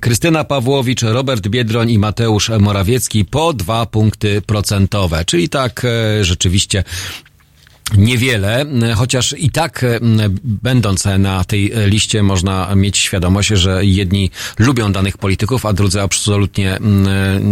Krystyna 0.01 0.45
Pawłowicz, 0.45 1.03
Robert 1.03 1.49
Biedroń 1.49 1.91
i 1.91 1.99
Mateusz 1.99 2.51
Morawiecki 2.61 3.25
po 3.25 3.53
2 3.53 3.87
punkty 3.99 4.43
procentowe. 4.43 5.25
Czyli 5.25 5.49
tak 5.49 5.85
e, 5.85 6.25
rzeczywiście 6.25 6.85
Niewiele, 7.97 8.67
chociaż 8.97 9.35
i 9.39 9.51
tak 9.51 9.85
m, 9.85 10.39
będąc 10.45 11.05
na 11.19 11.45
tej 11.45 11.73
liście 11.87 12.23
można 12.23 12.75
mieć 12.75 12.99
świadomość, 12.99 13.49
że 13.49 13.85
jedni 13.85 14.31
lubią 14.59 14.93
danych 14.93 15.19
polityków, 15.19 15.67
a 15.67 15.73
drudzy 15.73 16.01
absolutnie 16.03 16.79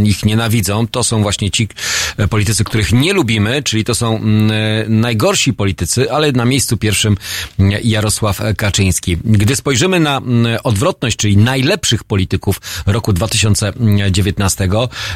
ich 0.05 0.25
nienawidzą. 0.25 0.87
To 0.89 1.05
są 1.05 1.23
właśnie 1.23 1.51
ci 1.51 1.69
e, 2.17 2.29
politycy, 2.29 2.65
których 2.65 2.93
nie 2.93 3.13
lubimy, 3.13 3.63
czyli 3.63 3.85
to 3.85 3.95
są 3.95 4.17
m, 4.17 4.51
najgorsi 4.89 5.53
politycy, 5.53 6.13
ale 6.13 6.33
na 6.33 6.45
miejscu 6.45 6.77
pierwszym 6.77 7.17
Jarosław 7.85 8.41
Kaczyński. 8.57 9.17
Gdy 9.25 9.57
spojrzymy 9.57 10.01
na 10.01 10.21
odwrotność, 10.63 11.17
czyli 11.17 11.37
najlepszych 11.37 12.05
polityków 12.05 12.61
roku 12.87 13.13
2019, 13.13 14.69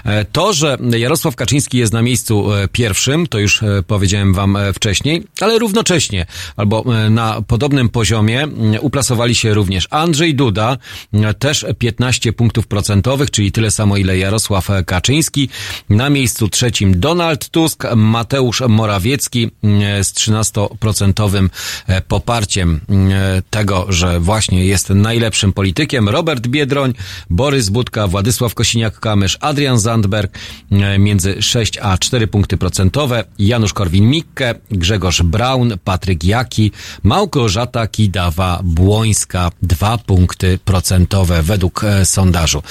e, 0.04 0.24
to, 0.24 0.52
że 0.52 0.78
Jarosław 0.98 1.36
Kaczyński 1.36 1.78
jest 1.78 1.92
na 1.92 2.02
miejscu 2.02 2.54
e, 2.54 2.68
pierwszym, 2.68 3.26
to 3.26 3.38
już 3.38 3.62
e, 3.62 3.82
powiedziałem 3.86 4.34
wam 4.34 4.56
e, 4.56 4.72
wcześniej, 5.10 5.22
ale 5.40 5.58
równocześnie 5.58 6.26
albo 6.56 6.84
e, 7.06 7.10
na 7.10 7.42
podobnym 7.42 7.88
poziomie 7.88 8.42
m, 8.42 8.52
uplasowali 8.80 9.34
się 9.34 9.54
również 9.54 9.86
Andrzej 9.90 10.34
Duda, 10.34 10.76
m, 11.12 11.34
też 11.38 11.66
15 11.78 12.32
punktów 12.32 12.66
procentowych, 12.66 13.30
czyli 13.30 13.52
tyle 13.52 13.70
samo 13.70 13.96
ile 13.96 14.18
Jarosław 14.18 14.68
Kaczyński. 14.86 15.48
Na 15.88 16.10
miejscu 16.10 16.48
trzecim 16.48 17.00
Donald 17.00 17.48
Tusk, 17.48 17.84
Mateusz 17.96 18.60
Morawiecki 18.68 19.50
m, 19.64 20.04
z 20.04 20.12
13% 20.12 21.48
e, 21.86 22.00
poparciem 22.00 22.80
m, 22.88 23.10
tego, 23.50 23.86
że 23.88 24.20
właśnie 24.20 24.64
jest 24.64 24.90
najlepszym 24.90 25.52
politykiem. 25.52 26.08
Robert 26.08 26.46
Biedroń, 26.46 26.94
Borys 27.30 27.68
Budka, 27.68 28.06
Władysław 28.06 28.54
Kosiniak-Kamysz, 28.54 29.36
Adrian 29.40 29.78
Zandberg 29.78 30.38
e, 30.70 30.98
między 30.98 31.42
6 31.42 31.78
a 31.82 31.98
4 31.98 32.26
punkty 32.26 32.56
procentowe, 32.56 33.24
Janusz 33.38 33.72
Korwin-Mikke, 33.74 34.54
Grzegorz 34.70 34.99
Braun, 35.24 35.72
Patryk 35.84 36.24
Jaki, 36.24 36.72
Małgorzata 37.02 37.86
Kidawa-Błońska 37.86 39.50
2 39.62 39.98
punkty 39.98 40.58
procentowe 40.64 41.42
według 41.42 41.84
e, 41.84 42.04
sondażu. 42.06 42.62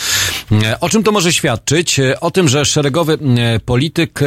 E, 0.63 0.79
O 0.79 0.89
czym 0.89 1.03
to 1.03 1.11
może 1.11 1.33
świadczyć? 1.33 1.99
E, 1.99 2.19
O 2.19 2.31
tym, 2.31 2.47
że 2.49 2.65
szeregowy 2.65 3.17
polityk 3.65 4.19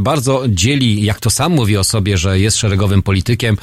bardzo 0.00 0.42
dzieli, 0.48 1.04
jak 1.04 1.20
to 1.20 1.30
sam 1.30 1.52
mówi 1.52 1.76
o 1.76 1.84
sobie, 1.84 2.18
że 2.18 2.38
jest 2.40 2.56
szeregowym 2.56 3.02
politykiem, 3.02 3.56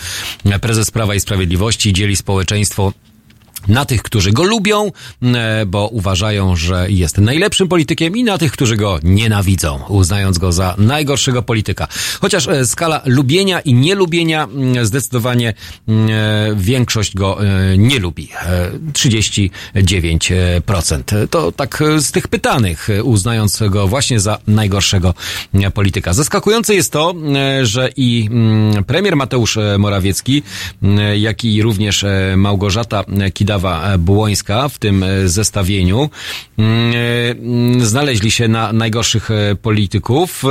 prezes 0.62 0.92
Prawa 0.92 1.16
i 1.16 1.20
Sprawiedliwości 1.20 1.94
dzieli 1.94 2.16
społeczeństwo 2.16 2.94
na 3.68 3.86
tych, 3.86 4.04
którzy 4.04 4.32
go 4.32 4.44
lubią, 4.44 4.92
e, 5.24 5.66
bo 5.66 5.88
uważają, 5.88 6.56
że 6.56 6.86
jest 6.90 7.18
najlepszym 7.18 7.68
politykiem 7.68 8.18
i 8.18 8.24
na 8.24 8.38
tych, 8.38 8.52
którzy 8.52 8.76
go 8.76 9.00
nienawidzą, 9.04 9.80
uznając 9.88 10.38
go 10.38 10.52
za 10.52 10.76
najgorszego 10.78 11.44
polityka. 11.44 11.88
Chociaż 12.22 12.48
e, 12.48 12.66
skala 12.66 13.02
lubienia 13.06 13.60
i 13.60 13.74
nielubienia 13.74 14.48
zdecydowanie 14.84 15.50
e, 15.50 15.54
większość 16.56 17.16
go 17.16 17.38
nie 17.78 18.00
lubi. 18.00 18.30
E, 18.46 18.72
39%. 18.94 21.28
To 21.28 21.52
tak 21.52 21.84
z 21.98 22.12
tych 22.12 22.28
pytanych, 22.28 22.88
uznając 23.04 23.64
go 23.70 23.88
właśnie 23.88 24.20
za 24.20 24.38
najgorszego 24.48 25.14
polityka. 25.74 26.14
Zaskakujące 26.14 26.76
jest 26.76 26.92
to, 26.92 27.14
że 27.64 27.90
i 27.98 28.30
premier 28.88 29.16
Mateusz 29.16 29.58
Morawiecki, 29.78 30.44
jak 31.18 31.46
i 31.46 31.62
również 31.62 32.04
e, 32.04 32.34
Małgorzata 33.60 33.98
Kidawa-Błońska 33.98 34.70
w 34.70 34.80
tym 34.80 35.04
e, 35.04 35.28
zestawieniu 35.28 36.10
mm, 36.58 36.94
e, 36.96 37.32
mm, 37.32 37.86
znaleźli 37.86 38.32
się 38.32 38.48
na 38.48 38.74
najgorszych 38.74 39.32
e, 39.32 39.56
polityków. 39.56 40.44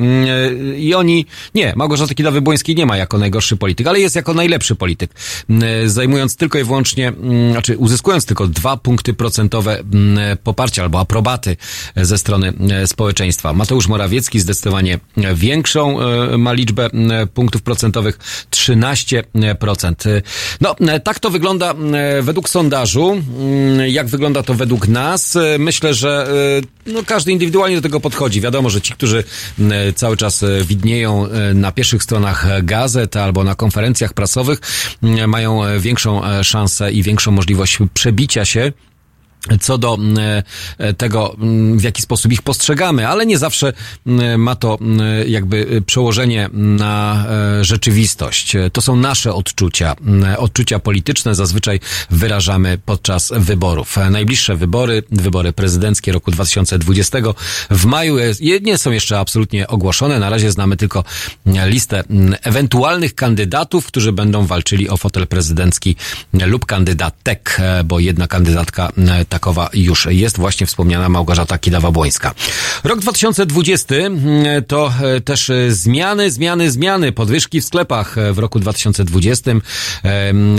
E, 0.00 0.02
mm, 0.02 0.28
e, 0.74 0.78
i 0.78 0.94
oni, 0.94 1.26
nie, 1.54 1.72
Małgorzaty 1.76 2.14
Kidawy-Błońskiej 2.14 2.76
nie 2.76 2.86
ma 2.86 2.96
jako 2.96 3.18
najgorszy 3.18 3.56
polityk, 3.56 3.86
ale 3.86 4.00
jest 4.00 4.16
jako 4.16 4.34
najlepszy 4.34 4.74
polityk, 4.74 5.10
mm, 5.50 5.88
zajmując 5.88 6.36
tylko 6.36 6.58
i 6.58 6.64
wyłącznie, 6.64 7.08
mm, 7.08 7.52
znaczy 7.52 7.78
uzyskując 7.78 8.26
tylko 8.26 8.46
dwa 8.46 8.76
punkty 8.76 9.14
procentowe 9.14 9.78
mm, 9.78 10.38
poparcia 10.44 10.82
albo 10.82 11.00
aprobaty 11.00 11.56
ze 11.96 12.18
strony 12.18 12.52
e, 12.70 12.86
społeczeństwa. 12.86 13.52
Mateusz 13.52 13.88
Morawiecki 13.88 14.40
zdecydowanie 14.40 14.98
większą 15.34 16.00
e, 16.00 16.38
ma 16.38 16.52
liczbę 16.52 16.90
punktów 17.34 17.62
procentowych, 17.62 18.18
13%. 18.50 19.94
No, 20.60 20.76
e, 20.80 21.00
tak 21.00 21.18
to 21.18 21.30
wygląda 21.30 21.74
e, 21.74 22.22
według 22.22 22.48
sondażu. 22.48 23.22
Jak 23.86 24.06
wygląda 24.06 24.42
to 24.42 24.54
według 24.54 24.88
nas? 24.88 25.36
E, 25.36 25.58
Myślę, 25.58 25.94
że 25.94 26.28
e, 26.86 26.92
no, 26.92 27.02
każdy 27.06 27.32
indywidualnie 27.32 27.76
do 27.76 27.82
tego 27.82 28.00
podchodzi. 28.00 28.40
Wiadomo, 28.40 28.70
że 28.70 28.80
ci, 28.80 28.92
którzy 28.92 29.24
cały 29.92 30.16
czas 30.16 30.42
e, 30.42 30.64
widnieją 30.64 31.26
e, 31.26 31.54
na 31.54 31.72
pierwszych 31.72 32.02
stronach 32.02 32.64
gazet 32.64 33.16
albo 33.16 33.44
na 33.44 33.54
konferencjach 33.54 34.12
prasowych, 34.12 34.60
mają 35.26 35.64
e, 35.64 35.80
większą 35.80 36.22
szansę 36.42 36.92
i 36.92 37.02
większą 37.02 37.30
możliwość 37.30 37.78
przebicia 37.94 38.44
się 38.44 38.72
co 39.60 39.78
do 39.78 39.98
e, 40.78 40.94
tego, 40.94 41.36
m, 41.40 41.78
w 41.78 41.82
jaki 41.82 42.02
sposób 42.02 42.32
ich 42.32 42.42
postrzegamy, 42.42 43.08
ale 43.08 43.26
nie 43.26 43.38
zawsze 43.38 43.72
m, 44.06 44.40
ma 44.40 44.54
to 44.54 44.78
jakby 45.26 45.82
przełożenie 45.86 46.50
na 46.52 47.26
e, 47.28 47.64
rzeczywistość. 47.64 48.56
To 48.72 48.80
są 48.80 48.96
nasze 48.96 49.34
odczucia. 49.34 49.96
Odczucia 50.38 50.78
polityczne 50.78 51.34
zazwyczaj 51.34 51.80
wyrażamy 52.10 52.78
podczas 52.86 53.32
wyborów. 53.36 53.96
Najbliższe 54.10 54.56
wybory, 54.56 55.02
wybory 55.10 55.52
prezydenckie 55.52 56.12
roku 56.12 56.30
2020 56.30 57.18
w 57.70 57.84
maju 57.84 58.16
nie 58.62 58.78
są 58.78 58.90
jeszcze 58.90 59.18
absolutnie 59.18 59.68
ogłoszone. 59.68 60.18
Na 60.18 60.30
razie 60.30 60.52
znamy 60.52 60.76
tylko 60.76 61.04
listę 61.46 62.04
ewentualnych 62.42 63.14
kandydatów, 63.14 63.86
którzy 63.86 64.12
będą 64.12 64.46
walczyli 64.46 64.88
o 64.88 64.96
fotel 64.96 65.26
prezydencki 65.26 65.96
lub 66.32 66.66
kandydatek, 66.66 67.56
e, 67.58 67.84
bo 67.84 67.98
jedna 67.98 68.28
kandydatka 68.28 68.92
takowa 69.30 69.70
już 69.74 70.06
jest, 70.10 70.36
właśnie 70.38 70.66
wspomniana 70.66 71.08
Małgorzata 71.08 71.56
Kidawa-Błońska. 71.56 72.30
Rok 72.84 73.00
2020 73.00 73.94
mm, 73.94 74.64
to 74.64 74.92
e, 75.02 75.20
też 75.20 75.50
e, 75.50 75.72
zmiany, 75.72 76.30
zmiany, 76.30 76.70
zmiany, 76.70 77.12
podwyżki 77.12 77.60
w 77.60 77.64
sklepach 77.64 78.18
e, 78.18 78.32
w 78.32 78.38
roku 78.38 78.58
2020. 78.60 79.50
Em, 79.50 79.60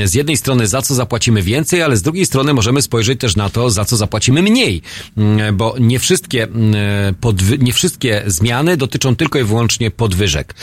Z 0.08 0.14
jednej 0.14 0.38
strony 0.38 0.68
za 0.68 0.82
co 0.82 0.96
zapłacimy 0.96 1.42
więcej, 1.42 1.82
ale 1.82 1.98
z 1.98 2.02
drugiej 2.02 2.26
strony 2.26 2.54
możemy 2.54 2.82
spojrzeć 2.82 3.20
też 3.20 3.36
na 3.36 3.50
to, 3.50 3.70
za 3.70 3.86
co 3.86 3.98
zapłacimy 3.98 4.42
mniej, 4.42 4.82
Mm, 5.18 5.58
bo 5.58 5.76
nie 5.80 6.00
wszystkie, 6.00 6.44
mm, 6.44 6.76
podwy- 7.22 7.60
nie 7.60 7.74
wszystkie 7.74 8.24
zmiany 8.28 8.78
dotyczą 8.78 9.16
tylko 9.16 9.40
i 9.40 9.44
wyłącznie 9.44 9.92
podwyżek. 9.92 10.56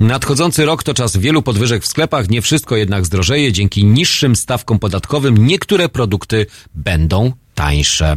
Nadchodzący 0.00 0.64
rok 0.64 0.82
to 0.82 0.94
czas 0.94 1.16
wielu 1.16 1.42
podwyżek 1.42 1.82
w 1.82 1.86
sklepach, 1.86 2.28
nie 2.30 2.42
wszystko 2.42 2.76
jednak 2.76 3.04
zdrożeje. 3.06 3.52
Dzięki 3.52 3.84
niższym 3.84 4.36
stawkom 4.36 4.78
podatkowym 4.78 5.46
niektóre 5.46 5.88
produkty 5.88 6.46
będą 6.74 7.32
tańsze. 7.56 8.16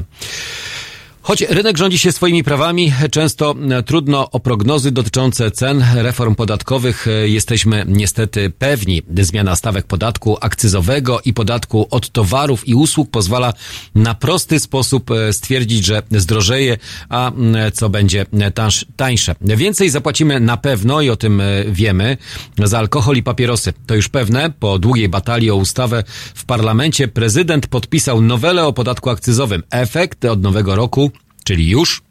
Choć 1.30 1.42
rynek 1.42 1.78
rządzi 1.78 1.98
się 1.98 2.12
swoimi 2.12 2.44
prawami, 2.44 2.94
często 3.12 3.56
e, 3.70 3.84
trudno 3.84 4.32
o 4.32 4.40
prognozy 4.40 4.92
dotyczące 4.92 5.52
cen 5.52 5.86
reform 5.96 6.36
podatkowych. 6.36 7.08
E, 7.08 7.30
Jesteśmy 7.30 7.86
niestety 7.88 8.50
pewni, 8.50 9.02
zmiana 9.20 9.56
stawek 9.56 9.86
podatku 9.88 10.38
akcyzowego 10.42 11.22
i 11.26 11.34
podatku 11.34 11.88
od 11.92 12.10
towarów 12.10 12.68
i 12.68 12.76
usług 12.76 13.10
pozwala 13.10 13.54
na 13.96 14.16
prosty 14.16 14.60
sposób 14.60 15.12
e, 15.12 15.34
stwierdzić, 15.34 15.86
że 15.86 16.02
zdrożeje, 16.12 16.78
a 17.10 17.32
co 17.74 17.90
będzie 17.90 18.26
tańsz- 18.56 18.86
tańsze. 18.96 19.36
Więcej 19.42 19.90
zapłacimy 19.90 20.40
na 20.40 20.58
pewno 20.58 21.02
i 21.02 21.10
o 21.10 21.16
tym 21.16 21.42
wiemy 21.68 22.18
za 22.64 22.80
alkohol 22.80 23.16
i 23.16 23.24
papierosy. 23.24 23.74
To 23.88 23.96
już 23.96 24.10
pewne. 24.10 24.54
Po 24.60 24.80
długiej 24.80 25.10
batalii 25.10 25.52
o 25.52 25.56
ustawę 25.56 26.04
w 26.36 26.46
parlamencie 26.46 27.08
prezydent 27.08 27.68
podpisał 27.68 28.22
nowelę 28.22 28.66
o 28.66 28.74
podatku 28.74 29.10
akcyzowym. 29.10 29.64
Efekt 29.72 30.26
od 30.26 30.42
nowego 30.42 30.76
roku 30.76 31.12
czyli 31.50 31.70
już. 31.70 32.02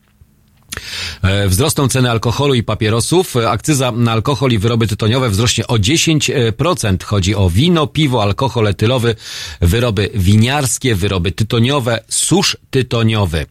E, 1.23 1.49
Wzrosną 1.49 1.89
ceny 1.89 2.11
alkoholu 2.11 2.55
i 2.55 2.63
papierosów. 2.63 3.37
E, 3.37 3.51
Akcyza 3.51 3.93
na 3.93 4.13
alkohol 4.13 4.53
i 4.53 4.59
wyroby 4.59 4.87
tytoniowe 4.87 5.31
wzrośnie 5.31 5.67
o 5.67 5.75
10%. 5.75 7.05
Chodzi 7.05 7.35
o 7.35 7.51
wino, 7.51 7.87
piwo, 7.87 8.23
alkohol 8.23 8.67
etylowy, 8.67 9.15
wyroby 9.61 10.11
winiarskie, 10.15 10.95
wyroby 10.95 11.33
tytoniowe, 11.33 12.01
susz 12.09 12.57
tytoniowy. 12.71 13.47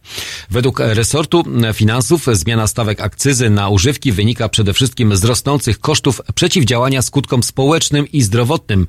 Według 0.50 0.80
resortu 0.80 1.44
finansów 1.74 2.26
zmiana 2.32 2.66
stawek 2.66 3.00
akcyzy 3.00 3.50
na 3.50 3.68
używki 3.68 4.12
wynika 4.12 4.48
przede 4.48 4.72
wszystkim 4.74 5.16
z 5.16 5.24
rosnących 5.24 5.80
kosztów 5.80 6.20
przeciwdziałania 6.34 7.02
skutkom 7.02 7.42
społecznym 7.42 8.12
i 8.12 8.22
zdrowotnym 8.22 8.86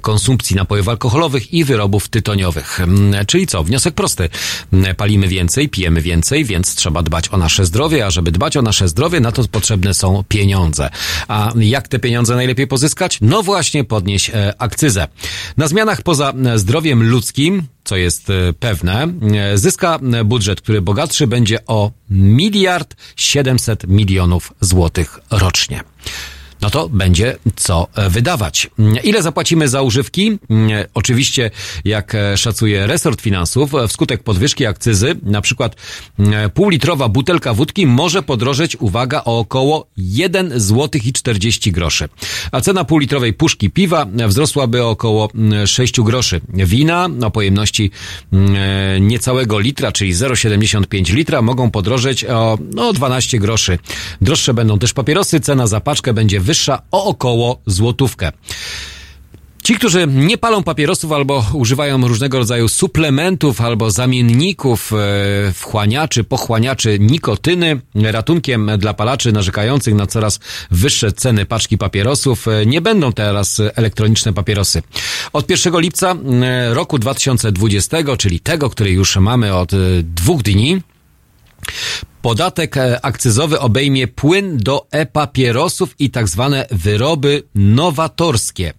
konsumpcji 0.00 0.56
napojów 0.56 0.88
alkoholowych 0.88 1.54
i 1.54 1.64
wyrobów 1.64 2.08
tytoniowych. 2.08 2.80
Mm, 2.80 3.26
Czyli 3.26 3.46
co? 3.46 3.64
Wniosek 3.64 3.94
prosty. 3.94 4.28
Mm, 4.72 4.94
Palimy 4.96 5.28
więcej, 5.28 5.68
pijemy 5.68 6.00
więcej, 6.02 6.44
więc 6.44 6.74
trzeba 6.74 7.02
dbać 7.02 7.28
o 7.28 7.36
nasze 7.36 7.66
zdrowie, 7.66 7.69
a 8.04 8.10
żeby 8.10 8.32
dbać 8.32 8.56
o 8.56 8.62
nasze 8.62 8.88
zdrowie, 8.88 9.20
na 9.20 9.32
to 9.32 9.44
potrzebne 9.50 9.94
są 9.94 10.24
pieniądze. 10.28 10.90
A 11.28 11.52
jak 11.56 11.88
te 11.88 11.98
pieniądze 11.98 12.34
najlepiej 12.34 12.66
pozyskać? 12.66 13.18
No 13.20 13.42
właśnie 13.42 13.84
podnieść 13.84 14.30
e, 14.30 14.54
akcyzę. 14.58 15.08
Na 15.56 15.68
zmianach 15.68 16.02
poza 16.02 16.32
e, 16.32 16.58
zdrowiem 16.58 17.10
ludzkim 17.10 17.62
co 17.84 17.96
jest 17.96 18.30
e, 18.30 18.52
pewne, 18.52 19.08
zyska 19.54 19.98
budżet, 20.24 20.60
który 20.60 20.82
bogatszy 20.82 21.26
będzie 21.26 21.66
o 21.66 21.90
miliard 22.10 22.96
700 23.16 23.86
milionów 23.86 24.52
złotych 24.60 25.18
rocznie 25.30 25.80
no 26.62 26.70
to 26.70 26.88
będzie 26.88 27.36
co 27.56 27.88
e, 27.94 28.10
wydawać. 28.10 28.70
Mm, 28.78 28.96
Ile 29.04 29.22
zapłacimy 29.22 29.68
za 29.68 29.82
używki? 29.82 30.38
Mm, 30.50 30.84
Oczywiście, 30.94 31.50
jak 31.84 32.14
e, 32.14 32.36
szacuje 32.36 32.86
resort 32.86 33.20
finansów, 33.20 33.74
e, 33.74 33.88
wskutek 33.88 34.22
podwyżki 34.22 34.66
akcyzy, 34.66 35.14
na 35.22 35.40
przykład 35.40 35.76
mm, 36.18 36.50
półlitrowa 36.50 37.08
butelka 37.08 37.54
wódki 37.54 37.86
może 37.86 38.22
podrożeć, 38.22 38.76
uwaga, 38.80 39.22
o 39.24 39.38
około 39.38 39.86
1 39.96 40.60
zł 40.60 41.00
i 41.04 41.12
40 41.12 41.72
groszy. 41.72 42.08
A 42.52 42.60
cena 42.60 42.84
półlitrowej 42.84 43.32
puszki 43.32 43.70
piwa 43.70 44.06
wzrosłaby 44.28 44.82
o 44.84 44.90
około 44.90 45.28
mm, 45.34 45.66
6 45.66 46.00
groszy. 46.00 46.40
Wina 46.54 47.08
o 47.22 47.30
pojemności 47.30 47.90
niecałego 49.00 49.58
litra, 49.58 49.92
czyli 49.92 50.14
0,75 50.14 51.14
litra, 51.14 51.42
mogą 51.42 51.70
podrożeć 51.70 52.24
o 52.24 52.58
no, 52.74 52.92
12 52.92 53.38
groszy. 53.38 53.78
Droższe 54.20 54.54
będą 54.54 54.78
też 54.78 54.92
papierosy, 54.92 55.40
cena 55.40 55.66
za 55.66 55.80
paczkę 55.80 56.14
będzie 56.14 56.40
wyższa 56.40 56.49
o 56.90 57.04
około 57.04 57.60
złotówkę. 57.66 58.32
Ci, 59.62 59.74
którzy 59.74 60.06
nie 60.06 60.38
palą 60.38 60.62
papierosów 60.62 61.12
albo 61.12 61.44
używają 61.52 62.08
różnego 62.08 62.38
rodzaju 62.38 62.68
suplementów 62.68 63.60
albo 63.60 63.90
zamienników, 63.90 64.92
e, 64.92 65.52
wchłaniaczy, 65.52 66.24
pochłaniaczy 66.24 66.98
nikotyny, 67.00 67.80
ratunkiem 67.94 68.70
dla 68.78 68.94
palaczy 68.94 69.32
narzekających 69.32 69.94
na 69.94 70.06
coraz 70.06 70.40
wyższe 70.70 71.12
ceny 71.12 71.46
paczki 71.46 71.78
papierosów, 71.78 72.48
e, 72.48 72.66
nie 72.66 72.80
będą 72.80 73.12
teraz 73.12 73.62
elektroniczne 73.74 74.32
papierosy. 74.32 74.82
Od 75.32 75.50
1 75.50 75.80
lipca 75.80 76.14
e, 76.42 76.74
roku 76.74 76.98
2020, 76.98 78.16
czyli 78.16 78.40
tego, 78.40 78.70
który 78.70 78.90
już 78.90 79.16
mamy 79.16 79.54
od 79.54 79.72
dwóch 80.02 80.42
dni, 80.42 80.82
Podatek 82.22 82.76
e, 82.76 83.04
akcyzowy 83.04 83.60
obejmie 83.60 84.08
płyn 84.08 84.56
do 84.56 84.86
e-papierosów 84.90 85.94
i 85.98 86.10
tak 86.10 86.28
zwane 86.28 86.66
wyroby 86.70 87.42
nowatorskie. 87.54 88.72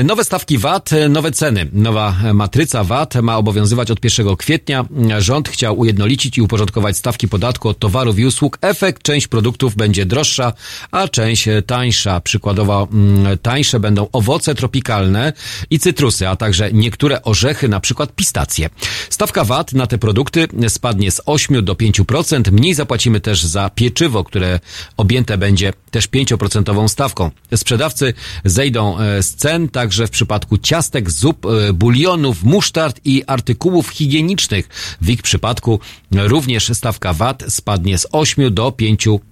Nowe 0.04 0.24
stawki 0.24 0.58
VAT, 0.58 0.90
nowe 1.08 1.32
ceny. 1.32 1.68
Nowa 1.72 2.16
matryca 2.34 2.84
VAT 2.84 3.14
ma 3.14 3.36
obowiązywać 3.36 3.90
od 3.90 4.04
1 4.04 4.36
kwietnia. 4.36 4.84
Rząd 5.18 5.48
chciał 5.48 5.78
ujednolicić 5.78 6.38
i 6.38 6.42
uporządkować 6.42 6.96
stawki 6.96 7.28
podatku 7.28 7.68
od 7.68 7.78
towarów 7.78 8.18
i 8.18 8.26
usług. 8.26 8.58
Efekt, 8.60 9.02
część 9.02 9.26
produktów 9.26 9.76
będzie 9.76 10.06
droższa, 10.06 10.52
a 10.90 11.08
część 11.08 11.48
tańsza. 11.66 12.20
Przykładowo 12.20 12.88
mm, 12.92 13.38
tańsze 13.38 13.80
będą 13.80 14.08
owoce 14.12 14.54
tropikalne 14.54 15.32
i 15.70 15.78
cytrusy, 15.78 16.28
a 16.28 16.36
także 16.36 16.72
niektóre 16.72 17.22
orzechy, 17.22 17.68
na 17.68 17.80
przykład 17.80 18.12
pistacje. 18.12 18.70
Stawka 19.10 19.44
VAT 19.44 19.72
na 19.72 19.86
te 19.86 19.98
produkty 19.98 20.48
spadnie 20.68 21.10
z 21.10 21.20
8 21.26 21.64
do 21.64 21.74
5%. 21.74 22.52
Mniej 22.52 22.74
zapłacimy 22.74 23.20
też 23.20 23.42
za 23.44 23.70
pieczywo, 23.74 24.24
które 24.24 24.60
objęte 24.96 25.38
będzie 25.38 25.72
też 25.90 26.08
5% 26.08 26.88
stawką. 26.88 27.30
Sprzedawcy 27.56 28.14
zejdą 28.44 28.98
e, 28.98 29.22
z 29.22 29.34
cen 29.34 29.68
także 29.80 30.06
w 30.06 30.10
przypadku 30.10 30.58
ciastek, 30.58 31.10
zup, 31.10 31.46
e, 31.46 31.72
bulionów, 31.72 32.44
musztard 32.44 33.00
i 33.04 33.24
artykułów 33.26 33.88
higienicznych. 33.88 34.68
W 35.00 35.10
ich 35.10 35.22
przypadku 35.22 35.80
również 36.12 36.70
stawka 36.72 37.12
VAT 37.12 37.44
spadnie 37.48 37.98
z 37.98 38.06
8 38.12 38.54
do 38.54 38.70
5%. 38.70 39.29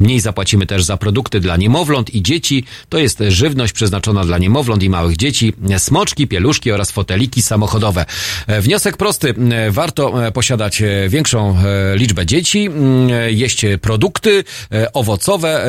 Mniej 0.00 0.20
zapłacimy 0.20 0.66
też 0.66 0.84
za 0.84 0.96
produkty 0.96 1.40
dla 1.40 1.56
niemowląt 1.56 2.14
i 2.14 2.22
dzieci. 2.22 2.64
To 2.88 2.98
jest 2.98 3.22
żywność 3.28 3.72
przeznaczona 3.72 4.24
dla 4.24 4.38
niemowląt 4.38 4.82
i 4.82 4.90
małych 4.90 5.16
dzieci, 5.16 5.52
smoczki, 5.78 6.26
pieluszki 6.26 6.72
oraz 6.72 6.90
foteliki 6.90 7.42
samochodowe. 7.42 8.06
E, 8.46 8.60
Wniosek 8.60 8.96
prosty. 8.96 9.34
E, 9.50 9.70
Warto 9.70 10.26
e, 10.26 10.32
posiadać 10.32 10.82
większą 11.08 11.56
liczbę 11.94 12.26
dzieci, 12.26 12.66
mm, 12.66 13.08
jeść 13.28 13.64
produkty 13.80 14.44
owocowe, 14.92 15.64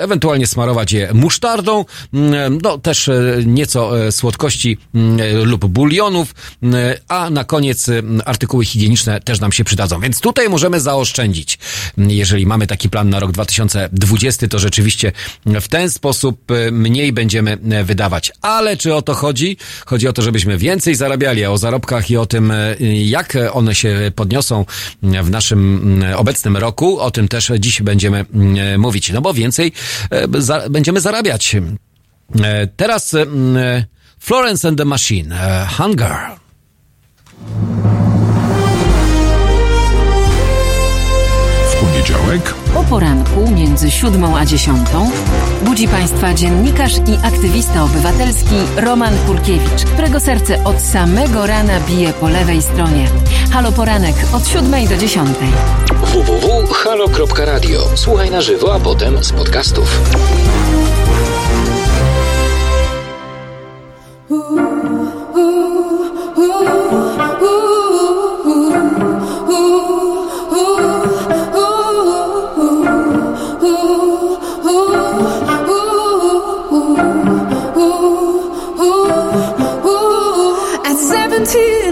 ewentualnie 0.00 0.46
smarować 0.46 0.92
je 0.92 1.14
musztardą, 1.14 1.84
mm, 2.14 2.58
no 2.62 2.78
też 2.78 3.10
nieco 3.46 4.12
słodkości 4.12 4.78
mm, 4.94 5.44
lub 5.44 5.66
bulionów, 5.66 6.34
a 7.08 7.30
na 7.30 7.44
koniec 7.44 7.86
artykuły 8.24 8.64
higieniczne 8.64 9.20
też 9.20 9.40
nam 9.40 9.52
się 9.52 9.64
przydadzą. 9.64 10.00
Więc 10.00 10.20
tutaj 10.20 10.48
możemy 10.48 10.80
zaoszczędzić. 10.80 11.58
Jeżeli 11.98 12.46
mamy 12.46 12.66
taki 12.66 12.90
plan 12.90 12.95
na 13.04 13.20
rok 13.20 13.32
2020, 13.32 14.48
to 14.48 14.58
rzeczywiście 14.58 15.12
w 15.46 15.68
ten 15.68 15.90
sposób 15.90 16.50
e, 16.50 16.70
mniej 16.70 17.12
będziemy 17.12 17.58
e, 17.70 17.84
wydawać. 17.84 18.32
Ale 18.42 18.76
czy 18.76 18.94
o 18.94 19.02
to 19.02 19.14
chodzi? 19.14 19.56
Chodzi 19.86 20.08
o 20.08 20.12
to, 20.12 20.22
żebyśmy 20.22 20.58
więcej 20.58 20.94
zarabiali, 20.94 21.46
o 21.46 21.58
zarobkach 21.58 22.10
i 22.10 22.16
o 22.16 22.26
tym, 22.26 22.50
e, 22.50 22.76
jak 23.04 23.36
one 23.52 23.74
się 23.74 24.12
podniosą 24.14 24.64
w 25.02 25.30
naszym 25.30 25.76
mm, 25.76 26.18
obecnym 26.18 26.56
roku, 26.56 27.00
o 27.00 27.10
tym 27.10 27.28
też 27.28 27.52
dziś 27.58 27.82
będziemy 27.82 28.24
mm, 28.34 28.80
mówić. 28.80 29.12
No 29.12 29.20
bo 29.20 29.34
więcej 29.34 29.72
będziemy 30.70 31.00
zarabiać. 31.00 31.56
Teraz 32.76 33.14
mm, 33.14 33.84
Florence 34.18 34.68
and 34.68 34.78
the 34.78 34.84
Machine, 34.84 35.38
Hunger. 35.78 36.16
W 41.70 41.76
poniedziałek 41.80 42.65
O 42.76 42.84
poranku 42.84 43.50
między 43.50 43.90
siódmą 43.90 44.36
a 44.36 44.44
dziesiątą 44.44 45.10
budzi 45.62 45.88
Państwa 45.88 46.34
dziennikarz 46.34 46.96
i 46.96 47.26
aktywista 47.26 47.84
obywatelski 47.84 48.54
Roman 48.76 49.14
Kurkiewicz, 49.26 49.84
którego 49.84 50.20
serce 50.20 50.64
od 50.64 50.80
samego 50.80 51.46
rana 51.46 51.80
bije 51.80 52.12
po 52.12 52.28
lewej 52.28 52.62
stronie. 52.62 53.08
Halo 53.52 53.72
Poranek 53.72 54.14
od 54.32 54.48
siódmej 54.48 54.88
do 54.88 54.96
dziesiątej. 54.96 55.48
www.halo.radio. 56.02 57.80
Słuchaj 57.94 58.30
na 58.30 58.40
żywo, 58.40 58.74
a 58.74 58.80
potem 58.80 59.24
z 59.24 59.32
podcastów. 59.32 60.00
At 66.48 67.15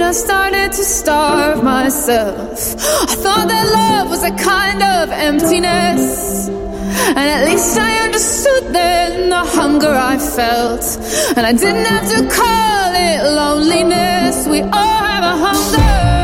I 0.04 0.12
started 0.12 0.70
to 0.72 0.84
starve 0.84 1.64
myself. 1.64 2.74
I 3.10 3.14
thought 3.22 3.48
that 3.48 3.66
love 3.72 4.10
was 4.10 4.22
a 4.22 4.34
kind 4.36 4.82
of 4.82 5.10
emptiness. 5.10 6.46
And 6.48 7.26
at 7.36 7.46
least 7.46 7.78
I 7.78 8.04
understood 8.04 8.64
then 8.74 9.30
the 9.30 9.44
hunger 9.56 9.88
I 9.88 10.18
felt. 10.18 10.84
And 11.36 11.46
I 11.46 11.52
didn't 11.52 11.86
have 11.86 12.06
to 12.14 12.20
call 12.28 12.92
it 12.94 13.24
loneliness. 13.40 14.46
We 14.46 14.60
all 14.60 15.02
have 15.12 15.24
a 15.24 15.36
hunger. 15.46 16.23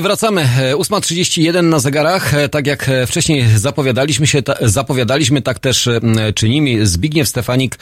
Wracamy. 0.00 0.40
E, 0.42 0.74
8.31 0.74 1.62
na 1.64 1.78
zegarach. 1.78 2.34
E, 2.34 2.48
Tak 2.48 2.66
jak 2.66 2.88
e, 2.88 3.06
wcześniej 3.06 3.44
zapowiadaliśmy 3.54 4.26
się, 4.26 4.42
ta, 4.42 4.54
zapowiadaliśmy, 4.60 5.42
tak 5.42 5.58
też 5.58 5.86
e, 5.86 6.00
czynimy. 6.34 6.86
Zbigniew 6.86 7.28
Stefanik 7.28 7.74
e, 7.74 7.78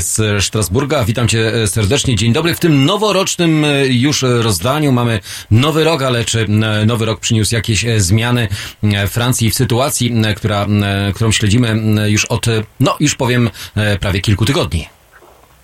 z 0.00 0.44
Strasburga. 0.44 1.04
Witam 1.04 1.28
cię 1.28 1.54
e, 1.54 1.66
serdecznie. 1.66 2.16
Dzień 2.16 2.32
dobry. 2.32 2.54
W 2.54 2.60
tym 2.60 2.84
noworocznym 2.84 3.64
e, 3.64 3.86
już 3.86 4.22
rozdaniu 4.22 4.92
mamy 4.92 5.20
nowy 5.50 5.84
rok, 5.84 6.02
ale 6.02 6.24
czy 6.24 6.46
nowy 6.86 7.06
rok 7.06 7.20
przyniósł 7.20 7.54
jakieś 7.54 7.84
e, 7.84 8.00
zmiany 8.00 8.48
e, 8.84 9.06
Francji 9.06 9.50
w 9.50 9.54
sytuacji, 9.54 10.12
która, 10.36 10.66
którą 11.14 11.32
śledzimy 11.32 11.76
już 12.10 12.24
od, 12.24 12.48
e, 12.48 12.62
no 12.80 12.96
już 13.00 13.14
powiem, 13.14 13.50
e, 13.76 13.98
prawie 13.98 14.20
kilku 14.20 14.44
tygodni? 14.44 14.88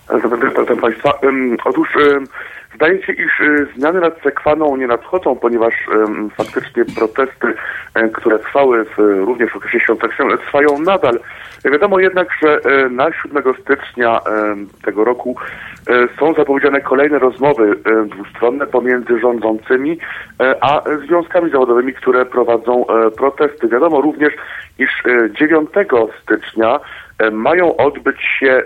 Zapewne, 0.07 0.81
Państwa. 0.81 1.13
Otóż 1.65 1.87
zdaje 2.75 3.03
się, 3.03 3.13
iż 3.13 3.39
y, 3.39 3.67
zmiany 3.75 3.99
nad 3.99 4.21
Sekwaną 4.21 4.77
nie 4.77 4.87
nadchodzą, 4.87 5.35
ponieważ 5.35 5.73
ym, 5.87 6.29
faktycznie 6.29 6.85
protesty, 6.85 7.47
y, 7.47 8.09
które 8.09 8.39
trwały 8.39 8.85
w, 8.85 8.97
również 8.97 9.51
w 9.51 9.55
okresie 9.55 9.79
świątecznym, 9.79 10.37
trwają 10.37 10.79
nadal. 10.79 11.19
Wiadomo 11.71 11.99
jednak, 11.99 12.27
że 12.41 12.57
y, 12.57 12.89
na 12.89 13.11
7 13.23 13.43
stycznia 13.61 14.19
tego 14.85 15.03
roku 15.03 15.35
y, 15.89 16.07
są 16.19 16.33
zapowiedziane 16.33 16.81
kolejne 16.81 17.19
rozmowy 17.19 17.75
dwustronne 18.05 18.67
pomiędzy 18.67 19.19
rządzącymi, 19.19 19.97
a 20.61 20.81
związkami 21.05 21.51
zawodowymi, 21.51 21.93
które 21.93 22.25
prowadzą 22.25 22.85
protesty. 23.17 23.67
Wiadomo 23.67 24.01
również, 24.01 24.33
iż 24.79 25.05
y, 25.05 25.31
9 25.39 25.69
stycznia 26.21 26.75
e, 26.75 26.79
mają 27.31 27.77
odbyć 27.77 28.21
się 28.39 28.51
e, 28.51 28.63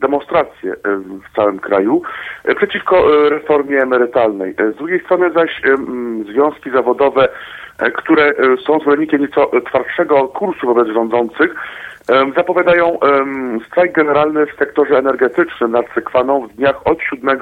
demonstracje 0.00 0.72
e, 0.72 0.76
w 0.96 1.36
całym 1.36 1.58
kraju 1.58 2.02
e, 2.44 2.54
przeciwko 2.54 2.96
e, 3.26 3.28
reformie 3.30 3.82
emerytalnej. 3.82 4.54
E, 4.58 4.72
Z 4.72 4.76
drugiej 4.76 5.00
strony 5.00 5.32
zaś 5.32 5.50
e, 5.64 5.76
związki 6.32 6.70
zawodowe, 6.70 7.28
e, 7.78 7.90
które 7.90 8.24
e, 8.24 8.32
są 8.66 8.78
zwolennikiem 8.80 9.20
nieco 9.20 9.50
twardszego 9.68 10.28
kursu 10.28 10.66
wobec 10.66 10.88
rządzących, 10.88 11.54
e, 12.10 12.32
zapowiadają 12.36 12.98
strajk 13.66 13.92
generalny 13.92 14.46
w 14.46 14.56
sektorze 14.58 14.98
energetycznym 14.98 15.70
nad 15.72 15.86
Sekwaną 15.94 16.46
w 16.46 16.52
dniach 16.52 16.86
od 16.86 16.98
7 17.02 17.38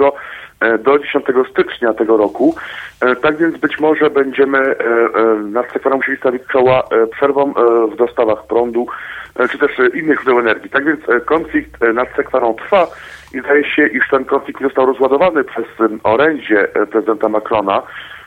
e, 0.61 0.79
do 0.79 0.99
10 0.99 1.25
stycznia 1.51 1.95
tego 1.95 2.17
roku. 2.17 2.55
E, 3.01 3.17
Tak 3.17 3.37
więc 3.37 3.59
być 3.59 3.81
może 3.81 4.11
będziemy 4.11 4.59
e, 4.59 4.75
e, 4.75 5.35
nad 5.35 5.73
Sekwaną 5.73 5.97
musieli 5.97 6.19
stawić 6.19 6.43
czoła 6.53 6.83
e, 6.83 7.07
przerwom 7.07 7.51
e, 7.51 7.87
w 7.95 7.97
dostawach 7.97 8.47
prądu 8.47 8.87
e, 8.87 9.28
czy 9.47 9.59
też 9.59 9.81
e, 9.81 9.99
innych 9.99 10.23
źródeł 10.23 10.39
energii. 10.39 10.71
Tak 10.71 10.85
więc 10.85 11.09
e, 11.09 11.21
konflikt 11.21 11.83
e, 11.83 11.93
nad 11.93 12.09
Sekwaną 12.17 12.55
trwa 12.55 12.87
i 13.35 13.41
zdaje 13.41 13.65
się, 13.65 13.87
iż 13.87 14.09
ten 14.11 14.25
konflikt 14.25 14.63
został 14.63 14.87
rozładowany 14.87 15.45
przez 15.45 15.65
orędzie 16.03 16.75
e, 16.75 16.87
prezydenta 16.87 17.29
Macrona. 17.29 17.83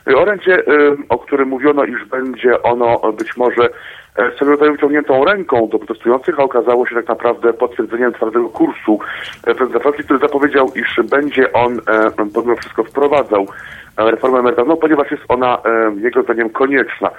E, 0.07 0.15
Orędzie, 0.15 0.53
e, 0.53 0.61
o 1.09 1.17
którym 1.17 1.49
mówiono, 1.49 1.83
iż 1.83 2.05
będzie 2.05 2.63
ono 2.63 3.09
e, 3.09 3.13
być 3.13 3.37
może 3.37 3.69
e, 4.15 4.31
swego 4.35 4.51
rodzaju 4.51 4.71
wyciągniętą 4.71 5.25
ręką 5.25 5.67
do 5.67 5.79
protestujących, 5.79 6.39
a 6.39 6.43
okazało 6.43 6.87
się 6.87 6.95
tak 6.95 7.07
naprawdę 7.07 7.53
potwierdzeniem 7.53 8.13
twardego 8.13 8.49
kursu 8.49 8.99
e, 9.47 9.55
prezydenta 9.55 9.79
Francji, 9.79 10.03
który 10.03 10.19
zapowiedział, 10.19 10.71
iż 10.75 10.99
będzie 11.09 11.53
on 11.53 11.73
e, 11.87 12.11
pomimo 12.33 12.55
wszystko 12.55 12.83
wprowadzał 12.83 13.41
e, 13.41 13.45
reformę 13.97 14.39
emerytalną, 14.39 14.77
ponieważ 14.77 15.11
jest 15.11 15.23
ona 15.27 15.57
e, 15.65 15.95
jego 15.99 16.23
zdaniem 16.23 16.49
konieczna. 16.49 17.11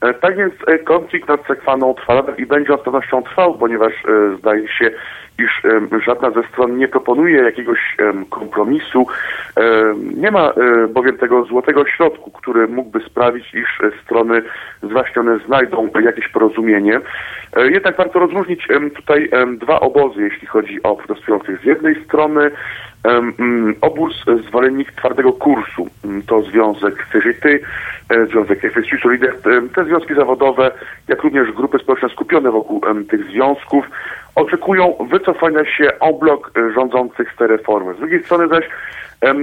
E, 0.00 0.14
Tak 0.14 0.36
więc 0.36 0.54
e, 0.66 0.78
konflikt 0.78 1.28
nad 1.28 1.46
Sekwaną 1.46 1.94
trwa 1.94 2.22
i 2.38 2.46
będzie 2.46 2.72
on 2.72 2.80
z 2.80 2.82
pewnością 2.82 3.22
trwał, 3.22 3.54
ponieważ 3.54 3.92
zdaje 4.38 4.68
się, 4.68 4.90
iż 5.38 5.62
żadna 6.06 6.30
ze 6.30 6.42
stron 6.42 6.78
nie 6.78 6.88
proponuje 6.88 7.42
jakiegoś 7.42 7.96
kompromisu. 8.30 9.06
Nie 10.16 10.30
ma 10.30 10.48
e, 10.48 10.52
bowiem 10.88 11.18
tego 11.18 11.44
złotego 11.44 11.86
środku, 11.86 12.30
który 12.30 12.68
mógłby 12.68 13.00
sprawić, 13.00 13.54
iż 13.54 13.80
e, 13.80 14.02
strony 14.04 14.42
zwaśnione 14.82 15.38
znajdą 15.38 15.88
jakieś 16.04 16.28
porozumienie. 16.28 17.00
E, 17.56 17.70
Jednak 17.70 17.96
warto 17.96 18.18
rozróżnić 18.18 18.68
tutaj 18.96 19.30
dwa 19.58 19.80
obozy, 19.80 20.22
jeśli 20.22 20.46
chodzi 20.46 20.82
o 20.82 20.96
protestujących. 20.96 21.60
Z 21.60 21.64
jednej 21.64 22.04
strony 22.04 22.50
mm, 23.04 23.74
obóz 23.80 24.24
zwolennik 24.48 24.92
twardego 24.92 25.32
kursu, 25.32 25.88
Mm, 26.08 26.22
to 26.22 26.42
związek 26.42 27.06
e, 28.10 28.26
związek 28.26 28.72
FSU 28.72 28.98
Solidaire, 29.02 29.36
em, 29.44 29.68
te 29.68 29.84
związki 29.84 30.14
zawodowe, 30.14 30.70
jak 31.08 31.22
również 31.22 31.52
grupy 31.52 31.78
społeczne 31.78 32.08
skupione 32.08 32.50
wokół 32.50 32.80
tych 33.10 33.24
związków, 33.24 33.84
oczekują 34.38 34.94
wycofania 35.10 35.64
się 35.64 35.90
bloc 36.20 36.40
e, 36.56 36.72
rządzących 36.72 37.32
z 37.32 37.36
tej 37.36 37.48
reformy. 37.48 37.94
Z 37.94 37.98
drugiej 37.98 38.24
strony 38.24 38.48
zaś 38.48 38.64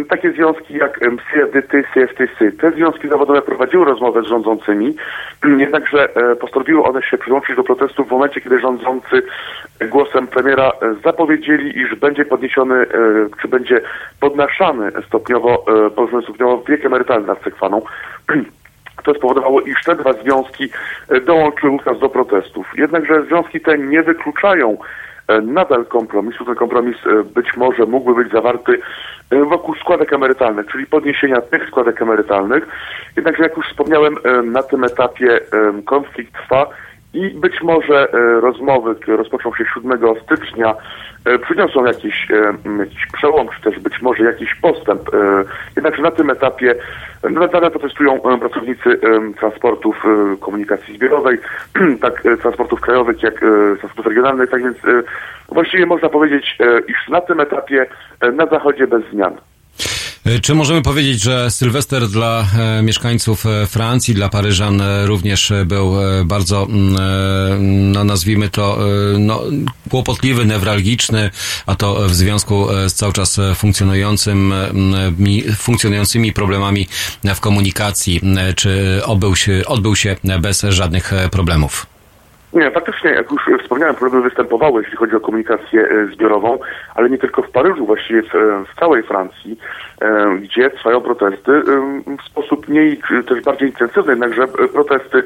takie 0.10 0.32
związki 0.32 0.74
jak 0.74 1.00
CFDT, 1.00 1.84
CFTC, 1.94 2.52
te 2.52 2.72
związki 2.72 3.08
zawodowe 3.08 3.42
prowadziły 3.42 3.86
rozmowę 3.86 4.22
z 4.22 4.26
rządzącymi, 4.26 4.96
jednakże 5.58 6.16
e, 6.16 6.36
postanowiły 6.36 6.84
one 6.84 7.02
się 7.02 7.18
przyłączyć 7.18 7.56
do 7.56 7.64
protestów 7.64 8.08
w 8.08 8.12
momencie, 8.12 8.42
kiedy 8.42 8.60
rządzący 8.60 9.22
głosem 9.90 10.28
premiera 10.28 10.72
e, 10.82 10.96
zapowiedzieli, 11.04 11.80
iż 11.80 11.96
będzie 11.96 12.26
podniesiony, 12.26 12.76
e, 12.76 12.88
czy 13.42 13.48
będzie 13.48 13.82
podnaszany 14.20 14.92
stopniowo, 15.08 15.66
stopniowo 16.24 16.64
wiek 16.68 16.86
emerytalny 16.86 17.28
nad 17.28 17.44
Sekwaną. 17.44 17.82
To 19.06 19.14
spowodowało, 19.14 19.62
iż 19.62 19.84
te 19.84 19.96
dwa 19.96 20.14
związki 20.14 20.70
e, 21.10 21.22
dołączyły 21.22 21.72
wówczas 21.72 22.00
do 22.00 22.10
protestów. 22.10 22.68
Jednakże 22.78 23.24
związki 23.26 23.62
te 23.62 23.78
nie 23.78 24.04
wykluczają 24.04 24.78
e, 25.28 25.42
nadal 25.42 25.86
kompromisu. 25.86 26.46
Ten 26.46 26.56
kompromis 26.56 26.98
e, 27.06 27.24
być 27.24 27.58
może 27.58 27.86
mógłby 27.86 28.24
być 28.24 28.34
zawarty 28.34 28.80
wokół 29.50 29.76
składek 29.76 30.14
emerytalnych, 30.14 30.68
czyli 30.72 30.86
podniesienia 30.86 31.42
tych 31.42 31.68
składek 31.68 32.02
emerytalnych. 32.02 32.68
Jednakże, 33.16 33.44
jak 33.44 33.58
już 33.58 33.68
wspomniałem, 33.68 34.16
na 34.44 34.64
tym 34.64 34.84
etapie 34.84 35.40
konflikt 35.86 36.34
trwa 36.34 36.68
i 37.16 37.30
być 37.30 37.62
może 37.62 38.14
e, 38.14 38.40
rozmowy, 38.40 38.96
które 38.96 39.18
rozpoczną 39.18 39.56
się 39.56 39.64
7 39.76 40.00
stycznia, 40.24 40.76
e, 41.26 41.40
przyniosą 41.40 41.86
jakiś, 41.86 42.32
e, 42.32 42.54
jakiś 42.80 43.08
przełom, 43.14 43.48
czy 43.56 43.72
też 43.72 43.80
być 43.80 44.02
może 44.02 44.24
jakiś 44.24 44.56
postęp. 44.56 45.02
Jednakże 45.76 46.02
na 46.02 46.12
tym 46.12 46.30
etapie 46.30 46.76
nadal 47.30 47.72
protestują 47.72 48.20
pracownicy 48.20 49.00
transportów 49.40 50.04
komunikacji 50.40 50.96
zbiorowej, 50.96 51.38
tak 52.02 52.24
transportów 52.42 52.82
krajowych, 52.82 53.24
jak 53.24 53.40
transportów 53.80 54.06
regionalnych, 54.06 54.50
tak 54.50 54.64
więc 54.64 54.78
właściwie 55.50 55.86
można 55.86 56.10
powiedzieć, 56.10 56.58
iż 56.88 57.10
na 57.10 57.22
tym 57.22 57.40
etapie 57.40 57.86
na 58.34 58.46
zachodzie 58.46 58.88
bez 58.88 59.04
zmian. 59.12 59.36
E, 60.26 60.40
Czy 60.40 60.56
możemy 60.56 60.82
powiedzieć, 60.82 61.24
że 61.24 61.52
Sylwester 61.52 62.08
dla 62.08 62.48
e, 62.58 62.82
mieszkańców 62.82 63.46
e, 63.46 63.68
Francji, 63.68 64.14
dla 64.14 64.30
Paryżan 64.30 64.82
również 65.06 65.54
był 65.66 65.94
bardzo, 66.26 66.68
mm, 66.70 67.92
no 67.92 68.04
nazwijmy 68.04 68.50
to, 68.50 68.80
no, 69.20 69.44
kłopotliwy, 69.90 70.46
newralgiczny, 70.46 71.32
a 71.66 71.76
to 71.76 72.10
w 72.10 72.16
związku 72.16 72.68
z 72.88 72.94
cały 72.94 73.14
czas 73.14 73.40
funkcjonującym, 73.56 74.54
funkcjonującymi 75.58 76.34
problemami 76.34 76.88
w 77.36 77.40
komunikacji. 77.40 78.22
Czy 78.56 79.02
odbył 79.06 79.36
się, 79.36 79.62
odbył 79.66 79.96
się 79.96 80.16
bez 80.40 80.62
żadnych 80.70 81.12
problemów? 81.32 81.95
Nie, 82.56 82.72
faktycznie, 82.72 83.10
jak 83.10 83.32
już 83.32 83.62
wspomniałem, 83.62 83.96
problemy 83.96 84.24
występowały, 84.24 84.82
jeśli 84.82 84.98
chodzi 84.98 85.16
o 85.16 85.20
komunikację 85.20 85.90
e, 85.90 86.08
zbiorową, 86.14 86.60
ale 86.96 87.10
nie 87.10 87.18
tylko 87.18 87.42
w 87.42 87.52
Paryżu, 87.52 87.86
właściwie 87.86 88.22
w, 88.24 88.36
e, 88.36 88.64
w 88.66 88.80
całej 88.80 89.04
Francji, 89.04 89.60
e, 90.02 90.38
gdzie 90.42 90.70
trwają 90.70 91.02
protesty 91.02 91.52
w 92.20 92.26
sposób 92.26 92.68
mniej, 92.68 93.02
też 93.28 93.44
bardziej 93.44 93.70
intensywny, 93.70 94.12
jednakże 94.12 94.48
protesty 94.48 95.24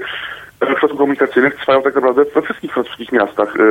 e, 0.62 0.66
w 0.66 0.76
przypadku 0.76 0.98
komunikacyjnych 0.98 1.56
trwają 1.56 1.82
tak 1.82 1.96
naprawdę 1.96 2.26
we 2.26 2.42
wszystkich 2.42 2.72
francuskich 2.74 3.12
miastach, 3.12 3.54
e, 3.60 3.64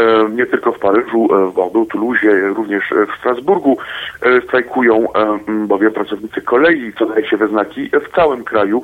e, 0.00 0.28
nie 0.28 0.46
tylko 0.46 0.72
w 0.72 0.78
Paryżu, 0.78 1.28
e, 1.34 1.50
w 1.50 1.54
Bordeaux, 1.54 1.92
Toulouse, 1.92 2.26
e, 2.26 2.48
również 2.48 2.92
e, 2.92 3.06
w 3.06 3.18
Strasburgu 3.18 3.78
e, 4.22 4.40
strajkują, 4.40 5.12
e, 5.12 5.38
bowiem 5.66 5.92
pracownicy 5.92 6.42
kolei, 6.42 6.92
co 6.98 7.06
daje 7.06 7.28
się 7.28 7.36
we 7.36 7.48
znaki, 7.48 7.90
e, 7.92 8.00
w 8.00 8.08
całym 8.08 8.44
kraju, 8.44 8.82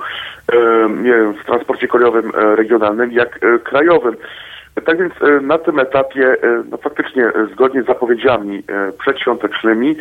e, 0.52 0.56
w 1.42 1.44
transporcie 1.46 1.88
kolejowym 1.88 2.32
e, 2.34 2.56
regionalnym, 2.56 3.12
jak 3.12 3.38
e, 3.44 3.58
krajowym. 3.58 4.16
Tak 4.84 4.98
więc 4.98 5.12
e, 5.22 5.40
na 5.40 5.58
tym 5.58 5.78
etapie, 5.78 6.36
e, 6.42 6.62
no 6.70 6.76
faktycznie 6.76 7.24
e, 7.24 7.46
zgodnie 7.52 7.82
z 7.82 7.86
zapowiedziami 7.86 8.62
przedświątecznymi, 8.98 9.96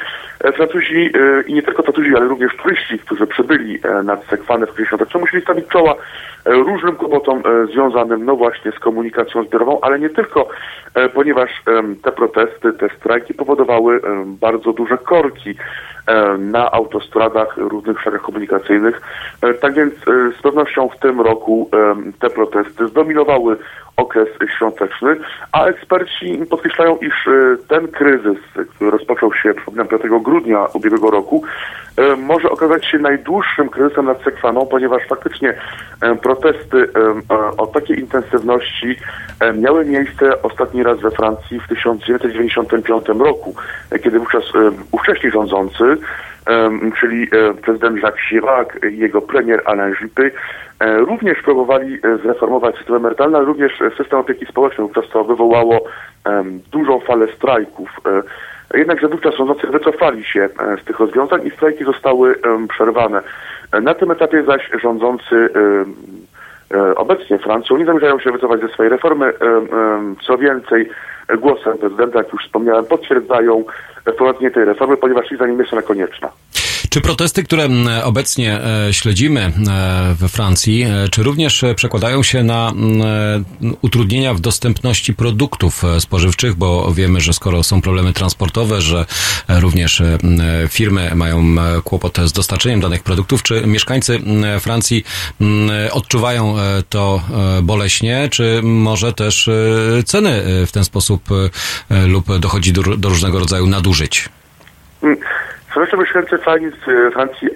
Francuzi 0.55 1.11
i 1.47 1.53
nie 1.53 1.63
tylko 1.63 1.83
Francuzi, 1.83 2.15
ale 2.15 2.25
również 2.25 2.55
turyści, 2.55 2.99
którzy 2.99 3.27
przybyli 3.27 3.79
nad 4.03 4.25
Sekwany 4.25 4.65
w 4.65 4.69
okresie 4.69 4.87
świątecznym, 4.87 5.21
musieli 5.21 5.43
stawić 5.43 5.67
czoła 5.67 5.95
różnym 6.45 6.95
kłopotom 6.95 7.43
związanym 7.71 8.25
no 8.25 8.35
właśnie 8.35 8.71
z 8.71 8.79
komunikacją 8.79 9.43
zbiorową, 9.43 9.79
ale 9.81 9.99
nie 9.99 10.09
tylko, 10.09 10.47
ponieważ 11.13 11.49
te 12.03 12.11
protesty, 12.11 12.73
te 12.73 12.89
strajki 12.89 13.33
powodowały 13.33 14.01
bardzo 14.25 14.73
duże 14.73 14.97
korki 14.97 15.55
na 16.39 16.71
autostradach, 16.71 17.57
różnych 17.57 18.01
szlakach 18.01 18.21
komunikacyjnych. 18.21 19.01
Tak 19.61 19.73
więc 19.73 19.93
z 20.39 20.41
pewnością 20.41 20.89
w 20.89 20.99
tym 20.99 21.21
roku 21.21 21.69
te 22.19 22.29
protesty 22.29 22.87
zdominowały 22.87 23.57
okres 23.97 24.27
świąteczny, 24.57 25.15
a 25.51 25.65
eksperci 25.65 26.39
podkreślają, 26.49 26.97
iż 26.97 27.27
e, 27.27 27.57
ten 27.67 27.87
kryzys, 27.87 28.37
który 28.75 28.91
rozpoczął 28.91 29.33
się, 29.33 29.53
przypominam, 29.53 29.87
5 29.87 30.01
grudnia 30.23 30.65
ubiegłego 30.73 31.11
roku, 31.11 31.43
e, 31.97 32.15
może 32.15 32.49
okazać 32.49 32.85
się 32.85 32.97
najdłuższym 32.97 33.69
kryzysem 33.69 34.05
nad 34.05 34.23
Sekwaną, 34.23 34.65
ponieważ 34.65 35.03
faktycznie 35.09 35.53
e, 36.01 36.15
protesty 36.15 36.89
o 37.57 37.67
takiej 37.67 37.99
intensywności 37.99 38.95
miały 39.57 39.85
miejsce 39.85 40.41
ostatni 40.41 40.83
raz 40.83 40.99
we 40.99 41.11
Francji 41.11 41.59
w 41.59 41.67
1995 41.67 43.07
roku, 43.19 43.55
kiedy 44.03 44.19
wówczas 44.19 44.43
ówcześni 44.91 45.31
rządzący, 45.31 45.97
czyli 46.99 47.23
e, 47.23 47.53
prezydent 47.53 48.03
Jacques 48.03 48.29
Chirac 48.29 48.67
i 48.91 48.97
jego 48.97 49.21
premier 49.21 49.61
Alain 49.65 49.93
Juppé, 49.93 50.31
e, 50.79 50.97
również 50.97 51.41
próbowali 51.41 51.99
e, 52.03 52.17
zreformować 52.17 52.75
system 52.77 52.95
emerytalny, 52.95 53.37
ale 53.37 53.45
również 53.45 53.71
system 53.97 54.19
opieki 54.19 54.45
społecznej, 54.45 54.87
wówczas 54.87 55.09
to 55.09 55.23
wywołało 55.23 55.79
dużą 56.71 56.99
falę 56.99 57.27
strajków. 57.37 57.89
Jednakże 58.73 59.07
wówczas 59.07 59.35
rządzący 59.35 59.67
wycofali 59.67 60.23
się 60.23 60.49
z 60.81 60.85
tych 60.85 60.99
rozwiązań 60.99 61.47
i 61.47 61.51
strajki 61.51 61.83
zostały 61.83 62.35
przerwane. 62.69 63.21
Na 63.81 63.93
tym 63.93 64.11
etapie 64.11 64.43
zaś 64.43 64.69
rządzący 64.81 65.49
obecnie 66.95 67.37
Francją 67.37 67.77
nie 67.77 67.85
zamierzają 67.85 68.19
się 68.19 68.31
wycofać 68.31 68.61
ze 68.61 68.67
swojej 68.67 68.89
reformy. 68.89 69.33
Co 70.27 70.37
więcej, 70.37 70.89
głosem 71.37 71.77
prezydenta, 71.77 72.17
jak 72.17 72.33
już 72.33 72.45
wspomniałem, 72.45 72.85
potwierdzają 72.85 73.63
wprowadzenie 74.13 74.51
tej 74.51 74.65
reformy, 74.65 74.97
ponieważ 74.97 75.31
ich 75.31 75.37
zdaniem 75.37 75.59
jest 75.59 75.73
ona 75.73 75.81
konieczna. 75.81 76.31
Czy 76.89 77.01
protesty, 77.01 77.43
które 77.43 77.63
m, 77.63 77.89
obecnie 78.03 78.59
e, 78.61 78.93
śledzimy 78.93 79.41
e, 79.41 79.51
we 80.19 80.29
Francji, 80.29 80.83
e, 80.83 81.09
czy 81.11 81.23
również 81.23 81.63
przekładają 81.75 82.23
się 82.23 82.43
na 82.43 82.71
m, 82.75 83.01
e, 83.01 83.75
utrudnienia 83.81 84.33
w 84.33 84.39
dostępności 84.39 85.13
produktów 85.13 85.83
spożywczych, 85.99 86.55
bo 86.55 86.93
wiemy, 86.93 87.21
że 87.21 87.33
skoro 87.33 87.63
są 87.63 87.81
problemy 87.81 88.13
transportowe, 88.13 88.81
że 88.81 89.05
również 89.49 90.01
firmy 90.69 91.11
mają 91.15 91.55
kłopot 91.83 92.17
z 92.25 92.33
dostarczeniem 92.33 92.79
danych 92.79 93.03
produktów, 93.03 93.43
czy 93.43 93.67
mieszkańcy 93.67 94.19
Francji 94.59 95.03
odczuwają 95.91 96.55
to 96.89 97.21
boleśnie, 97.63 98.29
czy 98.31 98.61
może 98.63 99.13
też 99.13 99.49
ceny 100.05 100.43
w 100.67 100.71
ten 100.71 100.83
sposób 100.83 101.29
lub 102.07 102.37
dochodzi 102.37 102.73
do, 102.73 102.81
do 102.97 103.09
różnego 103.09 103.39
rodzaju 103.39 103.67
nadużyć? 103.67 104.29
Zresztą 105.75 105.97
mieszkańcy 105.97 106.37
Francji, 106.37 106.71
Francji 107.13 107.47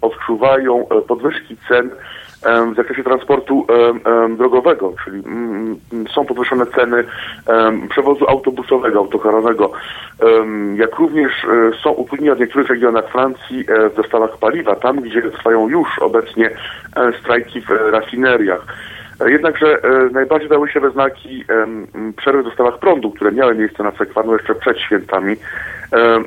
odczuwają 0.00 0.88
e, 0.88 1.02
podwyżki 1.02 1.56
cen 1.68 1.90
w 2.72 2.76
zakresie 2.76 3.04
transportu 3.04 3.66
drogowego, 4.36 4.92
czyli 5.04 5.22
mm, 5.26 5.76
mm, 5.92 6.08
są 6.08 6.24
podwyższone 6.24 6.66
ceny 6.66 7.04
przewozu 7.88 8.28
autobusowego, 8.28 8.98
autokarowego, 8.98 9.72
jak 10.76 10.98
również 10.98 11.32
e, 11.44 11.72
są 11.82 11.90
utrudnienia 11.90 12.34
w 12.34 12.40
niektórych 12.40 12.68
regionach 12.68 13.08
Francji 13.08 13.64
e, 13.68 13.88
w 13.88 13.94
dostawach 13.96 14.38
paliwa, 14.38 14.76
tam 14.76 15.00
gdzie 15.00 15.22
trwają 15.22 15.68
już 15.68 15.98
obecnie 15.98 16.50
e, 16.96 17.12
strajki 17.20 17.60
w 17.60 17.70
e, 17.70 17.90
rafineriach. 17.90 18.66
E, 19.20 19.30
Jednakże 19.30 19.82
e, 19.82 20.10
najbardziej 20.12 20.48
dały 20.48 20.68
się 20.68 20.80
we 20.80 20.90
znaki 20.90 21.44
przerwy 22.16 22.42
w 22.42 22.44
dostawach 22.44 22.78
prądu, 22.78 23.10
które 23.10 23.32
miały 23.32 23.54
miejsce 23.54 23.82
na 23.82 23.92
Sekwanu 23.92 24.32
jeszcze 24.32 24.54
przed 24.54 24.78
świętami. 24.78 25.36
E, 25.92 26.20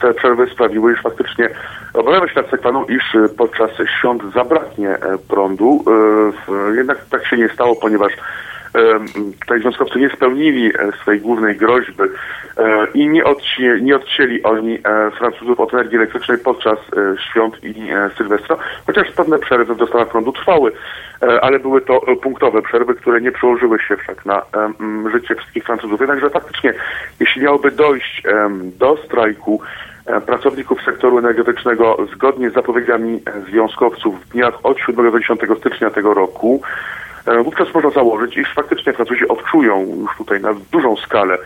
Te, 0.00 0.14
przerwy 0.14 0.46
sprawiły, 0.46 0.92
iż 0.92 1.02
faktycznie 1.02 1.48
obawiamy 1.94 2.28
się 2.28 2.40
nad 2.40 2.50
Sekwaną, 2.50 2.84
iż 2.84 3.16
podczas 3.38 3.70
świąt 3.98 4.22
zabraknie 4.34 4.96
prądu. 5.28 5.84
Jednak 6.76 7.04
tak 7.10 7.26
się 7.26 7.36
nie 7.36 7.48
stało, 7.48 7.76
ponieważ 7.76 8.12
tutaj 9.40 9.60
związkowcy 9.60 9.98
nie 9.98 10.10
spełnili 10.10 10.66
e, 10.66 10.92
swojej 11.02 11.20
głównej 11.20 11.56
groźby 11.56 12.02
e, 12.02 12.86
i 12.94 13.08
nie, 13.08 13.22
nie 13.80 13.96
odcięli 13.96 14.42
oni 14.42 14.74
e, 14.74 15.10
Francuzów 15.10 15.60
od 15.60 15.74
energii 15.74 15.96
elektrycznej 15.96 16.38
podczas 16.38 16.78
e, 16.78 17.16
świąt 17.30 17.64
i 17.64 17.90
e, 17.90 18.10
Sylwestra, 18.18 18.56
chociaż 18.86 19.10
pewne 19.10 19.38
przerwy 19.38 19.74
w 19.74 19.78
dostawach 19.78 20.08
prądu 20.08 20.32
trwały, 20.32 20.72
e, 21.22 21.40
ale 21.40 21.58
były 21.58 21.80
to 21.80 22.00
e, 22.06 22.16
punktowe 22.16 22.62
przerwy, 22.62 22.94
które 22.94 23.20
nie 23.20 23.32
przełożyły 23.32 23.78
się 23.78 23.96
wszak 23.96 24.26
na 24.26 24.42
życie 25.12 25.34
wszystkich 25.34 25.64
Francuzów. 25.64 26.00
Jednakże 26.00 26.30
faktycznie, 26.30 26.74
jeśli 27.20 27.42
miałoby 27.42 27.70
dojść 27.70 28.22
do 28.78 28.96
strajku 28.96 29.60
e, 30.06 30.20
pracowników 30.20 30.82
sektoru 30.82 31.18
energetycznego 31.18 31.96
zgodnie 32.14 32.50
z 32.50 32.54
zapowiedziami 32.54 33.22
e, 33.26 33.50
związkowców 33.50 34.20
w 34.20 34.28
dniach 34.28 34.54
od 34.62 34.78
7 34.78 35.10
do 35.10 35.20
10 35.20 35.40
stycznia 35.58 35.90
tego 35.90 36.14
roku, 36.14 36.62
E, 36.62 37.03
Wówczas 37.44 37.74
można 37.74 37.90
założyć, 37.90 38.36
iż 38.36 38.54
faktycznie 38.54 38.92
Francuzi 38.92 39.28
odczują 39.28 39.86
już 40.00 40.16
tutaj 40.18 40.40
na 40.40 40.54
dużą 40.72 40.96
skalę 40.96 41.34
e, 41.34 41.38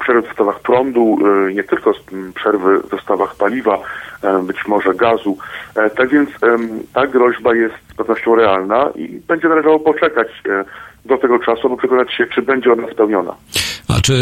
przerwy 0.00 0.22
w 0.22 0.26
dostawach 0.26 0.60
prądu, 0.60 1.18
e, 1.48 1.54
nie 1.54 1.64
tylko 1.64 1.92
przerwy 2.34 2.78
w 2.80 2.88
dostawach 2.90 3.36
paliwa, 3.36 3.78
e, 4.22 4.42
być 4.42 4.56
może 4.68 4.94
gazu. 4.94 5.38
E, 5.76 5.90
Tak 5.90 6.08
więc 6.08 6.30
ta 6.94 7.06
groźba 7.06 7.54
jest 7.54 7.74
z 7.92 7.94
pewnością 7.94 8.34
realna 8.34 8.90
i 8.96 9.20
będzie 9.28 9.48
należało 9.48 9.80
poczekać 9.80 10.28
e, 10.48 10.64
do 11.04 11.18
tego 11.18 11.38
czasu, 11.38 11.66
aby 11.66 11.76
przekonać 11.76 12.12
się, 12.14 12.26
czy 12.34 12.42
będzie 12.42 12.72
ona 12.72 12.90
spełniona. 12.92 13.34
A 13.88 14.00
czy 14.00 14.12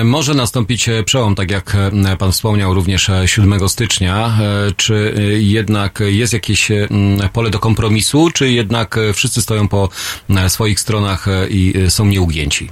ym, 0.00 0.08
może 0.08 0.34
nastąpić 0.34 0.88
e, 0.88 1.02
przełom, 1.02 1.34
tak 1.34 1.50
jak 1.50 1.74
e, 2.12 2.16
pan 2.16 2.32
wspomniał 2.32 2.74
również 2.74 3.10
e, 3.10 3.28
7 3.28 3.68
stycznia? 3.68 4.26
E, 4.26 4.72
Czy 4.76 5.14
e, 5.18 5.22
jednak 5.32 6.00
jest 6.06 6.32
jakieś 6.32 6.70
e, 6.70 6.88
pole 7.32 7.50
do 7.50 7.58
kompromisu, 7.58 8.28
czy 8.34 8.48
jednak 8.50 8.98
e, 8.98 9.12
wszyscy 9.12 9.42
stoją 9.42 9.68
po 9.68 9.88
e, 10.30 10.48
swoich 10.48 10.80
stronach 10.80 11.28
e, 11.28 11.48
i 11.48 11.74
e, 11.86 11.90
są 11.90 12.04
nieugięci? 12.06 12.70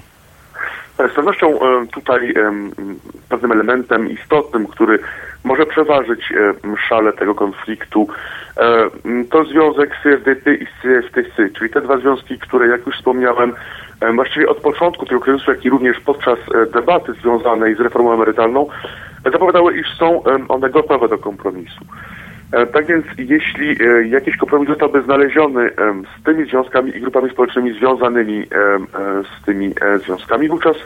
E, 1.00 1.08
Z 1.08 1.12
pewnością 1.12 1.60
e, 1.60 1.86
tutaj 1.86 2.34
em, 2.36 2.70
pewnym 3.28 3.52
elementem 3.52 4.10
istotnym, 4.10 4.66
który 4.66 4.98
może 5.44 5.66
przeważyć 5.66 6.32
e, 6.32 6.54
szale 6.88 7.12
tego 7.12 7.34
konfliktu, 7.34 8.08
e, 8.56 8.90
to 9.30 9.44
związek 9.44 9.90
CFDT 10.02 10.54
i 10.54 10.66
CFTC, 10.66 11.48
czyli 11.58 11.70
te 11.70 11.80
dwa 11.80 11.98
związki, 11.98 12.38
które, 12.38 12.68
jak 12.68 12.86
już 12.86 12.96
wspomniałem, 12.96 13.54
e, 14.00 14.12
właściwie 14.12 14.48
od 14.48 14.58
początku 14.58 15.06
tego 15.06 15.20
kryzysu, 15.20 15.50
jak 15.50 15.64
i 15.64 15.70
również 15.70 16.00
podczas 16.00 16.38
e, 16.38 16.66
debaty 16.66 17.12
związanej 17.12 17.74
z 17.74 17.80
reformą 17.80 18.14
emerytalną, 18.14 18.66
e, 19.24 19.30
zapowiadały, 19.30 19.78
iż 19.80 19.96
są 19.98 20.22
one 20.48 20.70
gotowe 20.70 21.08
do 21.08 21.18
kompromisu. 21.18 21.80
E, 22.52 22.66
Tak 22.66 22.86
więc 22.86 23.06
jeśli 23.18 23.76
e, 23.80 24.06
jakiś 24.08 24.36
kompromis 24.36 24.68
zostałby 24.68 25.02
znaleziony 25.02 25.70
z 26.20 26.24
tymi 26.24 26.46
związkami 26.46 26.96
i 26.96 27.00
grupami 27.00 27.30
społecznymi 27.30 27.72
związanymi 27.72 28.38
e, 28.38 28.46
z 29.24 29.44
tymi 29.44 29.74
związkami, 30.04 30.48
wówczas 30.48 30.76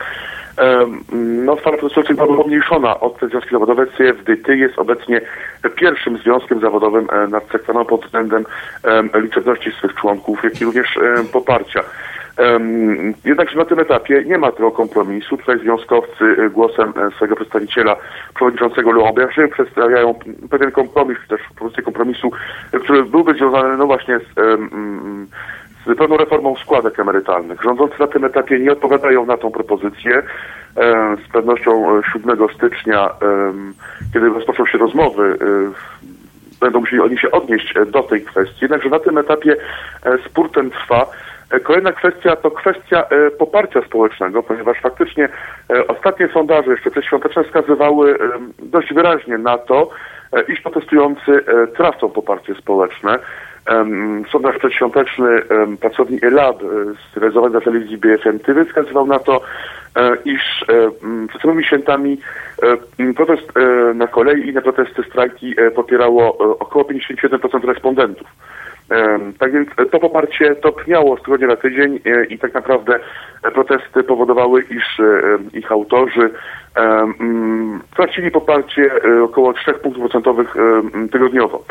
no, 1.12 1.56
fala 1.56 1.76
protestujących 1.76 2.16
byłaby 2.16 2.36
pomniejszona 2.36 3.00
od 3.00 3.18
te 3.18 3.28
związki 3.28 3.50
zawodowe. 3.50 3.86
CFDT 3.86 4.48
jest 4.56 4.78
obecnie 4.78 5.20
pierwszym 5.76 6.18
związkiem 6.18 6.60
zawodowym 6.60 7.06
nad 7.28 7.48
sektorem 7.48 7.86
pod 7.86 8.04
względem 8.04 8.44
em, 8.82 9.10
liczebności 9.14 9.72
swych 9.72 9.94
członków, 9.94 10.44
jak 10.44 10.60
i 10.60 10.64
również 10.64 10.98
poparcia. 11.32 11.80
Jednakże 13.24 13.58
na 13.58 13.64
tym 13.64 13.80
etapie 13.80 14.24
nie 14.26 14.38
ma 14.38 14.52
tego 14.52 14.70
kompromisu. 14.70 15.36
Tutaj 15.36 15.58
związkowcy 15.58 16.24
y, 16.24 16.50
głosem 16.50 16.92
e, 16.96 17.10
swojego 17.10 17.36
przedstawiciela, 17.36 17.96
przewodniczącego 18.34 18.92
Laurent 18.92 19.16
Berger, 19.16 19.50
przedstawiają 19.50 20.14
pewien 20.50 20.70
kompromis, 20.70 21.18
też 21.28 21.40
propozycję 21.54 21.82
kompromisu, 21.82 22.30
który 22.84 23.04
byłby 23.04 23.34
związany 23.34 23.76
no 23.76 23.86
właśnie 23.86 24.18
z, 24.18 24.24
z 25.86 25.98
pewną 25.98 26.16
reformą 26.16 26.56
składek 26.56 27.00
emerytalnych. 27.00 27.62
Rządzący 27.62 27.94
na 28.00 28.06
tym 28.06 28.24
etapie 28.24 28.58
nie 28.58 28.72
odpowiadają 28.72 29.26
na 29.26 29.36
tą 29.36 29.50
propozycję. 29.50 30.22
E, 30.76 31.16
z 31.28 31.32
pewnością 31.32 31.98
e, 31.98 32.02
7 32.12 32.48
stycznia, 32.54 33.10
em, 33.22 33.74
kiedy 34.12 34.28
rozpoczną 34.28 34.66
się 34.66 34.78
rozmowy, 34.78 35.38
e, 35.40 36.04
będą 36.60 36.80
musieli 36.80 37.02
oni 37.02 37.18
się 37.18 37.30
odnieść 37.30 37.76
e, 37.76 37.86
do 37.86 38.02
tej 38.02 38.22
kwestii. 38.22 38.58
Jednakże 38.62 38.88
na 38.88 38.98
tym 38.98 39.18
etapie 39.18 39.56
e, 40.04 40.18
spór 40.28 40.50
ten 40.50 40.70
trwa. 40.70 41.06
E, 41.54 41.60
Kolejna 41.60 41.92
kwestia 41.92 42.36
to 42.36 42.50
kwestia 42.50 43.04
e, 43.10 43.30
poparcia 43.30 43.82
społecznego, 43.82 44.42
ponieważ 44.42 44.80
faktycznie 44.80 45.28
e, 45.70 45.86
ostatnie 45.86 46.28
sondaże 46.28 46.70
jeszcze 46.70 46.90
przedświąteczne 46.90 47.44
wskazywały 47.44 48.18
dość 48.58 48.94
wyraźnie 48.94 49.38
na 49.38 49.58
to, 49.58 49.90
iż 50.48 50.60
protestujący 50.60 51.44
tracą 51.76 52.08
poparcie 52.10 52.54
społeczne. 52.54 53.18
sondaż 54.32 54.58
przedświąteczny 54.58 55.42
pracowni 55.80 56.18
ELAB 56.22 56.62
zrealizowany 57.14 57.54
na 57.54 57.60
telewizji 57.60 57.98
BFM 57.98 58.38
TV 58.38 58.64
wskazywał 58.64 59.06
na 59.06 59.18
to, 59.18 59.40
iż 60.24 60.64
przed 61.28 61.42
samymi 61.42 61.64
świętami 61.64 62.18
protest 63.16 63.52
na 63.94 64.06
kolei 64.06 64.40
i 64.40 64.48
inne 64.48 64.62
protesty, 64.62 65.02
strajki 65.02 65.54
popierało 65.74 66.38
około 66.58 66.84
57% 66.84 67.64
respondentów. 67.64 68.26
Tak 69.38 69.52
więc 69.52 69.68
to 69.90 70.00
poparcie 70.00 70.54
topniało 70.54 71.16
z 71.16 71.22
tygodnia 71.22 71.46
na 71.46 71.56
tydzień 71.56 72.00
e, 72.04 72.24
i 72.24 72.38
tak 72.38 72.54
naprawdę 72.54 73.00
protesty 73.54 74.02
powodowały, 74.02 74.62
iż 74.62 75.00
e, 75.00 75.04
e, 75.04 75.58
ich 75.58 75.72
autorzy 75.72 76.30
tracili 77.96 78.30
poparcie 78.30 78.90
około 79.24 79.52
3 79.52 79.72
punktów 79.72 80.02
procentowych 80.02 80.54
tygodniowo. 81.12 81.64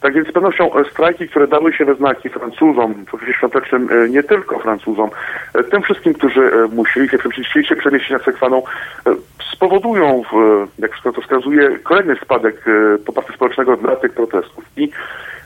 Tak 0.00 0.14
więc 0.14 0.28
z 0.28 0.32
pewnością 0.32 0.74
e, 0.74 0.84
strajki, 0.84 1.28
które 1.28 1.46
dały 1.46 1.72
się 1.72 1.84
we 1.84 1.94
znaki 1.94 2.28
Francuzom 2.28 2.94
w 3.06 3.14
okresie 3.14 3.32
świątecznym, 3.32 3.88
e, 3.90 4.08
nie 4.08 4.22
tylko 4.22 4.58
Francuzom, 4.58 5.10
e, 5.54 5.64
tym 5.64 5.82
wszystkim, 5.82 6.14
którzy 6.14 6.50
musieli 6.72 7.08
się, 7.08 7.18
chcieli 7.18 7.66
się 7.66 7.76
przemieścić 7.76 8.10
na 8.10 8.18
Sekwaną, 8.18 8.62
spowodują, 9.52 10.22
jak 10.78 10.90
wszystko 10.90 11.12
to 11.12 11.20
wskazuje, 11.20 11.78
kolejny 11.78 12.16
spadek 12.16 12.64
poparcia 13.06 13.32
społecznego 13.32 13.76
dla 13.76 13.96
tych 13.96 14.12
protestów. 14.12 14.64
I 14.76 14.90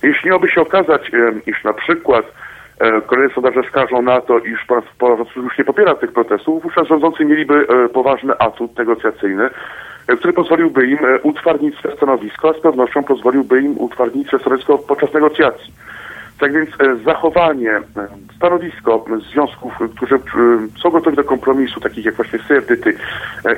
jeśli 0.03 0.29
miałoby 0.29 0.49
się 0.49 0.61
okazać, 0.61 1.11
iż 1.47 1.65
na 1.65 1.73
przykład 1.73 2.25
kolejne 3.07 3.35
sondaże 3.35 3.63
wskażą 3.63 4.03
na 4.03 4.21
to, 4.21 4.39
iż 4.39 4.65
pan 4.65 4.83
Francuzi 4.99 5.41
już 5.41 5.59
nie 5.59 5.65
popiera 5.65 5.95
tych 5.95 6.13
protestów, 6.13 6.63
wówczas 6.63 6.89
rządzący 6.89 7.25
mieliby 7.25 7.67
poważny 7.93 8.39
atut 8.39 8.79
negocjacyjny, 8.79 9.51
który 10.07 10.33
pozwoliłby 10.33 10.87
im 10.87 10.99
e, 11.05 11.21
utwardzić 11.21 11.79
swe 11.79 11.97
stanowisko, 11.97 12.49
a 12.49 12.59
z 12.59 12.61
pewnością 12.61 13.03
pozwoliłby 13.03 13.63
im 13.63 13.79
utwardzić 13.79 14.29
swe 14.29 14.39
stanowisko 14.39 14.79
podczas 14.79 15.15
negocjacji. 15.15 15.73
Tak 16.41 16.53
więc 16.53 16.69
e, 16.71 16.97
zachowanie, 17.05 17.71
e, 17.71 17.83
stanowisko 18.37 19.05
związków, 19.33 19.73
którzy 19.97 20.19
są 20.83 20.91
gotowi 20.91 21.17
do 21.17 21.25
kompromisu, 21.25 21.81
takich 21.81 22.05
jak 22.05 22.15
właśnie 22.15 22.39
CFDT 22.39 22.91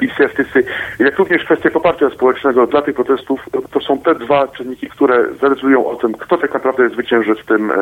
i 0.01 0.09
CFTC, 0.09 0.63
jak 0.99 1.19
również 1.19 1.45
kwestia 1.45 1.71
poparcia 1.71 2.11
społecznego 2.11 2.67
dla 2.67 2.83
tych 2.83 2.95
protestów, 2.95 3.41
to 3.71 3.81
są 3.81 3.99
te 3.99 4.15
dwa 4.15 4.49
czynniki, 4.49 4.87
które 4.87 5.35
zadecydują 5.41 5.87
o 5.87 5.97
tym, 5.97 6.13
kto 6.13 6.39
tak 6.39 6.55
naprawdę 6.55 6.89
zwycięży 6.89 7.35
w 7.35 7.47
tym 7.47 7.73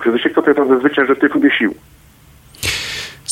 kryzysie, 0.00 0.30
kto 0.30 0.42
tak 0.42 0.56
naprawdę 0.56 0.80
zwycięży 0.80 1.14
w 1.14 1.18
tej 1.18 1.30
próbie 1.30 1.50
sił. 1.50 1.74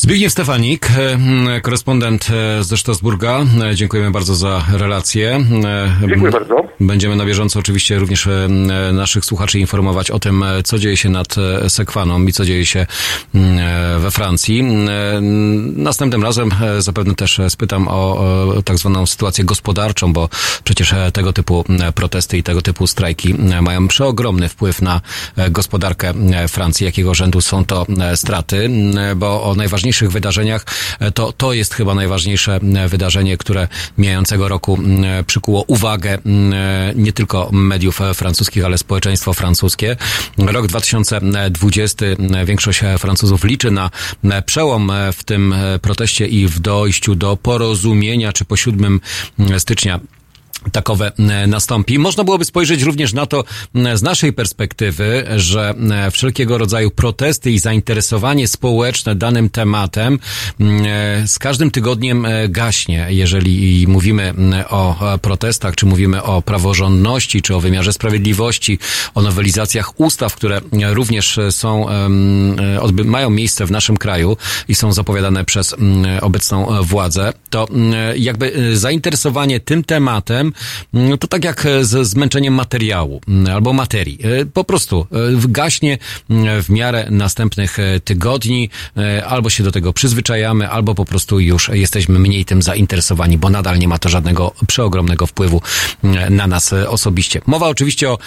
Zbigniew 0.03 0.31
Stefanik, 0.31 0.87
e, 0.91 1.61
korespondent 1.61 2.27
e, 2.29 2.63
ze 2.63 2.77
Strasburga. 2.77 3.39
E, 3.71 3.75
Dziękujemy 3.75 4.11
bardzo 4.11 4.35
za 4.35 4.65
relację. 4.73 5.45
Dziękuję 6.09 6.31
bardzo. 6.31 6.63
Będziemy 6.79 7.15
na 7.15 7.25
bieżąco 7.25 7.59
oczywiście 7.59 7.99
również 7.99 8.29
naszych 8.93 9.25
słuchaczy 9.25 9.59
informować 9.59 10.11
o 10.11 10.19
tym, 10.19 10.43
co 10.63 10.79
dzieje 10.79 10.97
się 10.97 11.09
nad 11.09 11.35
Sekwaną 11.67 12.23
i 12.25 12.33
co 12.33 12.45
dzieje 12.45 12.65
się 12.65 12.85
we 13.99 14.11
Francji. 14.11 14.63
Następnym 15.75 16.23
razem 16.23 16.49
zapewne 16.79 17.15
też 17.15 17.41
spytam 17.49 17.87
o, 17.87 18.53
tak 18.65 18.77
zwaną 18.77 19.05
sytuację 19.05 19.43
gospodarczą, 19.43 20.13
bo 20.13 20.29
przecież 20.63 20.93
tego 21.13 21.33
typu 21.33 21.65
protesty 21.95 22.37
i 22.37 22.43
tego 22.43 22.61
typu 22.61 22.87
strajki 22.87 23.35
mają 23.61 23.87
przeogromny 23.87 24.49
wpływ 24.49 24.81
na 24.81 25.01
gospodarkę 25.49 26.13
Francji. 26.47 26.85
Jakiego 26.85 27.13
rzędu 27.13 27.41
są 27.41 27.65
to 27.65 27.85
straty, 28.15 28.69
bo 29.15 29.43
o 29.43 29.55
najważniejszych 29.93 30.11
wydarzeniach 30.11 30.65
e, 30.99 31.11
to, 31.11 31.33
to 31.33 31.53
jest 31.53 31.73
chyba 31.73 31.95
najważniejsze 31.95 32.59
wydarzenie, 32.87 33.37
które 33.37 33.67
mijającego 33.97 34.47
roku 34.47 34.79
przykuło 35.27 35.63
uwagę 35.67 36.17
m, 36.25 36.53
nie 36.95 37.13
tylko 37.13 37.49
mediów 37.51 38.01
e, 38.01 38.13
francuskich, 38.13 38.65
ale 38.65 38.77
społeczeństwo 38.77 39.33
francuskie. 39.33 39.95
Rok 40.37 40.67
2020 40.67 42.05
m, 42.05 42.45
większość 42.45 42.83
e, 42.83 42.97
Francuzów 42.97 43.43
liczy 43.43 43.71
na 43.71 43.91
przełom 44.45 44.91
e, 44.91 45.13
w 45.13 45.23
tym 45.23 45.53
e, 45.53 45.79
proteście 45.79 46.27
i 46.27 46.47
w 46.47 46.59
dojściu 46.59 47.15
do 47.15 47.37
porozumienia, 47.37 48.33
czy 48.33 48.45
po 48.45 48.57
7 48.57 49.01
stycznia 49.57 49.99
takowe 50.71 51.11
e, 51.19 51.47
nastąpi. 51.47 51.99
Można 51.99 52.23
byłoby 52.23 52.45
spojrzeć 52.45 52.81
również 52.81 53.13
na 53.13 53.25
to 53.25 53.43
z 53.93 54.01
naszej 54.01 54.33
perspektywy, 54.33 55.25
że 55.35 55.73
e, 55.91 56.11
wszelkiego 56.11 56.57
rodzaju 56.57 56.91
protesty 56.91 57.51
i 57.51 57.59
zainteresowanie 57.59 58.47
społeczne 58.47 59.15
danym 59.15 59.49
tematem 59.49 60.19
e, 60.59 61.27
z 61.27 61.39
każdym 61.39 61.71
tygodniem 61.71 62.27
gaśnie. 62.49 63.07
Jeżeli 63.09 63.87
mówimy 63.87 64.33
o 64.69 64.95
protestach, 65.21 65.75
czy 65.75 65.85
mówimy 65.85 66.23
o 66.23 66.41
praworządności, 66.41 67.41
czy 67.41 67.55
o 67.55 67.59
wymiarze 67.59 67.93
sprawiedliwości, 67.93 68.79
o 69.15 69.21
nowelizacjach 69.21 69.99
ustaw, 69.99 70.35
które 70.35 70.61
również 70.93 71.39
są, 71.51 71.85
mają 73.05 73.29
miejsce 73.29 73.65
w 73.65 73.71
naszym 73.71 73.97
kraju 73.97 74.37
i 74.67 74.75
są 74.75 74.93
zapowiadane 74.93 75.45
przez 75.45 75.75
obecną 76.21 76.83
władzę, 76.83 77.33
to 77.49 77.67
jakby 78.15 78.77
zainteresowanie 78.77 79.59
tym 79.59 79.83
tematem 79.83 80.52
Mm, 80.93 81.17
to 81.17 81.27
tak 81.27 81.43
jak 81.43 81.65
e, 81.65 81.85
z 81.85 82.07
zmęczeniem 82.07 82.53
materiału 82.53 83.21
mm, 83.27 83.55
albo 83.55 83.73
materii. 83.73 84.19
E, 84.23 84.45
Po 84.45 84.63
prostu 84.63 85.07
e, 85.11 85.47
gaśnie 85.47 85.97
mm, 86.29 86.63
w 86.63 86.69
miarę 86.69 87.07
następnych 87.09 87.77
tygodni, 88.03 88.69
albo 89.27 89.49
się 89.49 89.63
do 89.63 89.71
tego 89.71 89.93
przyzwyczajamy, 89.93 90.69
albo 90.69 90.95
po 90.95 91.05
prostu 91.05 91.39
już 91.39 91.69
jesteśmy 91.73 92.19
mniej 92.19 92.45
tym 92.45 92.61
zainteresowani, 92.61 93.37
bo 93.37 93.49
nadal 93.49 93.79
nie 93.79 93.87
ma 93.87 93.97
to 93.97 94.09
żadnego 94.09 94.51
przeogromnego 94.67 95.27
wpływu 95.27 95.61
na 96.29 96.47
nas 96.47 96.73
osobiście. 96.73 97.41
Mowa 97.45 97.67
oczywiście 97.67 98.09
o 98.09 98.17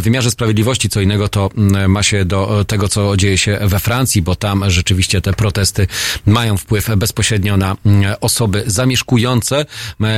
wymiarze 0.00 0.30
sprawiedliwości, 0.30 0.88
co 0.88 1.00
innego 1.00 1.28
to 1.28 1.50
ma 1.88 2.02
się 2.02 2.24
do 2.24 2.64
tego, 2.68 2.88
co 2.88 3.16
dzieje 3.16 3.38
się 3.38 3.58
we 3.62 3.78
Francji, 3.80 4.22
bo 4.22 4.36
tam 4.36 4.70
rzeczywiście 4.70 5.20
te 5.20 5.32
protesty 5.32 5.86
mają 6.26 6.56
wpływ 6.56 6.90
bezpośrednio 6.96 7.56
na 7.56 7.76
osoby 8.20 8.62
zamieszkujące, 8.66 9.66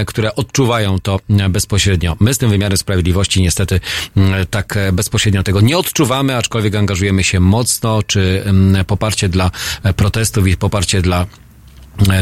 które 0.07 0.35
odczuwają 0.35 0.99
to 0.99 1.21
bezpośrednio. 1.49 2.17
My 2.21 2.35
z 2.35 2.39
tym 2.39 2.51
wymiarem 2.51 2.79
sprawiedliwości 2.79 3.43
niestety 3.43 3.81
mm, 4.17 4.47
tak 4.47 4.77
e, 4.77 4.93
bezpośrednio 4.93 5.43
tego 5.43 5.61
nie 5.61 5.79
odczuwamy, 5.79 6.37
aczkolwiek 6.37 6.75
angażujemy 6.75 7.25
się 7.25 7.41
mocno, 7.41 8.03
czy 8.03 8.43
mm, 8.45 8.85
poparcie 8.85 9.29
dla 9.29 9.51
e, 9.83 9.95
protestów 9.95 10.47
i 10.47 10.57
poparcie 10.57 11.03
dla 11.03 11.27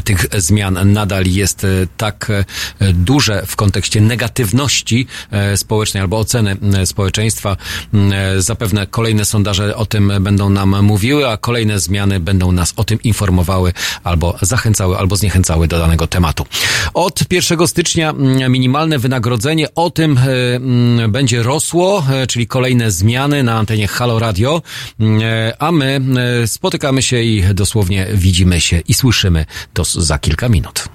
tych 0.04 0.26
zmian 0.38 0.92
nadal 0.92 1.26
jest 1.26 1.64
e, 1.64 1.68
tak 1.96 2.30
e, 2.30 2.92
duże 2.92 3.42
w 3.46 3.56
kontekście 3.56 4.00
negatywności 4.00 5.06
e, 5.30 5.56
społecznej 5.56 6.00
albo 6.00 6.18
oceny 6.18 6.56
e, 6.74 6.86
społeczeństwa. 6.86 7.56
M, 7.94 8.12
e, 8.12 8.42
Zapewne 8.42 8.86
kolejne 8.86 9.24
sondaże 9.24 9.76
o 9.76 9.86
tym 9.86 10.12
będą 10.20 10.50
nam 10.50 10.82
mówiły, 10.84 11.28
a 11.28 11.36
kolejne 11.36 11.80
zmiany 11.80 12.20
będą 12.20 12.52
nas 12.52 12.72
o 12.76 12.84
tym 12.84 13.02
informowały 13.02 13.72
albo 14.04 14.36
zachęcały, 14.42 14.98
albo 14.98 15.16
zniechęcały 15.16 15.68
do 15.68 15.78
danego 15.78 16.06
tematu. 16.06 16.46
Od 16.94 17.32
1 17.32 17.66
stycznia 17.66 18.10
m, 18.10 18.52
minimalne 18.52 18.98
wynagrodzenie 18.98 19.74
o 19.74 19.90
tym 19.90 20.18
e, 20.18 20.22
m, 20.56 21.12
będzie 21.12 21.42
rosło, 21.42 22.06
e, 22.10 22.26
czyli 22.26 22.46
kolejne 22.46 22.90
zmiany 22.90 23.42
na 23.42 23.54
antenie 23.54 23.88
Halo 23.88 24.18
Radio, 24.18 24.62
e, 25.00 25.54
a 25.58 25.72
my 25.72 26.00
e, 26.42 26.48
spotykamy 26.48 27.02
się 27.02 27.22
i 27.22 27.42
dosłownie 27.54 28.06
widzimy 28.14 28.60
się 28.60 28.80
i 28.88 28.94
słyszymy 28.94 29.44
to 29.72 29.84
za 29.84 30.18
kilka 30.18 30.48
minut. 30.48 30.88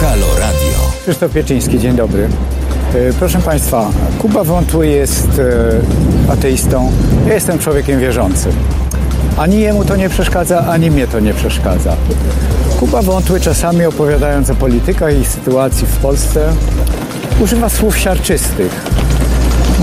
Halo 0.00 0.26
Radio. 0.38 0.78
Krzysztof 1.02 1.32
Pieczyński, 1.32 1.78
dzień 1.78 1.96
dobry. 1.96 2.28
E, 2.94 3.12
Proszę 3.12 3.38
Państwa, 3.38 3.90
Kuba 4.18 4.44
Wątły 4.44 4.86
jest 4.86 5.28
e, 6.28 6.32
ateistą, 6.32 6.92
ja 7.26 7.34
jestem 7.34 7.58
człowiekiem 7.58 8.00
wierzącym. 8.00 8.52
Ani 9.36 9.60
jemu 9.60 9.84
to 9.84 9.96
nie 9.96 10.08
przeszkadza, 10.08 10.66
ani 10.66 10.90
mnie 10.90 11.06
to 11.06 11.20
nie 11.20 11.34
przeszkadza. 11.34 11.96
Kuba 12.80 13.02
Wątły 13.02 13.40
czasami 13.40 13.84
opowiadając 13.84 14.50
o 14.50 14.54
politykach 14.54 15.18
i 15.20 15.24
sytuacji 15.24 15.86
w 15.86 15.96
Polsce 15.96 16.52
używa 17.40 17.68
słów 17.68 17.98
siarczystych. 17.98 18.84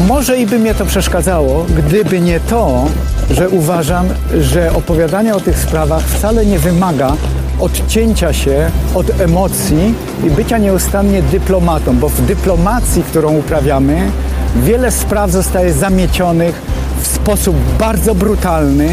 Może 0.08 0.38
i 0.38 0.46
by 0.46 0.60
mnie 0.60 0.76
to 0.76 0.86
przeszkadzało, 0.86 1.66
gdyby 1.78 2.22
nie 2.22 2.40
to, 2.40 2.86
że 3.32 3.50
uważam, 3.50 4.08
że 4.40 4.74
opowiadanie 4.74 5.36
o 5.36 5.40
tych 5.40 5.60
sprawach 5.60 6.04
wcale 6.04 6.46
nie 6.46 6.60
wymaga 6.60 7.14
odcięcia 7.60 8.34
się 8.34 8.72
od 8.96 9.22
emocji 9.22 9.94
i 10.24 10.30
bycia 10.30 10.58
nieustannie 10.58 11.22
dyplomatą, 11.22 11.98
bo 11.98 12.10
w 12.10 12.22
dyplomacji, 12.22 13.04
którą 13.04 13.38
uprawiamy, 13.38 14.12
wiele 14.56 14.92
spraw 14.92 15.32
zostaje 15.32 15.74
zamiecionych 15.74 16.62
w 17.02 17.08
sposób 17.08 17.56
bardzo 17.80 18.16
brutalny 18.16 18.90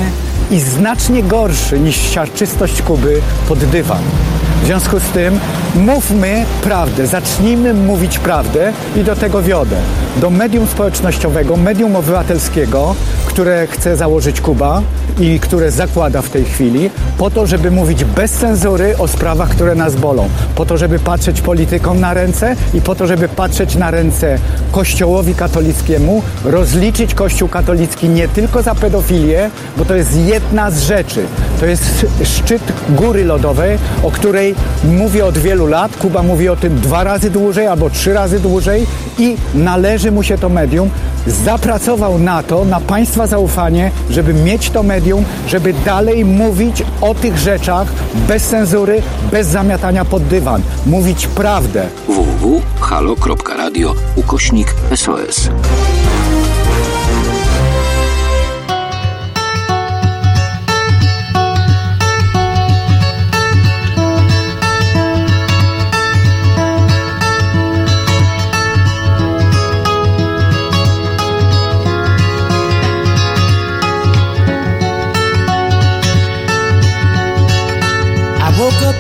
i 0.51 0.61
znacznie 0.61 1.23
gorszy 1.23 1.81
niż 1.81 1.97
siarczystość 1.97 2.83
Kuby 2.83 3.21
pod 3.49 3.59
dywan. 3.59 4.03
W 4.63 4.67
związku 4.67 5.01
z 5.01 5.09
tym 5.09 5.41
mówmy 5.75 6.45
prawdę, 6.63 7.07
zacznijmy 7.07 7.75
mówić 7.75 8.19
prawdę 8.19 8.73
i 8.97 9.05
do 9.05 9.17
tego 9.17 9.43
wiodę. 9.43 9.77
Do 10.17 10.31
medium 10.31 10.67
społecznościowego, 10.67 11.57
medium 11.57 11.97
obywatelskiego, 11.97 12.95
które 13.27 13.67
chce 13.67 13.97
założyć 13.97 14.41
Kuba 14.41 14.83
i 15.21 15.41
które 15.41 15.71
zakłada 15.71 16.23
w 16.23 16.31
tej 16.31 16.45
chwili, 16.45 16.91
po 17.19 17.31
to, 17.31 17.47
żeby 17.47 17.71
mówić 17.71 18.05
bez 18.05 18.31
cenzury 18.33 18.99
o 18.99 19.09
sprawach, 19.09 19.49
które 19.49 19.75
nas 19.75 19.97
bolą, 19.97 20.29
po 20.55 20.67
to, 20.67 20.79
żeby 20.79 20.99
patrzeć 20.99 21.41
politykom 21.41 22.01
na 22.01 22.15
ręce 22.15 22.57
i 22.75 22.81
po 22.81 22.95
to, 22.95 23.07
żeby 23.07 23.29
patrzeć 23.29 23.75
na 23.75 23.91
ręce 23.91 24.39
Kościołowi 24.73 25.35
katolickiemu, 25.35 26.23
rozliczyć 26.45 27.15
Kościół 27.15 27.49
katolicki 27.49 28.09
nie 28.09 28.29
tylko 28.29 28.63
za 28.63 28.75
pedofilię, 28.75 29.51
bo 29.77 29.85
to 29.85 29.95
jest 29.95 30.17
jedna 30.17 30.71
z 30.71 30.83
rzeczy. 30.83 31.27
To 31.61 31.67
jest 31.67 32.07
szczyt 32.25 32.63
góry 32.89 33.25
lodowej, 33.25 33.79
o 34.03 34.11
której 34.11 34.48
mówię 34.85 35.27
od 35.27 35.39
wielu 35.39 35.67
lat. 35.67 35.97
Kuba 35.97 36.23
mówi 36.23 36.49
o 36.49 36.57
tym 36.57 36.81
dwa 36.81 37.05
razy 37.05 37.31
dłużej 37.31 37.67
albo 37.67 37.91
trzy 37.91 38.13
razy 38.13 38.41
dłużej 38.41 38.87
i 39.19 39.37
należy 39.55 40.13
mu 40.13 40.23
się 40.23 40.39
to 40.39 40.49
medium. 40.49 40.91
Zapracował 41.27 42.19
na 42.19 42.43
to, 42.43 42.65
na 42.65 42.81
Państwa 42.81 43.27
zaufanie, 43.27 43.91
żeby 44.11 44.35
mieć 44.35 44.71
to 44.71 44.83
medium, 44.83 45.25
żeby 45.49 45.73
dalej 45.73 46.25
mówić 46.25 46.83
o 47.01 47.15
tych 47.15 47.39
rzeczach 47.39 47.89
bez 48.29 48.49
cenzury, 48.49 49.03
bez 49.31 49.47
zamiatania 49.47 50.05
pod 50.05 50.23
dywan. 50.23 50.63
Mówić 50.87 51.27
prawdę. 51.27 51.87
www.halo.radio 52.09 53.95
ukośnik 54.17 54.75
SOS. 54.95 55.51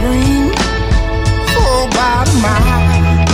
Green 0.00 0.48
mile. 2.42 3.26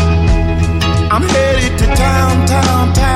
I'm 1.10 1.22
headed 1.22 1.78
to 1.78 1.86
town, 1.94 2.46
town, 2.46 2.92
town 2.94 3.13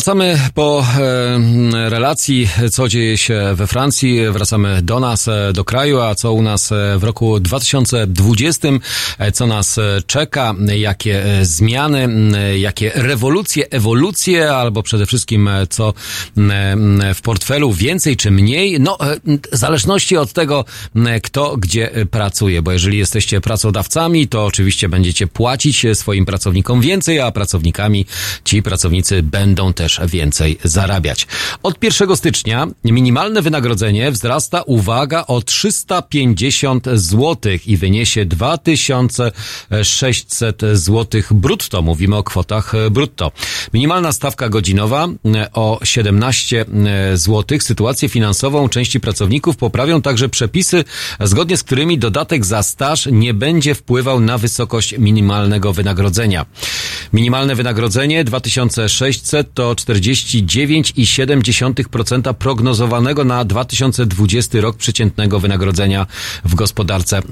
Wracamy 0.00 0.38
po 0.54 0.84
e, 1.00 1.89
relacji, 2.10 2.48
co 2.70 2.88
dzieje 2.88 3.18
się 3.18 3.42
we 3.54 3.66
Francji. 3.66 4.30
Wracamy 4.30 4.82
do 4.82 5.00
nas, 5.00 5.28
e, 5.28 5.52
do 5.52 5.64
kraju, 5.64 6.00
a 6.00 6.14
co 6.14 6.32
u 6.32 6.42
nas 6.42 6.72
e, 6.72 6.98
w 6.98 7.04
roku 7.04 7.40
2020, 7.40 8.68
e, 9.18 9.32
co 9.32 9.46
nas 9.46 9.80
czeka, 10.06 10.54
jakie 10.76 11.24
zmiany, 11.42 11.98
m, 11.98 12.34
jakie 12.56 12.92
rewolucje, 12.94 13.70
ewolucje, 13.70 14.52
albo 14.52 14.82
przede 14.82 15.06
wszystkim 15.06 15.50
co 15.70 15.94
m, 16.36 16.50
m, 16.50 17.02
w 17.14 17.22
portfelu 17.22 17.72
więcej 17.72 18.16
czy 18.16 18.30
mniej. 18.30 18.80
No, 18.80 18.98
w 19.52 19.56
zależności 19.56 20.16
od 20.16 20.32
tego, 20.32 20.64
kto 21.22 21.56
gdzie 21.56 21.90
pracuje, 22.10 22.62
bo 22.62 22.72
jeżeli 22.72 22.98
jesteście 22.98 23.40
pracodawcami, 23.40 24.28
to 24.28 24.44
oczywiście 24.44 24.88
będziecie 24.88 25.26
płacić 25.26 25.86
swoim 25.94 26.26
pracownikom 26.26 26.80
więcej, 26.80 27.20
a 27.20 27.30
pracownikami 27.30 28.06
ci 28.44 28.62
pracownicy 28.62 29.22
będą 29.22 29.72
też 29.72 30.00
więcej 30.06 30.58
zarabiać. 30.64 31.26
Od 31.62 31.84
1 31.84 31.99
stycznia 32.14 32.66
minimalne 32.84 33.42
wynagrodzenie 33.42 34.10
wzrasta, 34.10 34.62
uwaga, 34.62 35.24
o 35.26 35.42
350 35.42 36.86
zł 36.94 37.52
i 37.66 37.76
wyniesie 37.76 38.24
2600 38.24 40.62
zł 40.72 41.22
brutto. 41.30 41.82
Mówimy 41.82 42.16
o 42.16 42.22
kwotach 42.22 42.74
e, 42.74 42.90
brutto. 42.90 43.32
Minimalna 43.74 44.12
stawka 44.12 44.48
godzinowa 44.48 45.08
e, 45.34 45.52
o 45.52 45.80
17 45.84 46.64
zł. 47.14 47.58
Sytuację 47.60 48.08
finansową 48.08 48.68
części 48.68 49.00
pracowników 49.00 49.56
poprawią 49.56 50.02
także 50.02 50.28
przepisy, 50.28 50.84
zgodnie 51.20 51.56
z 51.56 51.62
którymi 51.62 51.98
dodatek 51.98 52.44
za 52.44 52.62
staż 52.62 53.08
nie 53.12 53.34
będzie 53.34 53.74
wpływał 53.74 54.20
na 54.20 54.38
wysokość 54.38 54.98
minimalnego 54.98 55.72
wynagrodzenia. 55.72 56.46
Minimalne 57.12 57.54
wynagrodzenie 57.54 58.24
2600 58.24 59.54
to 59.54 59.74
49,7% 59.74 61.89
prognozowanego 62.38 63.24
na 63.24 63.44
2020 63.44 64.60
rok 64.60 64.76
przeciętnego 64.76 65.40
wynagrodzenia 65.40 66.06
w 66.44 66.54
gospodarce 66.54 67.22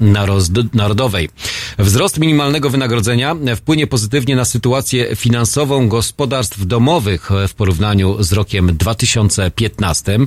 narodowej. 0.73 1.29
Wzrost 1.79 2.19
minimalnego 2.19 2.69
wynagrodzenia 2.69 3.35
wpłynie 3.55 3.87
pozytywnie 3.87 4.35
na 4.35 4.45
sytuację 4.45 5.15
finansową 5.15 5.89
gospodarstw 5.89 6.65
domowych 6.65 7.29
w 7.47 7.53
porównaniu 7.53 8.23
z 8.23 8.33
rokiem 8.33 8.77
2015. 8.77 10.19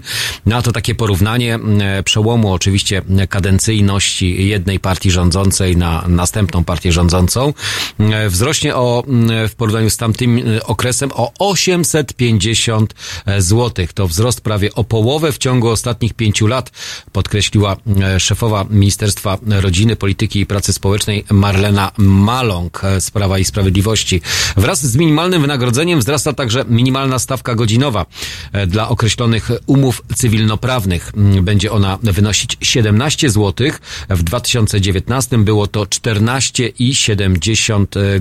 Na 0.47 0.63
to 0.63 0.73
takie 0.73 0.95
porównanie 0.95 1.59
przełomu 2.05 2.53
oczywiście 2.53 3.03
kadencyjności 3.29 4.49
jednej 4.49 4.81
partii 4.81 5.11
rządzącej 5.11 5.77
na 5.77 6.05
następną 6.09 6.65
partię 6.65 6.93
rządzącą 6.93 7.53
wzrośnie 8.29 8.75
o 8.75 9.05
w 9.49 9.55
porównaniu 9.57 9.91
z 9.91 9.97
tamtym 9.97 10.39
e, 10.39 10.67
okresem 10.67 11.11
o 11.15 11.33
850 11.39 12.95
zł. 13.39 13.87
To 13.95 14.09
wzrost 14.09 14.22
prawie 14.41 14.75
o 14.75 14.85
połowę 14.85 15.33
w 15.33 15.39
ciągu 15.39 15.69
ostatnich 15.69 16.15
pięciu 16.15 16.47
lat, 16.47 16.71
podkreśliła 17.13 17.77
e, 18.01 18.21
szefowa 18.21 18.67
Ministerstwa 18.71 19.39
Rodziny, 19.47 19.97
Polityki 19.97 20.41
i 20.41 20.47
Pracy 20.47 20.73
Społecznej 20.73 21.25
Marlena 21.31 21.91
Maląg 21.97 22.85
e, 22.85 23.01
z 23.01 23.11
Prawa 23.11 23.39
i 23.39 23.45
Sprawiedliwości. 23.45 24.21
Wraz 24.57 24.87
z 24.87 24.97
minimalnym 24.97 25.43
wynagrodzeniem 25.43 25.99
wzrasta 25.99 26.33
także 26.33 26.65
minimalna 26.69 27.19
stawka 27.19 27.55
godzinowa 27.55 28.07
e, 28.53 28.67
dla 28.67 28.89
określonych 28.89 29.51
umów 29.67 30.03
cywilnoprawnych. 30.15 31.13
Będzie 31.43 31.73
ona 31.73 31.99
wynosić 32.03 32.57
17 32.61 33.31
zł. 33.31 33.71
W 34.09 34.23
2019 34.23 35.39
było 35.39 35.67
to 35.67 35.83
14,70 35.83 37.97
e, 37.97 38.01
e, 38.01 38.21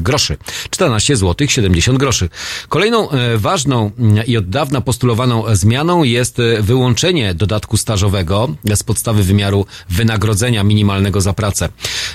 groszy. 0.00 0.36
14 0.70 1.16
zł 1.16 1.48
70 1.48 1.98
groszy. 1.98 2.28
Kolejną 2.68 3.08
ważną 3.36 3.90
i 4.26 4.36
od 4.36 4.48
dawna 4.48 4.80
postulowaną 4.80 5.27
zmianą 5.52 6.02
jest 6.02 6.38
e, 6.40 6.62
wyłączenie 6.62 7.34
dodatku 7.34 7.76
stażowego 7.76 8.48
z 8.74 8.82
podstawy 8.82 9.22
wymiaru 9.22 9.66
wynagrodzenia 9.90 10.64
minimalnego 10.64 11.20
za 11.20 11.32
pracę. 11.32 11.68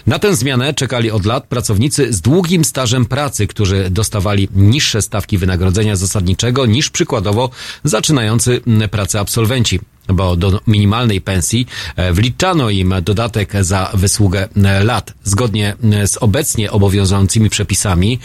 Na 0.07 0.19
tę 0.19 0.35
zmianę 0.35 0.73
czekali 0.73 1.11
od 1.11 1.25
lat 1.25 1.47
pracownicy 1.47 2.13
z 2.13 2.21
długim 2.21 2.65
stażem 2.65 3.05
pracy, 3.05 3.47
którzy 3.47 3.89
dostawali 3.89 4.47
niższe 4.55 5.01
stawki 5.01 5.37
wynagrodzenia 5.37 5.95
zasadniczego 5.95 6.65
niż 6.65 6.89
przykładowo 6.89 7.49
zaczynający 7.83 8.61
pracę 8.91 9.19
absolwenci 9.19 9.79
bo 10.07 10.35
do 10.35 10.59
minimalnej 10.67 11.21
pensji 11.21 11.67
e, 11.95 12.13
wliczano 12.13 12.69
im 12.69 12.93
dodatek 13.01 13.53
za 13.61 13.91
wysługę 13.93 14.47
e, 14.55 14.83
lat. 14.83 15.13
Zgodnie 15.23 15.75
e, 15.93 16.07
z 16.07 16.17
obecnie 16.17 16.71
obowiązującymi 16.71 17.49
przepisami, 17.49 18.19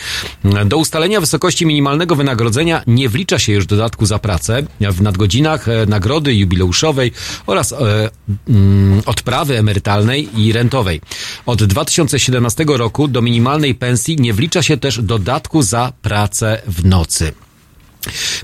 do 0.66 0.76
ustalenia 0.76 1.20
wysokości 1.20 1.66
minimalnego 1.66 2.16
wynagrodzenia 2.16 2.82
nie 2.86 3.08
wlicza 3.08 3.38
się 3.38 3.52
już 3.52 3.66
dodatku 3.66 4.06
za 4.06 4.18
pracę 4.18 4.62
w 4.80 5.02
nadgodzinach, 5.02 5.66
nagrody 5.86 6.34
jubileuszowej 6.34 7.12
oraz 7.46 7.74
mm, 8.48 9.02
odprawy 9.06 9.58
emerytalnej 9.58 10.40
i 10.40 10.52
rentowej. 10.52 11.00
Od 11.46 11.64
2017 11.64 12.64
roku 12.68 13.08
do 13.08 13.22
minimalnej 13.22 13.74
pensji 13.74 14.16
nie 14.16 14.32
wlicza 14.32 14.62
się 14.62 14.76
też 14.76 15.02
dodatku 15.02 15.62
za 15.62 15.92
pracę 16.02 16.62
w 16.66 16.84
nocy. 16.84 17.47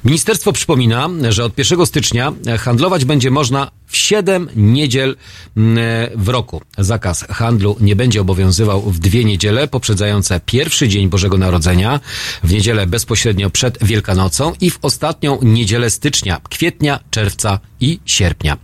Ministerstwo 0.05 0.53
przypomina, 0.53 1.09
że 1.29 1.45
od 1.45 1.59
1 1.59 1.87
stycznia 1.87 2.33
handlować 2.59 3.05
będzie 3.05 3.31
można 3.31 3.71
w 3.87 3.97
7 3.97 4.49
niedziel 4.57 5.17
mm, 5.57 5.79
w 6.17 6.29
roku. 6.29 6.61
Zakaz 6.79 7.25
handlu 7.31 7.77
nie 7.81 7.97
będzie 7.97 8.21
obowiązywał 8.21 8.83
w 8.83 8.99
dwie 8.99 9.25
niedziele 9.25 9.69
poprzedzające 9.69 10.41
pierwszy 10.47 10.89
dzień 10.89 11.09
Bożego 11.09 11.39
Narodzenia, 11.39 12.01
w 12.45 12.53
niedzielę 12.53 12.87
bezpośrednio 12.87 13.51
przed 13.51 13.85
Wielkanocą 13.85 14.53
i 14.61 14.71
w 14.71 14.79
ostatnią 14.83 15.39
niedzielę 15.43 15.91
stycznia, 15.91 16.41
kwietnia, 16.51 17.01
czerwca 17.11 17.59
i 17.85 18.01
sierpnia. 18.07 18.57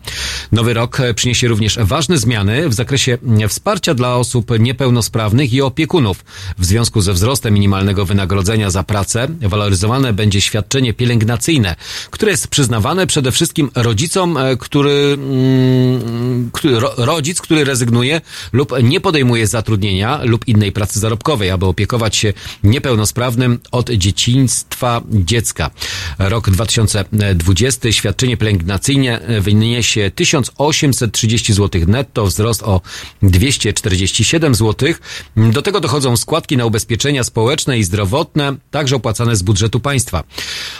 Nowy 0.52 0.74
rok 0.74 0.98
przyniesie 1.14 1.48
również 1.48 1.78
ważne 1.78 2.18
zmiany 2.18 2.68
w 2.68 2.74
zakresie 2.74 3.18
wsparcia 3.48 3.94
dla 3.94 4.16
osób 4.16 4.50
niepełnosprawnych 4.58 5.52
i 5.52 5.62
opiekunów. 5.62 6.24
W 6.58 6.64
związku 6.64 7.00
ze 7.00 7.12
wzrostem 7.12 7.54
minimalnego 7.54 8.06
wynagrodzenia 8.06 8.70
za 8.70 8.82
pracę 8.82 9.28
waloryzowane 9.40 10.12
będzie 10.12 10.40
świadczenie 10.40 10.94
pielęgnacyjne, 10.94 11.76
które 12.10 12.30
jest 12.30 12.48
przyznawane 12.48 13.06
przede 13.06 13.32
wszystkim 13.32 13.70
rodzicom, 13.74 14.36
e, 14.36 14.56
który, 14.56 15.16
mm, 15.18 16.50
który 16.52 16.80
ro, 16.80 16.94
rodzic, 16.96 17.40
który 17.40 17.64
rezygnuje 17.64 18.20
lub 18.52 18.72
nie 18.82 19.00
podejmuje 19.00 19.46
zatrudnienia 19.46 20.20
lub 20.24 20.48
innej 20.48 20.72
pracy 20.72 21.00
zarobkowej, 21.00 21.50
aby 21.50 21.66
opiekować 21.66 22.16
się 22.16 22.32
niepełnosprawnym 22.64 23.58
od 23.72 23.90
dzieciństwa 23.90 25.02
dziecka. 25.10 25.70
Rok 26.18 26.50
2020 26.50 27.92
świadczenie 27.92 28.36
pielęgnacyjne 28.36 29.09
wyniesie 29.40 30.10
1830 30.14 31.52
zł 31.52 31.82
netto, 31.86 32.26
wzrost 32.26 32.62
o 32.62 32.80
247 33.22 34.54
zł. 34.54 34.94
Do 35.36 35.62
tego 35.62 35.80
dochodzą 35.80 36.16
składki 36.16 36.56
na 36.56 36.66
ubezpieczenia 36.66 37.24
społeczne 37.24 37.78
i 37.78 37.84
zdrowotne, 37.84 38.56
także 38.70 38.96
opłacane 38.96 39.36
z 39.36 39.42
budżetu 39.42 39.80
państwa. 39.80 40.24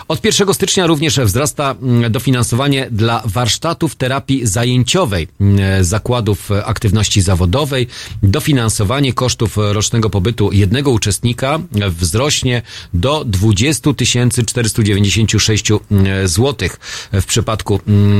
Od 0.09 0.24
1 0.24 0.55
stycznia 0.55 0.86
również 0.86 1.20
wzrasta 1.20 1.74
mm, 1.82 2.12
dofinansowanie 2.12 2.89
dla 2.90 3.23
warsztatów 3.24 3.97
terapii 3.97 4.47
zajęciowej, 4.47 5.28
mm, 5.40 5.85
zakładów 5.85 6.51
aktywności 6.65 7.23
zawodowej. 7.23 7.86
Dofinansowanie 8.23 9.12
kosztów 9.12 9.57
rocznego 9.57 10.11
pobytu 10.11 10.52
jednego 10.52 10.90
uczestnika 10.90 11.59
wzrośnie 11.89 12.62
do 12.94 13.24
20 13.24 13.90
496 14.47 15.65
zł. 16.24 16.69
W 17.12 17.24
przypadku 17.24 17.81
mm, 17.89 18.11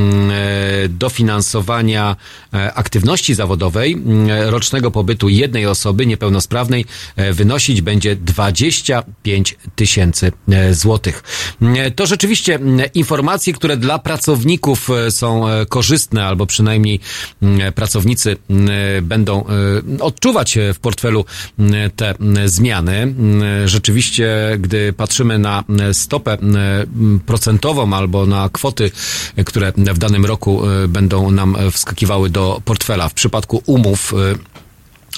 dofinansowania 0.89 2.15
e, 2.53 2.73
aktywności 2.73 3.33
zawodowej 3.35 3.93
mm, 3.93 4.29
rocznego 4.49 4.91
pobytu 4.91 5.29
jednej 5.29 5.65
osoby 5.65 6.05
niepełnosprawnej 6.05 6.85
e, 7.15 7.33
wynosić 7.33 7.81
będzie 7.81 8.15
25 8.15 9.55
tysięcy 9.75 10.31
e, 10.51 10.73
złotych. 10.73 11.23
Mm, 11.61 11.91
To 11.93 12.05
rzeczywiście 12.05 12.55
mm, 12.55 12.89
informacje, 12.93 13.53
które 13.53 13.77
dla 13.77 13.99
pracowników 13.99 14.89
e, 14.89 15.11
są 15.11 15.47
e, 15.49 15.65
korzystne, 15.65 16.25
albo 16.25 16.45
przynajmniej 16.45 16.99
mm, 17.41 17.73
pracownicy 17.73 18.37
mm, 18.49 18.69
będą 19.05 19.45
e, 19.45 20.03
odczuwać 20.03 20.57
e, 20.57 20.73
w 20.73 20.79
portfelu 20.79 21.25
mm, 21.59 21.91
te 21.95 22.09
mm, 22.19 22.49
zmiany. 22.49 22.95
Mm, 22.97 23.67
Rzeczywiście, 23.67 24.57
gdy 24.59 24.93
patrzymy 24.93 25.39
na 25.39 25.63
mm, 25.69 25.93
stopę 25.93 26.33
mm, 26.33 27.19
procentową 27.25 27.93
albo 27.93 28.25
na 28.25 28.49
kwoty, 28.49 28.91
e, 29.35 29.43
które 29.43 29.73
w 29.83 29.97
danym 29.97 30.25
roku 30.25 30.69
e, 30.69 30.87
będą 30.87 31.31
nam 31.31 31.55
e, 31.55 31.71
wskakiwały 31.71 32.29
do 32.29 32.61
portfela. 32.65 33.09
W 33.09 33.13
przypadku 33.13 33.63
umów 33.65 34.13
e, 34.13 34.17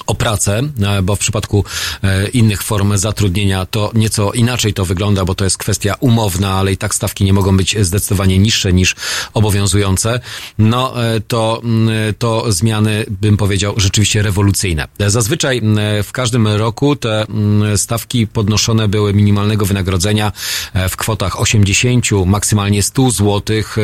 o 0.06 0.14
pracę, 0.14 0.62
e, 0.82 1.02
bo 1.02 1.16
w 1.16 1.18
przypadku 1.18 1.64
e, 2.02 2.28
innych 2.28 2.62
form 2.62 2.96
zatrudnienia 2.96 3.66
to 3.66 3.90
nieco 3.94 4.32
inaczej 4.32 4.74
to 4.74 4.84
wygląda, 4.84 5.24
bo 5.24 5.34
to 5.34 5.44
jest 5.44 5.58
kwestia 5.58 5.94
umowna, 6.00 6.54
ale 6.54 6.72
i 6.72 6.76
tak 6.76 6.94
stawki 6.94 7.24
nie 7.24 7.32
mogą 7.32 7.56
być 7.56 7.76
zdecydowanie 7.80 8.38
niższe 8.38 8.72
niż 8.72 8.94
obowiązujące. 9.34 10.20
No 10.58 11.04
e, 11.04 11.20
to, 11.20 11.60
mm, 11.64 11.88
to 12.18 12.52
zmiany, 12.52 13.04
bym 13.08 13.36
powiedział, 13.36 13.74
rzeczywiście 13.76 14.22
rewolucyjne. 14.22 14.88
Zazwyczaj 15.06 15.62
w 16.02 16.12
każdym 16.12 16.48
roku 16.48 16.96
te 16.96 17.26
stawki 17.76 18.26
podnoszone 18.26 18.88
były 18.88 19.14
minimalnego 19.14 19.66
wynagrodzenia 19.66 20.32
w 20.88 20.96
kwotach 20.96 21.40
80, 21.40 22.06
maksymalnie 22.26 22.82
100 22.82 23.10
złotych, 23.10 23.76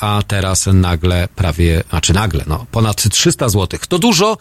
a 0.00 0.22
teraz 0.26 0.66
nagle 0.72 1.28
prawie, 1.36 1.84
a 1.90 2.00
czy 2.00 2.12
nagle, 2.12 2.44
no 2.46 2.66
ponad 2.70 3.08
300 3.10 3.48
złotych. 3.48 3.86
To 3.86 3.98
dużo 3.98 4.38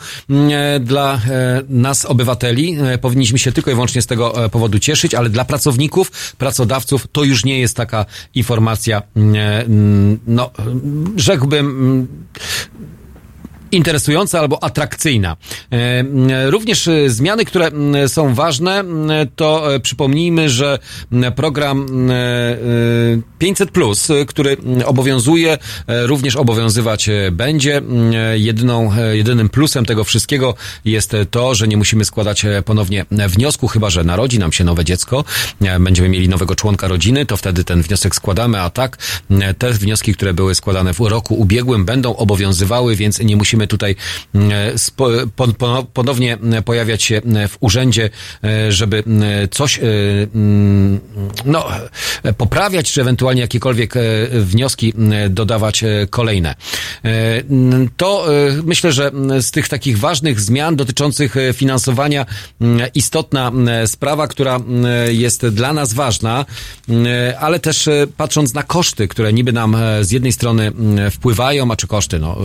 dla 0.79 1.13
e, 1.13 1.61
nas, 1.69 2.05
obywateli. 2.05 2.77
E, 2.81 2.97
Powinniśmy 2.97 3.39
się 3.39 3.51
tylko 3.51 3.71
i 3.71 3.73
wyłącznie 3.73 4.01
z 4.01 4.07
tego 4.07 4.45
e, 4.45 4.49
powodu 4.49 4.79
cieszyć, 4.79 5.15
ale 5.15 5.29
dla 5.29 5.45
pracowników, 5.45 6.35
pracodawców 6.37 7.07
to 7.11 7.23
już 7.23 7.45
nie 7.45 7.59
jest 7.59 7.77
taka 7.77 8.05
informacja, 8.35 9.01
mm, 9.15 9.35
mm, 9.35 10.19
no, 10.27 10.51
rzekłbym, 11.15 11.65
mm, 11.65 12.07
interesująca 13.71 14.39
albo 14.39 14.63
atrakcyjna. 14.63 15.37
E, 15.71 15.99
m, 15.99 16.27
Również 16.47 16.87
e, 16.87 17.09
zmiany, 17.09 17.45
które 17.45 17.71
są 18.07 18.33
ważne, 18.35 18.83
to 19.35 19.75
e, 19.75 19.79
przypomnijmy, 19.79 20.49
że 20.49 20.79
program 21.35 21.85
m, 21.89 22.11
e, 22.11 22.15
500, 23.37 23.69
e, 24.09 24.25
który 24.25 24.57
obowiązuje, 24.85 25.57
e, 25.87 26.07
również 26.07 26.35
obowiązywać 26.35 27.09
e, 27.09 27.31
będzie. 27.31 27.81
E, 28.97 29.15
jedynym 29.17 29.49
plusem 29.49 29.85
tego 29.85 30.03
wszystkiego 30.03 30.55
jest 30.85 31.15
to, 31.31 31.55
że 31.55 31.67
nie 31.67 31.77
musimy 31.77 32.05
składać 32.05 32.45
e, 32.45 32.61
ponownie 32.61 33.05
wniosku, 33.11 33.67
chyba 33.67 33.89
że 33.89 34.03
narodzi 34.03 34.39
nam 34.39 34.51
się 34.51 34.63
nowe 34.63 34.85
dziecko, 34.85 35.23
e, 35.61 35.79
będziemy 35.79 36.09
mieli 36.09 36.29
nowego 36.29 36.55
członka 36.55 36.87
rodziny, 36.87 37.25
to 37.25 37.37
wtedy 37.37 37.63
ten 37.63 37.81
wniosek 37.81 38.15
składamy, 38.15 38.61
a 38.61 38.69
tak 38.69 38.97
te 39.57 39.71
wnioski, 39.73 40.13
które 40.13 40.33
były 40.33 40.55
składane 40.55 40.93
w 40.93 40.99
roku 40.99 41.35
ubiegłym 41.35 41.85
będą 41.85 42.15
obowiązywały, 42.15 42.95
więc 42.95 43.19
nie 43.19 43.35
musimy 43.35 43.60
tutaj 43.67 43.95
spo, 44.75 45.09
pon, 45.35 45.53
pon- 45.53 45.85
ponownie 45.93 46.37
pojawiać 46.65 47.03
się 47.03 47.21
w 47.49 47.57
urzędzie, 47.59 48.09
e, 48.43 48.71
żeby 48.71 48.97
e, 48.97 49.47
coś 49.47 49.79
e, 49.79 49.81
mm, 50.35 50.99
no, 51.45 51.65
poprawiać, 52.37 52.91
czy 52.91 53.01
ewentualnie 53.01 53.41
jakiekolwiek 53.41 53.93
wnioski 54.31 54.93
dodawać 55.29 55.83
kolejne. 56.09 56.55
To 57.97 58.27
myślę, 58.63 58.91
że 58.91 59.11
z 59.39 59.51
tych 59.51 59.67
takich 59.67 59.99
ważnych 59.99 60.39
zmian 60.39 60.75
dotyczących 60.75 61.35
finansowania 61.53 62.25
m, 62.61 62.79
istotna 62.95 63.51
sprawa, 63.85 64.27
która 64.27 64.59
jest 65.07 65.47
dla 65.47 65.73
nas 65.73 65.93
ważna, 65.93 66.45
ale 67.39 67.59
też 67.59 67.89
patrząc 68.17 68.53
na 68.53 68.63
koszty, 68.63 69.07
które 69.07 69.33
niby 69.33 69.53
nam 69.53 69.77
z 70.01 70.11
jednej 70.11 70.31
strony 70.31 70.71
wpływają, 71.11 71.71
a 71.71 71.75
czy 71.75 71.87
koszty, 71.87 72.19
no, 72.19 72.37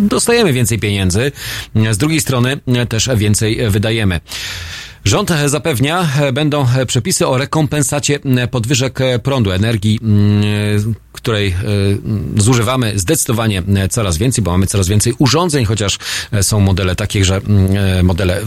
dostajemy 0.00 0.52
więcej 0.52 0.78
pieniędzy, 0.78 1.32
z 1.90 1.98
drugiej 1.98 2.20
strony 2.20 2.60
też 2.88 3.08
więcej 3.16 3.70
wydajemy. 3.70 4.20
Rząd 5.04 5.30
zapewnia, 5.46 6.08
będą 6.32 6.66
przepisy 6.86 7.26
o 7.26 7.38
rekompensacie 7.38 8.18
podwyżek 8.50 8.98
prądu, 9.22 9.52
energii, 9.52 10.00
mm, 10.02 10.94
której 11.12 11.54
mm, 11.64 12.34
zużywamy 12.36 12.98
zdecydowanie 12.98 13.62
coraz 13.90 14.18
więcej, 14.18 14.44
bo 14.44 14.50
mamy 14.50 14.66
coraz 14.66 14.88
więcej 14.88 15.14
urządzeń, 15.18 15.64
chociaż 15.64 15.98
są 16.42 16.60
modele 16.60 16.96
takie, 16.96 17.24
że 17.24 17.36
mm, 17.36 18.06
modele 18.06 18.40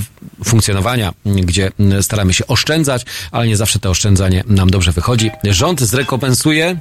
funkcjonowania, 0.44 1.14
gdzie 1.26 1.72
staramy 2.02 2.34
się 2.34 2.48
oszczędzać, 2.48 3.06
ale 3.32 3.48
nie 3.48 3.58
zawsze 3.58 3.80
to 3.80 3.90
oszczędzanie 3.90 4.44
nam 4.48 4.70
dobrze 4.70 4.92
wychodzi. 4.92 5.32
Rząd 5.44 5.82
zrekompensuje 5.82 6.80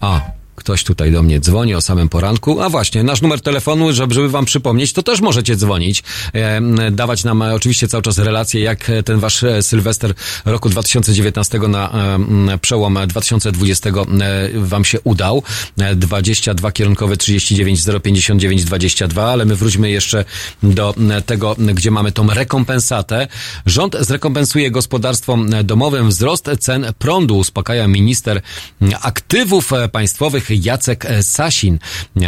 a, 0.00 0.20
ktoś 0.66 0.84
tutaj 0.84 1.12
do 1.12 1.22
mnie 1.22 1.40
dzwoni 1.40 1.74
o 1.74 1.80
samym 1.80 2.08
poranku. 2.08 2.60
A 2.60 2.68
właśnie, 2.68 3.02
nasz 3.02 3.22
numer 3.22 3.40
telefonu, 3.40 3.92
żeby 3.92 4.28
wam 4.28 4.44
przypomnieć, 4.44 4.92
to 4.92 5.02
też 5.02 5.20
możecie 5.20 5.56
dzwonić. 5.56 6.02
Dawać 6.92 7.24
nam 7.24 7.42
e, 7.42 7.54
oczywiście 7.54 7.88
cały 7.88 8.02
czas 8.02 8.18
relacje, 8.18 8.60
jak 8.60 8.90
e, 8.90 9.02
ten 9.02 9.18
wasz 9.18 9.42
e, 9.42 9.62
Sylwester 9.62 10.14
roku 10.44 10.68
2019 10.68 11.58
na 11.58 11.90
przełom 12.60 12.98
2020 13.08 13.90
e, 13.90 13.92
wam 14.54 14.84
się 14.84 15.00
udał. 15.00 15.42
E, 15.78 15.96
22 15.96 16.72
kierunkowe 16.72 17.16
39 17.16 17.80
059 18.02 18.64
22, 18.64 19.32
ale 19.32 19.44
my 19.44 19.56
wróćmy 19.56 19.90
jeszcze 19.90 20.24
do 20.62 20.94
tego, 21.26 21.56
gdzie 21.74 21.90
mamy 21.90 22.12
tą 22.12 22.26
rekompensatę. 22.26 23.28
Rząd 23.66 23.96
zrekompensuje 24.00 24.70
gospodarstwom 24.70 25.50
domowym 25.64 26.08
wzrost 26.08 26.50
cen 26.60 26.86
prądu, 26.98 27.36
uspokaja 27.36 27.88
minister 27.88 28.42
aktywów 29.02 29.70
państwowych 29.92 30.55
Jacek 30.64 31.06
Sasin. 31.20 31.78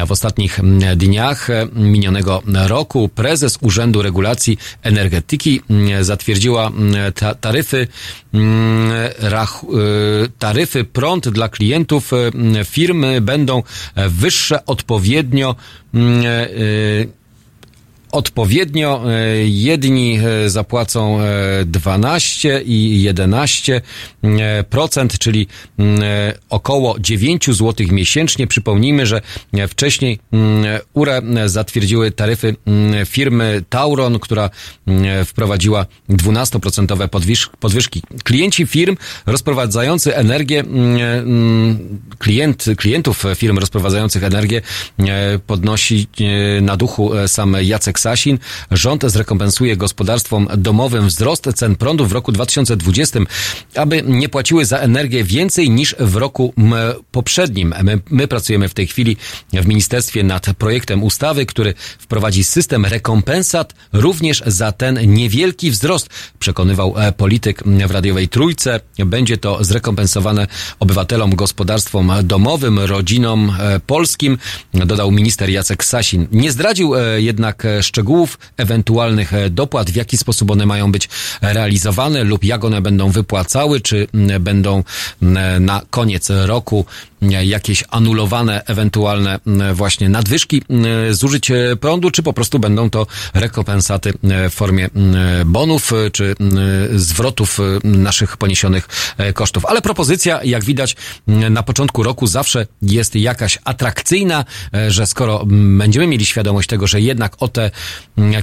W 0.07 0.13
ostatnich 0.13 0.61
dniach 0.97 1.49
minionego 1.73 2.43
roku 2.67 3.09
prezes 3.09 3.59
Urzędu 3.61 4.03
Regulacji 4.03 4.59
Energetyki 4.83 5.61
zatwierdziła 6.01 6.73
taryfy 7.41 7.87
mm, 8.35 8.91
y, 9.65 10.31
taryfy 10.39 10.85
prąd 10.85 11.29
dla 11.29 11.49
klientów 11.49 12.11
firmy 12.65 13.21
będą 13.21 13.63
wyższe 13.97 14.67
odpowiednio 14.67 15.57
mm, 15.95 16.27
y, 16.27 17.18
Odpowiednio 18.13 19.03
e, 19.07 19.29
jedni 19.49 20.19
e, 20.19 20.51
zapłacą 20.51 21.21
e, 21.21 21.65
12 21.65 22.63
i 22.65 23.03
11 23.03 23.81
e, 24.23 24.65
procent, 24.65 25.19
czyli 25.19 25.47
mm, 25.79 26.03
e, 26.03 26.35
około 26.51 26.99
9 26.99 27.47
zł 27.47 27.87
miesięcznie. 27.91 28.47
Przypomnijmy, 28.47 29.07
że 29.07 29.21
e, 29.53 29.69
wcześniej 29.69 30.19
mm, 30.33 30.65
URE 30.93 31.23
zatwierdziły 31.47 32.11
taryfy 32.11 32.57
mm, 32.67 33.07
firmy 33.07 33.65
Tauron, 33.69 34.19
która 34.19 34.51
wprowadziła 35.25 35.87
12% 36.11 36.87
podwyż- 37.09 37.49
podwyżki. 37.61 38.03
Klienci 38.25 38.67
firm 38.67 38.97
rozprowadzający 39.27 40.17
energię, 40.17 40.65
klient, 42.19 42.65
klientów 42.77 43.25
firm 43.37 43.59
rozprowadzających 43.59 44.25
energię 44.25 44.63
e, 44.99 45.39
podnosi 45.47 46.07
e, 46.21 46.61
na 46.61 46.77
duchu 46.77 47.15
e, 47.15 47.29
sam 47.29 47.57
Jacek 47.63 47.98
Sasin. 47.99 48.39
Rząd 48.70 49.03
zrekompensuje 49.07 49.77
gospodarstwom 49.77 50.49
domowym 50.57 51.07
wzrost 51.07 51.49
cen 51.55 51.77
prądu 51.77 52.07
w 52.07 52.12
roku 52.12 52.33
2020, 52.33 53.20
aby 53.75 54.03
nie 54.07 54.29
płaciły 54.29 54.65
za 54.65 54.79
energię 54.79 55.25
więcej 55.25 55.70
niż 55.70 55.95
w 55.99 56.16
roku 56.16 56.55
poprzednim. 57.12 57.75
My, 57.83 58.01
my 58.11 58.29
pracujemy 58.29 58.69
w 58.69 58.75
tej 58.75 58.87
chwili 58.87 59.16
w 59.53 59.66
ministerstwie 59.66 60.25
nad 60.25 60.47
projektem 60.59 61.03
ustawy, 61.03 61.47
który 61.47 61.75
wprowadzi 61.99 62.45
system 62.45 62.87
rekompensat 62.87 63.75
również 63.93 64.43
za 64.47 64.73
ten 64.73 65.15
niewielki 65.15 65.70
wzrost, 65.70 66.09
przekonywał 66.39 66.95
e, 66.97 67.12
polityk 67.12 67.62
w 67.65 67.91
radiowej 67.91 68.29
Trójce. 68.29 68.81
Będzie 68.99 69.39
to 69.39 69.65
zrekompensowane 69.65 70.47
obywatelom, 70.81 71.35
gospodarstwom 71.35 72.12
domowym, 72.23 72.79
rodzinom 72.79 73.57
e, 73.61 73.81
polskim, 73.81 74.39
dodał 74.75 75.11
minister 75.11 75.51
Jacek 75.51 75.85
Sasin. 75.85 76.27
Nie 76.33 76.53
zdradził 76.53 76.95
e, 76.95 77.20
jednak 77.20 77.66
szczegółów 77.89 78.39
ewentualnych 78.56 79.35
e, 79.35 79.51
dopłat, 79.51 79.90
w 79.90 79.97
jaki 79.97 80.16
sposób 80.19 80.51
one 80.51 80.66
mają 80.66 80.93
być 80.93 81.09
realizowane 81.43 82.24
lub 82.24 82.44
jak 82.44 82.65
one 82.65 82.81
będą 82.81 83.10
wypłacały, 83.10 83.81
czy 83.81 84.06
m, 84.15 84.43
będą 84.43 84.85
m, 85.23 85.39
na 85.65 85.82
koniec 85.90 86.31
roku 86.31 86.85
jakieś 87.23 87.85
anulowane 87.90 88.65
ewentualne 88.65 89.40
właśnie 89.74 90.09
nadwyżki 90.09 90.62
zużyć 91.11 91.51
e, 91.51 91.77
prądu, 91.81 92.11
czy 92.11 92.23
po 92.23 92.32
prostu 92.32 92.59
będą 92.59 92.90
to 92.90 93.07
rekompensaty 93.35 94.12
w 94.51 94.55
formie 94.55 94.90
bonów, 95.47 95.93
e, 95.93 96.11
czy 96.11 96.35
zwrotów 96.95 97.61
e, 97.61 97.89
naszych 97.89 98.36
poniesionych 98.36 98.89
kosztów. 99.35 99.66
Ale 99.66 99.82
propozycja, 99.82 100.45
jak 100.45 100.65
widać, 100.65 100.97
na 101.27 101.62
początku 101.62 102.03
roku 102.03 102.27
zawsze 102.27 102.66
jest 102.82 103.16
jakaś 103.16 103.59
atrakcyjna, 103.65 104.45
że 104.89 105.07
skoro 105.07 105.43
będziemy 105.47 106.07
mieli 106.07 106.27
świadomość 106.27 106.69
tego, 106.69 106.86
że 106.86 107.01
jednak 107.01 107.36
o 107.43 107.49
te 107.49 107.70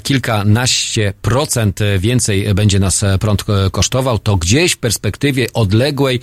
kilkanaście 0.03 1.14
procent 1.22 1.80
więcej 1.99 2.53
będzie 2.53 2.80
nas 2.80 3.03
prąd 3.19 3.43
kosztował, 3.72 4.19
to 4.19 4.38
gdzieś 4.38 4.72
w 4.72 4.77
perspektywie 4.77 5.53
odległej 5.53 6.19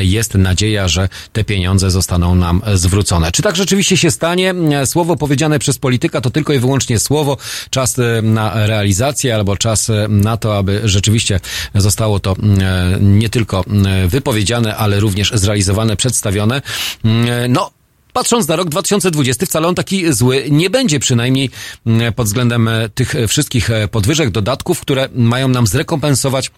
jest 0.00 0.34
nadzieja, 0.34 0.88
że 0.88 1.08
te 1.32 1.44
pieniądze 1.44 1.85
zostaną 1.90 2.34
nam 2.34 2.62
zwrócone. 2.74 3.32
Czy 3.32 3.42
tak 3.42 3.56
rzeczywiście 3.56 3.96
się 3.96 4.10
stanie? 4.10 4.54
Słowo 4.84 5.16
powiedziane 5.16 5.58
przez 5.58 5.78
polityka 5.78 6.20
to 6.20 6.30
tylko 6.30 6.52
i 6.52 6.58
wyłącznie 6.58 6.98
słowo, 6.98 7.36
czas 7.70 7.98
e, 7.98 8.22
na 8.22 8.66
realizację 8.66 9.34
albo 9.34 9.56
czas 9.56 9.90
e, 9.90 10.06
na 10.08 10.36
to, 10.36 10.58
aby 10.58 10.80
rzeczywiście 10.84 11.40
zostało 11.74 12.20
to 12.20 12.32
e, 12.32 12.98
nie 13.00 13.28
tylko 13.28 13.64
wypowiedziane, 14.06 14.76
ale 14.76 15.00
również 15.00 15.32
zrealizowane, 15.34 15.96
przedstawione. 15.96 16.62
No, 17.48 17.70
patrząc 18.12 18.48
na 18.48 18.56
rok 18.56 18.68
2020 18.68 19.46
wcale 19.46 19.68
on 19.68 19.74
taki 19.74 20.12
zły 20.12 20.44
nie 20.50 20.70
będzie, 20.70 21.00
przynajmniej 21.00 21.50
pod 22.16 22.26
względem 22.26 22.68
tych 22.94 23.14
wszystkich 23.28 23.70
podwyżek, 23.90 24.30
dodatków, 24.30 24.80
które 24.80 25.08
mają 25.14 25.48
nam 25.48 25.66
zrekompensować 25.66 26.50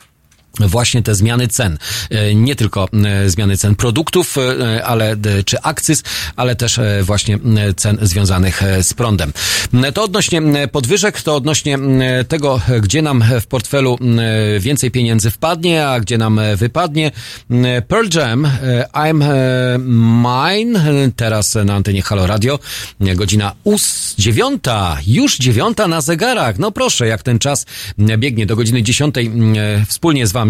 właśnie 0.60 1.02
te 1.02 1.14
zmiany 1.14 1.48
cen. 1.48 1.78
E, 2.10 2.34
Nie 2.34 2.56
tylko 2.56 2.88
e, 3.04 3.30
zmiany 3.30 3.56
cen 3.56 3.74
produktów, 3.74 4.36
e, 4.38 4.84
ale 4.84 5.16
czy 5.44 5.60
akcyz, 5.62 6.02
ale 6.36 6.56
też 6.56 6.80
właśnie 7.02 7.38
cen 7.76 7.98
związanych 8.02 8.62
z 8.82 8.94
prądem. 8.94 9.32
To 9.94 10.02
odnośnie 10.02 10.42
podwyżek, 10.72 11.22
to 11.22 11.36
odnośnie 11.36 11.78
tego, 12.28 12.60
gdzie 12.80 13.02
nam 13.02 13.24
w 13.40 13.46
portfelu 13.46 13.98
więcej 14.60 14.90
pieniędzy 14.90 15.30
wpadnie, 15.30 15.88
a 15.88 16.00
gdzie 16.00 16.18
nam 16.18 16.40
wypadnie. 16.56 17.10
Pearl 17.88 18.06
Jam, 18.14 18.48
I'm 18.92 19.24
Mine, 19.78 20.80
teraz 21.16 21.54
na 21.64 21.74
antenie 21.74 22.02
Halo 22.02 22.26
Radio, 22.26 22.58
godzina 23.00 23.54
ós 23.64 24.14
dziewiąta, 24.18 24.98
już 25.06 25.36
dziewiąta 25.38 25.88
na 25.88 26.00
zegarach. 26.00 26.58
No 26.58 26.72
proszę, 26.72 27.06
jak 27.06 27.22
ten 27.22 27.38
czas 27.38 27.66
biegnie 27.98 28.46
do 28.46 28.56
godziny 28.56 28.82
dziesiątej 28.82 29.32
wspólnie 29.88 30.26
z 30.26 30.32
wami. 30.32 30.47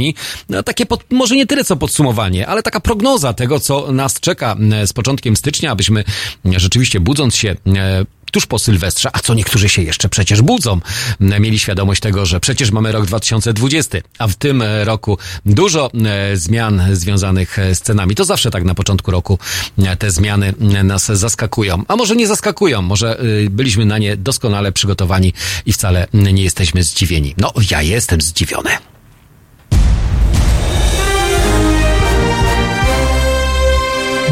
No, 0.48 0.62
takie 0.62 0.86
pod, 0.86 1.04
może 1.10 1.36
nie 1.36 1.46
tyle 1.46 1.64
co 1.64 1.76
podsumowanie, 1.76 2.46
ale 2.46 2.62
taka 2.62 2.80
prognoza 2.80 3.32
tego, 3.32 3.60
co 3.60 3.92
nas 3.92 4.20
czeka 4.20 4.52
m, 4.52 4.86
z 4.86 4.92
początkiem 4.92 5.36
stycznia, 5.36 5.70
abyśmy 5.70 6.04
rzeczywiście 6.44 7.00
budząc 7.00 7.36
się 7.36 7.56
e, 7.76 8.04
tuż 8.30 8.46
po 8.46 8.58
Sylwestrze, 8.58 9.10
a 9.12 9.18
co 9.18 9.34
niektórzy 9.34 9.68
się 9.68 9.82
jeszcze 9.82 10.08
przecież 10.08 10.42
budzą, 10.42 10.80
mieli 11.20 11.58
świadomość 11.58 12.00
tego, 12.00 12.26
że 12.26 12.40
przecież 12.40 12.70
mamy 12.70 12.92
rok 12.92 13.06
2020, 13.06 13.98
a 14.18 14.28
w 14.28 14.34
tym 14.34 14.62
e, 14.62 14.84
roku 14.84 15.18
dużo 15.46 15.90
e, 16.04 16.36
zmian 16.36 16.82
związanych 16.92 17.58
e, 17.58 17.74
z 17.74 17.80
cenami. 17.80 18.14
To 18.14 18.24
zawsze 18.24 18.50
tak 18.50 18.64
na 18.64 18.74
początku 18.74 19.10
roku 19.10 19.38
e, 19.78 19.96
te 19.96 20.10
zmiany 20.10 20.54
e, 20.74 20.84
nas 20.84 21.06
zaskakują. 21.06 21.82
A 21.88 21.96
może 21.96 22.16
nie 22.16 22.26
zaskakują, 22.26 22.82
może 22.82 23.18
e, 23.18 23.50
byliśmy 23.50 23.84
na 23.84 23.98
nie 23.98 24.16
doskonale 24.16 24.72
przygotowani 24.72 25.32
i 25.66 25.72
wcale 25.72 26.06
nie 26.12 26.42
jesteśmy 26.42 26.82
zdziwieni. 26.82 27.34
No, 27.36 27.52
ja 27.70 27.82
jestem 27.82 28.20
zdziwiony. 28.20 28.70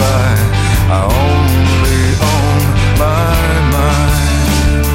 I 0.00 1.00
only 1.04 2.02
own 2.32 2.62
my 2.98 3.36
mind. 3.74 4.86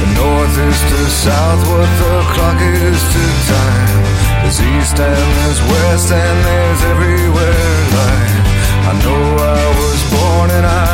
The 0.00 0.08
north 0.18 0.56
is 0.68 0.78
to 0.90 1.00
south, 1.10 1.62
what 1.70 1.90
the 2.00 2.14
clock 2.34 2.60
is 2.60 3.00
to 3.14 3.24
time. 3.54 3.98
There's 4.42 4.60
east 4.60 4.98
and 4.98 5.28
there's 5.38 5.60
west, 5.70 6.12
and 6.12 6.38
there's 6.48 6.82
everywhere 6.92 7.76
light. 7.96 8.44
I 8.88 8.92
know 9.04 9.24
I 9.36 9.64
was 9.80 10.00
born 10.12 10.50
and 10.50 10.66
I 10.66 10.87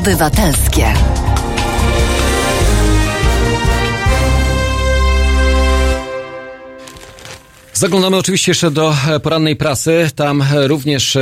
medium 0.00 0.67
Zaglądamy 7.78 8.16
oczywiście 8.16 8.50
jeszcze 8.50 8.70
do 8.70 8.94
e, 9.08 9.20
porannej 9.20 9.56
prasy. 9.56 10.10
Tam 10.14 10.42
e, 10.42 10.68
również 10.68 11.18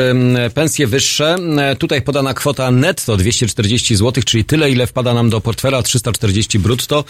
pensje 0.55 0.87
wyższe. 0.87 1.37
E, 1.59 1.77
Tutaj 1.77 2.03
podana 2.03 2.35
kwota 2.35 2.71
netto 2.71 3.17
240 3.17 3.97
zł, 3.97 4.23
czyli 4.27 4.45
tyle, 4.45 4.71
ile 4.71 4.87
wpada 4.87 5.15
nam 5.15 5.31
do 5.31 5.41
portfela 5.41 5.83
340 5.83 6.59
brutto. 6.59 7.05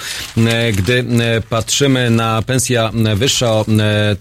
Gdy 0.77 1.05
patrzymy 1.49 2.11
na 2.11 2.43
pensja 2.43 2.91
wyższa, 3.17 3.65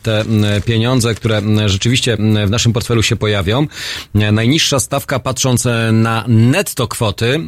te 0.03 0.25
pieniądze, 0.65 1.15
które 1.15 1.41
rzeczywiście 1.65 2.17
w 2.45 2.49
naszym 2.49 2.73
portfelu 2.73 3.03
się 3.03 3.15
pojawią. 3.15 3.67
Najniższa 4.13 4.79
stawka 4.79 5.19
patrząc 5.19 5.67
na 5.91 6.25
netto 6.27 6.87
kwoty 6.87 7.39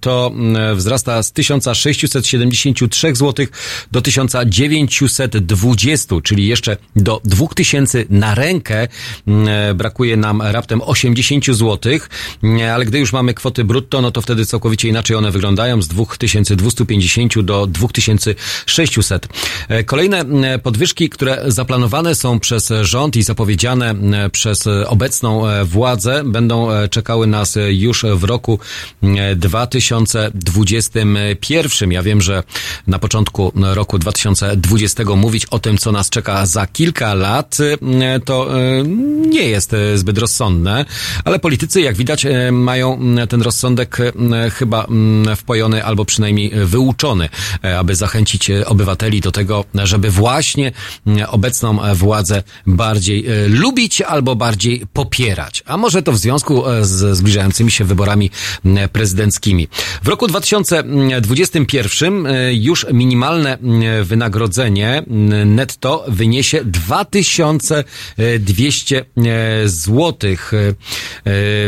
to 0.00 0.32
wzrasta 0.74 1.22
z 1.22 1.32
1673 1.32 3.14
zł 3.14 3.46
do 3.92 4.02
1920, 4.02 6.16
czyli 6.24 6.46
jeszcze 6.46 6.76
do 6.96 7.19
2000 7.24 8.04
na 8.10 8.34
rękę 8.34 8.88
mm, 9.26 9.48
e, 9.48 9.74
brakuje 9.74 10.16
nam 10.16 10.42
raptem 10.42 10.82
80 10.82 11.46
zł, 11.46 11.78
Mm, 12.42 12.74
ale 12.74 12.84
gdy 12.84 12.98
już 12.98 13.12
mamy 13.12 13.34
kwoty 13.34 13.64
brutto, 13.64 14.00
no 14.00 14.10
to 14.10 14.20
wtedy 14.20 14.46
całkowicie 14.46 14.88
inaczej 14.88 15.16
one 15.16 15.30
wyglądają 15.30 15.82
z 15.82 15.88
2250 15.88 17.40
do 17.40 17.66
2600. 17.66 19.28
E, 19.68 19.84
Kolejne 19.84 20.20
mm, 20.20 20.60
podwyżki, 20.60 21.10
które 21.10 21.42
zaplanowane 21.46 22.14
są 22.14 22.40
przez 22.40 22.72
rząd 22.82 23.16
i 23.16 23.22
zapowiedziane 23.22 23.94
przez 24.32 24.64
obecną 24.86 25.48
e, 25.48 25.64
władzę, 25.64 26.22
będą 26.24 26.70
e, 26.70 26.88
czekały 26.88 27.26
nas 27.26 27.56
e, 27.56 27.72
już 27.72 28.04
w 28.14 28.24
roku 28.24 28.58
mm, 29.02 29.38
2021. 29.38 31.92
Ja 31.92 32.02
wiem, 32.02 32.20
że 32.20 32.42
na 32.86 32.98
początku 32.98 33.52
roku 33.54 33.98
2020 33.98 35.04
mówić 35.16 35.46
o 35.46 35.58
tym, 35.58 35.78
co 35.78 35.92
nas 35.92 36.10
czeka 36.10 36.46
za 36.46 36.66
kilka 36.66 37.09
lat, 37.14 37.58
e, 37.60 38.20
to 38.20 38.60
e, 38.60 38.82
nie 39.28 39.42
jest 39.42 39.74
e, 39.74 39.98
zbyt 39.98 40.18
rozsądne, 40.18 40.84
ale 41.24 41.38
politycy, 41.38 41.80
jak 41.80 41.96
widać, 41.96 42.26
mają 42.52 43.00
ten 43.28 43.42
rozsądek 43.42 43.98
chyba 44.52 44.86
wpojony 45.36 45.84
albo 45.84 46.04
przynajmniej 46.04 46.50
wyuczony, 46.50 47.28
aby 47.78 47.94
zachęcić 47.94 48.50
obywateli 48.50 49.20
do 49.20 49.32
tego, 49.32 49.64
żeby 49.74 50.10
właśnie 50.10 50.72
obecną 51.28 51.78
władzę 51.94 52.42
bardziej 52.66 53.24
lubić 53.48 54.02
albo 54.02 54.36
bardziej 54.36 54.86
popierać. 54.92 55.62
A 55.66 55.76
może 55.76 56.02
to 56.02 56.12
w 56.12 56.18
związku 56.18 56.64
z 56.82 57.16
zbliżającymi 57.16 57.70
się 57.70 57.84
wyborami 57.84 58.30
prezydenckimi. 58.92 59.68
W 60.02 60.08
roku 60.08 60.26
2021 60.26 62.26
e, 62.26 62.54
już 62.54 62.86
minimalne 62.92 63.58
wynagrodzenie 64.02 65.02
netto 65.46 66.04
wyniesie 66.08 66.60
2200 67.04 69.04
złotych. 69.64 70.52
E, 70.54 70.74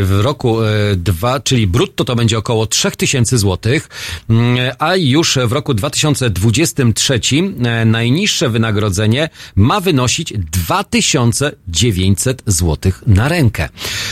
W 0.03 0.19
roku 0.21 0.57
2, 0.95 1.39
czyli 1.39 1.67
brutto 1.67 2.05
to 2.05 2.15
będzie 2.15 2.37
około 2.37 2.67
3000 2.67 3.37
złotych, 3.37 3.89
mm, 4.29 4.71
a 4.79 4.95
już 4.95 5.37
w 5.47 5.51
roku 5.51 5.73
2023 5.73 7.19
e, 7.65 7.85
najniższe 7.85 8.49
wynagrodzenie 8.49 9.29
ma 9.55 9.79
wynosić 9.79 10.33
2900 10.37 12.43
złotych 12.45 13.03
na 13.07 13.29
rękę. 13.29 13.69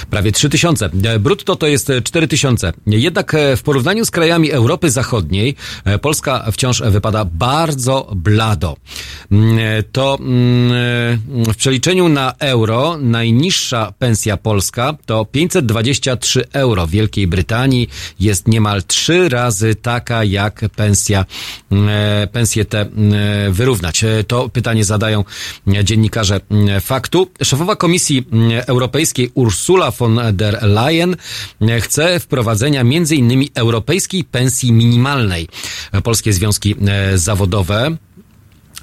Prawie 0.09 0.31
3000. 0.31 0.89
E, 1.03 1.19
Brutto 1.19 1.55
to 1.55 1.67
jest 1.67 1.89
e, 1.89 2.01
4000. 2.01 2.73
Jednak 2.87 3.33
e, 3.33 3.57
w 3.57 3.63
porównaniu 3.63 4.05
z 4.05 4.11
krajami 4.11 4.51
Europy 4.51 4.91
Zachodniej 4.91 5.55
e, 5.85 5.99
Polska 5.99 6.51
wciąż 6.51 6.81
wypada 6.81 7.25
bardzo 7.25 8.11
blado. 8.15 8.77
Mm, 9.31 9.59
e, 9.59 9.83
To 9.83 10.17
mm, 10.19 10.71
e, 10.71 11.10
w 11.27 11.55
przeliczeniu 11.55 12.09
na 12.09 12.33
euro 12.39 12.97
najniższa 12.97 13.93
pensja 13.99 14.37
polska 14.37 14.97
to 15.05 15.25
523 15.25 16.43
euro. 16.53 16.87
W 16.87 16.89
Wielkiej 16.89 17.27
Brytanii 17.27 17.89
jest 18.19 18.47
niemal 18.47 18.83
trzy 18.83 19.29
razy 19.29 19.75
taka 19.75 20.23
jak 20.23 20.61
pensja, 20.75 21.25
e, 21.71 22.27
pensje 22.31 22.65
te 22.65 22.81
mm, 22.81 23.53
wyrównać. 23.53 24.03
E, 24.03 24.23
To 24.27 24.49
pytanie 24.49 24.83
zadają 24.83 25.23
dziennikarze 25.83 26.39
faktu. 26.81 27.27
Szefowa 27.43 27.75
Komisji 27.75 28.27
Europejskiej 28.67 29.31
Ursula 29.33 29.91
von 29.91 30.19
der 30.33 30.59
Leyen 30.61 31.15
chce 31.81 32.19
wprowadzenia 32.19 32.83
innymi 33.11 33.49
europejskiej 33.55 34.23
pensji 34.23 34.71
minimalnej. 34.71 35.47
E, 35.91 36.01
Polskie 36.01 36.33
związki 36.33 36.75
e, 36.87 37.17
zawodowe 37.17 37.97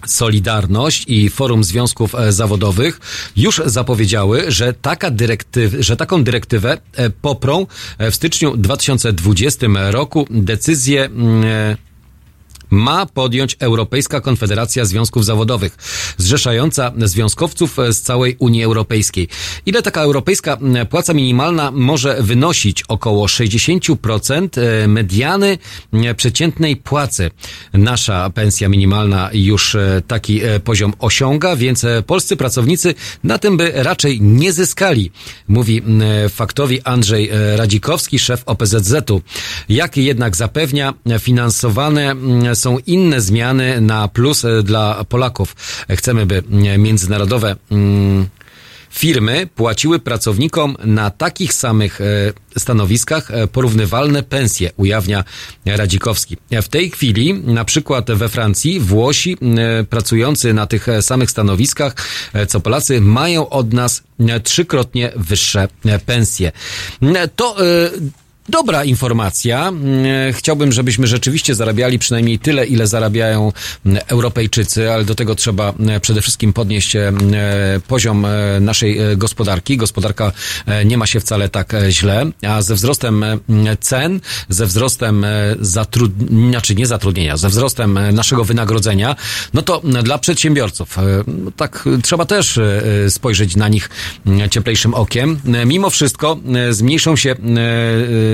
Solidarność 0.07 1.05
i 1.09 1.31
Forum 1.31 1.65
Związków 1.65 2.15
e, 2.15 2.33
Zawodowych 2.33 3.01
już 3.37 3.62
zapowiedziały, 3.66 4.51
że 4.51 4.73
taka 4.73 5.11
dyrektyw, 5.11 5.75
że 5.81 5.97
taką 5.97 6.25
dyrektywę 6.25 6.79
e, 6.93 7.11
poprą 7.11 7.66
e, 7.99 8.11
w 8.11 8.15
styczniu 8.15 8.57
2020 8.57 9.66
roku 9.91 10.27
decyzję 10.31 11.05
mm, 11.05 11.77
ma 12.70 13.07
podjąć 13.07 13.57
Europejska 13.61 14.20
Konfederacja 14.20 14.85
Związków 14.85 15.24
Zawodowych, 15.24 15.77
zrzeszająca 16.16 16.93
związkowców 16.99 17.77
z 17.90 18.01
całej 18.01 18.36
Unii 18.39 18.65
Europejskiej. 18.65 19.28
Ile 19.66 19.82
taka 19.82 20.01
europejska 20.01 20.59
płaca 20.90 21.15
minimalna 21.15 21.70
może 21.70 22.23
wynosić? 22.23 22.85
Około 22.89 23.27
60% 23.27 24.49
e, 24.61 24.89
mediany 24.89 25.59
przeciętnej 26.16 26.77
płacy. 26.77 27.31
Nasza 27.73 28.31
pensja 28.31 28.69
minimalna 28.69 29.31
już 29.32 29.74
e, 29.74 30.03
taki 30.07 30.45
e, 30.45 30.61
poziom 30.61 30.93
osiąga, 30.99 31.57
więc 31.57 31.85
e, 31.85 32.03
polscy 32.03 32.36
pracownicy 32.36 32.95
na 33.24 33.39
tym 33.39 33.57
by 33.57 33.73
raczej 33.74 34.20
nie 34.20 34.53
zyskali, 34.53 35.11
mówi 35.49 35.82
faktowi 36.28 36.82
Andrzej 36.82 37.28
e, 37.28 37.57
Radzikowski, 37.57 38.19
szef 38.19 38.43
OPZZ-u. 38.47 39.20
Jak 39.69 39.97
jednak 39.97 40.36
zapewnia, 40.36 40.95
finansowane 41.19 42.15
są 42.59 42.78
inne 42.86 43.20
zmiany 43.20 43.80
na 43.80 44.09
plus 44.09 44.44
e, 44.44 44.62
dla 44.62 45.05
Polaków. 45.05 45.56
Chcemy, 45.90 46.26
by 46.26 46.43
mm, 46.51 46.82
międzynarodowe 46.82 47.56
mm, 47.70 48.26
firmy 48.90 49.48
płaciły 49.55 49.98
pracownikom 49.98 50.76
na 50.85 51.10
takich 51.10 51.52
samych 51.52 52.01
e, 52.01 52.05
stanowiskach 52.59 53.30
e, 53.30 53.47
porównywalne 53.47 54.22
pensje, 54.22 54.70
ujawnia 54.76 55.24
Radzikowski. 55.66 56.36
W 56.62 56.68
tej 56.68 56.90
chwili, 56.90 57.35
na 57.35 57.64
przykład 57.64 58.10
we 58.12 58.28
Francji, 58.28 58.80
Włosi 58.80 59.36
e, 59.40 59.85
pracujący 59.85 60.55
na 60.55 60.66
tych 60.66 60.89
e, 60.89 61.02
samych 61.02 61.30
stanowiskach, 61.30 61.94
e, 62.32 62.47
co 62.47 62.60
Polacy, 62.60 63.01
mają 63.01 63.48
od 63.48 63.72
nas 63.72 64.02
e, 64.28 64.40
trzykrotnie 64.40 65.12
wyższe 65.16 65.68
e, 65.85 65.98
pensje. 65.98 66.52
E, 67.02 67.28
To 67.28 67.56
e, 67.66 67.90
Dobra 68.49 68.85
informacja. 68.85 69.69
Mm, 69.69 70.33
Chciałbym, 70.33 70.73
żebyśmy 70.73 71.07
rzeczywiście 71.07 71.55
zarabiali 71.55 71.99
przynajmniej 71.99 72.39
tyle, 72.39 72.66
ile 72.66 72.87
zarabiają 72.87 73.53
mm, 73.87 74.03
Europejczycy, 74.07 74.93
ale 74.93 75.05
do 75.05 75.15
tego 75.15 75.35
trzeba 75.35 75.73
mm, 75.81 76.01
przede 76.01 76.23
wszystkim 76.23 76.53
podnieść 76.53 76.97
poziom 77.89 78.25
e, 78.25 78.61
naszej 78.61 78.99
e, 78.99 79.16
gospodarki. 79.16 79.77
Gospodarka 79.77 80.33
e, 80.66 80.85
nie 80.85 80.99
ma 80.99 81.07
się 81.07 81.20
wcale 81.20 81.49
tak 81.49 81.73
źle, 81.89 82.27
a 82.47 82.62
ze 82.62 82.75
wzrostem 82.75 83.25
cen, 83.81 84.20
ze 84.49 84.66
wzrostem 84.66 85.27
zatrudnienia, 85.61 86.51
znaczy 86.51 86.75
nie 86.75 86.87
zatrudnienia, 86.87 87.37
ze 87.37 87.49
wzrostem 87.49 87.99
naszego 88.12 88.45
wynagrodzenia, 88.45 89.16
no 89.55 89.62
to 89.62 89.83
dla 90.03 90.19
przedsiębiorców, 90.19 90.97
no 91.27 91.51
tak 91.57 91.89
trzeba 92.03 92.25
też 92.25 92.61
spojrzeć 93.09 93.57
na 93.57 93.69
nich 93.69 93.91
cieplejszym 94.51 94.95
okiem. 94.95 95.41
Mimo 95.66 95.91
wszystko 95.91 96.39
zmniejszą 96.70 97.16
się, 97.16 97.37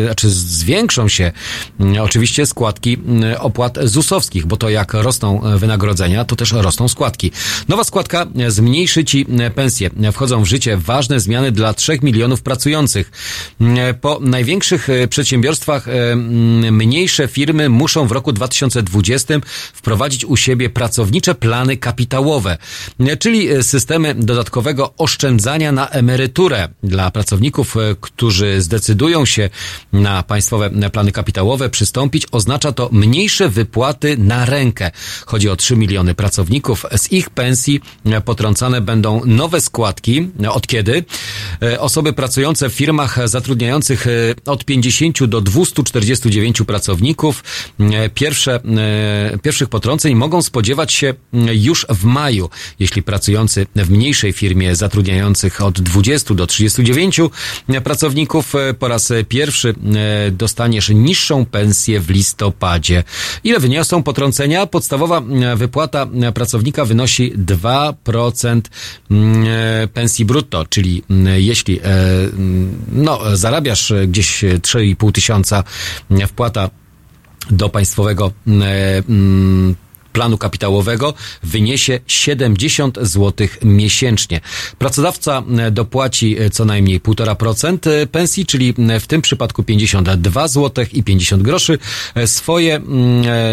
znaczy 0.07 0.31
zwiększą 0.31 1.09
się 1.09 1.33
mm, 1.81 2.03
oczywiście 2.03 2.47
składki 2.47 2.95
mm, 3.07 3.41
opłat 3.41 3.79
ZUS-owskich, 3.85 4.47
bo 4.47 4.57
to 4.57 4.69
jak 4.69 4.95
rosną 4.95 5.45
e, 5.45 5.59
wynagrodzenia, 5.59 6.25
to 6.25 6.37
też 6.37 6.53
rosną 6.53 6.89
składki. 6.89 7.31
Nowa 7.69 7.85
składka 7.85 8.27
e, 8.39 8.51
zmniejszy 8.51 9.05
ci 9.05 9.27
e, 9.39 9.51
pensję. 9.51 9.91
Wchodzą 10.13 10.43
w 10.43 10.47
życie 10.47 10.77
ważne 10.77 11.21
zmiany 11.21 11.53
dla 11.53 11.75
3 11.75 11.99
milionów 12.03 12.43
pracujących. 12.43 13.11
Mm, 13.61 13.95
Po 13.95 14.19
największych 14.21 14.89
przedsiębiorstwach 15.11 15.87
mniejsze 16.71 17.29
firmy 17.29 17.69
muszą 17.69 18.07
w 18.07 18.13
roku 18.13 18.33
2020 18.33 19.35
wprowadzić 19.73 20.25
u 20.25 20.37
siebie 20.37 20.71
pracownicze 20.71 21.35
plany 21.35 21.77
kapitałowe, 21.77 22.59
czyli 23.19 23.49
systemy 23.63 24.15
dodatkowego 24.15 24.95
oszczędzania 24.99 25.73
na 25.73 25.89
emeryturę 25.89 26.69
dla 26.83 27.11
pracowników, 27.11 27.75
którzy 28.01 28.63
zdecydują 28.63 29.25
się 29.25 29.51
na 29.95 30.23
państwowe 30.23 30.71
plany 30.93 31.13
kapitałowe 31.13 31.71
przystąpić, 31.71 32.27
oznacza 32.33 32.73
to 32.73 32.89
mniejsze 32.93 33.49
wypłaty 33.49 34.17
na 34.19 34.45
rękę. 34.45 34.91
Chodzi 35.27 35.49
o 35.49 35.57
3 35.57 35.77
miliony 35.77 36.15
pracowników. 36.15 36.87
Z 36.97 37.13
ich 37.13 37.31
pensji 37.31 37.81
potrącane 38.25 38.81
będą 38.81 39.21
nowe 39.25 39.61
składki. 39.61 40.29
Od 40.51 40.67
kiedy? 40.67 41.05
E, 41.63 41.81
Osoby 41.81 42.13
pracujące 42.13 42.69
w 42.71 42.73
firmach 42.73 43.29
zatrudniających 43.29 44.07
e, 44.07 44.11
od 44.47 44.65
50 44.65 45.25
do 45.25 45.41
249 45.41 46.63
pracowników 46.67 47.45
e, 47.81 48.09
pierwsze, 48.09 48.61
pierwszych 49.43 49.69
potrąceń 49.69 50.15
mogą 50.15 50.43
spodziewać 50.43 50.93
się 50.93 51.15
już 51.53 51.87
w 51.89 52.05
maju. 52.05 52.51
Jeśli 52.79 53.03
pracujący 53.03 53.67
w 53.77 53.91
mniejszej 53.91 54.33
firmie 54.33 54.77
zatrudniających 54.77 55.63
od 55.63 55.81
20 55.81 56.35
do 56.35 56.47
39 56.47 57.21
pracowników 57.85 58.53
po 58.79 58.89
raz 58.89 59.13
pierwszy 59.29 59.75
dostaniesz 60.33 60.89
niższą 60.89 61.47
pensję 61.47 62.01
w 62.01 62.11
listopadzie. 62.11 63.05
Ile 63.45 63.61
wyniosą 63.61 64.03
potrącenia? 64.03 64.67
Podstawowa 64.67 65.19
e, 65.19 65.57
wypłata 65.57 66.07
e, 66.23 66.33
pracownika 66.33 66.85
wynosi 66.85 67.33
2% 67.33 68.61
mm, 69.11 69.45
e, 69.49 69.89
pensji 69.89 70.25
brutto, 70.25 70.67
czyli 70.67 71.03
mm, 71.11 71.41
jeśli 71.41 71.81
e, 71.81 71.83
mm, 71.85 72.85
no, 72.93 73.37
zarabiasz 73.37 73.91
e, 73.91 74.07
gdzieś 74.07 74.45
e, 74.45 74.59
3,5 74.59 75.13
tysiąca 75.13 75.65
e, 76.11 76.27
wpłata 76.27 76.71
do 77.51 77.69
państwowego 77.69 78.33
e, 78.47 79.03
planu 80.15 80.39
kapitałowego 80.39 81.15
wyniesie 81.43 82.01
70 82.07 82.99
zł 83.03 83.49
miesięcznie. 83.63 84.41
Pracodawca 84.79 85.43
e, 85.59 85.71
dopłaci 85.71 86.39
e, 86.39 86.51
co 86.51 86.65
najmniej 86.65 87.01
1,5% 87.01 87.91
e, 87.91 88.07
pensji, 88.07 88.47
czyli 88.47 88.75
w 89.01 89.07
tym 89.07 89.23
przypadku 89.23 89.63
52 89.63 90.49
zł 90.49 90.85
i 90.93 91.03
50 91.03 91.43
groszy. 91.43 91.79
Swoje 92.27 92.81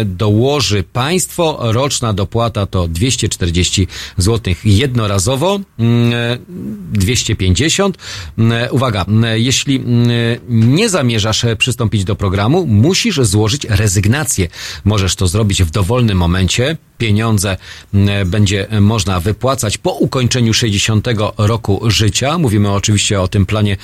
dołoży 0.04 0.84
państwo. 0.92 1.58
Roczna 1.60 2.12
dopłata 2.12 2.66
to 2.66 2.88
240 2.88 3.86
zł 4.16 4.54
jednorazowo, 4.64 5.60
mm, 5.78 6.12
e, 6.14 6.38
250. 6.92 7.98
Mm, 8.38 8.52
e, 8.52 8.72
Uwaga, 8.72 9.06
jeśli 9.34 9.84
nie 10.48 10.88
zamierzasz 10.88 11.44
przystąpić 11.58 12.04
do 12.04 12.16
programu, 12.16 12.66
musisz 12.66 13.16
złożyć 13.20 13.64
rezygnację. 13.64 14.48
Możesz 14.84 15.16
to 15.16 15.26
zrobić 15.26 15.62
w 15.62 15.70
dowolnym 15.70 16.18
momencie. 16.18 16.51
Pieniądze 17.02 17.56
mm, 17.94 18.30
będzie 18.30 18.66
można 18.80 19.20
wypłacać 19.20 19.78
po 19.78 19.90
ukończeniu 19.90 20.54
60 20.54 21.06
roku 21.38 21.80
życia. 21.90 22.38
Mówimy 22.38 22.70
oczywiście 22.70 23.20
o 23.20 23.28
tym 23.28 23.46
planie 23.46 23.76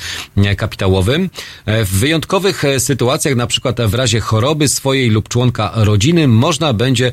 kapitałowym. 0.57 1.31
E, 1.67 1.85
W 1.85 1.91
wyjątkowych 1.91 2.65
e, 2.65 2.81
sytuacjach, 2.81 3.37
na 3.37 3.47
przykład 3.47 3.81
w 3.81 3.95
razie 3.95 4.21
choroby 4.21 4.69
swojej 4.69 5.11
lub 5.11 5.29
członka 5.29 5.73
rodziny, 5.75 6.29
można 6.29 6.73
będzie 6.73 7.13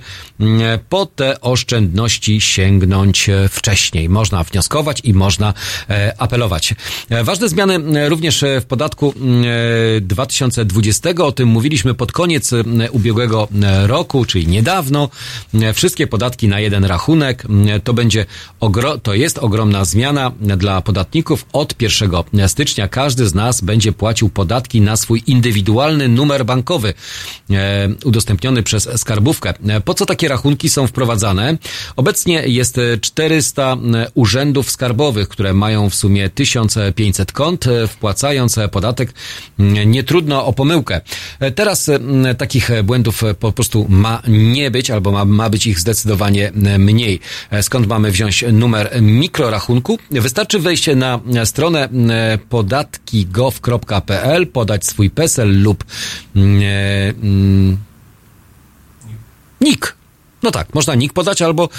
po 0.90 1.06
te 1.06 1.41
oszczędności 1.41 2.41
sięgnąć 2.41 3.30
e, 3.30 3.49
wcześniej. 3.49 4.10
Można 4.10 4.44
wnioskować 4.44 5.02
i 5.03 5.14
można 5.14 5.53
apelować. 6.18 6.76
Ważne 7.23 7.49
zmiany 7.49 8.10
również 8.10 8.44
w 8.61 8.65
podatku 8.65 9.14
mm, 9.18 9.44
e, 9.98 10.02
2020. 10.02 11.10
O 11.10 11.32
tym 11.32 11.49
mówiliśmy 11.49 11.94
pod 11.94 12.11
koniec 12.11 12.52
ubiegłego 12.91 13.48
roku, 13.86 14.26
czyli 14.26 14.48
niedawno. 14.48 15.10
E, 15.53 15.73
Wszystkie 15.73 16.07
podatki 16.07 16.47
na 16.47 16.59
jeden 16.59 16.85
rachunek. 16.85 17.43
E, 17.67 17.80
To 17.80 17.93
będzie 17.93 18.26
to 19.03 19.13
jest 19.13 19.38
ogromna 19.38 19.85
zmiana 19.85 20.31
dla 20.39 20.81
podatników. 20.81 21.45
Od 21.53 21.81
1 21.81 22.11
stycznia 22.47 22.88
każdy 22.88 23.27
z 23.27 23.34
nas 23.35 23.61
będzie 23.61 23.91
płacił 23.91 24.30
podatki 24.30 24.81
na 24.81 24.95
swój 24.97 25.23
indywidualny 25.27 26.07
numer 26.07 26.45
bankowy 26.45 26.93
e, 27.51 27.89
udostępniony 28.05 28.63
przez 28.63 28.89
skarbówkę. 28.95 29.53
E, 29.67 29.81
Po 29.81 29.93
co 29.93 30.05
takie 30.05 30.27
rachunki 30.27 30.69
są 30.69 30.88
wprowadzane? 30.88 31.57
Obecnie 31.95 32.43
jest 32.47 32.77
e, 32.77 32.97
400 32.97 33.77
urzędów 34.13 34.72
skarbowych, 34.72 35.30
które 35.30 35.53
mają 35.53 35.89
w 35.89 35.95
sumie 35.95 36.30
1500 36.30 37.31
kont. 37.31 37.67
E, 37.67 37.88
Wpłacając 37.88 38.57
e, 38.57 38.67
podatek, 38.69 39.13
nie 39.85 40.03
trudno 40.03 40.45
o 40.45 40.53
pomyłkę. 40.53 41.01
E, 41.39 41.51
Teraz 41.51 41.89
e, 41.89 41.99
takich 42.38 42.72
e, 42.72 42.84
błędów 42.84 43.23
e, 43.23 43.34
po 43.34 43.51
prostu 43.51 43.85
ma 43.89 44.22
nie 44.27 44.72
być, 44.72 44.91
albo 44.91 45.11
ma, 45.11 45.26
ma 45.36 45.49
być 45.49 45.68
ich 45.68 45.80
zdecydowanie 45.80 46.52
mniej. 46.80 47.20
E, 47.52 47.64
Skąd 47.64 47.88
mamy 47.88 48.12
wziąć 48.12 48.45
numer 48.53 49.02
mikrorachunku? 49.02 49.99
Wystarczy 50.12 50.60
wejść 50.60 50.90
na 50.95 51.20
stronę 51.45 51.90
e, 52.10 52.38
podatki.gov.pl, 52.49 54.48
podać 54.48 54.86
swój 54.86 55.10
PESEL 55.10 55.62
lub 55.62 55.84
mm, 56.36 56.62
e, 56.62 57.10
mm, 57.10 57.78
NIK. 59.62 59.95
No 60.44 60.52
tak, 60.52 60.74
można 60.74 60.95
NIK 60.95 61.14
podać, 61.14 61.41
albo 61.41 61.70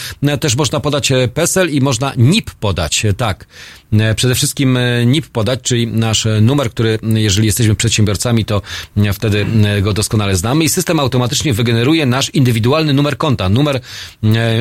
też 0.41 0.57
można 0.57 0.81
podać 0.81 1.12
PESEL 1.35 1.70
i 1.70 1.81
można 1.81 2.12
NIP 2.16 2.51
podać, 2.51 3.07
tak. 3.16 3.47
E, 3.93 4.15
Przede 4.15 4.35
wszystkim 4.35 4.77
e, 4.77 5.07
NIP 5.07 5.29
podać, 5.29 5.61
czyli 5.63 5.87
nasz 5.87 6.27
numer, 6.41 6.71
który, 6.71 6.99
jeżeli 7.15 7.47
jesteśmy 7.47 7.75
przedsiębiorcami, 7.75 8.45
to 8.45 8.63
e, 8.97 9.13
wtedy 9.13 9.47
go 9.83 9.93
doskonale 9.93 10.37
znamy 10.37 10.65
i 10.65 10.69
system 10.69 11.01
automatycznie 11.01 11.55
wygeneruje 11.55 12.07
nasz 12.07 12.31
indywidualny 12.31 12.93
numer 12.93 13.19
konta. 13.19 13.49
Numer 13.49 13.81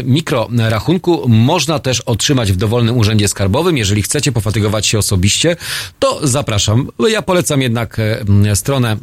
mikrorachunku 0.04 1.30
można 1.30 1.80
też 1.80 2.02
otrzymać 2.02 2.52
w 2.52 2.56
dowolnym 2.56 2.98
urzędzie 2.98 3.28
skarbowym. 3.28 3.78
Jeżeli 3.78 4.02
chcecie 4.02 4.32
pofatygować 4.32 4.88
się 4.88 4.98
osobiście, 4.98 5.56
to 6.00 6.28
zapraszam. 6.28 6.88
Ja 7.10 7.22
polecam 7.22 7.62
jednak 7.62 7.98
stronę, 8.56 8.98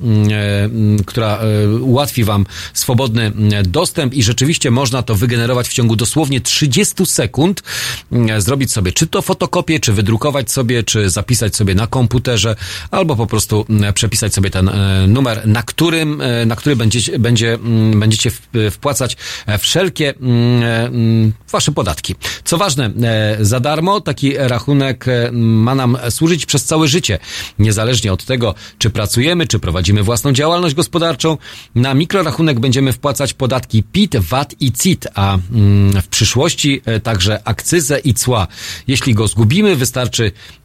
która 1.07 1.39
ułatwi 1.81 2.25
Wam 2.25 2.47
swobodny 2.75 3.33
dostęp 3.63 4.15
i 4.15 4.23
rzeczywiście 4.23 4.71
można 4.71 5.03
to 5.03 5.15
wygenerować 5.15 5.69
w 5.69 5.73
ciągu 5.73 5.97
dosłownie 5.97 6.41
30 6.41 7.07
sekund. 7.07 7.63
Zrobić 8.39 8.73
sobie 8.73 8.93
czy 8.93 9.07
to 9.07 9.23
fotokopię, 9.23 9.81
czy 9.81 9.93
wydrukować 10.13 10.51
sobie, 10.51 10.83
czy 10.83 11.11
zapisać 11.11 11.57
sobie 11.57 11.75
na 11.75 11.87
komputerze, 11.87 12.57
albo 12.91 13.17
po 13.17 13.27
prostu 13.27 13.67
m, 13.71 13.93
przepisać 13.93 14.35
sobie 14.35 14.51
ten 14.51 14.69
e, 14.69 15.07
numer, 15.07 15.47
na 15.47 15.63
którym, 15.63 16.21
e, 16.21 16.47
na 16.47 16.57
który 16.57 16.77
będziecie, 16.77 17.19
będzie, 17.19 17.59
będziecie 17.95 18.31
wpłacać 18.71 19.17
e, 19.47 19.59
wszelkie 19.59 20.15
m, 20.21 20.63
e, 20.63 20.87
m, 20.87 21.33
Wasze 21.53 21.73
podatki. 21.73 22.15
Co 22.45 22.59
ważne, 22.59 22.91
za 23.41 23.61
darmo 23.61 24.01
taki 24.01 24.37
rachunek 24.37 25.05
ma 25.33 25.75
nam 25.75 25.99
służyć 26.11 26.47
przez 26.47 26.65
całe 26.65 26.89
życie. 26.89 27.19
Niezależnie 27.59 28.13
od 28.13 28.25
tego, 28.25 28.55
czy 28.79 28.91
pracujemy, 28.91 29.47
czy 29.47 29.59
prowadzimy 29.59 30.03
własną 30.03 30.33
działalność 30.33 30.75
gospodarczą, 30.75 31.39
na 31.75 31.95
mikrorachunek 31.95 32.61
będziemy 32.61 32.93
wpłacać 32.93 33.35
podatki 33.35 33.83
PIT, 33.83 34.17
VAT 34.17 34.55
i 34.61 34.73
CIT, 34.73 35.07
a 35.15 35.35
mm, 35.35 36.03
w 36.03 36.09
przyszłości 36.09 36.83
także 37.03 37.41
akcyzę 37.45 37.99
i 37.99 38.15
cła. 38.15 38.47
Jeśli 38.89 39.15
go 39.15 39.29
zgubimy, 39.29 39.77
wystarczy 39.77 40.02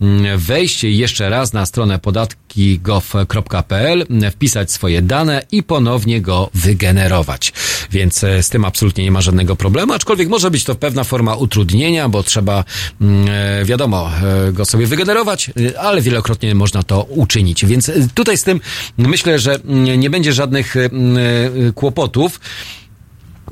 mm, 0.01 0.38
wejść 0.38 0.84
jeszcze 0.84 1.30
raz 1.30 1.53
na 1.53 1.65
stronę 1.65 1.99
podatki.gov.pl, 1.99 4.05
wpisać 4.31 4.72
swoje 4.72 5.01
dane 5.01 5.43
i 5.51 5.64
ponownie 5.64 6.22
go 6.22 6.49
wygenerować. 6.53 7.53
Więc 7.91 8.23
e, 8.23 8.43
z 8.43 8.49
tym 8.49 8.65
absolutnie 8.65 9.03
nie 9.03 9.11
ma 9.11 9.22
żadnego 9.22 9.55
problemu, 9.55 9.93
aczkolwiek 9.93 10.30
może 10.30 10.51
być 10.51 10.64
to 10.64 10.76
pewna 10.76 11.03
forma 11.03 11.35
utrudnienia, 11.35 12.09
bo 12.09 12.23
trzeba, 12.23 12.64
mm, 13.01 13.27
e, 13.30 13.65
wiadomo, 13.65 14.11
e, 14.47 14.53
go 14.53 14.65
sobie 14.65 14.88
wygenerować, 14.88 15.51
ale 15.80 16.01
wielokrotnie 16.01 16.55
można 16.55 16.84
to 16.84 17.03
uczynić. 17.03 17.65
Więc 17.65 17.91
tutaj 18.14 18.38
z 18.38 18.43
tym 18.43 18.61
myślę, 18.97 19.39
że 19.39 19.55
mm, 19.55 19.99
nie 19.99 20.09
będzie 20.09 20.34
żadnych 20.34 20.77
mm, 20.77 21.73
kłopotów. 21.73 22.39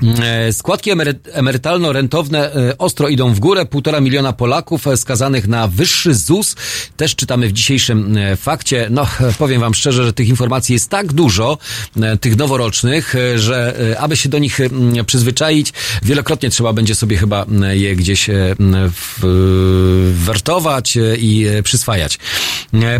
E, 0.03 0.53
Składki 0.53 0.91
emery- 0.91 1.19
emerytalno-rentowne 1.31 2.55
e, 2.55 2.77
ostro 2.77 3.07
idą 3.07 3.33
w 3.33 3.39
górę. 3.39 3.65
Półtora 3.65 4.01
miliona 4.01 4.33
Polaków 4.33 4.87
e, 4.87 4.97
skazanych 4.97 5.47
na 5.47 5.67
wyższy 5.67 6.13
ZUS. 6.13 6.55
Też 6.97 7.15
czytamy 7.15 7.47
w 7.47 7.51
dzisiejszym 7.51 8.17
fakcie. 8.37 8.87
No, 8.91 9.07
powiem 9.39 9.61
wam 9.61 9.73
szczerze, 9.73 10.05
że 10.05 10.13
tych 10.13 10.27
informacji 10.29 10.73
jest 10.73 10.89
tak 10.89 11.13
dużo, 11.13 11.57
tych 12.21 12.37
noworocznych, 12.37 13.15
że 13.35 13.75
aby 13.99 14.17
się 14.17 14.29
do 14.29 14.39
nich 14.39 14.59
przyzwyczaić, 15.05 15.73
wielokrotnie 16.03 16.49
trzeba 16.49 16.73
będzie 16.73 16.95
sobie 16.95 17.17
chyba 17.17 17.45
je 17.71 17.95
gdzieś 17.95 18.29
wertować 20.13 20.97
i 21.17 21.45
przyswajać. 21.63 22.19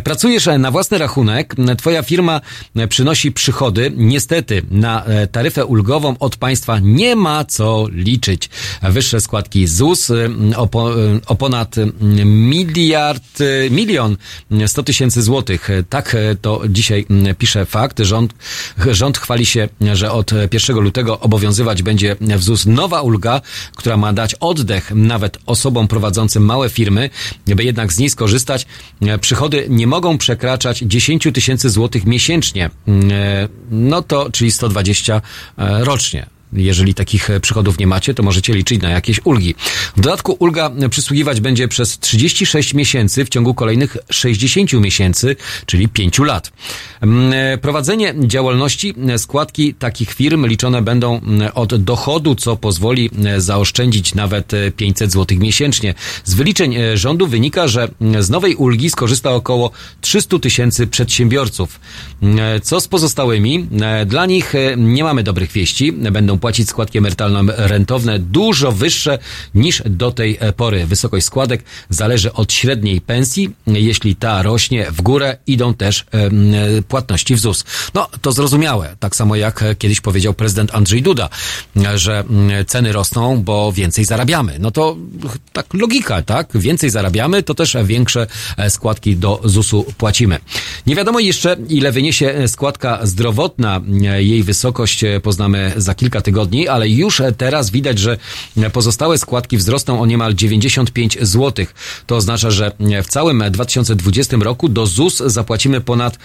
Pracujesz 0.04 0.50
na 0.60 0.72
własny 0.72 0.98
rachunek, 0.98 1.56
twoja 1.78 2.04
firma 2.04 2.42
przynosi 2.90 3.32
przychody. 3.32 3.92
Niestety 3.96 4.62
na 4.72 5.06
taryfę 5.32 5.66
ulgową 5.66 6.16
od 6.20 6.38
państwa 6.38 6.80
nie 6.86 7.16
ma 7.16 7.46
co 7.46 7.88
liczyć. 7.92 8.50
Wyższe 8.82 9.22
składki 9.22 9.68
ZUS 9.68 10.10
e, 10.12 10.30
o, 10.56 10.68
po, 10.68 10.92
e, 10.92 11.20
o 11.28 11.36
ponad 11.36 11.78
e, 11.78 11.86
miliard, 12.26 13.40
milion 13.72 14.18
sto 14.68 14.84
tysięcy 14.84 15.22
złotych. 15.22 15.70
Tak 15.90 16.16
e, 16.16 16.36
to 16.36 16.62
dzisiaj 16.70 17.06
pisze 17.38 17.66
fakt. 17.66 18.00
Rząd, 18.00 18.34
rząd 18.92 19.18
chwali 19.18 19.46
się, 19.46 19.70
że 19.94 20.12
od 20.12 20.32
1 20.54 20.80
lutego 20.80 21.20
obowiązywać 21.20 21.84
będzie 21.84 22.16
w 22.22 22.44
ZUS 22.44 22.66
nowa 22.66 23.02
ulga, 23.02 23.42
która 23.76 23.98
ma 23.98 24.14
dać 24.14 24.36
oddech 24.36 24.92
nawet 24.96 25.38
osobom 25.46 25.88
prowadzącym 25.88 26.46
małe 26.46 26.70
firmy, 26.70 27.10
by 27.48 27.64
jednak 27.64 27.94
z 27.94 27.98
niej 27.98 28.10
skorzystać. 28.10 28.66
E, 29.02 29.18
Przychody 29.18 29.66
nie 29.70 29.88
mogą 29.88 30.18
przekraczać 30.18 30.80
10 30.80 31.28
tysięcy 31.34 31.70
złotych 31.70 32.06
miesięcznie. 32.06 32.70
Mm, 32.88 33.12
e, 33.12 33.48
No 33.72 34.02
to, 34.02 34.32
czyli 34.32 34.52
120 34.52 35.22
e, 35.58 35.84
rocznie. 35.84 36.35
Jeżeli 36.56 36.94
takich 36.94 37.30
e, 37.30 37.40
przychodów 37.40 37.80
nie 37.80 37.88
macie, 37.88 38.14
to 38.14 38.24
możecie 38.24 38.54
liczyć 38.54 38.82
na 38.82 38.90
jakieś 38.90 39.20
ulgi. 39.24 39.56
W 39.98 40.02
dodatku 40.02 40.36
ulga 40.40 40.72
przysługiwać 40.90 41.42
będzie 41.42 41.68
przez 41.68 42.00
36 42.00 42.74
miesięcy 42.74 43.26
w 43.26 43.30
ciągu 43.30 43.54
kolejnych 43.54 43.98
60 44.10 44.74
miesięcy, 44.74 45.36
czyli 45.66 45.88
5 45.88 46.20
lat. 46.20 46.52
Mm, 47.02 47.34
e, 47.34 47.58
Prowadzenie 47.58 48.14
działalności 48.20 48.94
e, 49.08 49.20
składki 49.20 49.74
takich 49.74 50.14
firm 50.14 50.46
liczone 50.46 50.82
będą 50.82 51.22
mm, 51.22 51.52
od 51.54 51.84
dochodu, 51.84 52.36
co 52.36 52.56
pozwoli 52.56 53.10
e, 53.26 53.42
zaoszczędzić 53.42 54.16
nawet 54.16 54.54
e, 54.54 54.72
500 54.72 55.12
zł 55.12 55.38
miesięcznie. 55.40 55.94
Z 56.24 56.34
wyliczeń 56.34 56.76
e, 56.76 56.98
rządu 56.98 57.28
wynika, 57.28 57.68
że 57.68 57.90
mm, 58.02 58.24
z 58.24 58.30
nowej 58.30 58.56
ulgi 58.56 58.90
skorzysta 58.90 59.32
około 59.32 59.72
300 60.02 60.40
tysięcy 60.40 60.88
przedsiębiorców. 60.88 61.80
E, 62.24 62.60
Co 62.60 62.82
z 62.82 62.88
pozostałymi? 62.88 63.68
E, 63.82 64.06
Dla 64.06 64.26
nich 64.26 64.56
e, 64.56 64.78
nie 64.78 65.04
mamy 65.04 65.24
dobrych 65.24 65.52
wieści. 65.52 65.92
Będą 65.92 66.40
płacić 66.40 66.70
składki 66.70 67.00
emerytalno-rentowne 67.00 68.20
dużo 68.20 68.72
wyższe 68.72 69.20
niż 69.56 69.84
do 69.86 70.12
tej 70.12 70.40
pory. 70.58 70.86
Wysokość 70.86 71.26
składek 71.26 71.64
zależy 71.90 72.34
od 72.34 72.54
średniej 72.54 73.02
pensji. 73.02 73.50
Jeśli 73.68 74.16
ta 74.16 74.42
rośnie 74.42 74.92
w 74.92 75.02
górę, 75.02 75.38
idą 75.48 75.74
też 75.74 76.06
płatności 76.88 77.36
w 77.36 77.40
ZUS. 77.40 77.64
No, 77.94 78.08
to 78.22 78.32
zrozumiałe. 78.32 78.96
Tak 79.00 79.16
samo 79.16 79.36
jak 79.36 79.64
kiedyś 79.80 80.02
powiedział 80.02 80.34
prezydent 80.34 80.76
Andrzej 80.76 81.02
Duda, 81.02 81.30
że 81.96 82.24
ceny 82.68 82.92
rosną, 82.92 83.44
bo 83.44 83.72
więcej 83.72 84.06
zarabiamy. 84.06 84.60
No 84.60 84.72
to 84.72 84.98
tak 85.54 85.74
logika, 85.74 86.22
tak? 86.22 86.58
Więcej 86.58 86.90
zarabiamy, 86.90 87.44
to 87.44 87.54
też 87.54 87.78
większe 87.84 88.28
składki 88.70 89.16
do 89.18 89.42
ZUS-u 89.44 89.86
płacimy. 89.98 90.40
Nie 90.88 90.96
wiadomo 90.96 91.20
jeszcze, 91.20 91.58
ile 91.70 91.92
wyniesie 91.92 92.15
e, 92.22 92.48
składka 92.48 93.00
zdrowotna. 93.04 93.82
E, 94.04 94.24
Jej 94.24 94.44
wysokość 94.44 95.04
e, 95.04 95.20
poznamy 95.20 95.74
za 95.78 95.96
kilka 95.96 96.22
tygodni, 96.22 96.68
ale 96.68 96.90
już 96.90 97.22
teraz 97.38 97.70
widać, 97.70 98.00
że 98.00 98.18
pozostałe 98.74 99.18
składki 99.18 99.58
wzrosną 99.58 100.02
o 100.02 100.06
niemal 100.06 100.34
95 100.34 101.18
zł. 101.22 101.66
To 102.08 102.16
oznacza, 102.16 102.52
że 102.52 102.72
e, 102.80 103.04
w 103.04 103.08
całym 103.08 103.44
2020 103.52 104.38
roku 104.38 104.70
do 104.70 104.86
ZUS 104.86 105.18
zapłacimy 105.26 105.82
ponad 105.82 106.20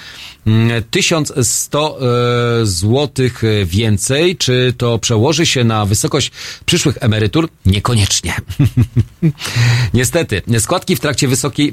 mm, 0.47 0.83
1100 0.91 1.99
e, 2.01 2.67
złotych 2.67 3.45
e, 3.45 3.65
więcej. 3.65 4.37
Czy 4.37 4.75
to 4.79 4.99
przełoży 4.99 5.47
się 5.47 5.65
na 5.65 5.87
wysokość 5.87 6.33
przyszłych 6.67 6.99
emerytur? 7.01 7.49
Niekoniecznie. 7.67 8.35
Niestety, 9.95 10.43
składki 10.59 10.97
w 10.97 11.01
trakcie 11.01 11.29
wysokiej, 11.29 11.73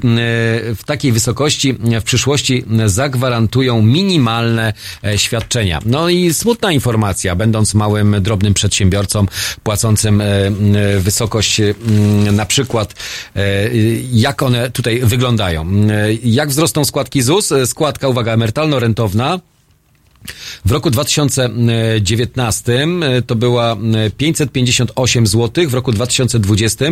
w 0.76 0.80
takiej 0.86 1.12
wysokości 1.12 1.74
w 2.00 2.02
przyszłości 2.02 2.64
zagwarantują 2.86 3.82
minimalne 4.02 4.72
e, 5.04 5.18
świadczenia. 5.18 5.80
No 5.86 6.08
i 6.08 6.34
smutna 6.34 6.72
informacja, 6.72 7.36
będąc 7.36 7.74
małym, 7.74 8.16
drobnym 8.20 8.54
przedsiębiorcą 8.54 9.26
płacącym 9.62 10.20
e, 10.20 10.24
m, 10.46 10.54
wysokość 11.00 11.60
na 12.32 12.46
przykład, 12.46 12.94
e, 13.36 13.40
jak 14.12 14.42
one 14.42 14.70
tutaj 14.70 15.00
wyglądają. 15.04 15.66
E, 15.90 16.12
Jak 16.24 16.48
wzrosną 16.48 16.84
składki 16.84 17.22
ZUS? 17.22 17.52
E, 17.52 17.66
Składka, 17.66 18.08
uwaga, 18.08 18.32
emerytalno-rentowna 18.36 19.38
w 20.64 20.70
roku 20.70 20.90
2019 20.90 22.72
e, 22.72 23.22
to 23.22 23.34
była 23.34 23.72
e, 23.72 24.10
558 24.10 25.26
zł, 25.26 25.68
w 25.68 25.74
roku 25.74 25.92
2020 25.92 26.84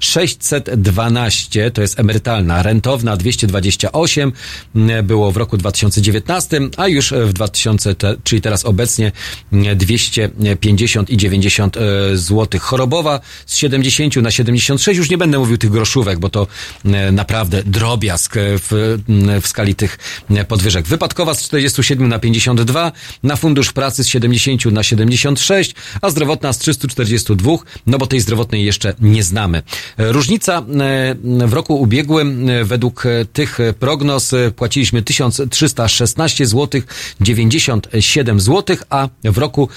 612, 0.00 1.70
to 1.70 1.82
jest 1.82 2.00
emerytalna, 2.00 2.62
rentowna 2.62 3.16
228 3.16 4.32
m, 4.74 5.06
było 5.06 5.32
w 5.32 5.36
roku 5.36 5.56
2019, 5.56 6.60
a 6.76 6.88
już 6.88 7.12
w 7.12 7.32
2000, 7.32 7.94
te- 7.94 8.16
czyli 8.24 8.42
teraz 8.42 8.64
obecnie 8.64 9.12
m, 9.52 9.78
250 9.78 11.10
i 11.10 11.16
90 11.16 11.76
zł. 12.14 12.60
Chorobowa 12.60 13.20
z 13.46 13.56
70 13.56 14.16
na 14.16 14.30
76, 14.30 14.98
już 14.98 15.10
nie 15.10 15.18
będę 15.18 15.38
mówił 15.38 15.58
tych 15.58 15.70
groszówek, 15.70 16.18
bo 16.18 16.28
to 16.28 16.46
e, 16.84 17.12
naprawdę 17.12 17.62
drobiazg 17.62 18.36
e, 18.36 18.40
w, 18.58 18.98
w 19.42 19.48
skali 19.48 19.74
tych 19.74 19.98
e, 20.30 20.44
podwyżek. 20.44 20.86
Wypadkowa 20.86 21.34
z 21.34 21.42
47 21.42 22.08
na 22.08 22.18
52, 22.18 22.83
na 23.22 23.36
fundusz 23.36 23.72
pracy 23.72 24.04
z 24.04 24.08
70 24.08 24.64
na 24.64 24.82
76, 24.82 25.74
a 26.02 26.10
zdrowotna 26.10 26.52
z 26.52 26.58
342, 26.58 27.52
no 27.86 27.98
bo 27.98 28.06
tej 28.06 28.20
zdrowotnej 28.20 28.64
jeszcze 28.64 28.94
nie 29.00 29.22
znamy. 29.22 29.62
Różnica 29.98 30.58
e, 30.58 31.14
w 31.46 31.52
roku 31.52 31.80
ubiegłym 31.80 32.48
e, 32.48 32.64
według 32.64 33.06
e, 33.06 33.24
tych 33.24 33.58
prognoz 33.78 34.34
płaciliśmy 34.56 35.02
1316 35.02 36.46
zł 36.46 36.80
97 37.20 38.40
zł, 38.40 38.76
a 38.90 39.08
w 39.24 39.38
roku 39.38 39.68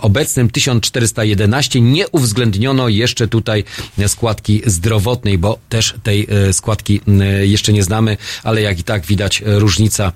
obecnym 0.00 0.50
1411 0.50 1.80
nie 1.80 2.08
uwzględniono 2.08 2.88
jeszcze 2.88 3.28
tutaj 3.28 3.64
składki 4.06 4.62
zdrowotnej, 4.66 5.38
bo 5.38 5.58
też 5.68 5.94
tej 6.02 6.26
składki 6.52 7.00
jeszcze 7.42 7.72
nie 7.72 7.82
znamy, 7.82 8.16
ale 8.44 8.62
jak 8.62 8.78
i 8.78 8.84
tak 8.84 9.06
widać 9.06 9.42
różnica 9.46 10.12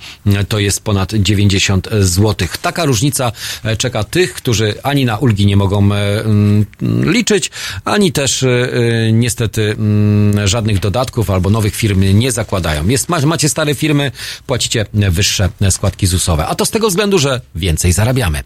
to 0.48 0.58
jest 0.58 0.80
ponad 0.80 1.12
90 1.14 1.88
zł. 2.00 2.13
Taka 2.58 2.84
różnica 2.84 3.32
e, 3.64 3.76
czeka 3.76 4.04
tych, 4.04 4.34
którzy 4.34 4.74
ani 4.82 5.04
na 5.04 5.18
ulgi 5.18 5.46
nie 5.46 5.56
mogą 5.56 5.92
e, 5.92 6.20
mm, 6.20 6.66
liczyć, 7.12 7.50
ani 7.84 8.12
też 8.12 8.42
e, 8.42 8.68
niestety 9.12 9.62
mm, 9.78 10.48
żadnych 10.48 10.78
dodatków 10.78 11.30
albo 11.30 11.50
nowych 11.50 11.76
firm 11.76 12.18
nie 12.18 12.32
zakładają. 12.32 12.88
Jest, 12.88 13.08
ma- 13.08 13.20
macie 13.20 13.48
stare 13.48 13.74
firmy, 13.74 14.12
płacicie 14.46 14.86
wyższe 14.92 15.48
składki 15.70 16.06
ZUS-owe. 16.06 16.46
A 16.46 16.54
to 16.54 16.66
z 16.66 16.70
tego 16.70 16.88
względu, 16.88 17.18
że 17.18 17.40
więcej 17.54 17.92
zarabiamy. 17.92 18.42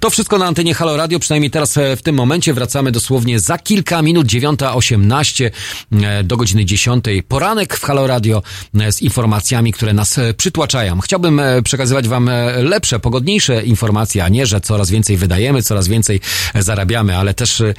To 0.00 0.10
wszystko 0.10 0.38
na 0.38 0.46
antenie 0.46 0.74
Halo 0.74 0.96
Radio, 0.96 1.18
przynajmniej 1.18 1.50
teraz 1.50 1.78
w 1.96 2.02
tym 2.02 2.14
momencie 2.14 2.54
wracamy 2.54 2.92
dosłownie 2.92 3.40
za 3.40 3.58
kilka 3.58 4.02
minut, 4.02 4.26
9.18 4.26 5.50
e, 5.92 6.24
do 6.24 6.36
godziny 6.36 6.64
10. 6.64 7.04
Poranek 7.28 7.76
w 7.76 7.82
Halo 7.82 8.06
Radio 8.06 8.42
z 8.90 9.02
informacjami, 9.02 9.72
które 9.72 9.92
nas 9.92 10.20
przytłaczają. 10.36 11.00
Chciałbym 11.00 11.40
przekazywać 11.64 12.08
Wam 12.08 12.30
lepsze, 12.56 13.00
pogodniejsze 13.12 13.62
informacje, 13.62 14.24
a 14.24 14.28
nie, 14.28 14.46
że 14.46 14.60
coraz 14.60 14.90
więcej 14.90 15.16
wydajemy, 15.16 15.62
coraz 15.62 15.88
więcej 15.88 16.20
zarabiamy, 16.54 17.16
ale 17.16 17.34
też 17.34 17.60
e, 17.60 17.74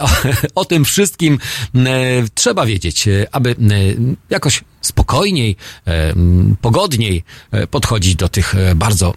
o, 0.00 0.08
o 0.60 0.64
tym 0.64 0.84
wszystkim 0.84 1.38
e, 1.74 1.78
trzeba 2.34 2.66
wiedzieć, 2.66 3.08
e, 3.08 3.26
aby 3.32 3.56
jakoś 4.30 4.64
spokojniej, 4.80 5.56
pogodniej 6.60 7.24
podchodzić 7.70 8.16
do 8.16 8.28
tych 8.28 8.54
bardzo 8.76 9.14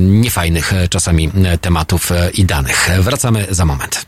niefajnych 0.00 0.72
czasami 0.90 1.30
tematów 1.60 2.10
i 2.34 2.44
danych. 2.44 2.88
Wracamy 3.00 3.46
za 3.50 3.64
moment. 3.64 4.07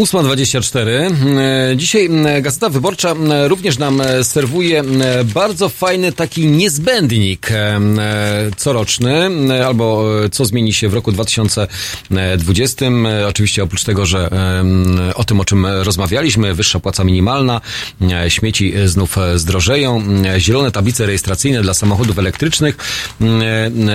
8.24. 0.00 0.88
E, 0.90 1.76
Dzisiaj 1.76 2.08
Gazeta 2.42 2.68
Wyborcza 2.68 3.14
również 3.48 3.78
nam 3.78 4.00
e, 4.00 4.24
serwuje 4.24 4.82
bardzo 5.34 5.68
fajny 5.68 6.12
taki 6.12 6.46
niezbędnik 6.46 7.50
e, 7.50 7.80
coroczny, 8.56 9.30
albo 9.66 10.04
co 10.32 10.44
zmieni 10.44 10.72
się 10.72 10.88
w 10.88 10.94
roku 10.94 11.12
2020. 11.12 12.86
E, 12.86 13.26
Oczywiście 13.28 13.62
oprócz 13.62 13.84
tego, 13.84 14.06
że 14.06 14.30
o 15.14 15.24
tym, 15.24 15.40
o 15.40 15.44
czym 15.44 15.66
rozmawialiśmy, 15.66 16.54
wyższa 16.54 16.80
płaca 16.80 17.04
minimalna, 17.04 17.60
śmieci 18.28 18.72
znów 18.84 19.16
zdrożeją, 19.36 20.02
zielone 20.38 20.70
tablice 20.70 21.06
rejestracyjne 21.06 21.62
dla 21.62 21.74
samochodów 21.74 22.18
elektrycznych, 22.18 22.76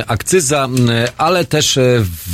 akcyza, 0.07 0.69
ale 1.17 1.45
też 1.45 1.79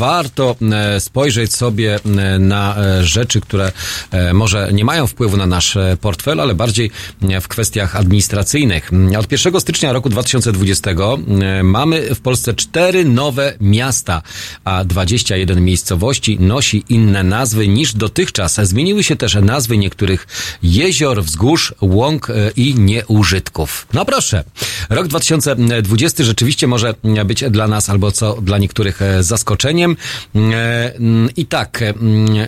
warto 0.02 0.56
e, 0.62 1.00
spojrzeć 1.00 1.56
sobie 1.56 2.00
m, 2.06 2.48
na 2.48 2.78
e, 2.78 3.04
rzeczy, 3.04 3.42
które 3.42 3.72
e, 4.12 4.34
może 4.34 4.70
nie 4.74 4.86
mają 4.86 5.08
wpływu 5.08 5.38
na 5.38 5.46
nasz 5.46 5.78
e, 5.78 5.98
portfel, 6.02 6.40
ale 6.40 6.56
bardziej 6.56 6.92
e, 7.30 7.42
w 7.42 7.48
kwestiach 7.48 7.96
administracyjnych. 7.96 8.92
Od 9.20 9.32
1 9.32 9.62
stycznia 9.62 9.94
roku 9.94 10.10
2020 10.10 10.92
e, 10.92 11.64
mamy 11.64 12.16
w 12.16 12.20
Polsce 12.20 12.54
cztery 12.54 13.06
nowe 13.06 13.54
miasta, 13.60 14.22
a 14.64 14.84
21 14.84 15.66
miejscowości 15.66 16.40
nosi 16.40 16.84
inne 16.90 17.24
nazwy 17.24 17.68
niż 17.68 17.94
dotychczas. 17.94 18.60
Zmieniły 18.64 19.04
się 19.04 19.16
też 19.16 19.36
nazwy 19.36 19.78
niektórych 19.78 20.28
jezior, 20.64 21.24
wzgórz, 21.24 21.74
łąk 21.82 22.30
e, 22.30 22.52
i 22.56 22.76
nieużytków. 22.76 23.88
No 23.94 24.06
proszę, 24.06 24.44
rok 24.92 25.08
2020 25.08 26.24
rzeczywiście 26.24 26.68
może 26.68 26.95
być 27.26 27.44
dla 27.50 27.68
nas 27.68 27.90
albo 27.90 28.11
co 28.11 28.42
dla 28.42 28.58
niektórych 28.58 29.02
e, 29.02 29.24
zaskoczeniem. 29.24 29.98
E, 30.36 30.95
mm, 30.95 31.30
I 31.36 31.45
tak, 31.45 31.82
e, 31.82 31.90
mm, 31.90 32.48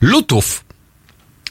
Lutów. 0.00 0.63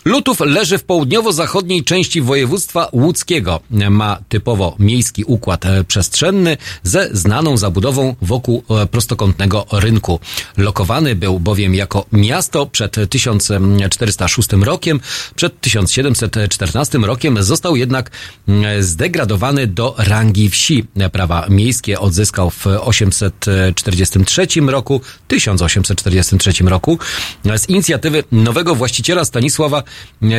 Lutów 0.06 0.40
leży 0.40 0.77
w 0.77 0.83
południowo-zachodniej 0.83 1.83
części 1.83 2.22
województwa 2.22 2.90
łódzkiego. 2.91 3.59
Ma 3.90 4.19
typowo 4.30 4.75
miejski 4.80 5.23
układ 5.23 5.65
e, 5.65 5.83
przestrzenny 5.83 6.57
ze 6.83 7.09
znaną 7.11 7.57
zabudową 7.57 8.15
wokół 8.22 8.64
e, 8.69 8.88
prostokątnego 8.88 9.65
rynku. 9.72 10.19
Lokowany 10.57 11.15
był 11.15 11.40
bowiem 11.40 11.75
jako 11.75 12.06
miasto 12.11 12.65
przed 12.65 12.95
1406 13.09 14.49
rokiem. 14.51 14.99
Przed 15.35 15.61
1714 15.61 16.98
rokiem 16.98 17.43
został 17.43 17.75
jednak 17.75 18.11
mm, 18.48 18.83
zdegradowany 18.83 19.67
do 19.67 19.95
rangi 19.98 20.49
wsi. 20.49 20.85
Prawa 21.11 21.45
miejskie 21.49 21.99
odzyskał 21.99 22.49
w 22.49 22.67
843 22.67 24.48
roku, 24.67 25.01
1843 25.27 26.64
roku 26.64 26.99
z 27.57 27.69
inicjatywy 27.69 28.23
nowego 28.32 28.75
właściciela 28.75 29.25
Stanisława 29.25 29.83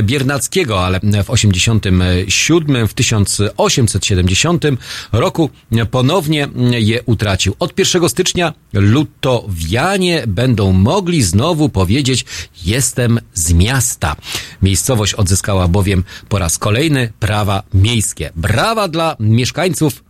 Biernackiego, 0.02 0.84
ale 0.84 1.00
w 1.24 1.30
87, 1.30 2.88
w 2.88 2.94
1870 2.94 4.64
roku 5.12 5.50
ponownie 5.90 6.48
je 6.70 7.02
utracił. 7.02 7.56
Od 7.58 7.78
1 7.78 8.08
stycznia 8.08 8.52
lutowianie 8.72 10.24
będą 10.26 10.72
mogli 10.72 11.22
znowu 11.22 11.68
powiedzieć 11.68 12.24
jestem 12.64 13.20
z 13.34 13.52
miasta. 13.52 14.16
Miejscowość 14.62 15.14
odzyskała 15.14 15.68
bowiem 15.68 16.04
po 16.28 16.38
raz 16.38 16.58
kolejny 16.58 17.12
prawa 17.20 17.62
miejskie. 17.74 18.30
Brawa 18.36 18.88
dla 18.88 19.16
mieszkańców 19.20 20.03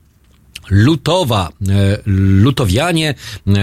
Lutowa, 0.70 1.48
e, 1.68 1.98
lutowianie 2.06 3.14
e, 3.46 3.54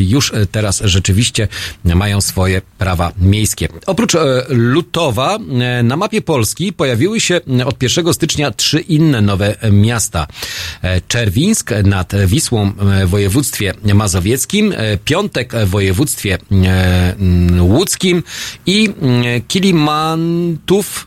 już 0.00 0.32
teraz 0.52 0.82
rzeczywiście 0.84 1.48
mają 1.84 2.20
swoje 2.20 2.62
prawa 2.78 3.12
miejskie. 3.20 3.68
Oprócz 3.86 4.14
e, 4.14 4.44
Lutowa 4.48 5.38
na 5.84 5.96
mapie 5.96 6.22
Polski 6.22 6.72
pojawiły 6.72 7.20
się 7.20 7.40
od 7.66 7.82
1 7.82 8.14
stycznia 8.14 8.50
trzy 8.50 8.80
inne 8.80 9.20
nowe 9.20 9.56
miasta. 9.70 10.26
Czerwińsk 11.08 11.70
nad 11.84 12.12
Wisłą 12.26 12.72
w 13.04 13.08
województwie 13.08 13.74
mazowieckim, 13.94 14.74
Piątek 15.04 15.52
w 15.52 15.68
województwie 15.68 16.38
łódzkim 17.60 18.22
i 18.66 18.88
Kilimantów 19.48 21.06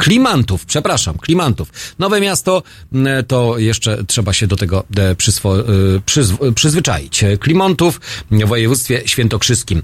Klimantów, 0.00 0.66
przepraszam, 0.66 1.18
Klimantów. 1.18 1.72
Nowe 1.98 2.20
miasto, 2.20 2.62
to 3.28 3.58
jeszcze 3.58 4.04
trzeba 4.04 4.32
się 4.32 4.46
do 4.46 4.56
tego 4.56 4.84
e, 4.98 5.10
e, 5.10 5.14
przyzw, 6.06 6.38
przyzwyczaić. 6.54 7.24
Klimantów 7.40 8.00
w 8.30 8.46
województwie 8.46 9.02
świętokrzyskim. 9.06 9.82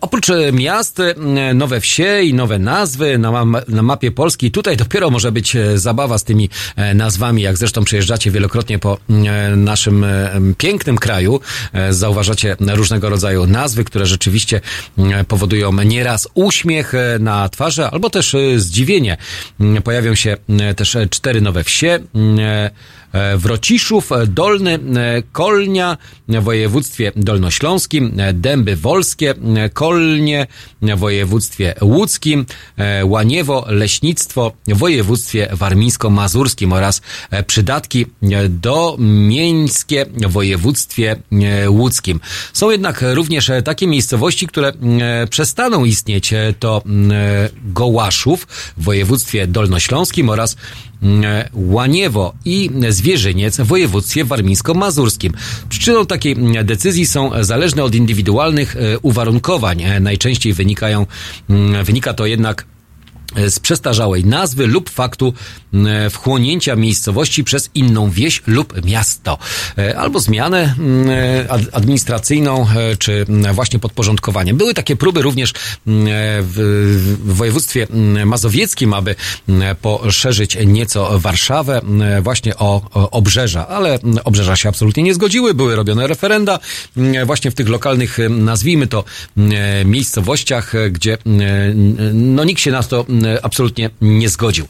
Oprócz 0.00 0.30
e, 0.30 0.52
miast, 0.52 1.00
e, 1.00 1.54
nowe 1.54 1.80
wsie 1.80 2.22
i 2.22 2.34
nowe 2.34 2.58
nazwy 2.58 3.18
na, 3.18 3.44
na 3.68 3.82
mapie 3.82 4.10
Polski. 4.10 4.50
Tutaj 4.50 4.76
dopiero 4.76 5.10
może 5.10 5.32
być 5.32 5.56
e, 5.56 5.78
zabawa 5.78 6.18
z 6.18 6.24
tymi 6.24 6.48
e, 6.76 6.94
nazwami, 6.94 7.42
jak 7.42 7.56
zresztą 7.56 7.84
przejeżdżacie 7.84 8.30
wielokrotnie 8.30 8.78
po 8.78 8.98
e, 9.10 9.56
naszym 9.56 10.04
e, 10.04 10.30
pięknym 10.58 10.98
kraju. 10.98 11.40
E, 11.72 11.92
Zauważacie 11.92 12.56
różnego 12.60 13.08
rodzaju 13.08 13.46
nazwy, 13.46 13.84
które 13.84 14.06
rzeczywiście 14.06 14.60
e, 14.98 15.24
powodują 15.24 15.72
nieraz 15.72 16.28
uśmiech 16.34 16.94
e, 16.94 17.18
na 17.18 17.48
twarzy, 17.48 17.86
albo 17.86 18.10
też 18.10 18.34
e, 18.34 18.60
zdziwienie. 18.60 19.16
Pojawią 19.84 20.14
się 20.14 20.36
e, 20.60 20.74
też 20.74 20.96
e, 20.96 21.08
cztery 21.08 21.40
nowe 21.40 21.64
wsie. 21.64 21.98
E, 23.12 23.36
Wrociszów, 23.36 24.12
e, 24.12 24.26
Dolny, 24.26 24.74
e, 24.74 25.22
Kolnia 25.32 25.96
w 26.28 26.42
województwie 26.42 27.12
dolnośląskim, 27.16 28.16
Dęby 28.34 28.76
Wolskie, 28.76 29.34
Kolnie 29.72 30.46
w 30.82 30.98
województwie 30.98 31.74
łódzkim, 31.80 32.46
Łaniewo, 33.04 33.64
Leśnictwo 33.68 34.52
w 34.66 34.78
województwie 34.78 35.48
warmińsko-mazurskim 35.52 36.72
oraz 36.72 37.02
przydatki 37.46 38.06
e, 38.22 38.48
do 38.48 38.96
Mieńskie 38.98 40.06
w 40.16 40.32
województwie 40.32 41.16
łódzkim. 41.68 42.20
Są 42.52 42.70
jednak 42.70 43.04
również 43.14 43.50
takie 43.64 43.86
miejscowości, 43.86 44.46
które 44.46 44.72
przestaną 45.30 45.84
istnieć. 45.84 46.34
To 46.58 46.82
Gołaszów 47.64 48.46
w 48.76 48.84
województwie 48.84 49.46
dolnośląskim 49.46 50.28
oraz 50.28 50.56
Łaniewo 51.54 52.34
i 52.44 52.70
Zwierzyniec 52.88 53.56
w 53.56 53.66
województwie 53.66 54.24
warmińsko-mazurskim. 54.24 55.32
Przyczyną 55.68 56.06
takiej 56.06 56.36
decyzji 56.64 57.06
są 57.06 57.30
zależne 57.44 57.84
od 57.84 57.94
indywidualnych 57.94 58.76
e, 58.76 58.98
uwarunkowań. 58.98 59.82
E, 59.82 60.00
Najczęściej 60.00 60.52
wynikają, 60.52 61.06
mm, 61.50 61.84
wynika 61.84 62.14
to 62.14 62.26
jednak 62.26 62.64
z 63.48 63.60
przestarzałej 63.60 64.24
nazwy 64.24 64.66
lub 64.66 64.90
faktu 64.90 65.34
mm, 65.74 66.10
wchłonięcia 66.10 66.76
miejscowości 66.76 67.44
przez 67.44 67.70
inną 67.74 68.10
wieś 68.10 68.42
lub 68.46 68.84
miasto, 68.84 69.38
E, 69.78 69.98
albo 69.98 70.20
zmianę 70.20 70.74
ad- 71.48 71.60
administracyjną, 71.72 72.66
e, 72.76 72.96
czy 72.96 73.26
właśnie 73.52 73.78
podporządkowanie. 73.78 74.54
Były 74.54 74.74
takie 74.74 74.96
próby 74.96 75.22
również 75.22 75.52
w, 75.86 77.18
województwie 77.24 77.86
mazowieckim, 78.26 78.94
aby 78.94 79.14
poszerzyć 79.82 80.56
nieco 80.66 81.18
Warszawę 81.18 81.80
właśnie 82.22 82.56
o, 82.56 82.82
obrzeża, 83.10 83.68
ale 83.68 83.98
obrzeża 84.24 84.56
się 84.56 84.68
absolutnie 84.68 85.02
nie 85.02 85.14
zgodziły, 85.14 85.54
były 85.54 85.76
robione 85.76 86.06
referenda 86.06 86.58
właśnie 87.26 87.50
w 87.50 87.54
tych 87.54 87.68
lokalnych, 87.68 88.18
nazwijmy 88.30 88.86
to, 88.86 89.04
miejscowościach, 89.84 90.74
e, 90.74 90.90
gdzie 90.90 91.18
no 92.12 92.44
nikt 92.44 92.60
się 92.60 92.70
na 92.70 92.82
to 92.82 93.06
absolutnie 93.42 93.90
nie 94.00 94.28
zgodził. 94.28 94.66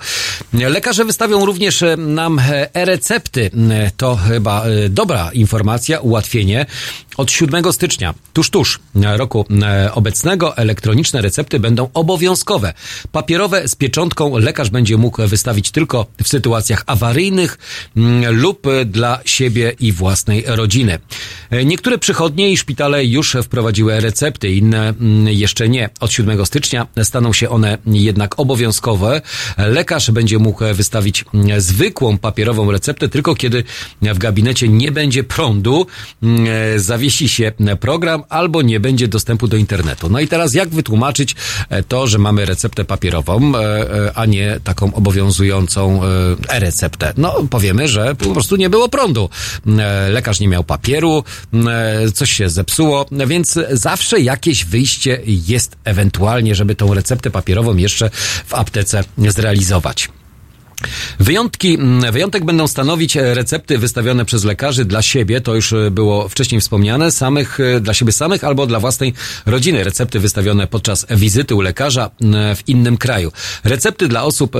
Lekarze 0.53 1.05
wystawią 1.05 1.47
również 1.47 1.83
e, 1.83 1.97
nam 1.97 2.39
e, 2.39 2.75
e-recepty. 2.75 3.51
To 3.97 4.17
chyba 4.17 4.65
e, 4.65 4.89
dobra 4.89 5.31
informacja, 5.33 6.01
ułatwienie. 6.01 6.67
Od 7.17 7.31
7 7.31 7.73
stycznia, 7.73 8.15
tuż 8.33 8.51
tuż 8.51 8.81
roku 8.95 9.47
e, 9.63 9.95
obecnego, 9.95 10.57
elektroniczne 10.57 11.23
recepty 11.23 11.61
będą 11.61 11.89
obowiązkowe. 11.95 12.75
Papierowe 13.13 13.69
z 13.69 13.75
pieczątką 13.75 14.39
lekarz 14.39 14.71
będzie 14.71 14.97
mógł 14.97 15.27
wystawić 15.27 15.71
tylko 15.71 16.07
w 16.23 16.29
sytuacjach 16.29 16.83
awaryjnych 16.87 17.59
mm, 17.97 18.37
lub 18.37 18.67
e, 18.67 18.85
dla 18.85 19.21
siebie 19.25 19.75
i 19.81 19.93
własnej 19.93 20.45
rodziny. 20.47 20.99
E, 21.51 21.65
Niektóre 21.65 21.99
przychodnie 21.99 22.51
i 22.51 22.57
szpitale 22.57 23.05
już 23.05 23.37
wprowadziły 23.43 24.01
recepty, 24.01 24.53
inne 24.53 24.89
mm, 24.89 25.29
jeszcze 25.29 25.69
nie. 25.69 25.91
Od 26.01 26.13
7 26.13 26.47
stycznia 26.47 26.87
staną 27.03 27.33
się 27.33 27.49
one 27.49 27.79
jednak 27.87 28.41
obowiązkowe. 28.41 29.23
Lekarz 29.59 30.11
będzie 30.11 30.39
mógł 30.39 30.65
wystawić 30.75 31.25
mm, 31.35 31.61
zwykłą 31.61 32.19
papierową 32.19 32.73
receptę 32.73 33.09
tylko 33.09 33.35
kiedy 33.35 33.65
w 34.03 34.19
gabinecie 34.19 34.69
nie 34.69 34.93
będzie 34.93 35.25
prądu, 35.25 35.87
mm, 36.23 36.81
zawiesi 37.03 37.29
się 37.29 37.53
program 37.81 38.23
albo 38.29 38.63
nie 38.63 38.81
będzie 38.81 39.09
dostępu 39.09 39.49
do 39.49 39.57
internetu. 39.57 40.09
No 40.09 40.21
i 40.21 40.29
teraz 40.29 40.55
jak 40.55 40.69
wytłumaczyć 40.69 41.35
e, 41.69 41.83
to, 41.83 42.07
że 42.07 42.19
mamy 42.19 42.45
receptę 42.47 42.85
papierową, 42.85 43.57
e, 43.57 43.61
e, 43.61 44.13
a 44.15 44.27
nie 44.27 44.61
taką 44.65 44.95
obowiązującą 44.95 46.01
e-receptę? 46.49 47.13
No 47.17 47.35
powiemy, 47.51 47.89
że 47.89 48.15
po 48.15 48.33
prostu 48.33 48.57
nie 48.57 48.71
było 48.71 48.89
prądu. 48.89 49.29
Lekarz 50.11 50.41
nie 50.41 50.49
miał 50.49 50.65
papieru, 50.65 51.25
coś 52.15 52.33
się 52.33 52.49
zepsuło, 52.49 53.07
więc 53.27 53.59
zawsze 53.71 54.21
jakieś 54.21 54.65
wyjście 54.65 55.21
jest 55.27 55.77
ewentualnie, 55.85 56.55
żeby 56.55 56.75
tą 56.75 56.95
receptę 56.95 57.31
papierową 57.31 57.77
jeszcze 57.77 58.11
w 58.47 58.55
aptece 58.55 59.05
zrealizować. 59.19 60.09
Wyjątki, 61.21 61.75
mm, 61.75 62.13
wyjątek 62.13 62.45
będą 62.45 62.69
stanowić 62.69 63.17
e, 63.17 63.35
recepty 63.35 63.79
wystawione 63.79 64.25
przez 64.25 64.45
lekarzy 64.45 64.85
dla 64.85 65.03
siebie, 65.03 65.41
to 65.41 65.55
już 65.55 65.73
e, 65.73 65.91
było 65.91 66.29
wcześniej 66.29 66.61
wspomniane, 66.61 67.11
samych, 67.11 67.61
e, 67.61 67.81
dla 67.81 67.95
siebie 67.95 68.13
samych 68.13 68.45
albo 68.45 68.67
dla 68.67 68.81
własnej 68.81 69.15
rodziny. 69.47 69.85
Recepty 69.85 70.21
wystawione 70.21 70.67
podczas 70.67 71.07
wizyty 71.11 71.55
u 71.55 71.61
lekarza 71.61 72.11
mm, 72.21 72.57
w 72.57 72.69
innym 72.69 72.97
kraju. 72.97 73.33
Recepty 73.65 74.09
dla 74.09 74.25
osób 74.25 74.57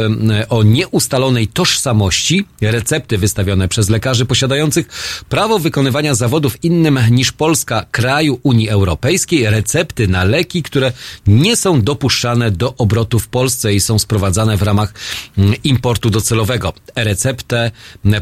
o 0.49 0.63
nieustalonej 0.63 1.49
tożsamości, 1.49 2.45
recepty 2.61 3.19
wystawione 3.19 3.69
przez 3.69 3.89
lekarzy 3.89 4.27
posiadających 4.27 4.87
prawo 5.29 5.59
wykonywania 5.59 6.15
zawodu 6.15 6.51
w 6.51 6.65
innym 6.65 6.99
niż 7.11 7.33
Polska 7.33 7.87
kraju 7.91 8.41
Unii 8.43 8.69
Europejskiej, 8.69 9.51
recepty 9.51 10.09
na 10.09 10.25
leki, 10.25 10.63
które 10.63 10.93
nie 11.27 11.57
są 11.57 11.83
dopuszczane 11.83 12.51
do 12.51 12.75
obrotu 12.77 13.19
w 13.19 13.29
Polsce 13.29 13.75
i 13.75 13.81
są 13.81 13.99
sprowadzane 13.99 14.57
w 14.57 14.63
ramach 14.63 14.95
mm, 15.39 15.55
importu 15.65 16.11
docelowego. 16.13 16.73
E-receptę 16.95 17.71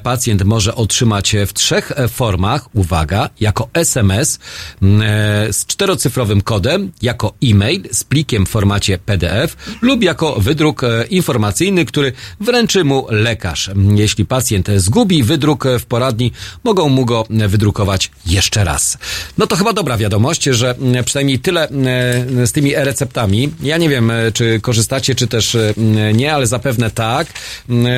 pacjent 0.02 0.42
może 0.42 0.74
otrzymać 0.74 1.36
w 1.46 1.52
trzech 1.52 1.92
formach, 2.08 2.74
uwaga, 2.74 3.30
jako 3.40 3.68
SMS 3.74 4.38
e, 4.82 5.52
z 5.52 5.66
czterocyfrowym 5.66 6.40
kodem, 6.40 6.92
jako 7.02 7.34
e-mail 7.44 7.82
z 7.92 8.04
plikiem 8.04 8.46
w 8.46 8.48
formacie 8.48 8.98
PDF 8.98 9.56
lub 9.82 10.02
jako 10.02 10.40
wydruk 10.40 10.84
e, 10.84 11.06
informacyjny, 11.06 11.84
który 11.84 12.12
wręczy 12.40 12.84
mu 12.84 13.06
lekarz. 13.10 13.70
Jeśli 13.94 14.26
pacjent 14.26 14.68
zgubi 14.76 15.22
wydruk 15.22 15.64
w 15.78 15.84
poradni, 15.84 16.32
mogą 16.64 16.88
mu 16.88 17.04
go 17.04 17.26
wydrukować 17.30 18.10
jeszcze 18.26 18.64
raz. 18.64 18.98
No 19.38 19.46
to 19.46 19.56
chyba 19.56 19.72
dobra 19.72 19.96
wiadomość, 19.96 20.44
że 20.44 20.74
przynajmniej 21.04 21.38
tyle 21.38 21.68
e, 21.68 22.46
z 22.46 22.52
tymi 22.52 22.74
e-receptami. 22.74 23.50
Ja 23.62 23.76
nie 23.78 23.88
wiem, 23.88 24.10
e, 24.10 24.32
czy 24.32 24.60
korzystacie, 24.60 25.14
czy 25.14 25.26
też 25.26 25.54
e, 25.54 25.74
nie, 26.14 26.34
ale 26.34 26.46
zapewne 26.46 26.90
tak, 26.90 27.26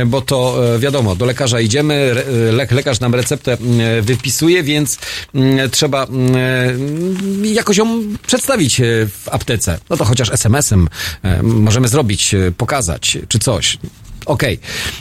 bo 0.06 0.20
to 0.20 0.74
e, 0.74 0.78
wiadomo, 0.78 1.14
do 1.14 1.26
lekarza 1.26 1.60
idziemy, 1.60 1.94
re- 1.94 2.52
le, 2.52 2.66
lekarz 2.70 3.00
nam 3.00 3.14
receptę 3.14 3.52
m, 3.52 3.58
wypisuje, 4.02 4.62
więc 4.62 4.98
m, 5.34 5.70
trzeba 5.70 6.04
m, 6.04 6.34
jakoś 7.44 7.76
ją 7.76 8.02
przedstawić 8.26 8.80
e, 8.80 8.84
w 9.06 9.28
aptece. 9.30 9.78
No 9.90 9.96
to 9.96 10.04
chociaż 10.04 10.30
SMS-em 10.32 10.88
e, 11.22 11.42
możemy 11.42 11.88
zrobić, 11.88 12.34
e, 12.34 12.52
pokazać, 12.56 13.18
czy 13.28 13.38
coś. 13.38 13.78
Okej. 14.26 14.58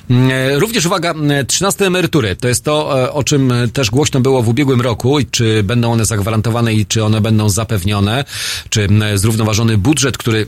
Mm, 0.09 0.31
e, 0.31 0.59
Również 0.59 0.85
uwaga, 0.85 1.11
mm, 1.11 1.45
13 1.45 1.85
emerytury. 1.85 2.35
To 2.35 2.47
jest 2.47 2.63
to, 2.63 3.03
e, 3.03 3.11
o 3.13 3.23
czym 3.23 3.51
e, 3.51 3.67
też 3.67 3.91
głośno 3.91 4.19
było 4.19 4.43
w 4.43 4.49
ubiegłym 4.49 4.81
roku. 4.81 5.17
Czy 5.31 5.63
będą 5.63 5.91
one 5.91 6.05
zagwarantowane 6.05 6.73
i 6.73 6.85
czy 6.85 7.03
one 7.03 7.21
będą 7.21 7.49
zapewnione? 7.49 8.25
Czy 8.69 8.83
mm, 8.83 9.17
zrównoważony 9.17 9.77
budżet, 9.77 10.17
który 10.17 10.47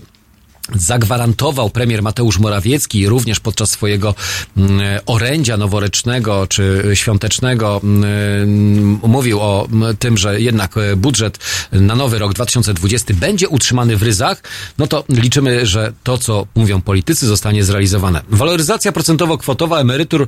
zagwarantował 0.76 1.70
premier 1.70 2.04
Mateusz 2.04 2.40
Morawiecki 2.40 3.08
również 3.08 3.40
podczas 3.40 3.70
swojego 3.70 4.16
mm, 4.58 4.82
orędzia 5.06 5.58
noworocznego 5.58 6.48
czy 6.48 6.84
świątecznego 6.94 7.82
mm, 7.84 9.00
mówił 9.04 9.40
o 9.42 9.68
mm, 9.72 9.98
tym, 9.98 10.18
że 10.18 10.42
jednak 10.42 10.78
e, 10.78 10.96
budżet 10.96 11.40
na 11.72 11.96
nowy 11.96 12.20
rok 12.20 12.34
2020 12.34 13.14
będzie 13.14 13.50
utrzymany 13.50 13.98
w 13.98 14.04
ryzach, 14.04 14.44
no 14.78 14.88
to 14.88 15.04
liczymy, 15.10 15.66
że 15.66 15.94
to, 16.04 16.18
co 16.18 16.48
mówią 16.56 16.82
politycy, 16.82 17.28
zostanie 17.28 17.64
zrealizowane. 17.64 18.22
Waloryzacja 18.30 18.92
procentowo-kwotowa 18.92 19.80
emerytur 19.80 20.28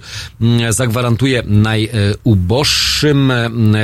zagwarantuje 0.70 1.44
najuboższym 1.46 3.34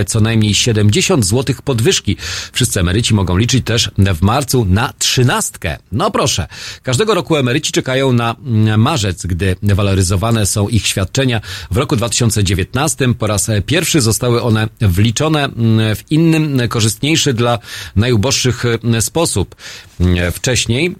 co 0.08 0.20
najmniej 0.20 0.54
70 0.54 1.26
zł 1.26 1.56
podwyżki. 1.64 2.18
Wszyscy 2.54 2.80
emeryci 2.80 3.14
mogą 3.14 3.38
liczyć 3.38 3.66
też 3.66 3.92
w 3.98 4.22
marcu 4.22 4.66
na 4.66 4.94
trzynastkę. 4.98 5.78
No 5.92 6.12
proszę. 6.12 6.41
Każdego 6.84 7.14
roku 7.14 7.36
emeryci 7.36 7.72
czekają 7.72 8.14
na 8.14 8.36
mm, 8.46 8.82
marzec, 8.82 9.26
gdy 9.26 9.56
waloryzowane 9.64 10.46
są 10.46 10.68
ich 10.68 10.88
świadczenia. 10.88 11.42
W 11.72 11.78
roku 11.78 11.96
2019 11.96 13.14
po 13.14 13.28
raz 13.28 13.48
pierwszy 13.66 14.02
zostały 14.02 14.42
one 14.42 14.68
wliczone 14.82 15.44
mm, 15.44 15.96
w 15.96 16.12
innym, 16.12 16.62
korzystniejszy 16.70 17.34
dla 17.34 17.60
najuboższych 17.96 18.66
mm, 18.66 19.02
sposób. 19.02 19.56
Wcześniej 20.32 20.96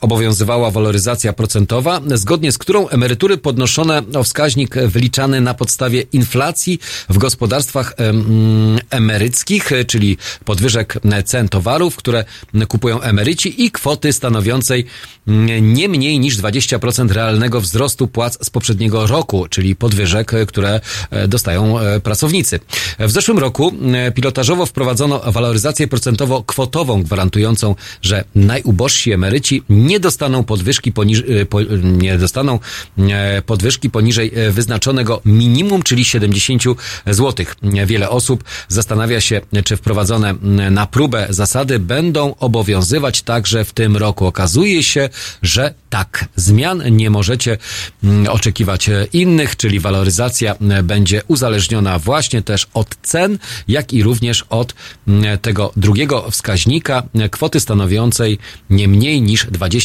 obowiązywała 0.00 0.70
waloryzacja 0.70 1.32
procentowa, 1.32 2.00
zgodnie 2.14 2.52
z 2.52 2.58
którą 2.58 2.88
emerytury 2.88 3.38
podnoszone 3.38 4.02
o 4.14 4.24
wskaźnik 4.24 4.74
wyliczany 4.74 5.40
na 5.40 5.54
podstawie 5.54 6.00
inflacji 6.12 6.78
w 7.08 7.18
gospodarstwach 7.18 7.94
em, 7.96 8.78
emeryckich, 8.90 9.70
czyli 9.86 10.16
podwyżek 10.44 10.98
cen 11.24 11.48
towarów, 11.48 11.96
które 11.96 12.24
kupują 12.68 13.00
emeryci 13.00 13.64
i 13.64 13.70
kwoty 13.70 14.12
stanowiącej 14.12 14.86
mm, 15.28 15.74
nie 15.74 15.88
mniej 15.88 16.20
niż 16.20 16.36
20% 16.36 17.10
realnego 17.10 17.60
wzrostu 17.60 18.08
płac 18.08 18.46
z 18.46 18.50
poprzedniego 18.50 19.06
roku, 19.06 19.46
czyli 19.50 19.76
podwyżek, 19.76 20.32
które 20.46 20.80
e, 21.10 21.28
dostają 21.28 21.78
e, 21.78 22.00
pracownicy. 22.00 22.60
W 22.98 23.10
zeszłym 23.10 23.38
roku 23.38 23.72
e, 23.92 24.12
pilotażowo 24.12 24.66
wprowadzono 24.66 25.18
waloryzację 25.18 25.88
procentowo-kwotową 25.88 27.02
gwarantującą, 27.02 27.74
że 28.02 28.24
najubożsi 28.34 29.12
emeryci 29.12 29.62
nie 29.68 29.87
dostaną 30.00 30.44
podwyżki 30.44 30.92
poniż, 30.92 31.18
e, 31.18 31.46
po, 31.46 31.62
nie 31.82 32.18
dostaną 32.18 32.58
e, 32.98 33.42
podwyżki 33.42 33.90
poniżej 33.90 34.32
e, 34.34 34.50
wyznaczonego 34.50 35.20
minimum, 35.24 35.82
czyli 35.82 36.04
70 36.04 36.62
zł. 37.06 37.46
Wiele 37.86 38.10
osób 38.10 38.44
zastanawia 38.68 39.20
się, 39.20 39.40
czy 39.64 39.76
wprowadzone 39.76 40.30
m, 40.30 40.74
na 40.74 40.86
próbę 40.86 41.26
zasady 41.30 41.78
będą 41.78 42.34
obowiązywać 42.38 43.22
także 43.22 43.64
w 43.64 43.72
tym 43.72 43.96
roku. 43.96 44.26
Okazuje 44.26 44.82
się, 44.82 45.08
że 45.42 45.74
tak. 45.90 46.24
Zmian 46.36 46.96
nie 46.96 47.10
możecie 47.10 47.58
m, 48.04 48.26
oczekiwać 48.30 48.88
e, 48.88 49.06
innych, 49.12 49.56
czyli 49.56 49.80
waloryzacja 49.80 50.54
będzie 50.82 51.22
uzależniona 51.28 51.98
właśnie 51.98 52.42
też 52.42 52.66
od 52.74 52.96
cen, 53.02 53.38
jak 53.68 53.92
i 53.92 54.02
również 54.02 54.44
od 54.50 54.74
m, 55.08 55.22
tego 55.42 55.72
drugiego 55.76 56.30
wskaźnika 56.30 57.02
kwoty 57.30 57.60
stanowiącej 57.60 58.38
nie 58.70 58.88
mniej 58.88 59.22
niż 59.22 59.46
20% 59.46 59.77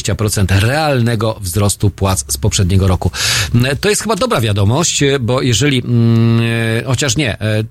realnego 0.50 1.38
wzrostu 1.40 1.90
płac 1.90 2.24
z 2.28 2.36
poprzedniego 2.36 2.88
roku. 2.88 3.10
M, 3.54 3.66
To 3.80 3.88
jest 3.88 4.02
chyba 4.02 4.16
dobra 4.16 4.40
wiadomość, 4.40 5.02
e, 5.02 5.18
bo 5.18 5.42
jeżeli, 5.42 5.82
mm, 5.84 6.40
e, 6.80 6.84
chociaż 6.84 7.16
nie, 7.16 7.40
e, 7.40 7.64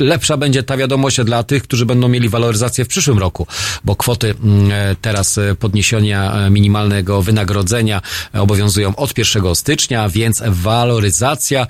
lepsza 0.00 0.36
będzie 0.36 0.62
ta 0.62 0.76
wiadomość 0.76 1.20
dla 1.24 1.42
tych, 1.42 1.62
którzy 1.62 1.86
będą 1.86 2.08
mieli 2.08 2.28
waloryzację 2.28 2.84
w 2.84 2.88
przyszłym 2.88 3.18
roku, 3.18 3.46
bo 3.84 3.96
kwoty 3.96 4.34
mm, 4.44 4.70
teraz 5.00 5.40
podniesienia 5.58 6.50
minimalnego 6.50 7.22
wynagrodzenia 7.22 8.02
obowiązują 8.32 8.96
od 8.96 9.18
1 9.18 9.54
stycznia, 9.54 10.08
więc 10.08 10.42
waloryzacja 10.46 11.66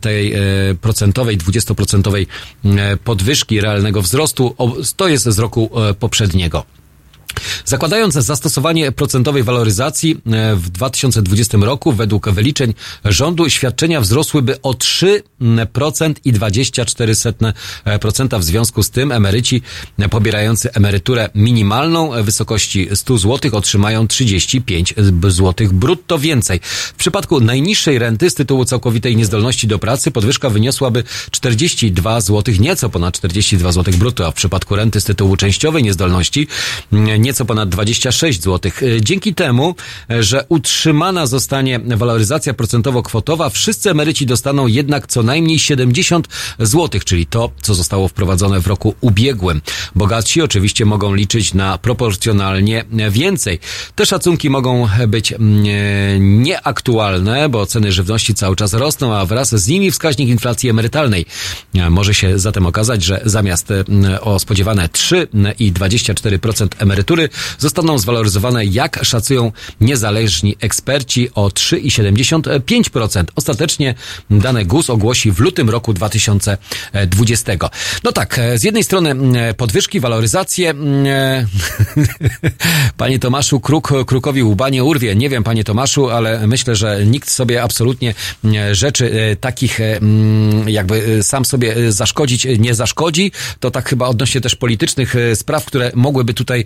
tej 0.00 0.34
procentowej, 0.80 1.38
20% 1.38 2.26
e, 2.64 2.96
podwyżki 2.96 3.60
realnego 3.60 4.02
wzrostu 4.02 4.56
to 4.96 5.08
jest 5.08 5.24
z 5.24 5.38
roku 5.38 5.70
poprzedniego. 6.00 6.75
Zakładając 7.64 8.14
zastosowanie 8.14 8.92
procentowej 8.92 9.42
waloryzacji 9.42 10.20
e, 10.32 10.56
w 10.56 10.70
2020 10.70 11.58
roku, 11.60 11.92
według 11.92 12.30
wyliczeń 12.30 12.74
rządu 13.04 13.50
świadczenia 13.50 14.00
wzrosłyby 14.00 14.62
o 14.62 14.72
3% 14.72 16.14
i 16.24 16.32
24% 16.32 18.40
w 18.40 18.44
związku 18.44 18.82
z 18.82 18.90
tym 18.90 19.12
emeryci 19.12 19.62
pobierający 20.10 20.72
emeryturę 20.72 21.28
minimalną 21.34 22.22
wysokości 22.22 22.88
100 22.94 23.18
zł 23.18 23.56
otrzymają 23.56 24.08
35 24.08 24.94
zł 25.28 25.68
brutto 25.72 26.18
więcej. 26.18 26.60
W 26.62 26.94
przypadku 26.94 27.40
najniższej 27.40 27.98
renty 27.98 28.30
z 28.30 28.34
tytułu 28.34 28.64
całkowitej 28.64 29.16
niezdolności 29.16 29.66
do 29.66 29.78
pracy 29.78 30.10
podwyżka 30.10 30.50
wyniosłaby 30.50 31.04
42 31.30 32.20
zł, 32.20 32.54
nieco 32.60 32.90
ponad 32.90 33.14
42 33.14 33.72
zł 33.72 33.94
brutto, 33.98 34.26
a 34.26 34.30
w 34.30 34.34
przypadku 34.34 34.76
renty 34.76 35.00
z 35.00 35.04
tytułu 35.04 35.36
częściowej 35.36 35.82
niezdolności 35.82 36.48
mm, 36.92 37.22
nieco 37.26 37.44
ponad 37.44 37.68
26 37.68 38.42
zł. 38.42 38.72
Dzięki 39.00 39.34
temu, 39.34 39.74
e, 40.10 40.22
że 40.22 40.44
utrzymana 40.48 41.26
zostanie 41.26 41.78
waloryzacja 41.78 42.52
procentowo-kwotowa, 42.52 43.50
wszyscy 43.50 43.90
emeryci 43.90 44.26
dostaną 44.26 44.66
jednak 44.66 45.06
co 45.06 45.22
najmniej 45.22 45.58
70 45.58 46.28
zł, 46.58 47.00
czyli 47.04 47.26
to, 47.26 47.50
co 47.62 47.74
zostało 47.74 48.08
wprowadzone 48.08 48.60
w 48.60 48.66
roku 48.66 48.94
ubiegłym. 49.00 49.60
Bogatsi 49.94 50.42
oczywiście 50.42 50.84
mogą 50.84 51.14
liczyć 51.14 51.54
na 51.54 51.78
proporcjonalnie 51.78 52.84
więcej. 53.10 53.58
Te 53.94 54.06
szacunki 54.06 54.50
mogą 54.50 54.88
być 55.08 55.32
mm, 55.32 55.64
e, 55.66 56.18
nieaktualne, 56.20 57.48
bo 57.48 57.66
ceny 57.66 57.92
żywności 57.92 58.34
cały 58.34 58.56
czas 58.56 58.72
rosną, 58.74 59.14
a 59.14 59.26
wraz 59.26 59.54
z 59.54 59.68
nimi 59.68 59.90
wskaźnik 59.90 60.28
inflacji 60.28 60.70
emerytalnej. 60.70 61.26
E, 61.74 61.90
Może 61.90 62.14
się 62.14 62.38
zatem 62.38 62.66
okazać, 62.66 63.04
że 63.04 63.20
zamiast 63.24 63.70
e, 63.70 63.84
o 64.20 64.38
spodziewane 64.38 64.88
3,24% 64.88 66.68
emerytury 66.78 67.15
zostaną 67.58 67.98
zwaloryzowane, 67.98 68.64
jak 68.64 69.04
szacują 69.04 69.52
niezależni 69.80 70.56
eksperci, 70.60 71.30
o 71.34 71.48
3,75%. 71.48 73.24
Ostatecznie 73.36 73.94
dane 74.30 74.64
GUS 74.64 74.90
ogłosi 74.90 75.32
w 75.32 75.40
lutym 75.40 75.70
roku 75.70 75.92
2020. 75.92 77.52
No 78.04 78.12
tak, 78.12 78.38
e, 78.38 78.58
z 78.58 78.64
jednej 78.64 78.84
strony 78.84 79.14
e, 79.38 79.54
podwyżki, 79.54 80.00
waloryzacje. 80.00 80.74
e, 81.06 81.46
Panie 82.96 83.18
Tomaszu, 83.18 83.60
kruk 83.60 83.92
krukowi 84.06 84.42
łba 84.42 84.66
urwie. 84.82 85.16
Nie 85.16 85.28
wiem, 85.28 85.44
panie 85.44 85.64
Tomaszu, 85.64 86.10
ale 86.10 86.46
myślę, 86.46 86.76
że 86.76 87.06
nikt 87.06 87.30
sobie 87.30 87.62
absolutnie 87.62 88.14
rzeczy 88.72 89.36
takich 89.40 89.78
jakby 90.66 91.22
sam 91.22 91.44
sobie 91.44 91.92
zaszkodzić 91.92 92.46
nie 92.58 92.74
zaszkodzi. 92.74 93.32
To 93.60 93.70
tak 93.70 93.88
chyba 93.88 94.06
odnośnie 94.06 94.40
też 94.40 94.56
politycznych 94.56 95.14
spraw, 95.34 95.64
które 95.64 95.92
mogłyby 95.94 96.34
tutaj 96.34 96.64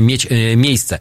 mieć 0.00 0.26
e, 0.30 0.56
miejsce. 0.56 0.98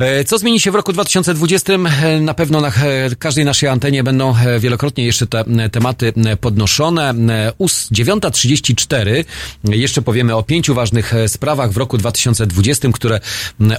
E, 0.00 0.24
Co 0.24 0.38
zmieni 0.38 0.60
się 0.60 0.70
w 0.70 0.74
roku 0.74 0.92
2020? 0.92 1.72
E, 1.72 2.20
Na 2.20 2.34
pewno 2.34 2.60
na 2.60 2.68
e, 2.68 2.72
każdej 3.18 3.44
naszej 3.44 3.68
antenie 3.68 4.02
będą 4.02 4.34
wielokrotnie 4.58 5.04
jeszcze 5.04 5.26
te 5.26 5.44
tematy 5.72 6.12
podnoszone. 6.40 7.14
US 7.58 7.88
9.34. 7.92 9.24
Jeszcze 9.64 10.02
powiemy 10.02 10.36
o 10.36 10.42
pięciu 10.42 10.74
ważnych 10.74 11.12
sprawach 11.26 11.72
w 11.72 11.76
roku 11.76 11.98
2020, 11.98 12.88
które 12.92 13.20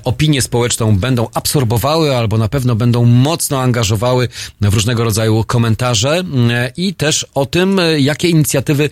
opinię 0.04 0.42
społeczną 0.42 0.98
będą 0.98 1.28
absorbowały 1.34 2.16
albo 2.16 2.38
na 2.38 2.48
pewno 2.48 2.76
będą 2.76 3.06
mocno 3.06 3.62
angażowały 3.62 4.28
w 4.62 4.74
różnego 4.74 5.04
rodzaju 5.04 5.44
komentarze 5.44 6.24
i 6.78 6.94
też 6.94 7.26
o 7.34 7.46
tym, 7.46 7.82
jakie 7.98 8.30
inicjatywy 8.30 8.90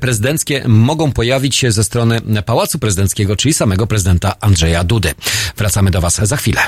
prezydenckie 0.00 0.62
mogą 0.68 1.12
pojawić 1.12 1.56
się 1.56 1.72
ze 1.72 1.84
strony 1.84 2.20
Pałacu 2.46 2.78
Prezydenckiego, 2.78 3.36
czyli 3.36 3.54
samego 3.54 3.86
prezydenta 3.86 4.34
Andrzeja 4.40 4.84
Dudy. 4.84 5.14
Wracamy 5.56 5.90
do 5.90 6.00
Was 6.00 6.20
za 6.22 6.36
chwilę. 6.36 6.59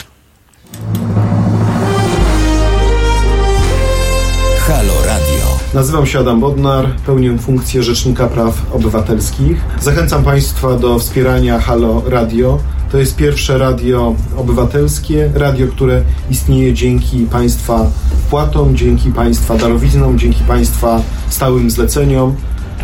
Halo 4.58 4.94
Radio. 5.06 5.58
Nazywam 5.74 6.06
się 6.06 6.18
Adam 6.18 6.40
Bodnar, 6.40 6.86
pełnię 7.06 7.38
funkcję 7.38 7.82
Rzecznika 7.82 8.26
Praw 8.28 8.74
Obywatelskich. 8.74 9.56
Zachęcam 9.80 10.24
Państwa 10.24 10.76
do 10.76 10.98
wspierania 10.98 11.60
Halo 11.60 12.02
Radio. 12.06 12.58
To 12.92 12.98
jest 12.98 13.16
pierwsze 13.16 13.58
radio 13.58 14.14
obywatelskie, 14.36 15.30
radio, 15.34 15.66
które 15.66 16.02
istnieje 16.30 16.74
dzięki 16.74 17.26
Państwa 17.26 17.86
wpłatom, 18.26 18.76
dzięki 18.76 19.10
Państwa 19.10 19.56
darowiznom, 19.56 20.18
dzięki 20.18 20.44
Państwa 20.44 21.00
stałym 21.28 21.70
zleceniom. 21.70 22.36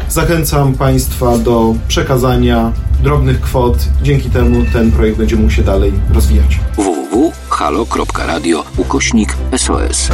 Zachęcam 0.08 0.74
Państwa 0.74 1.38
do 1.38 1.74
przekazania 1.88 2.72
drobnych 3.02 3.40
kwot. 3.40 3.76
Dzięki 4.02 4.30
temu 4.30 4.64
ten 4.72 4.92
projekt 4.92 5.18
będzie 5.18 5.36
mógł 5.36 5.50
się 5.50 5.62
dalej 5.62 5.92
rozwijać. 6.14 6.60
www.halo.radio 6.76 8.64
ukośnik 8.76 9.36
SOS. 9.56 10.08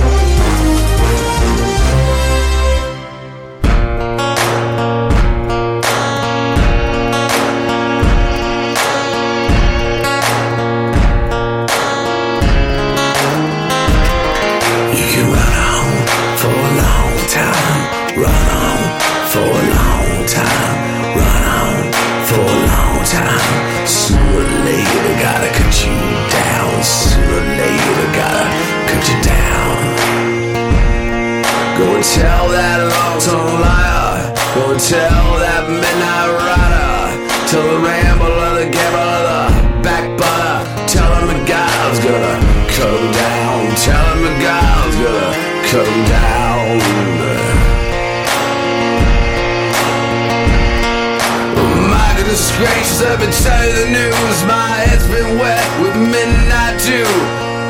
I've 53.15 53.23
been 53.23 53.31
telling 53.31 53.79
the 53.79 53.89
news. 53.95 54.39
My 54.43 54.75
head's 54.91 55.07
been 55.07 55.39
wet 55.39 55.63
with 55.79 55.95
midnight 55.95 56.83
dew. 56.83 57.07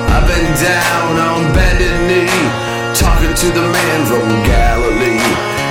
I've 0.08 0.24
been 0.24 0.48
down 0.56 1.20
on 1.20 1.52
bended 1.52 1.92
knee, 2.08 2.32
talking 2.96 3.28
to 3.28 3.48
the 3.52 3.68
man 3.68 3.98
from 4.08 4.24
Galilee. 4.40 5.20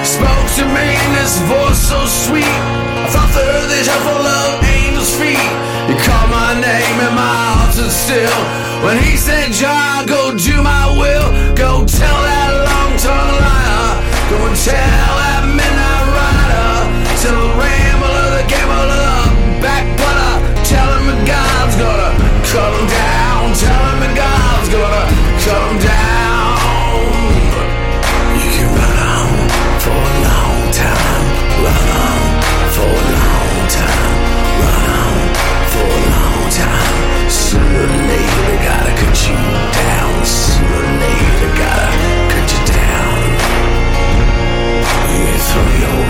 Spoke 0.06 0.46
to 0.62 0.70
me 0.70 0.94
in 0.94 1.10
this 1.18 1.42
voice 1.50 1.82
so 1.90 2.06
sweet. 2.06 2.46
I 2.46 3.10
thought 3.10 3.34
the 3.34 3.42
earth 3.42 3.74
is 3.74 3.90
full 4.06 4.22
of 4.46 4.62
angels' 4.62 5.18
feet. 5.18 5.42
He 5.90 5.98
called 6.06 6.30
my 6.30 6.54
name 6.54 6.98
and 7.10 7.18
my 7.18 7.34
heart 7.58 7.74
stood 7.74 7.90
still. 7.90 8.42
When 8.86 9.02
he 9.02 9.18
said, 9.18 9.58
John, 9.58 10.06
go 10.06 10.38
do 10.38 10.62
my 10.62 10.86
will. 11.02 11.58
Go 11.58 11.82
tell 11.90 12.20
that 12.30 12.50
long-tongued 12.62 13.42
liar. 13.42 13.90
Go 14.30 14.38
and 14.46 14.54
tell 14.54 15.03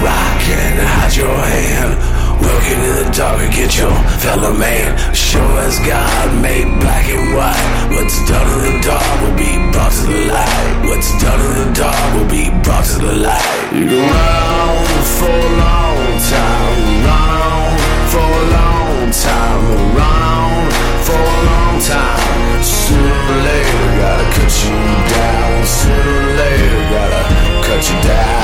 throw 0.03 0.11
your 0.11 0.11
rock 0.11 0.43
and 0.49 0.80
hide 0.80 1.15
your 1.15 1.38
hand. 1.38 1.93
Working 2.41 2.80
in 2.83 2.95
the 3.06 3.11
dark 3.15 3.40
and 3.40 3.53
get 3.53 3.77
your 3.77 3.93
fellow 4.19 4.53
man. 4.53 4.98
Sure 5.14 5.59
as 5.59 5.80
God 5.80 6.41
made 6.41 6.67
black 6.82 7.07
and 7.07 7.35
white. 7.35 7.95
What's 7.95 8.17
done 8.27 8.48
in 8.53 8.59
the 8.67 8.82
dark 8.83 9.22
will 9.22 9.38
be 9.38 9.51
brought 9.72 9.91
to 9.91 10.06
the 10.11 10.27
light. 10.27 10.83
What's 10.83 11.11
done 11.23 11.40
in 11.40 11.53
the 11.61 11.69
dark 11.73 12.03
will 12.15 12.30
be 12.30 12.49
brought 12.64 12.85
to 12.85 12.99
the 12.99 13.15
light. 13.15 13.48
You 13.72 13.88
run 13.88 14.43
on 14.59 15.03
for 15.17 15.32
a 15.32 15.51
long 15.64 16.19
time. 16.19 16.80
Run 17.07 17.30
on 17.48 17.72
for 18.11 18.27
a 18.27 18.45
long 18.56 19.11
time. 19.11 19.61
Run 19.95 20.22
on 20.35 20.72
for 21.07 21.15
a 21.15 21.40
long 21.48 21.75
time. 21.80 22.64
Sooner 22.64 23.07
or 23.07 23.40
later, 23.48 23.83
gotta 24.03 24.27
cut 24.35 24.51
you 24.64 24.77
down. 25.15 25.65
Sooner 25.65 26.11
or 26.11 26.35
later, 26.43 26.75
gotta 26.91 27.23
cut 27.64 27.82
you 27.88 27.98
down. 28.03 28.43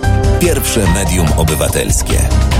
Pierwsze 0.41 0.93
medium 0.93 1.27
obywatelskie. 1.37 2.50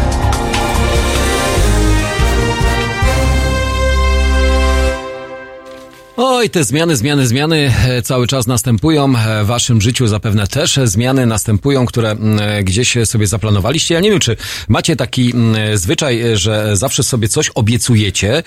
No 6.41 6.45
i 6.45 6.49
te 6.49 6.63
zmiany, 6.63 6.97
zmiany, 6.97 7.27
zmiany 7.27 7.73
e, 7.87 8.01
cały 8.01 8.27
czas 8.27 8.47
następują. 8.47 9.15
E, 9.17 9.43
W 9.43 9.47
waszym 9.47 9.81
życiu 9.81 10.07
zapewne 10.07 10.47
też 10.47 10.79
zmiany 10.83 11.25
następują, 11.25 11.85
które 11.85 12.11
e, 12.11 12.63
gdzieś 12.63 12.97
sobie 13.05 13.27
zaplanowaliście. 13.27 13.93
Ja 13.93 13.99
nie 13.99 14.11
wiem, 14.11 14.19
czy 14.19 14.37
macie 14.67 14.95
taki 14.95 15.33
zwyczaj, 15.73 16.23
że 16.33 16.77
zawsze 16.77 17.03
sobie 17.03 17.27
coś 17.27 17.49
obiecujecie, 17.55 18.43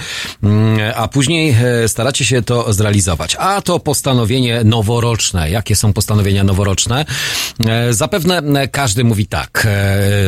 a 0.96 1.08
później 1.08 1.56
staracie 1.86 2.24
się 2.24 2.42
to 2.42 2.72
zrealizować. 2.72 3.36
A 3.38 3.62
to 3.62 3.78
postanowienie 3.80 4.64
noworoczne. 4.64 5.50
Jakie 5.50 5.76
są 5.76 5.92
postanowienia 5.92 6.44
noworoczne? 6.44 7.04
Zapewne 7.90 8.68
każdy 8.68 9.04
mówi 9.04 9.26
tak. 9.26 9.66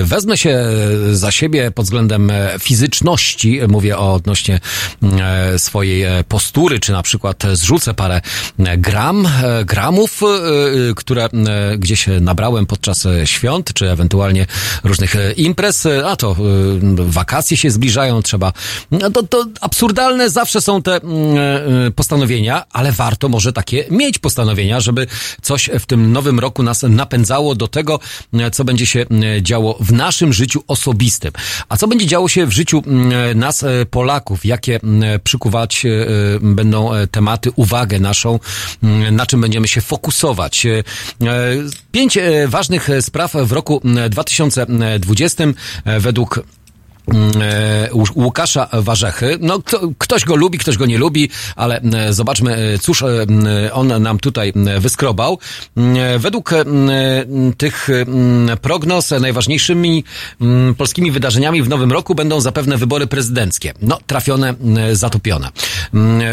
Wezmę 0.02 0.36
się 0.36 0.64
za 1.12 1.30
siebie 1.30 1.70
pod 1.70 1.84
względem 1.84 2.32
fizyczności, 2.60 3.60
mówię 3.68 3.98
o 3.98 4.14
odnośnie 4.14 4.60
swojej 5.56 6.04
postury, 6.28 6.80
czy 6.80 6.92
na 6.92 7.02
przykład 7.02 7.42
zrzucę 7.56 7.94
parę 7.94 8.20
e, 8.58 8.78
gram, 8.78 9.26
e, 9.26 9.64
gramów, 9.64 10.20
e, 10.22 10.94
które 10.94 11.28
gdzieś 11.78 12.06
nabrałem 12.20 12.66
podczas 12.66 13.06
świąt, 13.24 13.72
czy 13.74 13.90
ewentualnie 13.90 14.46
różnych 14.84 15.14
imprez, 15.36 15.86
a 16.06 16.16
to 16.16 16.36
wakacje 16.96 17.56
się 17.56 17.70
zbliżają, 17.70 18.22
trzeba, 18.22 18.52
no 18.90 19.10
to, 19.10 19.22
to 19.22 19.46
absurdalne 19.60 20.30
zawsze 20.30 20.60
są 20.60 20.82
te 20.82 20.96
mm, 20.96 21.92
postanowienia, 21.92 22.64
ale 22.70 22.92
warto 22.92 23.28
może 23.28 23.52
takie 23.52 23.84
mieć 23.90 24.18
postanowienia, 24.18 24.80
żeby 24.80 25.06
coś 25.42 25.70
w 25.80 25.86
tym 25.86 26.12
nowym 26.12 26.40
roku 26.40 26.62
nas 26.62 26.82
napędzało 26.82 27.54
do 27.54 27.68
tego, 27.68 28.00
co 28.52 28.64
będzie 28.64 28.86
się 28.86 29.06
działo 29.42 29.78
w 29.80 29.92
naszym 29.92 30.32
życiu 30.32 30.62
osobistym. 30.66 31.32
A 31.68 31.76
co 31.76 31.88
będzie 31.88 32.06
działo 32.06 32.28
się 32.28 32.46
w 32.46 32.52
życiu 32.52 32.82
mm, 32.86 33.38
nas, 33.38 33.64
Polaków? 33.90 34.44
Jakie 34.44 34.80
mm, 34.82 35.20
przykuwać 35.20 35.86
będą 36.40 36.94
e, 36.94 37.06
uwagę 37.50 38.00
naszą, 38.00 38.40
mm, 38.82 39.16
na 39.16 39.26
czym 39.26 39.40
będziemy 39.40 39.68
się 39.68 39.80
fokusować? 39.80 40.66
E, 40.66 40.70
e, 40.78 40.82
Pięć 41.92 42.16
e, 42.16 42.48
ważnych 42.48 42.88
spraw 43.00 43.32
w 43.32 43.52
roku 43.52 43.80
mm, 43.84 44.10
2020 44.10 45.44
e, 45.84 46.00
według 46.00 46.38
e, 46.38 46.42
Łusz- 46.42 46.65
Łukasza 48.14 48.68
Warzechy. 48.72 49.38
No, 49.40 49.58
kto, 49.58 49.80
ktoś 49.98 50.24
go 50.24 50.36
lubi, 50.36 50.58
ktoś 50.58 50.76
go 50.76 50.86
nie 50.86 50.98
lubi, 50.98 51.30
ale 51.56 51.80
e, 51.80 52.12
zobaczmy, 52.12 52.56
e, 52.56 52.78
cóż 52.78 53.02
e, 53.02 53.26
on 53.72 54.02
nam 54.02 54.18
tutaj 54.18 54.52
e, 54.66 54.80
wyskrobał. 54.80 55.38
E, 55.76 56.18
Według 56.18 56.52
e, 56.52 56.64
tych 57.58 57.88
prognoz 58.62 59.12
e, 59.12 59.20
najważniejszymi 59.20 60.04
polskimi 60.76 61.10
wydarzeniami 61.10 61.62
w 61.62 61.68
nowym 61.68 61.92
roku 61.92 62.14
będą 62.14 62.40
zapewne 62.40 62.76
wybory 62.76 63.06
prezydenckie. 63.06 63.72
No, 63.82 63.98
trafione, 64.06 64.54
zatopione. 64.92 65.48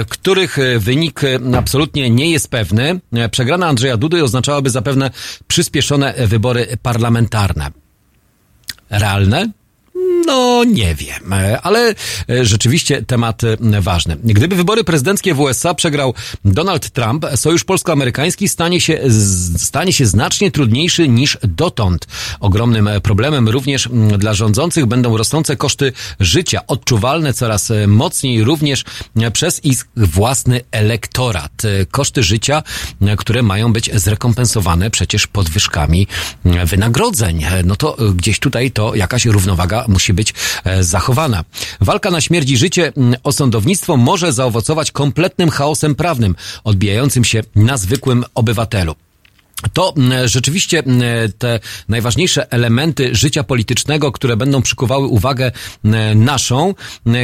Których 0.09 0.59
e, 0.59 0.79
wynik 0.79 1.23
e, 1.23 1.39
absolutnie 1.57 2.09
nie 2.09 2.31
jest 2.31 2.47
pewny. 2.47 2.99
E, 3.13 3.29
Przegrana 3.29 3.67
Andrzeja 3.67 3.97
Dudy 3.97 4.23
oznaczałaby 4.23 4.69
zapewne 4.69 5.11
przyspieszone 5.47 6.13
wybory 6.27 6.67
parlamentarne. 6.81 7.71
Realne? 8.89 9.49
No, 10.25 10.63
nie 10.63 10.95
wiem, 10.95 11.33
e, 11.33 11.61
ale 11.61 11.95
e, 12.29 12.45
rzeczywiście 12.45 13.01
temat 13.01 13.41
e, 13.43 13.81
ważny. 13.81 14.17
Gdyby 14.23 14.55
wybory 14.55 14.83
prezydenckie 14.83 15.33
w 15.33 15.39
USA 15.39 15.73
przegrał 15.73 16.13
Donald 16.45 16.89
Trump, 16.89 17.25
sojusz 17.35 17.63
polsko-amerykański 17.63 18.49
stanie 18.49 18.81
się, 18.81 18.99
stanie 19.57 19.93
się 19.93 20.05
znacznie 20.05 20.51
trudniejszy 20.51 21.07
niż 21.07 21.37
dotąd. 21.43 22.07
Ogromnym 22.39 22.89
problemem 23.03 23.49
również 23.49 23.89
dla 24.17 24.33
rządzących 24.33 24.85
będą 24.85 25.17
rosnące 25.17 25.55
koszty 25.55 25.93
życia, 26.19 26.67
odczuwalne 26.67 27.33
coraz 27.33 27.71
mocniej 27.87 28.43
również 28.43 28.83
przez 29.33 29.65
ich 29.65 29.87
własny 29.97 30.61
elektorat. 30.71 31.61
Koszty 31.91 32.23
życia, 32.23 32.63
które 33.17 33.43
mają 33.43 33.73
być 33.73 33.89
zrekompensowane 33.93 34.89
przecież 34.89 35.27
podwyżkami 35.27 36.07
wynagrodzeń. 36.65 37.45
No 37.65 37.75
to 37.75 37.97
gdzieś 38.15 38.39
tutaj 38.39 38.71
to 38.71 38.95
jakaś 38.95 39.25
równowaga 39.25 39.85
musi 39.93 40.13
być 40.13 40.33
e, 40.63 40.83
zachowana. 40.83 41.43
Walka 41.81 42.11
na 42.11 42.21
śmierć 42.21 42.49
i 42.49 42.57
życie 42.57 42.93
o 43.23 43.31
sądownictwo 43.31 43.97
może 43.97 44.33
zaowocować 44.33 44.91
kompletnym 44.91 45.49
chaosem 45.49 45.95
prawnym, 45.95 46.35
odbijającym 46.63 47.23
się 47.23 47.43
na 47.55 47.77
zwykłym 47.77 48.25
obywatelu. 48.35 48.95
To 49.73 49.93
rzeczywiście 50.25 50.83
te 51.37 51.59
najważniejsze 51.89 52.51
elementy 52.51 53.15
życia 53.15 53.43
politycznego, 53.43 54.11
które 54.11 54.37
będą 54.37 54.61
przykuwały 54.61 55.07
uwagę 55.07 55.51
naszą. 56.15 56.75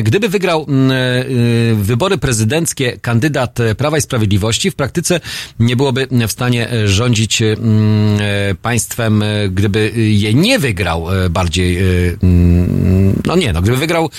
Gdyby 0.03 0.29
wygrał 0.29 0.65
mm, 0.67 0.91
y, 0.91 1.75
wybory 1.75 2.17
prezydenckie 2.17 2.97
kandydat 3.01 3.59
e, 3.59 3.75
Prawa 3.75 3.97
i 3.97 4.01
Sprawiedliwości, 4.01 4.71
w 4.71 4.75
praktyce 4.75 5.19
nie 5.59 5.75
byłoby 5.75 6.07
w 6.27 6.31
stanie 6.31 6.71
e, 6.71 6.87
rządzić 6.87 7.41
e, 7.41 7.55
państwem, 8.61 9.23
e, 9.23 9.49
gdyby 9.49 9.91
je 9.95 10.33
nie 10.33 10.59
wygrał 10.59 11.25
e, 11.25 11.29
bardziej, 11.29 11.77
e, 11.77 11.83
no 13.25 13.35
nie, 13.35 13.53
no 13.53 13.61
gdyby 13.61 13.77
wygrał 13.77 14.09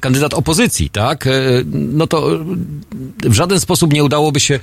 kandydat 0.00 0.34
opozycji, 0.34 0.90
tak, 0.90 1.26
e, 1.26 1.30
no 1.72 2.06
to 2.06 2.34
e, 2.34 2.38
w 3.24 3.34
żaden 3.34 3.60
sposób 3.60 3.92
nie 3.92 4.04
udałoby 4.04 4.40
się 4.40 4.60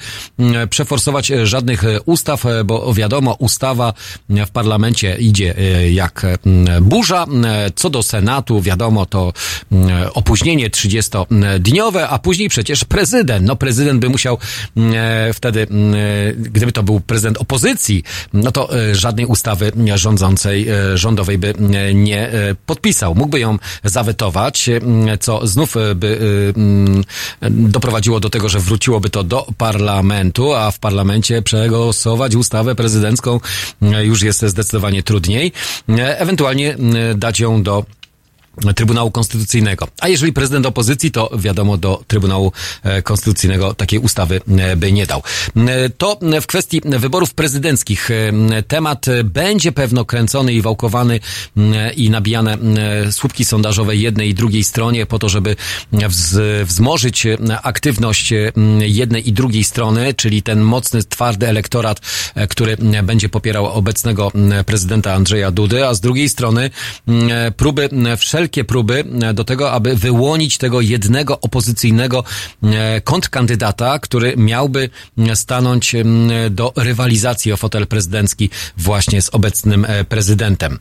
przeforsować 0.69 1.31
e, 1.31 1.47
żadnych 1.47 1.83
e, 1.83 2.01
ustaw, 2.01 2.45
e, 2.45 2.63
bo 2.63 2.93
wiadomo, 3.05 3.35
ustawa 3.39 3.93
w 4.29 4.49
parlamencie 4.49 5.17
idzie 5.19 5.57
e, 5.57 5.91
jak 5.91 6.25
mm, 6.25 6.83
burza. 6.83 7.25
E, 7.45 7.71
Co 7.75 7.89
do 7.89 8.03
Senatu, 8.03 8.61
wiadomo, 8.61 9.05
to 9.05 9.33
opóźnienie 10.13 10.69
30-dniowe, 10.69 12.07
a 12.09 12.19
później 12.19 12.49
przecież 12.49 12.85
prezydent. 12.85 13.45
No 13.45 13.55
prezydent 13.55 13.99
by 13.99 14.09
musiał 14.09 14.37
e, 14.77 15.33
wtedy, 15.33 15.61
e, 15.61 16.33
gdyby 16.33 16.71
to 16.71 16.83
był 16.83 16.99
prezydent 16.99 17.37
opozycji, 17.37 18.03
no 18.33 18.51
to 18.51 18.79
e, 18.89 18.95
żadnej 18.95 19.25
ustawy 19.25 19.71
rządzącej, 19.95 20.69
e, 20.69 20.97
rządowej 20.97 21.37
by 21.37 21.49
e, 21.49 21.93
nie 21.93 22.29
e, 22.29 22.55
podpisał. 22.65 23.15
Mógłby 23.15 23.39
ją 23.39 23.57
zawetować, 23.83 24.69
e, 24.69 24.81
co 25.17 25.47
znów 25.47 25.77
e, 25.77 25.95
by 25.95 26.19
e, 27.41 27.49
doprowadziło 27.49 28.19
do 28.19 28.29
tego, 28.29 28.49
że 28.49 28.59
wróciłoby 28.59 29.09
to 29.09 29.23
do 29.23 29.47
parlamentu, 29.57 30.53
a 30.53 30.71
w 30.71 30.79
parlamencie 30.79 31.41
przegłosować 31.41 32.35
ustawę 32.35 32.75
prezydencką 32.95 33.39
e, 33.81 34.05
już 34.05 34.21
jest 34.21 34.41
zdecydowanie 34.41 35.03
trudniej. 35.03 35.51
E, 35.89 36.19
Ewentualnie 36.19 36.75
e, 36.75 37.15
dać 37.15 37.39
ją 37.39 37.63
do 37.63 37.85
Trybunału 38.75 39.11
Konstytucyjnego. 39.11 39.87
A 39.99 40.07
jeżeli 40.07 40.33
prezydent 40.33 40.65
opozycji, 40.65 41.11
to 41.11 41.29
wiadomo, 41.37 41.77
do 41.77 42.03
Trybunału 42.07 42.51
e, 42.83 43.01
Konstytucyjnego 43.01 43.73
takiej 43.73 43.99
ustawy 43.99 44.41
e, 44.57 44.75
by 44.75 44.91
nie 44.91 45.05
dał. 45.05 45.23
E, 45.55 45.89
To 45.89 46.19
w 46.41 46.47
kwestii 46.47 46.81
wyborów 46.85 47.33
prezydenckich 47.33 48.09
temat 48.67 49.05
będzie 49.23 49.71
pewno 49.71 50.05
kręcony 50.05 50.53
i 50.53 50.61
wałkowany 50.61 51.19
i 51.95 52.09
nabijane 52.09 52.57
słupki 53.11 53.45
sondażowe 53.45 53.95
jednej 53.95 54.29
i 54.29 54.33
drugiej 54.33 54.63
stronie 54.63 55.05
po 55.05 55.19
to, 55.19 55.29
żeby 55.29 55.55
wz, 55.91 56.37
wzmożyć 56.65 57.27
aktywność 57.63 58.33
jednej 58.79 59.29
i 59.29 59.33
drugiej 59.33 59.63
strony, 59.63 60.13
czyli 60.13 60.41
ten 60.41 60.61
mocny, 60.61 61.03
twardy 61.03 61.47
elektorat, 61.47 61.99
który 62.49 62.77
będzie 63.03 63.29
popierał 63.29 63.65
obecnego 63.65 64.31
prezydenta 64.65 65.13
Andrzeja 65.13 65.51
Dudy, 65.51 65.87
a 65.87 65.93
z 65.93 66.01
drugiej 66.01 66.29
strony 66.29 66.69
próby, 67.57 67.89
e, 68.05 68.17
wszelkie 68.45 68.63
próby 68.63 69.03
e, 69.21 69.33
do 69.33 69.43
tego, 69.43 69.71
aby 69.71 69.95
wyłonić 69.95 70.57
tego 70.57 70.81
jednego 70.81 71.39
opozycyjnego 71.39 72.23
e, 72.63 73.01
kontrkandydata, 73.01 73.99
który 73.99 74.33
miałby 74.37 74.89
e, 75.17 75.35
stanąć 75.35 75.95
do 76.49 76.73
rywalizacji 76.75 77.51
o 77.53 77.57
fotel 77.57 77.87
prezydencki 77.87 78.49
właśnie 78.77 79.21
z 79.21 79.29
obecnym 79.29 79.87
prezydentem. 80.09 80.79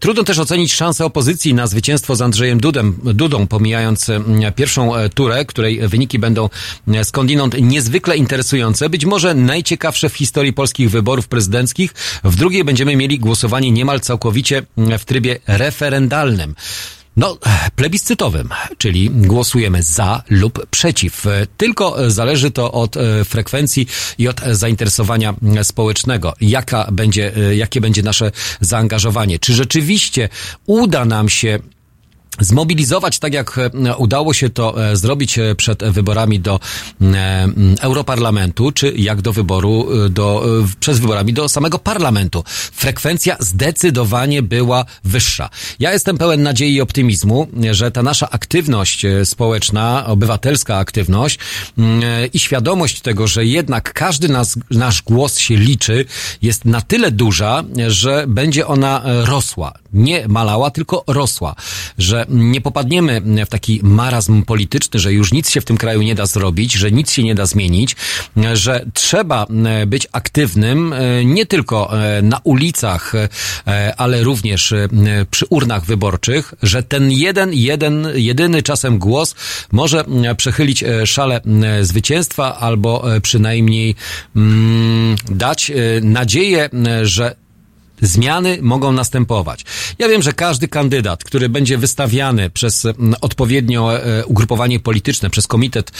Trudno 0.00 0.24
też 0.24 0.38
ocenić 0.38 0.74
szansę 0.74 1.04
opozycji 1.04 1.54
na 1.54 1.66
zwycięstwo 1.66 2.16
z 2.16 2.22
Andrzejem 2.22 2.60
Dudem, 2.60 2.98
Dudą, 3.04 3.46
pomijając 3.46 4.10
pierwszą 4.56 4.92
turę, 5.14 5.44
której 5.44 5.88
wyniki 5.88 6.18
będą 6.18 6.48
skądinąd 7.02 7.60
niezwykle 7.60 8.16
interesujące, 8.16 8.90
być 8.90 9.04
może 9.04 9.34
najciekawsze 9.34 10.08
w 10.08 10.16
historii 10.16 10.52
polskich 10.52 10.90
wyborów 10.90 11.28
prezydenckich. 11.28 11.94
W 12.24 12.36
drugiej 12.36 12.64
będziemy 12.64 12.96
mieli 12.96 13.18
głosowanie 13.18 13.70
niemal 13.70 14.00
całkowicie 14.00 14.62
w 14.98 15.04
trybie 15.04 15.38
referendalnym. 15.46 16.51
No, 17.16 17.38
plebiscytowym, 17.76 18.48
czyli 18.78 19.10
głosujemy 19.10 19.82
za 19.82 20.22
lub 20.30 20.66
przeciw. 20.70 21.24
Tylko 21.56 22.10
zależy 22.10 22.50
to 22.50 22.72
od 22.72 22.96
e, 22.96 23.24
frekwencji 23.24 23.86
i 24.18 24.28
od 24.28 24.40
zainteresowania 24.40 25.34
społecznego. 25.62 26.34
Jaka 26.40 26.88
będzie, 26.92 27.36
e, 27.36 27.56
jakie 27.56 27.80
będzie 27.80 28.02
nasze 28.02 28.32
zaangażowanie? 28.60 29.38
Czy 29.38 29.54
rzeczywiście 29.54 30.28
uda 30.66 31.04
nam 31.04 31.28
się 31.28 31.58
zmobilizować, 32.44 33.18
tak 33.18 33.34
jak 33.34 33.58
e, 33.58 33.96
udało 33.96 34.34
się 34.34 34.50
to 34.50 34.90
e, 34.90 34.96
zrobić 34.96 35.38
e, 35.38 35.54
przed 35.54 35.84
wyborami 35.84 36.40
do 36.40 36.60
Europarlamentu, 37.80 38.72
czy 38.72 38.92
jak 38.96 39.22
do 39.22 39.32
wyboru, 39.32 39.88
do, 40.10 40.44
przez 40.80 40.98
wyborami 40.98 41.32
do 41.32 41.48
samego 41.48 41.78
parlamentu. 41.78 42.44
Frekwencja 42.72 43.36
zdecydowanie 43.40 44.42
była 44.42 44.84
wyższa. 45.04 45.50
Ja 45.78 45.92
jestem 45.92 46.18
pełen 46.18 46.42
nadziei 46.42 46.74
i 46.74 46.80
optymizmu, 46.80 47.46
że 47.70 47.90
ta 47.90 48.02
nasza 48.02 48.30
aktywność 48.30 49.06
społeczna, 49.24 50.06
obywatelska 50.06 50.76
aktywność 50.76 51.38
i 52.32 52.38
świadomość 52.38 53.00
tego, 53.00 53.26
że 53.26 53.44
jednak 53.44 53.92
każdy 53.92 54.28
nas, 54.28 54.58
nasz 54.70 55.02
głos 55.02 55.38
się 55.38 55.56
liczy, 55.56 56.04
jest 56.42 56.64
na 56.64 56.80
tyle 56.80 57.10
duża, 57.10 57.64
że 57.88 58.24
będzie 58.28 58.66
ona 58.66 59.02
rosła. 59.04 59.72
Nie 59.92 60.28
malała, 60.28 60.70
tylko 60.70 61.04
rosła. 61.06 61.54
Że 61.98 62.26
nie 62.32 62.60
popadniemy 62.60 63.22
w 63.46 63.48
taki 63.48 63.80
marazm 63.82 64.42
polityczny, 64.42 65.00
że 65.00 65.12
już 65.12 65.32
nic 65.32 65.50
się 65.50 65.60
w 65.60 65.64
tym 65.64 65.76
kraju 65.76 66.02
nie 66.02 66.14
da 66.14 66.26
zrobić, 66.26 66.72
że 66.72 66.90
nic 66.90 67.12
się 67.12 67.22
nie 67.22 67.34
da 67.34 67.46
zmienić, 67.46 67.96
że 68.52 68.86
trzeba 68.94 69.46
e, 69.46 69.86
być 69.86 70.08
aktywnym 70.12 70.92
e, 70.92 71.24
nie 71.24 71.46
tylko 71.46 72.02
e, 72.02 72.22
na 72.22 72.40
ulicach, 72.44 73.12
ale 73.96 74.22
również 74.22 74.74
przy 75.30 75.46
urnach 75.46 75.84
wyborczych, 75.84 76.54
że 76.62 76.82
ten 76.82 77.10
jeden, 77.10 77.52
jeden, 77.52 78.08
jedyny 78.14 78.62
czasem 78.62 78.98
głos 78.98 79.34
może 79.72 80.04
przechylić 80.36 80.84
szale 81.04 81.40
zwycięstwa 81.82 82.58
albo 82.58 83.04
przynajmniej 83.22 83.94
mm, 84.36 85.16
dać 85.30 85.72
nadzieję, 86.02 86.70
że 87.02 87.34
zmiany 88.02 88.58
mogą 88.62 88.92
następować. 88.92 89.64
Ja 89.98 90.08
wiem, 90.08 90.22
że 90.22 90.32
każdy 90.32 90.68
kandydat, 90.68 91.24
który 91.24 91.48
będzie 91.48 91.78
wystawiany 91.78 92.50
przez 92.50 92.86
odpowiednio 93.20 93.96
e, 93.96 94.26
ugrupowanie 94.26 94.80
polityczne, 94.80 95.30
przez 95.30 95.46
komitet 95.46 95.92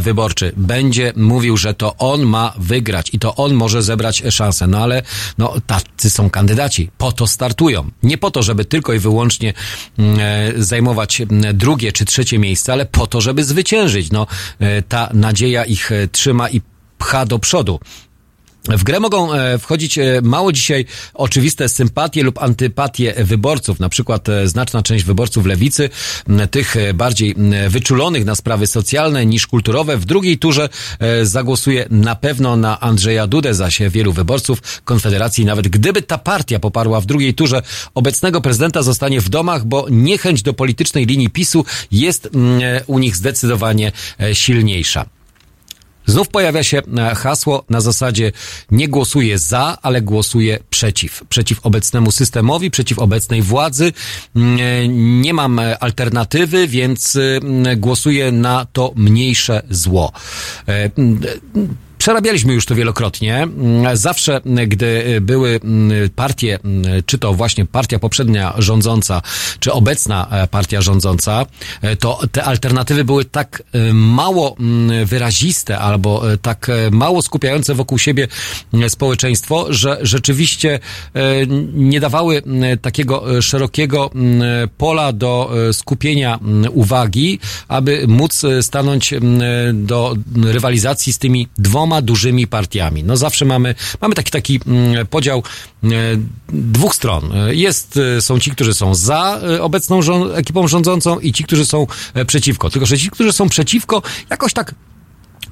wyborczy, 0.00 0.52
będzie 0.56 1.12
mówił, 1.16 1.56
że 1.56 1.74
to 1.74 1.96
on 1.96 2.22
ma 2.22 2.54
wygrać 2.58 3.10
i 3.12 3.18
to 3.18 3.34
on 3.34 3.54
może 3.54 3.82
zebrać 3.82 4.22
szansę. 4.30 4.66
No 4.66 4.78
ale 4.78 5.02
no, 5.38 5.54
tacy 5.66 6.10
są 6.10 6.30
kandydaci. 6.30 6.90
Po 6.98 7.12
to 7.12 7.26
startują. 7.26 7.90
Nie 8.02 8.18
po 8.18 8.30
to, 8.30 8.42
żeby 8.42 8.64
tylko 8.64 8.92
i 8.92 8.98
wyłącznie 8.98 9.54
e, 9.98 10.52
zajmować 10.56 11.22
drugie 11.54 11.92
czy 11.92 12.04
trzecie 12.04 12.38
miejsce, 12.38 12.72
ale 12.72 12.86
po 12.86 13.06
to, 13.06 13.20
żeby 13.20 13.44
zwyciężyć. 13.44 14.10
No, 14.10 14.26
e, 14.58 14.82
ta 14.82 15.10
nadzieja 15.14 15.64
ich 15.64 15.90
trzyma 16.12 16.48
i 16.48 16.60
pcha 16.98 17.26
do 17.26 17.38
przodu. 17.38 17.80
W 18.68 18.84
grę 18.84 19.00
mogą 19.00 19.32
e, 19.32 19.58
wchodzić 19.58 19.98
e, 19.98 20.20
mało 20.22 20.52
dzisiaj 20.52 20.84
oczywiste 21.14 21.68
sympatie 21.68 22.22
lub 22.22 22.42
antypatie 22.42 23.14
wyborców. 23.24 23.80
Na 23.80 23.88
przykład 23.88 24.28
e, 24.28 24.48
znaczna 24.48 24.82
część 24.82 25.04
wyborców 25.04 25.46
lewicy, 25.46 25.90
tych 26.50 26.76
bardziej 26.94 27.34
wyczulonych 27.68 28.24
na 28.24 28.34
sprawy 28.34 28.66
socjalne 28.66 29.26
niż 29.26 29.46
kulturowe, 29.46 29.96
w 29.96 30.04
drugiej 30.04 30.38
turze 30.38 30.68
zagłosuje 31.22 31.86
na 31.90 32.16
pewno 32.16 32.56
na 32.56 32.80
Andrzeja 32.80 33.26
Dudę, 33.26 33.54
zaś 33.54 33.80
wielu 33.90 34.12
wyborców 34.12 34.62
Konfederacji, 34.84 35.44
nawet 35.44 35.68
gdyby 35.68 36.02
ta 36.02 36.18
partia 36.18 36.58
poparła 36.58 37.00
w 37.00 37.06
drugiej 37.06 37.34
turze 37.34 37.62
obecnego 37.94 38.40
prezydenta, 38.40 38.82
zostanie 38.82 39.20
w 39.20 39.28
domach, 39.28 39.64
bo 39.64 39.86
niechęć 39.90 40.42
do 40.42 40.52
politycznej 40.52 41.06
linii 41.06 41.30
PiSu 41.30 41.64
jest 41.92 42.28
u 42.86 42.98
nich 42.98 43.16
zdecydowanie 43.16 43.92
silniejsza. 44.32 45.06
Znów 46.06 46.28
pojawia 46.28 46.62
się 46.62 46.78
e, 46.78 47.14
hasło 47.14 47.64
na 47.70 47.80
zasadzie 47.80 48.32
nie 48.70 48.88
głosuję 48.88 49.38
za, 49.38 49.78
ale 49.82 50.02
głosuję 50.02 50.58
przeciw. 50.70 51.24
Przeciw 51.28 51.66
obecnemu 51.66 52.12
systemowi, 52.12 52.70
przeciw 52.70 52.98
obecnej 52.98 53.42
władzy. 53.42 53.92
Mm, 54.36 54.58
e, 54.60 54.88
Nie 55.22 55.34
mam 55.34 55.58
e, 55.58 55.78
alternatywy, 55.78 56.68
więc 56.68 57.18
głosuję 57.76 58.32
na 58.32 58.66
to 58.72 58.92
mniejsze 58.96 59.62
zło. 59.70 60.12
Przerabialiśmy 62.06 62.54
już 62.54 62.66
to 62.66 62.74
wielokrotnie. 62.74 63.36
Mm, 63.36 63.96
Zawsze, 63.96 64.36
mm, 64.36 64.68
gdy 64.68 65.18
były 65.20 65.60
mm, 65.64 66.10
partie, 66.10 66.58
czy 67.06 67.18
to 67.18 67.34
właśnie 67.34 67.66
partia 67.66 67.98
poprzednia 67.98 68.54
rządząca, 68.58 69.22
czy 69.60 69.72
obecna 69.72 70.28
e, 70.30 70.46
partia 70.46 70.80
rządząca, 70.82 71.46
e, 71.82 71.96
to 71.96 72.20
te 72.32 72.44
alternatywy 72.44 73.04
były 73.04 73.24
tak 73.24 73.62
e, 73.72 73.92
mało 73.92 74.56
wyraziste 75.04 75.78
albo 75.78 76.22
tak 76.42 76.70
mało 76.90 77.22
skupiające 77.22 77.74
wokół 77.74 77.98
siebie 77.98 78.28
społeczeństwo, 78.88 79.66
że 79.68 79.98
rzeczywiście 80.02 80.78
nie 81.72 82.00
dawały 82.00 82.42
takiego 82.82 83.42
szerokiego 83.42 84.10
pola 84.78 85.12
do 85.12 85.50
skupienia 85.72 86.38
uwagi, 86.70 87.38
aby 87.68 88.04
móc 88.08 88.42
stanąć 88.60 89.14
do 89.74 90.16
rywalizacji 90.44 91.12
z 91.12 91.18
tymi 91.18 91.48
dwoma 91.58 91.95
dużymi 92.02 92.46
partiami. 92.46 93.04
No 93.04 93.16
zawsze 93.16 93.44
mamy, 93.44 93.74
mamy 94.00 94.14
taki, 94.14 94.30
taki 94.30 94.60
mm, 94.66 95.06
podział 95.06 95.42
e, 95.84 95.88
dwóch 96.48 96.94
stron. 96.94 97.32
E, 97.32 97.54
Jest, 97.54 97.98
e, 98.16 98.20
są 98.22 98.38
ci, 98.38 98.50
którzy 98.50 98.74
są 98.74 98.94
za 98.94 99.40
obecną 99.60 100.02
rząd, 100.02 100.34
ekipą 100.34 100.68
rządzącą 100.68 101.18
i 101.18 101.32
ci, 101.32 101.44
którzy 101.44 101.66
są 101.66 101.86
przeciwko. 102.26 102.70
Tylko, 102.70 102.86
że 102.86 102.98
ci, 102.98 103.10
którzy 103.10 103.32
są 103.32 103.48
przeciwko, 103.48 104.02
jakoś 104.30 104.52
tak 104.52 104.74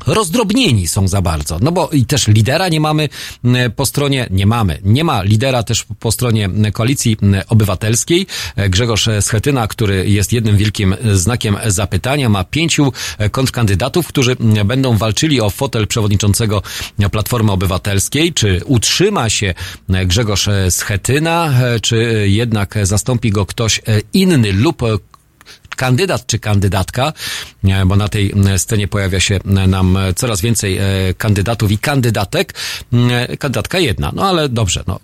rozdrobnieni 0.06 0.88
są 0.88 1.08
za 1.08 1.22
bardzo. 1.22 1.58
No 1.60 1.72
bo 1.72 1.88
i 1.88 2.06
też 2.06 2.28
lidera 2.28 2.68
nie 2.68 2.80
mamy 2.80 3.08
m, 3.44 3.56
po 3.76 3.86
stronie, 3.86 4.26
nie 4.30 4.46
mamy, 4.46 4.78
nie 4.84 5.04
ma 5.04 5.22
lidera 5.22 5.62
też 5.62 5.86
po 6.00 6.12
stronie 6.12 6.44
m, 6.44 6.72
koalicji 6.72 7.16
m, 7.22 7.36
obywatelskiej. 7.48 8.26
E, 8.56 8.68
Grzegorz 8.68 9.08
Schetyna, 9.20 9.68
który 9.68 10.10
jest 10.10 10.32
jednym 10.32 10.56
wielkim 10.56 10.92
e, 10.92 11.16
znakiem 11.16 11.56
zapytania, 11.66 12.28
ma 12.28 12.44
pięciu 12.44 12.92
e, 13.18 13.30
kontrkandydatów, 13.30 14.06
którzy 14.06 14.36
będą 14.64 14.96
walczyli 14.96 15.40
o 15.40 15.50
fotel 15.50 15.86
przewodniczącego 15.86 16.62
Platformy 17.12 17.52
Obywatelskiej. 17.52 18.32
Czy 18.32 18.60
utrzyma 18.64 19.30
się 19.30 19.54
e, 19.88 20.06
Grzegorz 20.06 20.48
e, 20.48 20.70
Schetyna, 20.70 21.52
e, 21.62 21.80
czy 21.80 21.96
e, 21.96 22.28
jednak 22.28 22.78
zastąpi 22.82 23.30
go 23.30 23.46
ktoś 23.46 23.78
e, 23.78 23.82
inny 24.12 24.52
lub 24.52 24.82
e, 24.82 24.86
kandydat 25.76 26.26
czy 26.26 26.38
kandydatka, 26.38 27.12
e, 27.64 27.86
bo 27.86 27.96
na 27.96 28.08
tej 28.08 28.32
m, 28.32 28.58
scenie 28.58 28.88
pojawia 28.88 29.20
się 29.20 29.34
m, 29.44 29.70
nam 29.70 29.96
e, 29.96 30.14
coraz 30.14 30.40
więcej 30.40 30.78
e, 30.78 30.84
kandydatów 31.18 31.70
i 31.72 31.78
kandydatek. 31.78 32.54
E, 33.10 33.36
Kandydatka 33.36 33.78
jedna, 33.78 34.12
no 34.14 34.22
ale 34.28 34.48
dobrze, 34.48 34.84
no, 34.86 35.00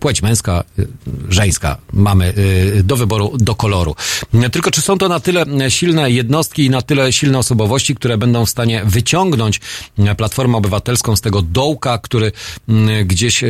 płeć 0.00 0.22
męska, 0.22 0.64
e, 0.78 0.82
żeńska 1.28 1.78
mamy 1.92 2.34
e, 2.78 2.82
do 2.82 2.96
wyboru, 2.96 3.32
do 3.38 3.54
koloru. 3.54 3.94
E, 4.34 4.50
Tylko 4.50 4.70
czy 4.70 4.80
są 4.80 4.98
to 4.98 5.08
na 5.08 5.20
tyle 5.20 5.42
e, 5.42 5.70
silne 5.70 6.10
jednostki 6.10 6.64
i 6.64 6.70
na 6.70 6.82
tyle 6.82 7.12
silne 7.12 7.38
osobowości, 7.38 7.94
które 7.94 8.18
będą 8.18 8.46
w 8.46 8.50
stanie 8.50 8.82
wyciągnąć 8.84 9.60
e, 9.98 10.14
Platformę 10.14 10.58
Obywatelską 10.58 11.16
z 11.16 11.20
tego 11.20 11.42
dołka, 11.42 11.98
który 11.98 12.32
gdzieś 13.04 13.44
e, 13.44 13.48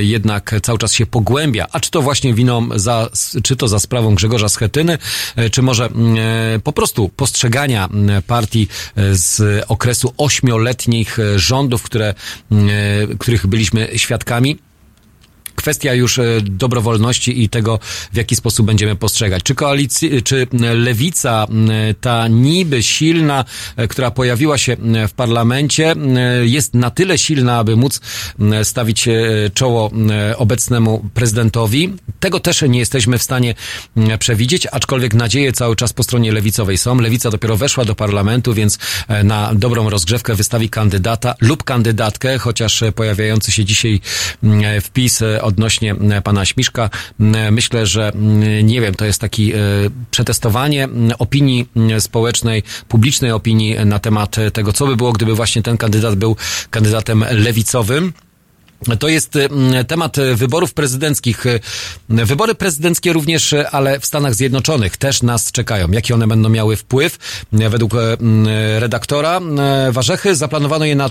jednak 0.00 0.54
cały 0.62 0.78
czas 0.78 0.92
się 0.92 1.06
pogłębia, 1.06 1.66
a 1.72 1.80
czy 1.80 1.90
to 1.90 2.02
właśnie 2.02 2.34
winą 2.34 2.68
za, 2.76 3.10
czy 3.42 3.56
to 3.56 3.68
za 3.68 3.78
sprawą 3.78 4.14
Grzegorza 4.14 4.48
Schetyny, 4.48 4.98
e, 5.36 5.50
czy 5.50 5.62
może 5.62 5.84
e, 5.84 5.90
po 6.64 6.72
prostu 6.72 7.08
postrzegania 7.08 7.88
m, 7.92 8.10
partii 8.26 8.68
e, 8.96 9.14
z 9.14 9.64
okresu 9.68 10.14
ośmioletnich 10.18 11.18
e, 11.18 11.38
rządów, 11.38 11.82
które, 11.82 12.08
e, 12.08 12.14
których 13.18 13.46
byliśmy 13.46 13.88
świadkami 13.96 14.58
kwestia 15.62 15.94
już 15.94 16.18
e, 16.18 16.40
dobrowolności 16.40 17.42
i 17.42 17.48
tego, 17.48 17.78
w 18.12 18.16
jaki 18.16 18.36
sposób 18.36 18.66
będziemy 18.66 18.96
postrzegać. 18.96 19.42
Czy 19.42 19.54
koalicji, 19.54 20.22
czy 20.22 20.46
lewica, 20.74 21.46
ta 22.00 22.28
niby 22.28 22.82
silna, 22.82 23.44
e, 23.76 23.88
która 23.88 24.10
pojawiła 24.10 24.58
się 24.58 24.76
w 25.08 25.12
parlamencie, 25.12 25.94
jest 26.42 26.74
na 26.74 26.90
tyle 26.90 27.18
silna, 27.18 27.58
aby 27.58 27.76
móc 27.76 28.00
stawić 28.62 29.08
e, 29.08 29.12
czoło 29.54 29.90
obecnemu 30.36 31.10
prezydentowi. 31.14 31.92
Tego 32.20 32.40
też 32.40 32.62
nie 32.62 32.78
jesteśmy 32.78 33.18
w 33.18 33.22
stanie 33.22 33.54
przewidzieć, 34.18 34.66
aczkolwiek 34.72 35.14
nadzieje 35.14 35.52
cały 35.52 35.76
czas 35.76 35.92
po 35.92 36.02
stronie 36.02 36.32
lewicowej 36.32 36.78
są. 36.78 36.98
Lewica 36.98 37.30
dopiero 37.30 37.56
weszła 37.56 37.84
do 37.84 37.94
parlamentu, 37.94 38.54
więc 38.54 38.78
e, 39.08 39.24
na 39.24 39.54
dobrą 39.54 39.90
rozgrzewkę 39.90 40.34
wystawi 40.34 40.68
kandydata 40.70 41.34
lub 41.40 41.64
kandydatkę, 41.64 42.38
chociaż 42.38 42.82
e, 42.82 42.92
pojawiający 42.92 43.52
się 43.52 43.64
dzisiaj 43.64 44.00
wpis 44.82 45.22
e, 45.22 45.42
odnośnie 45.52 45.90
m, 45.90 46.22
pana 46.22 46.44
Śmiszka, 46.44 46.90
m, 47.20 47.54
myślę, 47.54 47.86
że 47.86 48.12
nie 48.62 48.80
wiem, 48.80 48.94
to 48.94 49.04
jest 49.04 49.20
taki 49.20 49.52
e, 49.52 49.56
przetestowanie 50.10 50.88
opinii 51.18 51.68
społecznej, 51.98 52.62
publicznej 52.88 53.32
opinii 53.32 53.76
na 53.86 53.98
temat 53.98 54.38
e, 54.38 54.50
tego, 54.50 54.72
co 54.72 54.86
by 54.86 54.96
było, 54.96 55.12
gdyby 55.12 55.34
właśnie 55.34 55.62
ten 55.62 55.76
kandydat 55.76 56.14
był 56.14 56.36
kandydatem 56.70 57.24
lewicowym. 57.30 58.12
To 58.98 59.08
jest 59.08 59.38
temat 59.88 60.18
e, 60.18 60.34
wyborów 60.34 60.74
prezydenckich. 60.74 61.46
E, 61.46 61.60
Wybory 62.08 62.54
prezydenckie 62.54 63.12
również, 63.12 63.52
e, 63.52 63.70
ale 63.70 64.00
w 64.00 64.06
Stanach 64.06 64.34
Zjednoczonych 64.34 64.96
też 64.96 65.22
nas 65.22 65.52
czekają. 65.52 65.90
Jaki 65.90 66.12
one 66.12 66.26
będą 66.26 66.48
miały 66.48 66.76
wpływ? 66.76 67.18
E, 67.52 67.70
Według 67.70 67.94
e, 67.94 68.16
redaktora 68.80 69.40
e, 69.40 69.92
Warzechy 69.92 70.36
zaplanowano 70.36 70.84
je 70.84 70.94
na 70.94 71.10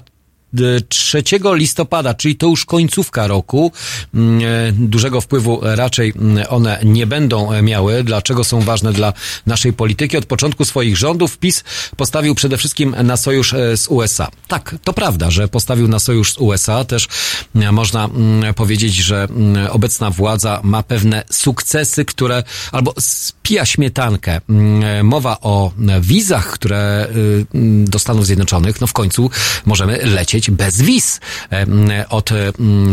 3 0.89 1.23
listopada, 1.53 2.13
czyli 2.13 2.35
to 2.35 2.47
już 2.47 2.65
końcówka 2.65 3.27
roku. 3.27 3.71
Mm, 4.13 4.41
e, 4.43 4.71
Dużego 4.71 5.21
wpływu 5.21 5.59
raczej 5.63 6.13
mm, 6.15 6.45
one 6.49 6.80
nie 6.83 7.07
będą 7.07 7.61
miały. 7.61 8.03
Dlaczego 8.03 8.43
są 8.43 8.61
ważne 8.61 8.93
dla 8.93 9.13
naszej 9.45 9.73
polityki? 9.73 10.17
Od 10.17 10.25
początku 10.25 10.65
swoich 10.65 10.97
rządów 10.97 11.38
PiS 11.38 11.63
postawił 11.97 12.35
przede 12.35 12.57
wszystkim 12.57 12.95
na 13.03 13.17
sojusz 13.17 13.53
e, 13.53 13.77
z 13.77 13.88
USA. 13.88 14.27
Tak, 14.47 14.75
to 14.83 14.93
prawda, 14.93 15.31
że 15.31 15.47
postawił 15.47 15.88
na 15.88 15.99
sojusz 15.99 16.33
z 16.33 16.38
USA. 16.38 16.85
Też 16.85 17.07
e, 17.55 17.71
można 17.71 18.05
mm, 18.05 18.53
powiedzieć, 18.53 18.95
że 18.95 19.23
mm, 19.23 19.67
obecna 19.71 20.11
władza 20.11 20.59
ma 20.63 20.83
pewne 20.83 21.23
sukcesy, 21.31 22.05
które 22.05 22.43
albo 22.71 22.93
spija 22.99 23.65
śmietankę. 23.65 24.41
Mm, 24.49 25.07
Mowa 25.07 25.38
o 25.41 25.71
wizach, 26.01 26.51
które 26.51 27.07
y, 27.15 27.45
mm, 27.53 27.85
do 27.89 27.99
Stanów 27.99 28.25
Zjednoczonych, 28.25 28.81
no 28.81 28.88
w 28.88 28.93
końcu 28.93 29.30
możemy 29.65 29.97
lecieć 30.05 30.41
bez 30.50 30.82
wiz. 30.82 31.20
E, 31.52 32.10
Od 32.10 32.30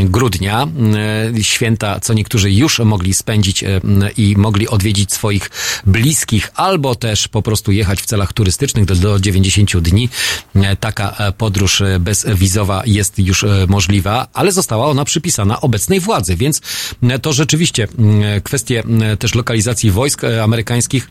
grudnia 0.05 0.63
mm, 0.63 1.43
święta, 1.43 2.01
co 2.01 2.15
niektórzy 2.15 2.53
już 2.53 2.79
mogli 2.79 3.15
spędzić 3.15 3.65
e, 3.65 3.81
i 4.17 4.37
mogli 4.37 4.69
odwiedzić 4.69 5.13
swoich 5.13 5.51
bliskich, 5.87 6.51
albo 6.55 6.95
też 6.95 7.29
po 7.29 7.43
prostu 7.43 7.73
jechać 7.73 8.03
w 8.03 8.07
celach 8.07 8.33
turystycznych 8.33 8.85
do, 8.85 8.95
do 8.95 9.21
90 9.21 9.77
dni. 9.79 10.09
E, 10.55 10.77
Taka 10.77 11.11
e, 11.19 11.33
podróż 11.33 11.81
e, 11.81 11.99
bezwizowa 12.01 12.83
jest 12.87 13.19
już 13.19 13.45
e, 13.45 13.67
możliwa, 13.69 14.27
ale 14.33 14.53
została 14.53 14.87
ona 14.87 15.05
przypisana 15.05 15.61
obecnej 15.61 16.01
władzy, 16.01 16.37
więc 16.37 16.61
e, 17.03 17.19
to 17.19 17.33
rzeczywiście 17.33 17.89
kwestie 18.45 18.83
też 19.19 19.35
lokalizacji 19.35 19.91
wojsk 19.91 20.25
e, 20.25 20.43
amerykańskich 20.43 21.11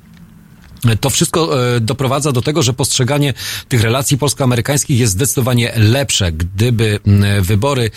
to 1.02 1.10
wszystko 1.10 1.68
e, 1.76 1.80
doprowadza 1.80 2.32
do 2.32 2.42
tego, 2.42 2.64
że 2.64 2.74
postrzeganie 2.74 3.34
tych 3.68 3.82
relacji 3.82 4.18
polsko-amerykańskich 4.18 5.00
jest 5.00 5.14
zdecydowanie 5.14 5.72
lepsze. 5.76 6.32
Gdyby 6.32 7.00
wybory 7.42 7.92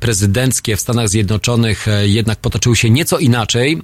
prezydenckie 0.00 0.76
w 0.76 0.80
Stanach 0.80 1.08
Zjednoczonych 1.08 1.88
e, 1.88 2.08
jednak 2.08 2.38
potoczyły 2.38 2.76
się 2.76 2.90
nieco 2.90 3.18
inaczej, 3.18 3.80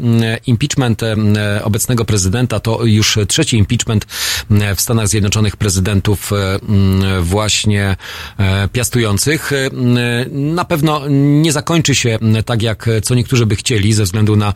impeachment 0.46 1.02
m, 1.02 1.34
obecnego 1.62 2.04
prezydenta 2.04 2.60
to 2.60 2.84
już 2.84 3.18
trzeci 3.28 3.56
impeachment 3.56 4.06
w 4.76 4.80
Stanach 4.80 5.08
Zjednoczonych 5.08 5.56
prezydentów 5.56 6.32
e, 6.32 6.58
właśnie 7.20 7.96
e, 8.38 8.68
piastujących. 8.68 9.52
E, 9.52 9.70
Na 10.30 10.64
pewno 10.64 11.02
nie 11.10 11.52
zakończy 11.52 11.94
się 11.94 12.18
tak, 12.46 12.62
jak 12.62 12.88
co 13.02 13.14
niektórzy 13.14 13.46
by 13.46 13.56
chcieli, 13.56 13.92
ze 13.92 14.04
względu 14.04 14.36
na 14.36 14.54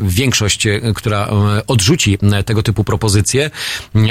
większość, 0.00 0.66
e, 0.66 0.80
która 0.94 1.26
e, 1.26 1.66
odrzuci 1.66 2.18
m, 2.22 2.44
tego 2.58 2.62
typu 2.62 2.84
propozycje. 2.84 3.50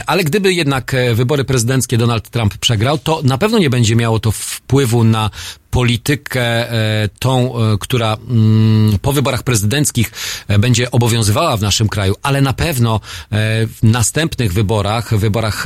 Ale 0.06 0.24
gdyby 0.24 0.54
jednak 0.54 0.94
e, 0.94 1.16
wybory 1.16 1.44
prezydenckie 1.44 1.98
Donald 1.98 2.30
Trump 2.30 2.58
przegrał, 2.58 2.98
to 2.98 3.22
na 3.24 3.38
pewno 3.38 3.60
nie 3.60 3.70
będzie 3.70 3.96
miało 3.96 4.20
to 4.20 4.32
wpływu 4.32 5.04
na 5.04 5.30
politykę 5.72 6.72
e, 6.72 7.10
tą, 7.20 7.56
e, 7.56 7.78
która 7.80 8.18
mm, 8.30 9.00
po 9.02 9.14
wyborach 9.14 9.44
prezydenckich 9.44 10.12
e, 10.48 10.60
będzie 10.60 10.92
obowiązywała 10.92 11.58
w 11.58 11.62
naszym 11.62 11.90
kraju, 11.90 12.16
ale 12.24 12.42
na 12.42 12.54
pewno 12.54 13.00
w 13.32 13.78
następnych 13.84 14.54
wyborach, 14.54 15.18
wyborach 15.18 15.66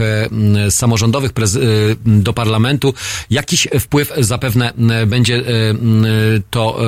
samorządowych 0.70 1.32
do 2.06 2.34
parlamentu, 2.34 2.94
jakiś 3.30 3.68
wpływ 3.80 4.14
zapewne 4.18 4.74
będzie 5.08 5.44
to 6.50 6.80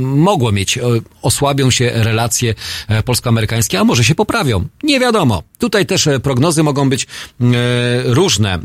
mogło 0.00 0.52
mieć. 0.52 0.78
Osłabią 1.22 1.70
się 1.70 1.90
relacje 1.94 2.54
polsko-amerykańskie, 3.04 3.80
a 3.80 3.84
może 3.84 4.04
się 4.04 4.14
poprawią. 4.14 4.68
Nie 4.82 5.00
wiadomo. 5.00 5.42
Tutaj 5.58 5.86
też 5.86 6.08
prognozy 6.22 6.62
mogą 6.62 6.90
być 6.90 7.06
różne. 8.04 8.58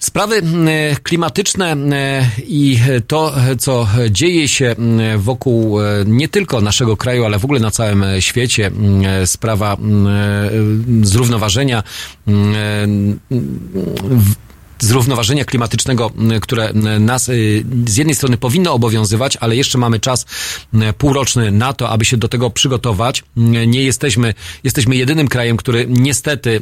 E, 0.00 0.04
Sprawy 0.04 0.36
mm, 0.36 0.68
klimatyczne 1.02 1.72
mm, 1.72 1.94
i 2.46 2.78
to, 3.06 3.34
co 3.58 3.88
dzieje 4.10 4.48
się 4.48 4.76
wokół 5.18 5.80
e, 5.80 5.84
nie 6.06 6.28
tylko 6.28 6.60
naszego 6.60 6.96
kraju, 6.96 7.24
ale 7.24 7.38
w 7.38 7.44
ogóle 7.44 7.60
na 7.60 7.70
całym 7.70 8.02
e, 8.02 8.22
świecie, 8.22 8.70
sprawa 9.24 9.76
zrównoważenia 11.02 11.82
zrównoważenia 14.80 15.44
klimatycznego, 15.44 16.10
które 16.40 16.72
nas 17.00 17.28
y, 17.28 17.64
z 17.86 17.96
jednej 17.96 18.14
strony 18.14 18.36
powinno 18.36 18.72
obowiązywać, 18.72 19.36
ale 19.40 19.56
jeszcze 19.56 19.78
mamy 19.78 20.00
czas 20.00 20.26
półroczny 20.98 21.50
na 21.50 21.72
to, 21.72 21.88
aby 21.88 22.04
się 22.04 22.16
do 22.16 22.28
tego 22.28 22.50
przygotować. 22.50 23.24
Nie 23.66 23.82
jesteśmy, 23.82 24.34
jesteśmy 24.64 24.96
jedynym 24.96 25.28
krajem, 25.28 25.56
który 25.56 25.86
niestety 25.88 26.60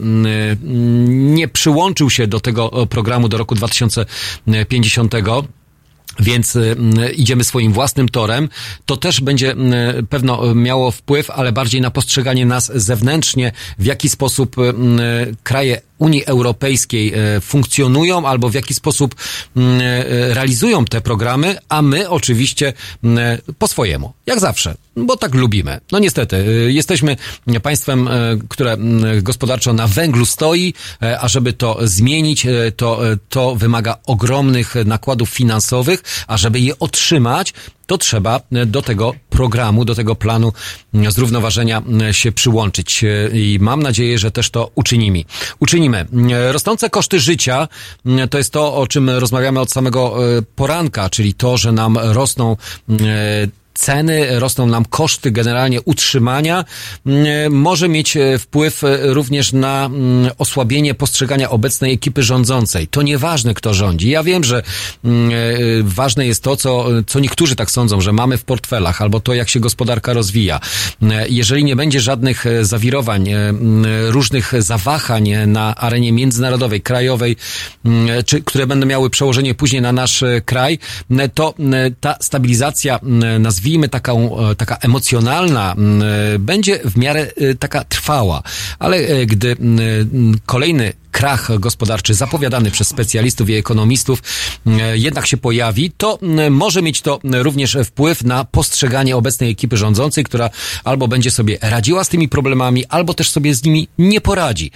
nie 1.08 1.48
przyłączył 1.48 2.10
się 2.10 2.26
do 2.26 2.40
tego 2.40 2.86
programu 2.86 3.28
do 3.28 3.38
roku 3.38 3.54
2050 3.54 5.14
więc 6.20 6.56
y, 6.56 6.76
idziemy 7.16 7.44
swoim 7.44 7.72
własnym 7.72 8.08
torem, 8.08 8.48
to 8.86 8.96
też 8.96 9.20
będzie 9.20 9.54
pewno 10.10 10.54
miało 10.54 10.90
wpływ, 10.90 11.30
ale 11.30 11.52
bardziej 11.52 11.80
na 11.80 11.90
postrzeganie 11.90 12.46
nas 12.46 12.72
zewnętrznie, 12.74 13.52
w 13.78 13.84
jaki 13.84 14.08
sposób 14.08 14.56
kraje 15.42 15.80
Unii 15.98 16.24
Europejskiej 16.24 17.12
e, 17.14 17.40
funkcjonują 17.40 18.28
albo 18.28 18.48
w 18.48 18.54
jaki 18.54 18.74
sposób 18.74 19.14
m, 19.56 19.80
e, 19.80 20.34
realizują 20.34 20.84
te 20.84 21.00
programy, 21.00 21.56
a 21.68 21.82
my 21.82 22.10
oczywiście 22.10 22.72
m, 23.04 23.18
po 23.58 23.68
swojemu, 23.68 24.12
jak 24.26 24.40
zawsze, 24.40 24.74
bo 24.96 25.16
tak 25.16 25.34
lubimy. 25.34 25.80
No 25.92 25.98
niestety, 25.98 26.36
e, 26.36 26.72
jesteśmy 26.72 27.16
państwem, 27.62 28.08
e, 28.08 28.12
które 28.48 28.72
m, 28.72 29.02
gospodarczo 29.22 29.72
na 29.72 29.86
węglu 29.86 30.26
stoi, 30.26 30.74
e, 31.02 31.20
a 31.20 31.28
żeby 31.28 31.52
to 31.52 31.78
zmienić, 31.82 32.46
e, 32.46 32.72
to, 32.76 33.12
e, 33.12 33.16
to 33.28 33.54
wymaga 33.54 33.96
ogromnych 34.06 34.74
nakładów 34.84 35.30
finansowych, 35.30 36.02
a 36.26 36.36
żeby 36.36 36.60
je 36.60 36.78
otrzymać, 36.78 37.54
to 37.88 37.98
trzeba 37.98 38.40
e, 38.52 38.66
do 38.66 38.82
tego 38.82 39.14
programu, 39.30 39.84
do 39.84 39.94
tego 39.94 40.14
planu 40.14 40.52
zrównoważenia 41.08 41.82
się 42.12 42.32
przyłączyć. 42.32 43.04
E, 43.04 43.38
I 43.38 43.58
mam 43.60 43.82
nadzieję, 43.82 44.18
że 44.18 44.30
też 44.30 44.50
to 44.50 44.70
uczynimy. 44.74 45.24
Uczynimy. 45.60 45.98
M, 45.98 46.30
Rosnące 46.50 46.90
koszty 46.90 47.20
życia 47.20 47.68
to 48.30 48.38
jest 48.38 48.52
to, 48.52 48.74
o 48.74 48.86
czym 48.86 49.10
rozmawiamy 49.10 49.60
od 49.60 49.70
samego 49.70 50.02
e, 50.38 50.42
poranka, 50.42 51.10
czyli 51.10 51.34
to, 51.34 51.56
że 51.56 51.72
nam 51.72 51.98
rosną 51.98 52.56
ceny, 53.78 54.40
rosną 54.40 54.66
nam 54.66 54.84
koszty 54.84 55.30
generalnie 55.30 55.82
utrzymania, 55.82 56.64
mm, 57.06 57.52
może 57.52 57.88
mieć 57.88 58.16
e, 58.16 58.38
wpływ 58.38 58.84
e, 58.84 58.98
również 59.02 59.52
na 59.52 59.86
mm, 59.86 60.30
osłabienie 60.38 60.94
postrzegania 60.94 61.50
obecnej 61.50 61.92
ekipy 61.92 62.22
rządzącej. 62.22 62.88
To 62.88 63.02
nieważne, 63.02 63.54
kto 63.54 63.74
rządzi. 63.74 64.10
Ja 64.10 64.22
wiem, 64.22 64.44
że 64.44 64.62
mm, 65.04 65.30
e, 65.30 65.34
ważne 65.82 66.26
jest 66.26 66.42
to, 66.42 66.56
co, 66.56 66.86
co 67.06 67.20
niektórzy 67.20 67.56
tak 67.56 67.70
sądzą, 67.70 68.00
że 68.00 68.12
mamy 68.12 68.38
w 68.38 68.44
portfelach, 68.44 69.02
albo 69.02 69.20
to, 69.20 69.34
jak 69.34 69.48
się 69.48 69.60
gospodarka 69.60 70.12
rozwija. 70.12 70.60
Jeżeli 71.28 71.64
nie 71.64 71.76
będzie 71.76 72.00
żadnych 72.00 72.44
zawirowań, 72.62 73.28
różnych 74.08 74.62
zawahań 74.62 75.30
na 75.46 75.74
arenie 75.74 76.12
międzynarodowej, 76.12 76.80
krajowej, 76.80 77.36
czy, 78.26 78.42
które 78.42 78.66
będą 78.66 78.86
miały 78.86 79.10
przełożenie 79.10 79.54
później 79.54 79.82
na 79.82 79.92
nasz 79.92 80.24
kraj, 80.44 80.78
to 81.34 81.54
ta 82.00 82.16
stabilizacja, 82.20 83.00
m, 83.02 83.42
nazwijmy 83.68 83.88
taką, 83.88 84.38
e, 84.50 84.54
taka 84.54 84.76
emocjonalna, 84.76 85.74
e, 86.34 86.38
będzie 86.38 86.80
w 86.84 86.96
miarę 86.96 87.26
e, 87.36 87.54
taka 87.54 87.84
trwała. 87.84 88.42
Ale 88.78 89.26
gdy 89.26 89.56
kolejny 90.46 90.92
krach 91.10 91.58
gospodarczy 91.58 92.14
zapowiadany 92.14 92.70
przez 92.70 92.88
specjalistów 92.88 93.48
i 93.48 93.54
ekonomistów 93.54 94.22
jednak 94.94 95.26
się 95.26 95.36
pojawi, 95.36 95.90
to 95.90 96.18
może 96.50 96.82
mieć 96.82 97.00
to 97.00 97.20
również 97.32 97.76
wpływ 97.84 98.24
na 98.24 98.44
postrzeganie 98.44 99.16
obecnej 99.16 99.50
ekipy 99.50 99.76
rządzącej, 99.76 100.24
która 100.24 100.50
albo 100.84 101.08
będzie 101.08 101.30
sobie 101.30 101.58
radziła 101.62 102.04
z 102.04 102.08
tymi 102.08 102.28
problemami, 102.28 102.84
albo 102.86 103.14
też 103.14 103.30
sobie 103.30 103.54
z 103.54 103.64
nimi 103.64 103.88
nie 103.98 104.20
poradzi. 104.20 104.70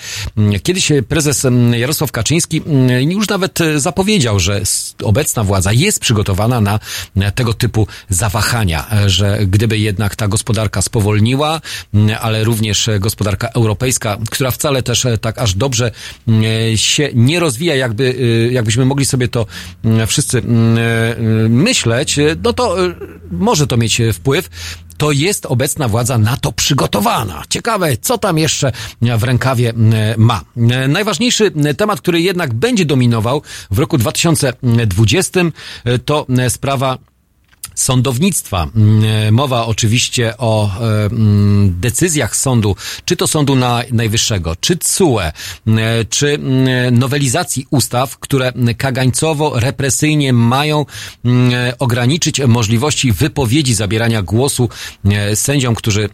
Kiedyś 0.63 0.93
prezes 1.09 1.47
Jarosław 1.77 2.13
Kaczyński 2.13 2.63
już 3.09 3.29
nawet 3.29 3.59
zapowiedział, 3.77 4.41
że 4.41 4.63
obecna 5.03 5.45
władza 5.45 5.73
jest 5.73 6.01
przygotowana 6.01 6.61
na 6.61 7.31
tego 7.35 7.55
typu 7.55 7.87
zawahania, 8.09 8.82
e, 8.91 9.11
że 9.11 9.39
gdyby 9.47 9.79
jednak 9.79 10.17
ta 10.17 10.29
gospodarka 10.29 10.83
spowolniła, 10.83 11.61
ale 12.21 12.45
również 12.45 12.91
gospodarka 13.01 13.49
europejska, 13.49 14.17
która 14.31 14.51
wcale 14.51 14.83
też 14.83 15.07
e, 15.07 15.19
tak 15.19 15.39
aż 15.39 15.55
dobrze 15.55 15.91
e, 16.29 16.79
się 16.79 17.09
nie 17.15 17.41
rozwija, 17.41 17.75
jakby, 17.75 18.17
jakbyśmy 18.53 18.85
mogli 18.85 19.05
sobie 19.05 19.29
to 19.29 19.47
wszyscy 20.07 20.43
myśleć, 21.49 22.17
no 22.45 22.53
to 22.53 22.77
może 23.31 23.67
to 23.67 23.77
mieć 23.77 24.03
wpływ 24.13 24.49
to 25.03 25.13
jest 25.13 25.47
obecna 25.47 25.89
władza 25.89 26.19
na 26.19 26.37
to 26.37 26.53
przygotowana. 26.53 27.43
Ciekawe, 27.49 27.97
co 27.97 28.19
tam 28.19 28.39
jeszcze 28.39 28.73
w 29.19 29.23
rękawie 29.23 29.73
ma. 30.17 30.41
Najważniejszy 30.89 31.53
temat, 31.77 32.01
który 32.01 32.21
jednak 32.21 32.55
będzie 32.55 32.85
dominował 32.85 33.43
w 33.71 33.79
roku 33.79 33.99
2020, 33.99 35.41
e, 35.85 35.99
to 35.99 36.27
sprawa 36.49 36.99
sądownictwa. 37.75 38.69
Mm, 38.77 39.35
Mowa 39.35 39.67
oczywiście 39.67 40.35
o 40.39 40.71
e, 40.81 41.07
mm, 41.07 41.81
decyzjach 41.81 42.37
sądu, 42.37 42.77
czy 43.05 43.17
to 43.17 43.27
Sądu 43.27 43.57
na, 43.57 43.83
Najwyższego, 43.93 44.57
czy 44.57 44.77
CUE, 44.77 45.21
mm, 45.67 46.07
czy 46.11 46.35
mm, 46.35 46.99
nowelizacji 46.99 47.67
ustaw, 47.71 48.19
które 48.19 48.53
kagańcowo, 48.79 49.61
represyjnie 49.61 50.33
mają 50.33 50.87
ograniczyć 51.79 52.41
możliwości 52.41 53.13
wypowiedzi, 53.13 53.75
zabierania 53.75 54.23
głosu 54.23 54.69
e, 55.05 55.37
sędziom, 55.37 55.75
którzy 55.75 56.09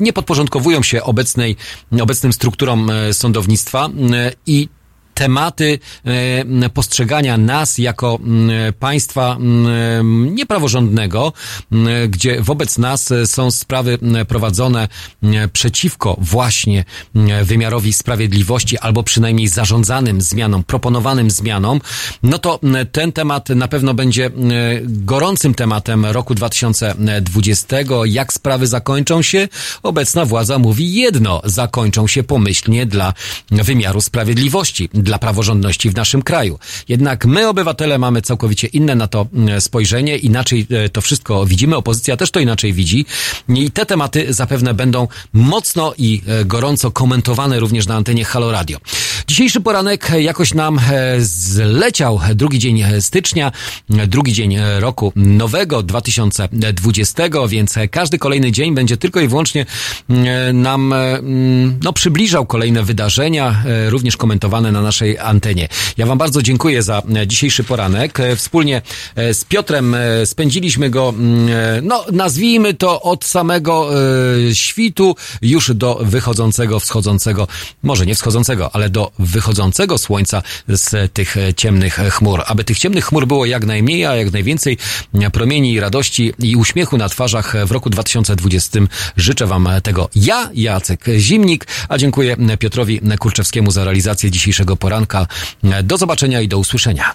nie 0.00 0.12
podporządkowują 0.12 0.82
się 0.82 1.02
obecnej, 1.02 1.56
obecnym 2.00 2.32
strukturom 2.32 2.90
e, 2.90 3.14
sądownictwa 3.14 3.88
i 4.46 4.68
tematy 5.18 5.78
e, 6.04 6.70
postrzegania 6.70 7.38
nas 7.38 7.78
jako 7.78 8.18
m, 8.22 8.50
państwa 8.78 9.36
m, 9.36 10.34
niepraworządnego, 10.34 11.32
m, 11.72 11.88
gdzie 12.08 12.42
wobec 12.42 12.78
nas 12.78 13.12
są 13.24 13.50
sprawy 13.50 13.98
prowadzone 14.28 14.88
przeciwko 15.52 16.16
właśnie 16.20 16.84
wymiarowi 17.42 17.92
sprawiedliwości 17.92 18.78
albo 18.78 19.02
przynajmniej 19.02 19.48
zarządzanym 19.48 20.20
zmianom, 20.20 20.64
proponowanym 20.64 21.30
zmianom, 21.30 21.80
no 22.22 22.38
to 22.38 22.60
ten 22.92 23.12
temat 23.12 23.48
na 23.48 23.68
pewno 23.68 23.94
będzie 23.94 24.30
gorącym 24.84 25.54
tematem 25.54 26.06
roku 26.06 26.34
2020. 26.34 27.76
Jak 28.04 28.32
sprawy 28.32 28.66
zakończą 28.66 29.22
się? 29.22 29.48
Obecna 29.82 30.24
władza 30.24 30.58
mówi 30.58 30.94
jedno, 30.94 31.40
zakończą 31.44 32.06
się 32.06 32.22
pomyślnie 32.22 32.86
dla 32.86 33.14
wymiaru 33.50 34.00
sprawiedliwości 34.00 34.88
dla 35.08 35.18
praworządności 35.18 35.90
w 35.90 35.96
naszym 35.96 36.22
kraju. 36.22 36.58
Jednak 36.88 37.26
my, 37.26 37.48
obywatele, 37.48 37.98
mamy 37.98 38.22
całkowicie 38.22 38.66
inne 38.66 38.94
na 38.94 39.08
to 39.08 39.26
mm, 39.34 39.60
spojrzenie, 39.60 40.16
inaczej 40.16 40.66
e, 40.70 40.88
to 40.88 41.00
wszystko 41.00 41.46
widzimy, 41.46 41.76
opozycja 41.76 42.16
też 42.16 42.30
to 42.30 42.40
inaczej 42.40 42.72
widzi 42.72 43.06
i 43.48 43.70
te 43.70 43.86
tematy 43.86 44.32
zapewne 44.34 44.74
będą 44.74 45.08
mocno 45.32 45.94
i 45.98 46.22
e, 46.26 46.44
gorąco 46.44 46.90
komentowane 46.90 47.60
również 47.60 47.86
na 47.86 47.94
antenie 47.94 48.24
Halo 48.24 48.52
Radio. 48.52 48.78
Dzisiejszy 49.26 49.60
poranek 49.60 50.10
jakoś 50.18 50.54
nam 50.54 50.78
e, 50.78 50.82
zleciał 51.20 52.20
drugi 52.34 52.58
dzień 52.58 52.84
stycznia, 53.00 53.52
drugi 53.88 54.32
dzień 54.32 54.56
roku 54.78 55.12
nowego 55.16 55.82
2020, 55.82 57.22
więc 57.48 57.74
każdy 57.90 58.18
kolejny 58.18 58.52
dzień 58.52 58.74
będzie 58.74 58.96
tylko 58.96 59.20
i 59.20 59.28
wyłącznie 59.28 59.66
nam 60.54 60.92
mm, 60.92 61.78
no, 61.82 61.92
przybliżał 61.92 62.46
kolejne 62.46 62.82
wydarzenia, 62.82 63.62
również 63.88 64.16
komentowane 64.16 64.72
na 64.72 64.82
naszej 64.82 65.18
antenie. 65.18 65.68
Ja 65.96 66.06
Wam 66.06 66.18
bardzo 66.18 66.42
dziękuję 66.42 66.82
za 66.82 67.02
e, 67.16 67.26
dzisiejszy 67.26 67.64
poranek. 67.64 68.20
E, 68.20 68.36
Wspólnie 68.36 68.82
e, 69.16 69.34
z 69.34 69.44
Piotrem 69.44 69.94
e, 69.94 70.26
spędziliśmy 70.26 70.90
go, 70.90 71.08
mm, 71.08 71.48
e, 71.48 71.82
no 71.82 72.04
nazwijmy 72.12 72.74
to 72.74 73.02
od 73.02 73.24
samego 73.24 73.90
e, 74.48 74.54
świtu 74.54 75.16
już 75.42 75.74
do 75.74 75.94
wychodzącego, 75.94 76.80
wschodzącego, 76.80 77.48
może 77.82 78.06
nie 78.06 78.14
wschodzącego, 78.14 78.74
ale 78.74 78.90
do 78.90 79.07
wychodzącego 79.18 79.98
słońca 79.98 80.42
z 80.68 81.12
tych 81.12 81.36
ciemnych 81.56 81.94
chmur. 82.10 82.42
Aby 82.46 82.64
tych 82.64 82.78
ciemnych 82.78 83.04
chmur 83.04 83.26
było 83.26 83.46
jak 83.46 83.64
najmniej, 83.64 84.06
a 84.06 84.16
jak 84.16 84.32
najwięcej 84.32 84.78
promieni 85.32 85.80
radości 85.80 86.32
i 86.38 86.56
uśmiechu 86.56 86.98
na 86.98 87.08
twarzach 87.08 87.66
w 87.66 87.70
roku 87.70 87.90
2020 87.90 88.80
życzę 89.16 89.46
Wam 89.46 89.68
tego 89.82 90.08
ja, 90.14 90.50
Jacek 90.54 91.04
Zimnik, 91.18 91.66
a 91.88 91.98
dziękuję 91.98 92.36
Piotrowi 92.58 93.00
Kurczewskiemu 93.18 93.70
za 93.70 93.84
realizację 93.84 94.30
dzisiejszego 94.30 94.76
poranka. 94.76 95.26
Do 95.82 95.96
zobaczenia 95.96 96.40
i 96.40 96.48
do 96.48 96.58
usłyszenia. 96.58 97.14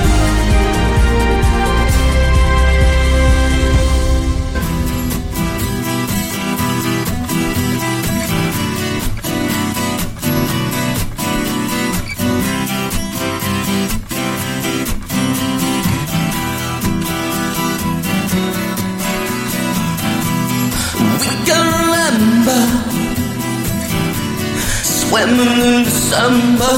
In 25.41 25.83
December, 25.83 26.75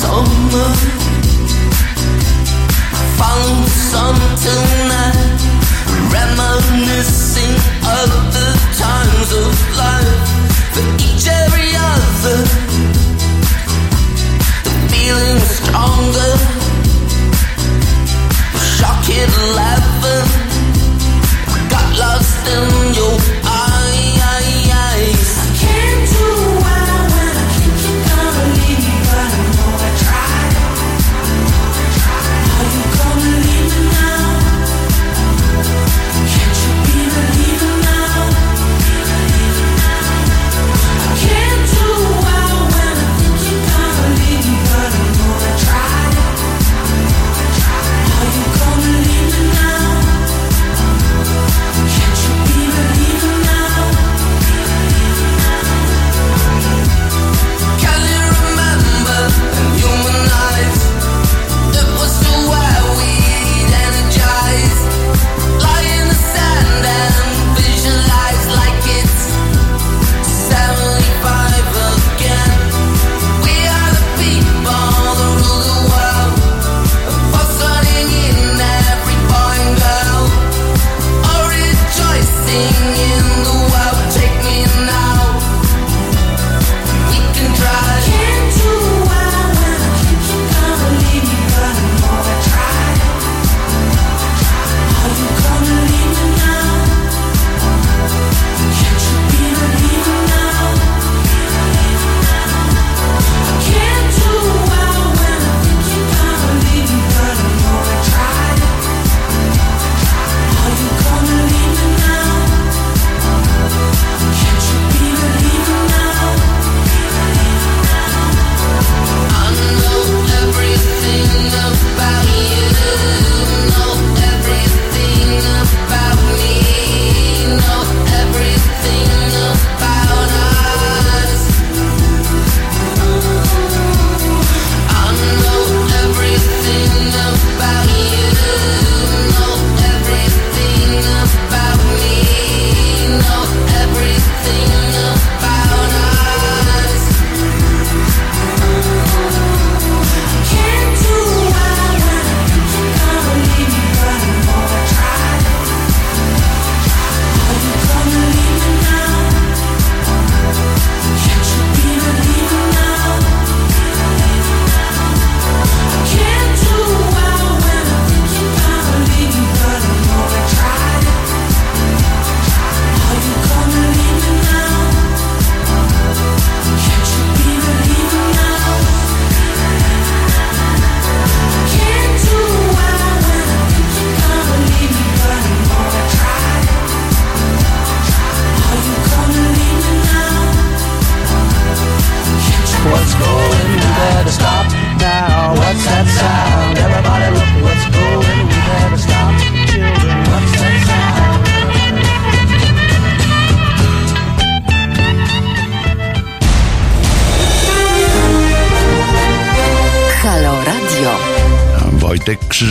summer. 0.05 0.70
Follow 3.18 3.55
the 3.62 3.70
sun 3.70 4.15
tonight. 4.44 5.33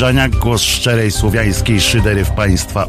Krzyżaniak, 0.04 0.36
głos 0.36 0.62
szczerej 0.62 1.12
słowiańskiej 1.12 1.82
szydery 1.82 2.26
w 2.26 2.32
Państwa 2.32 2.82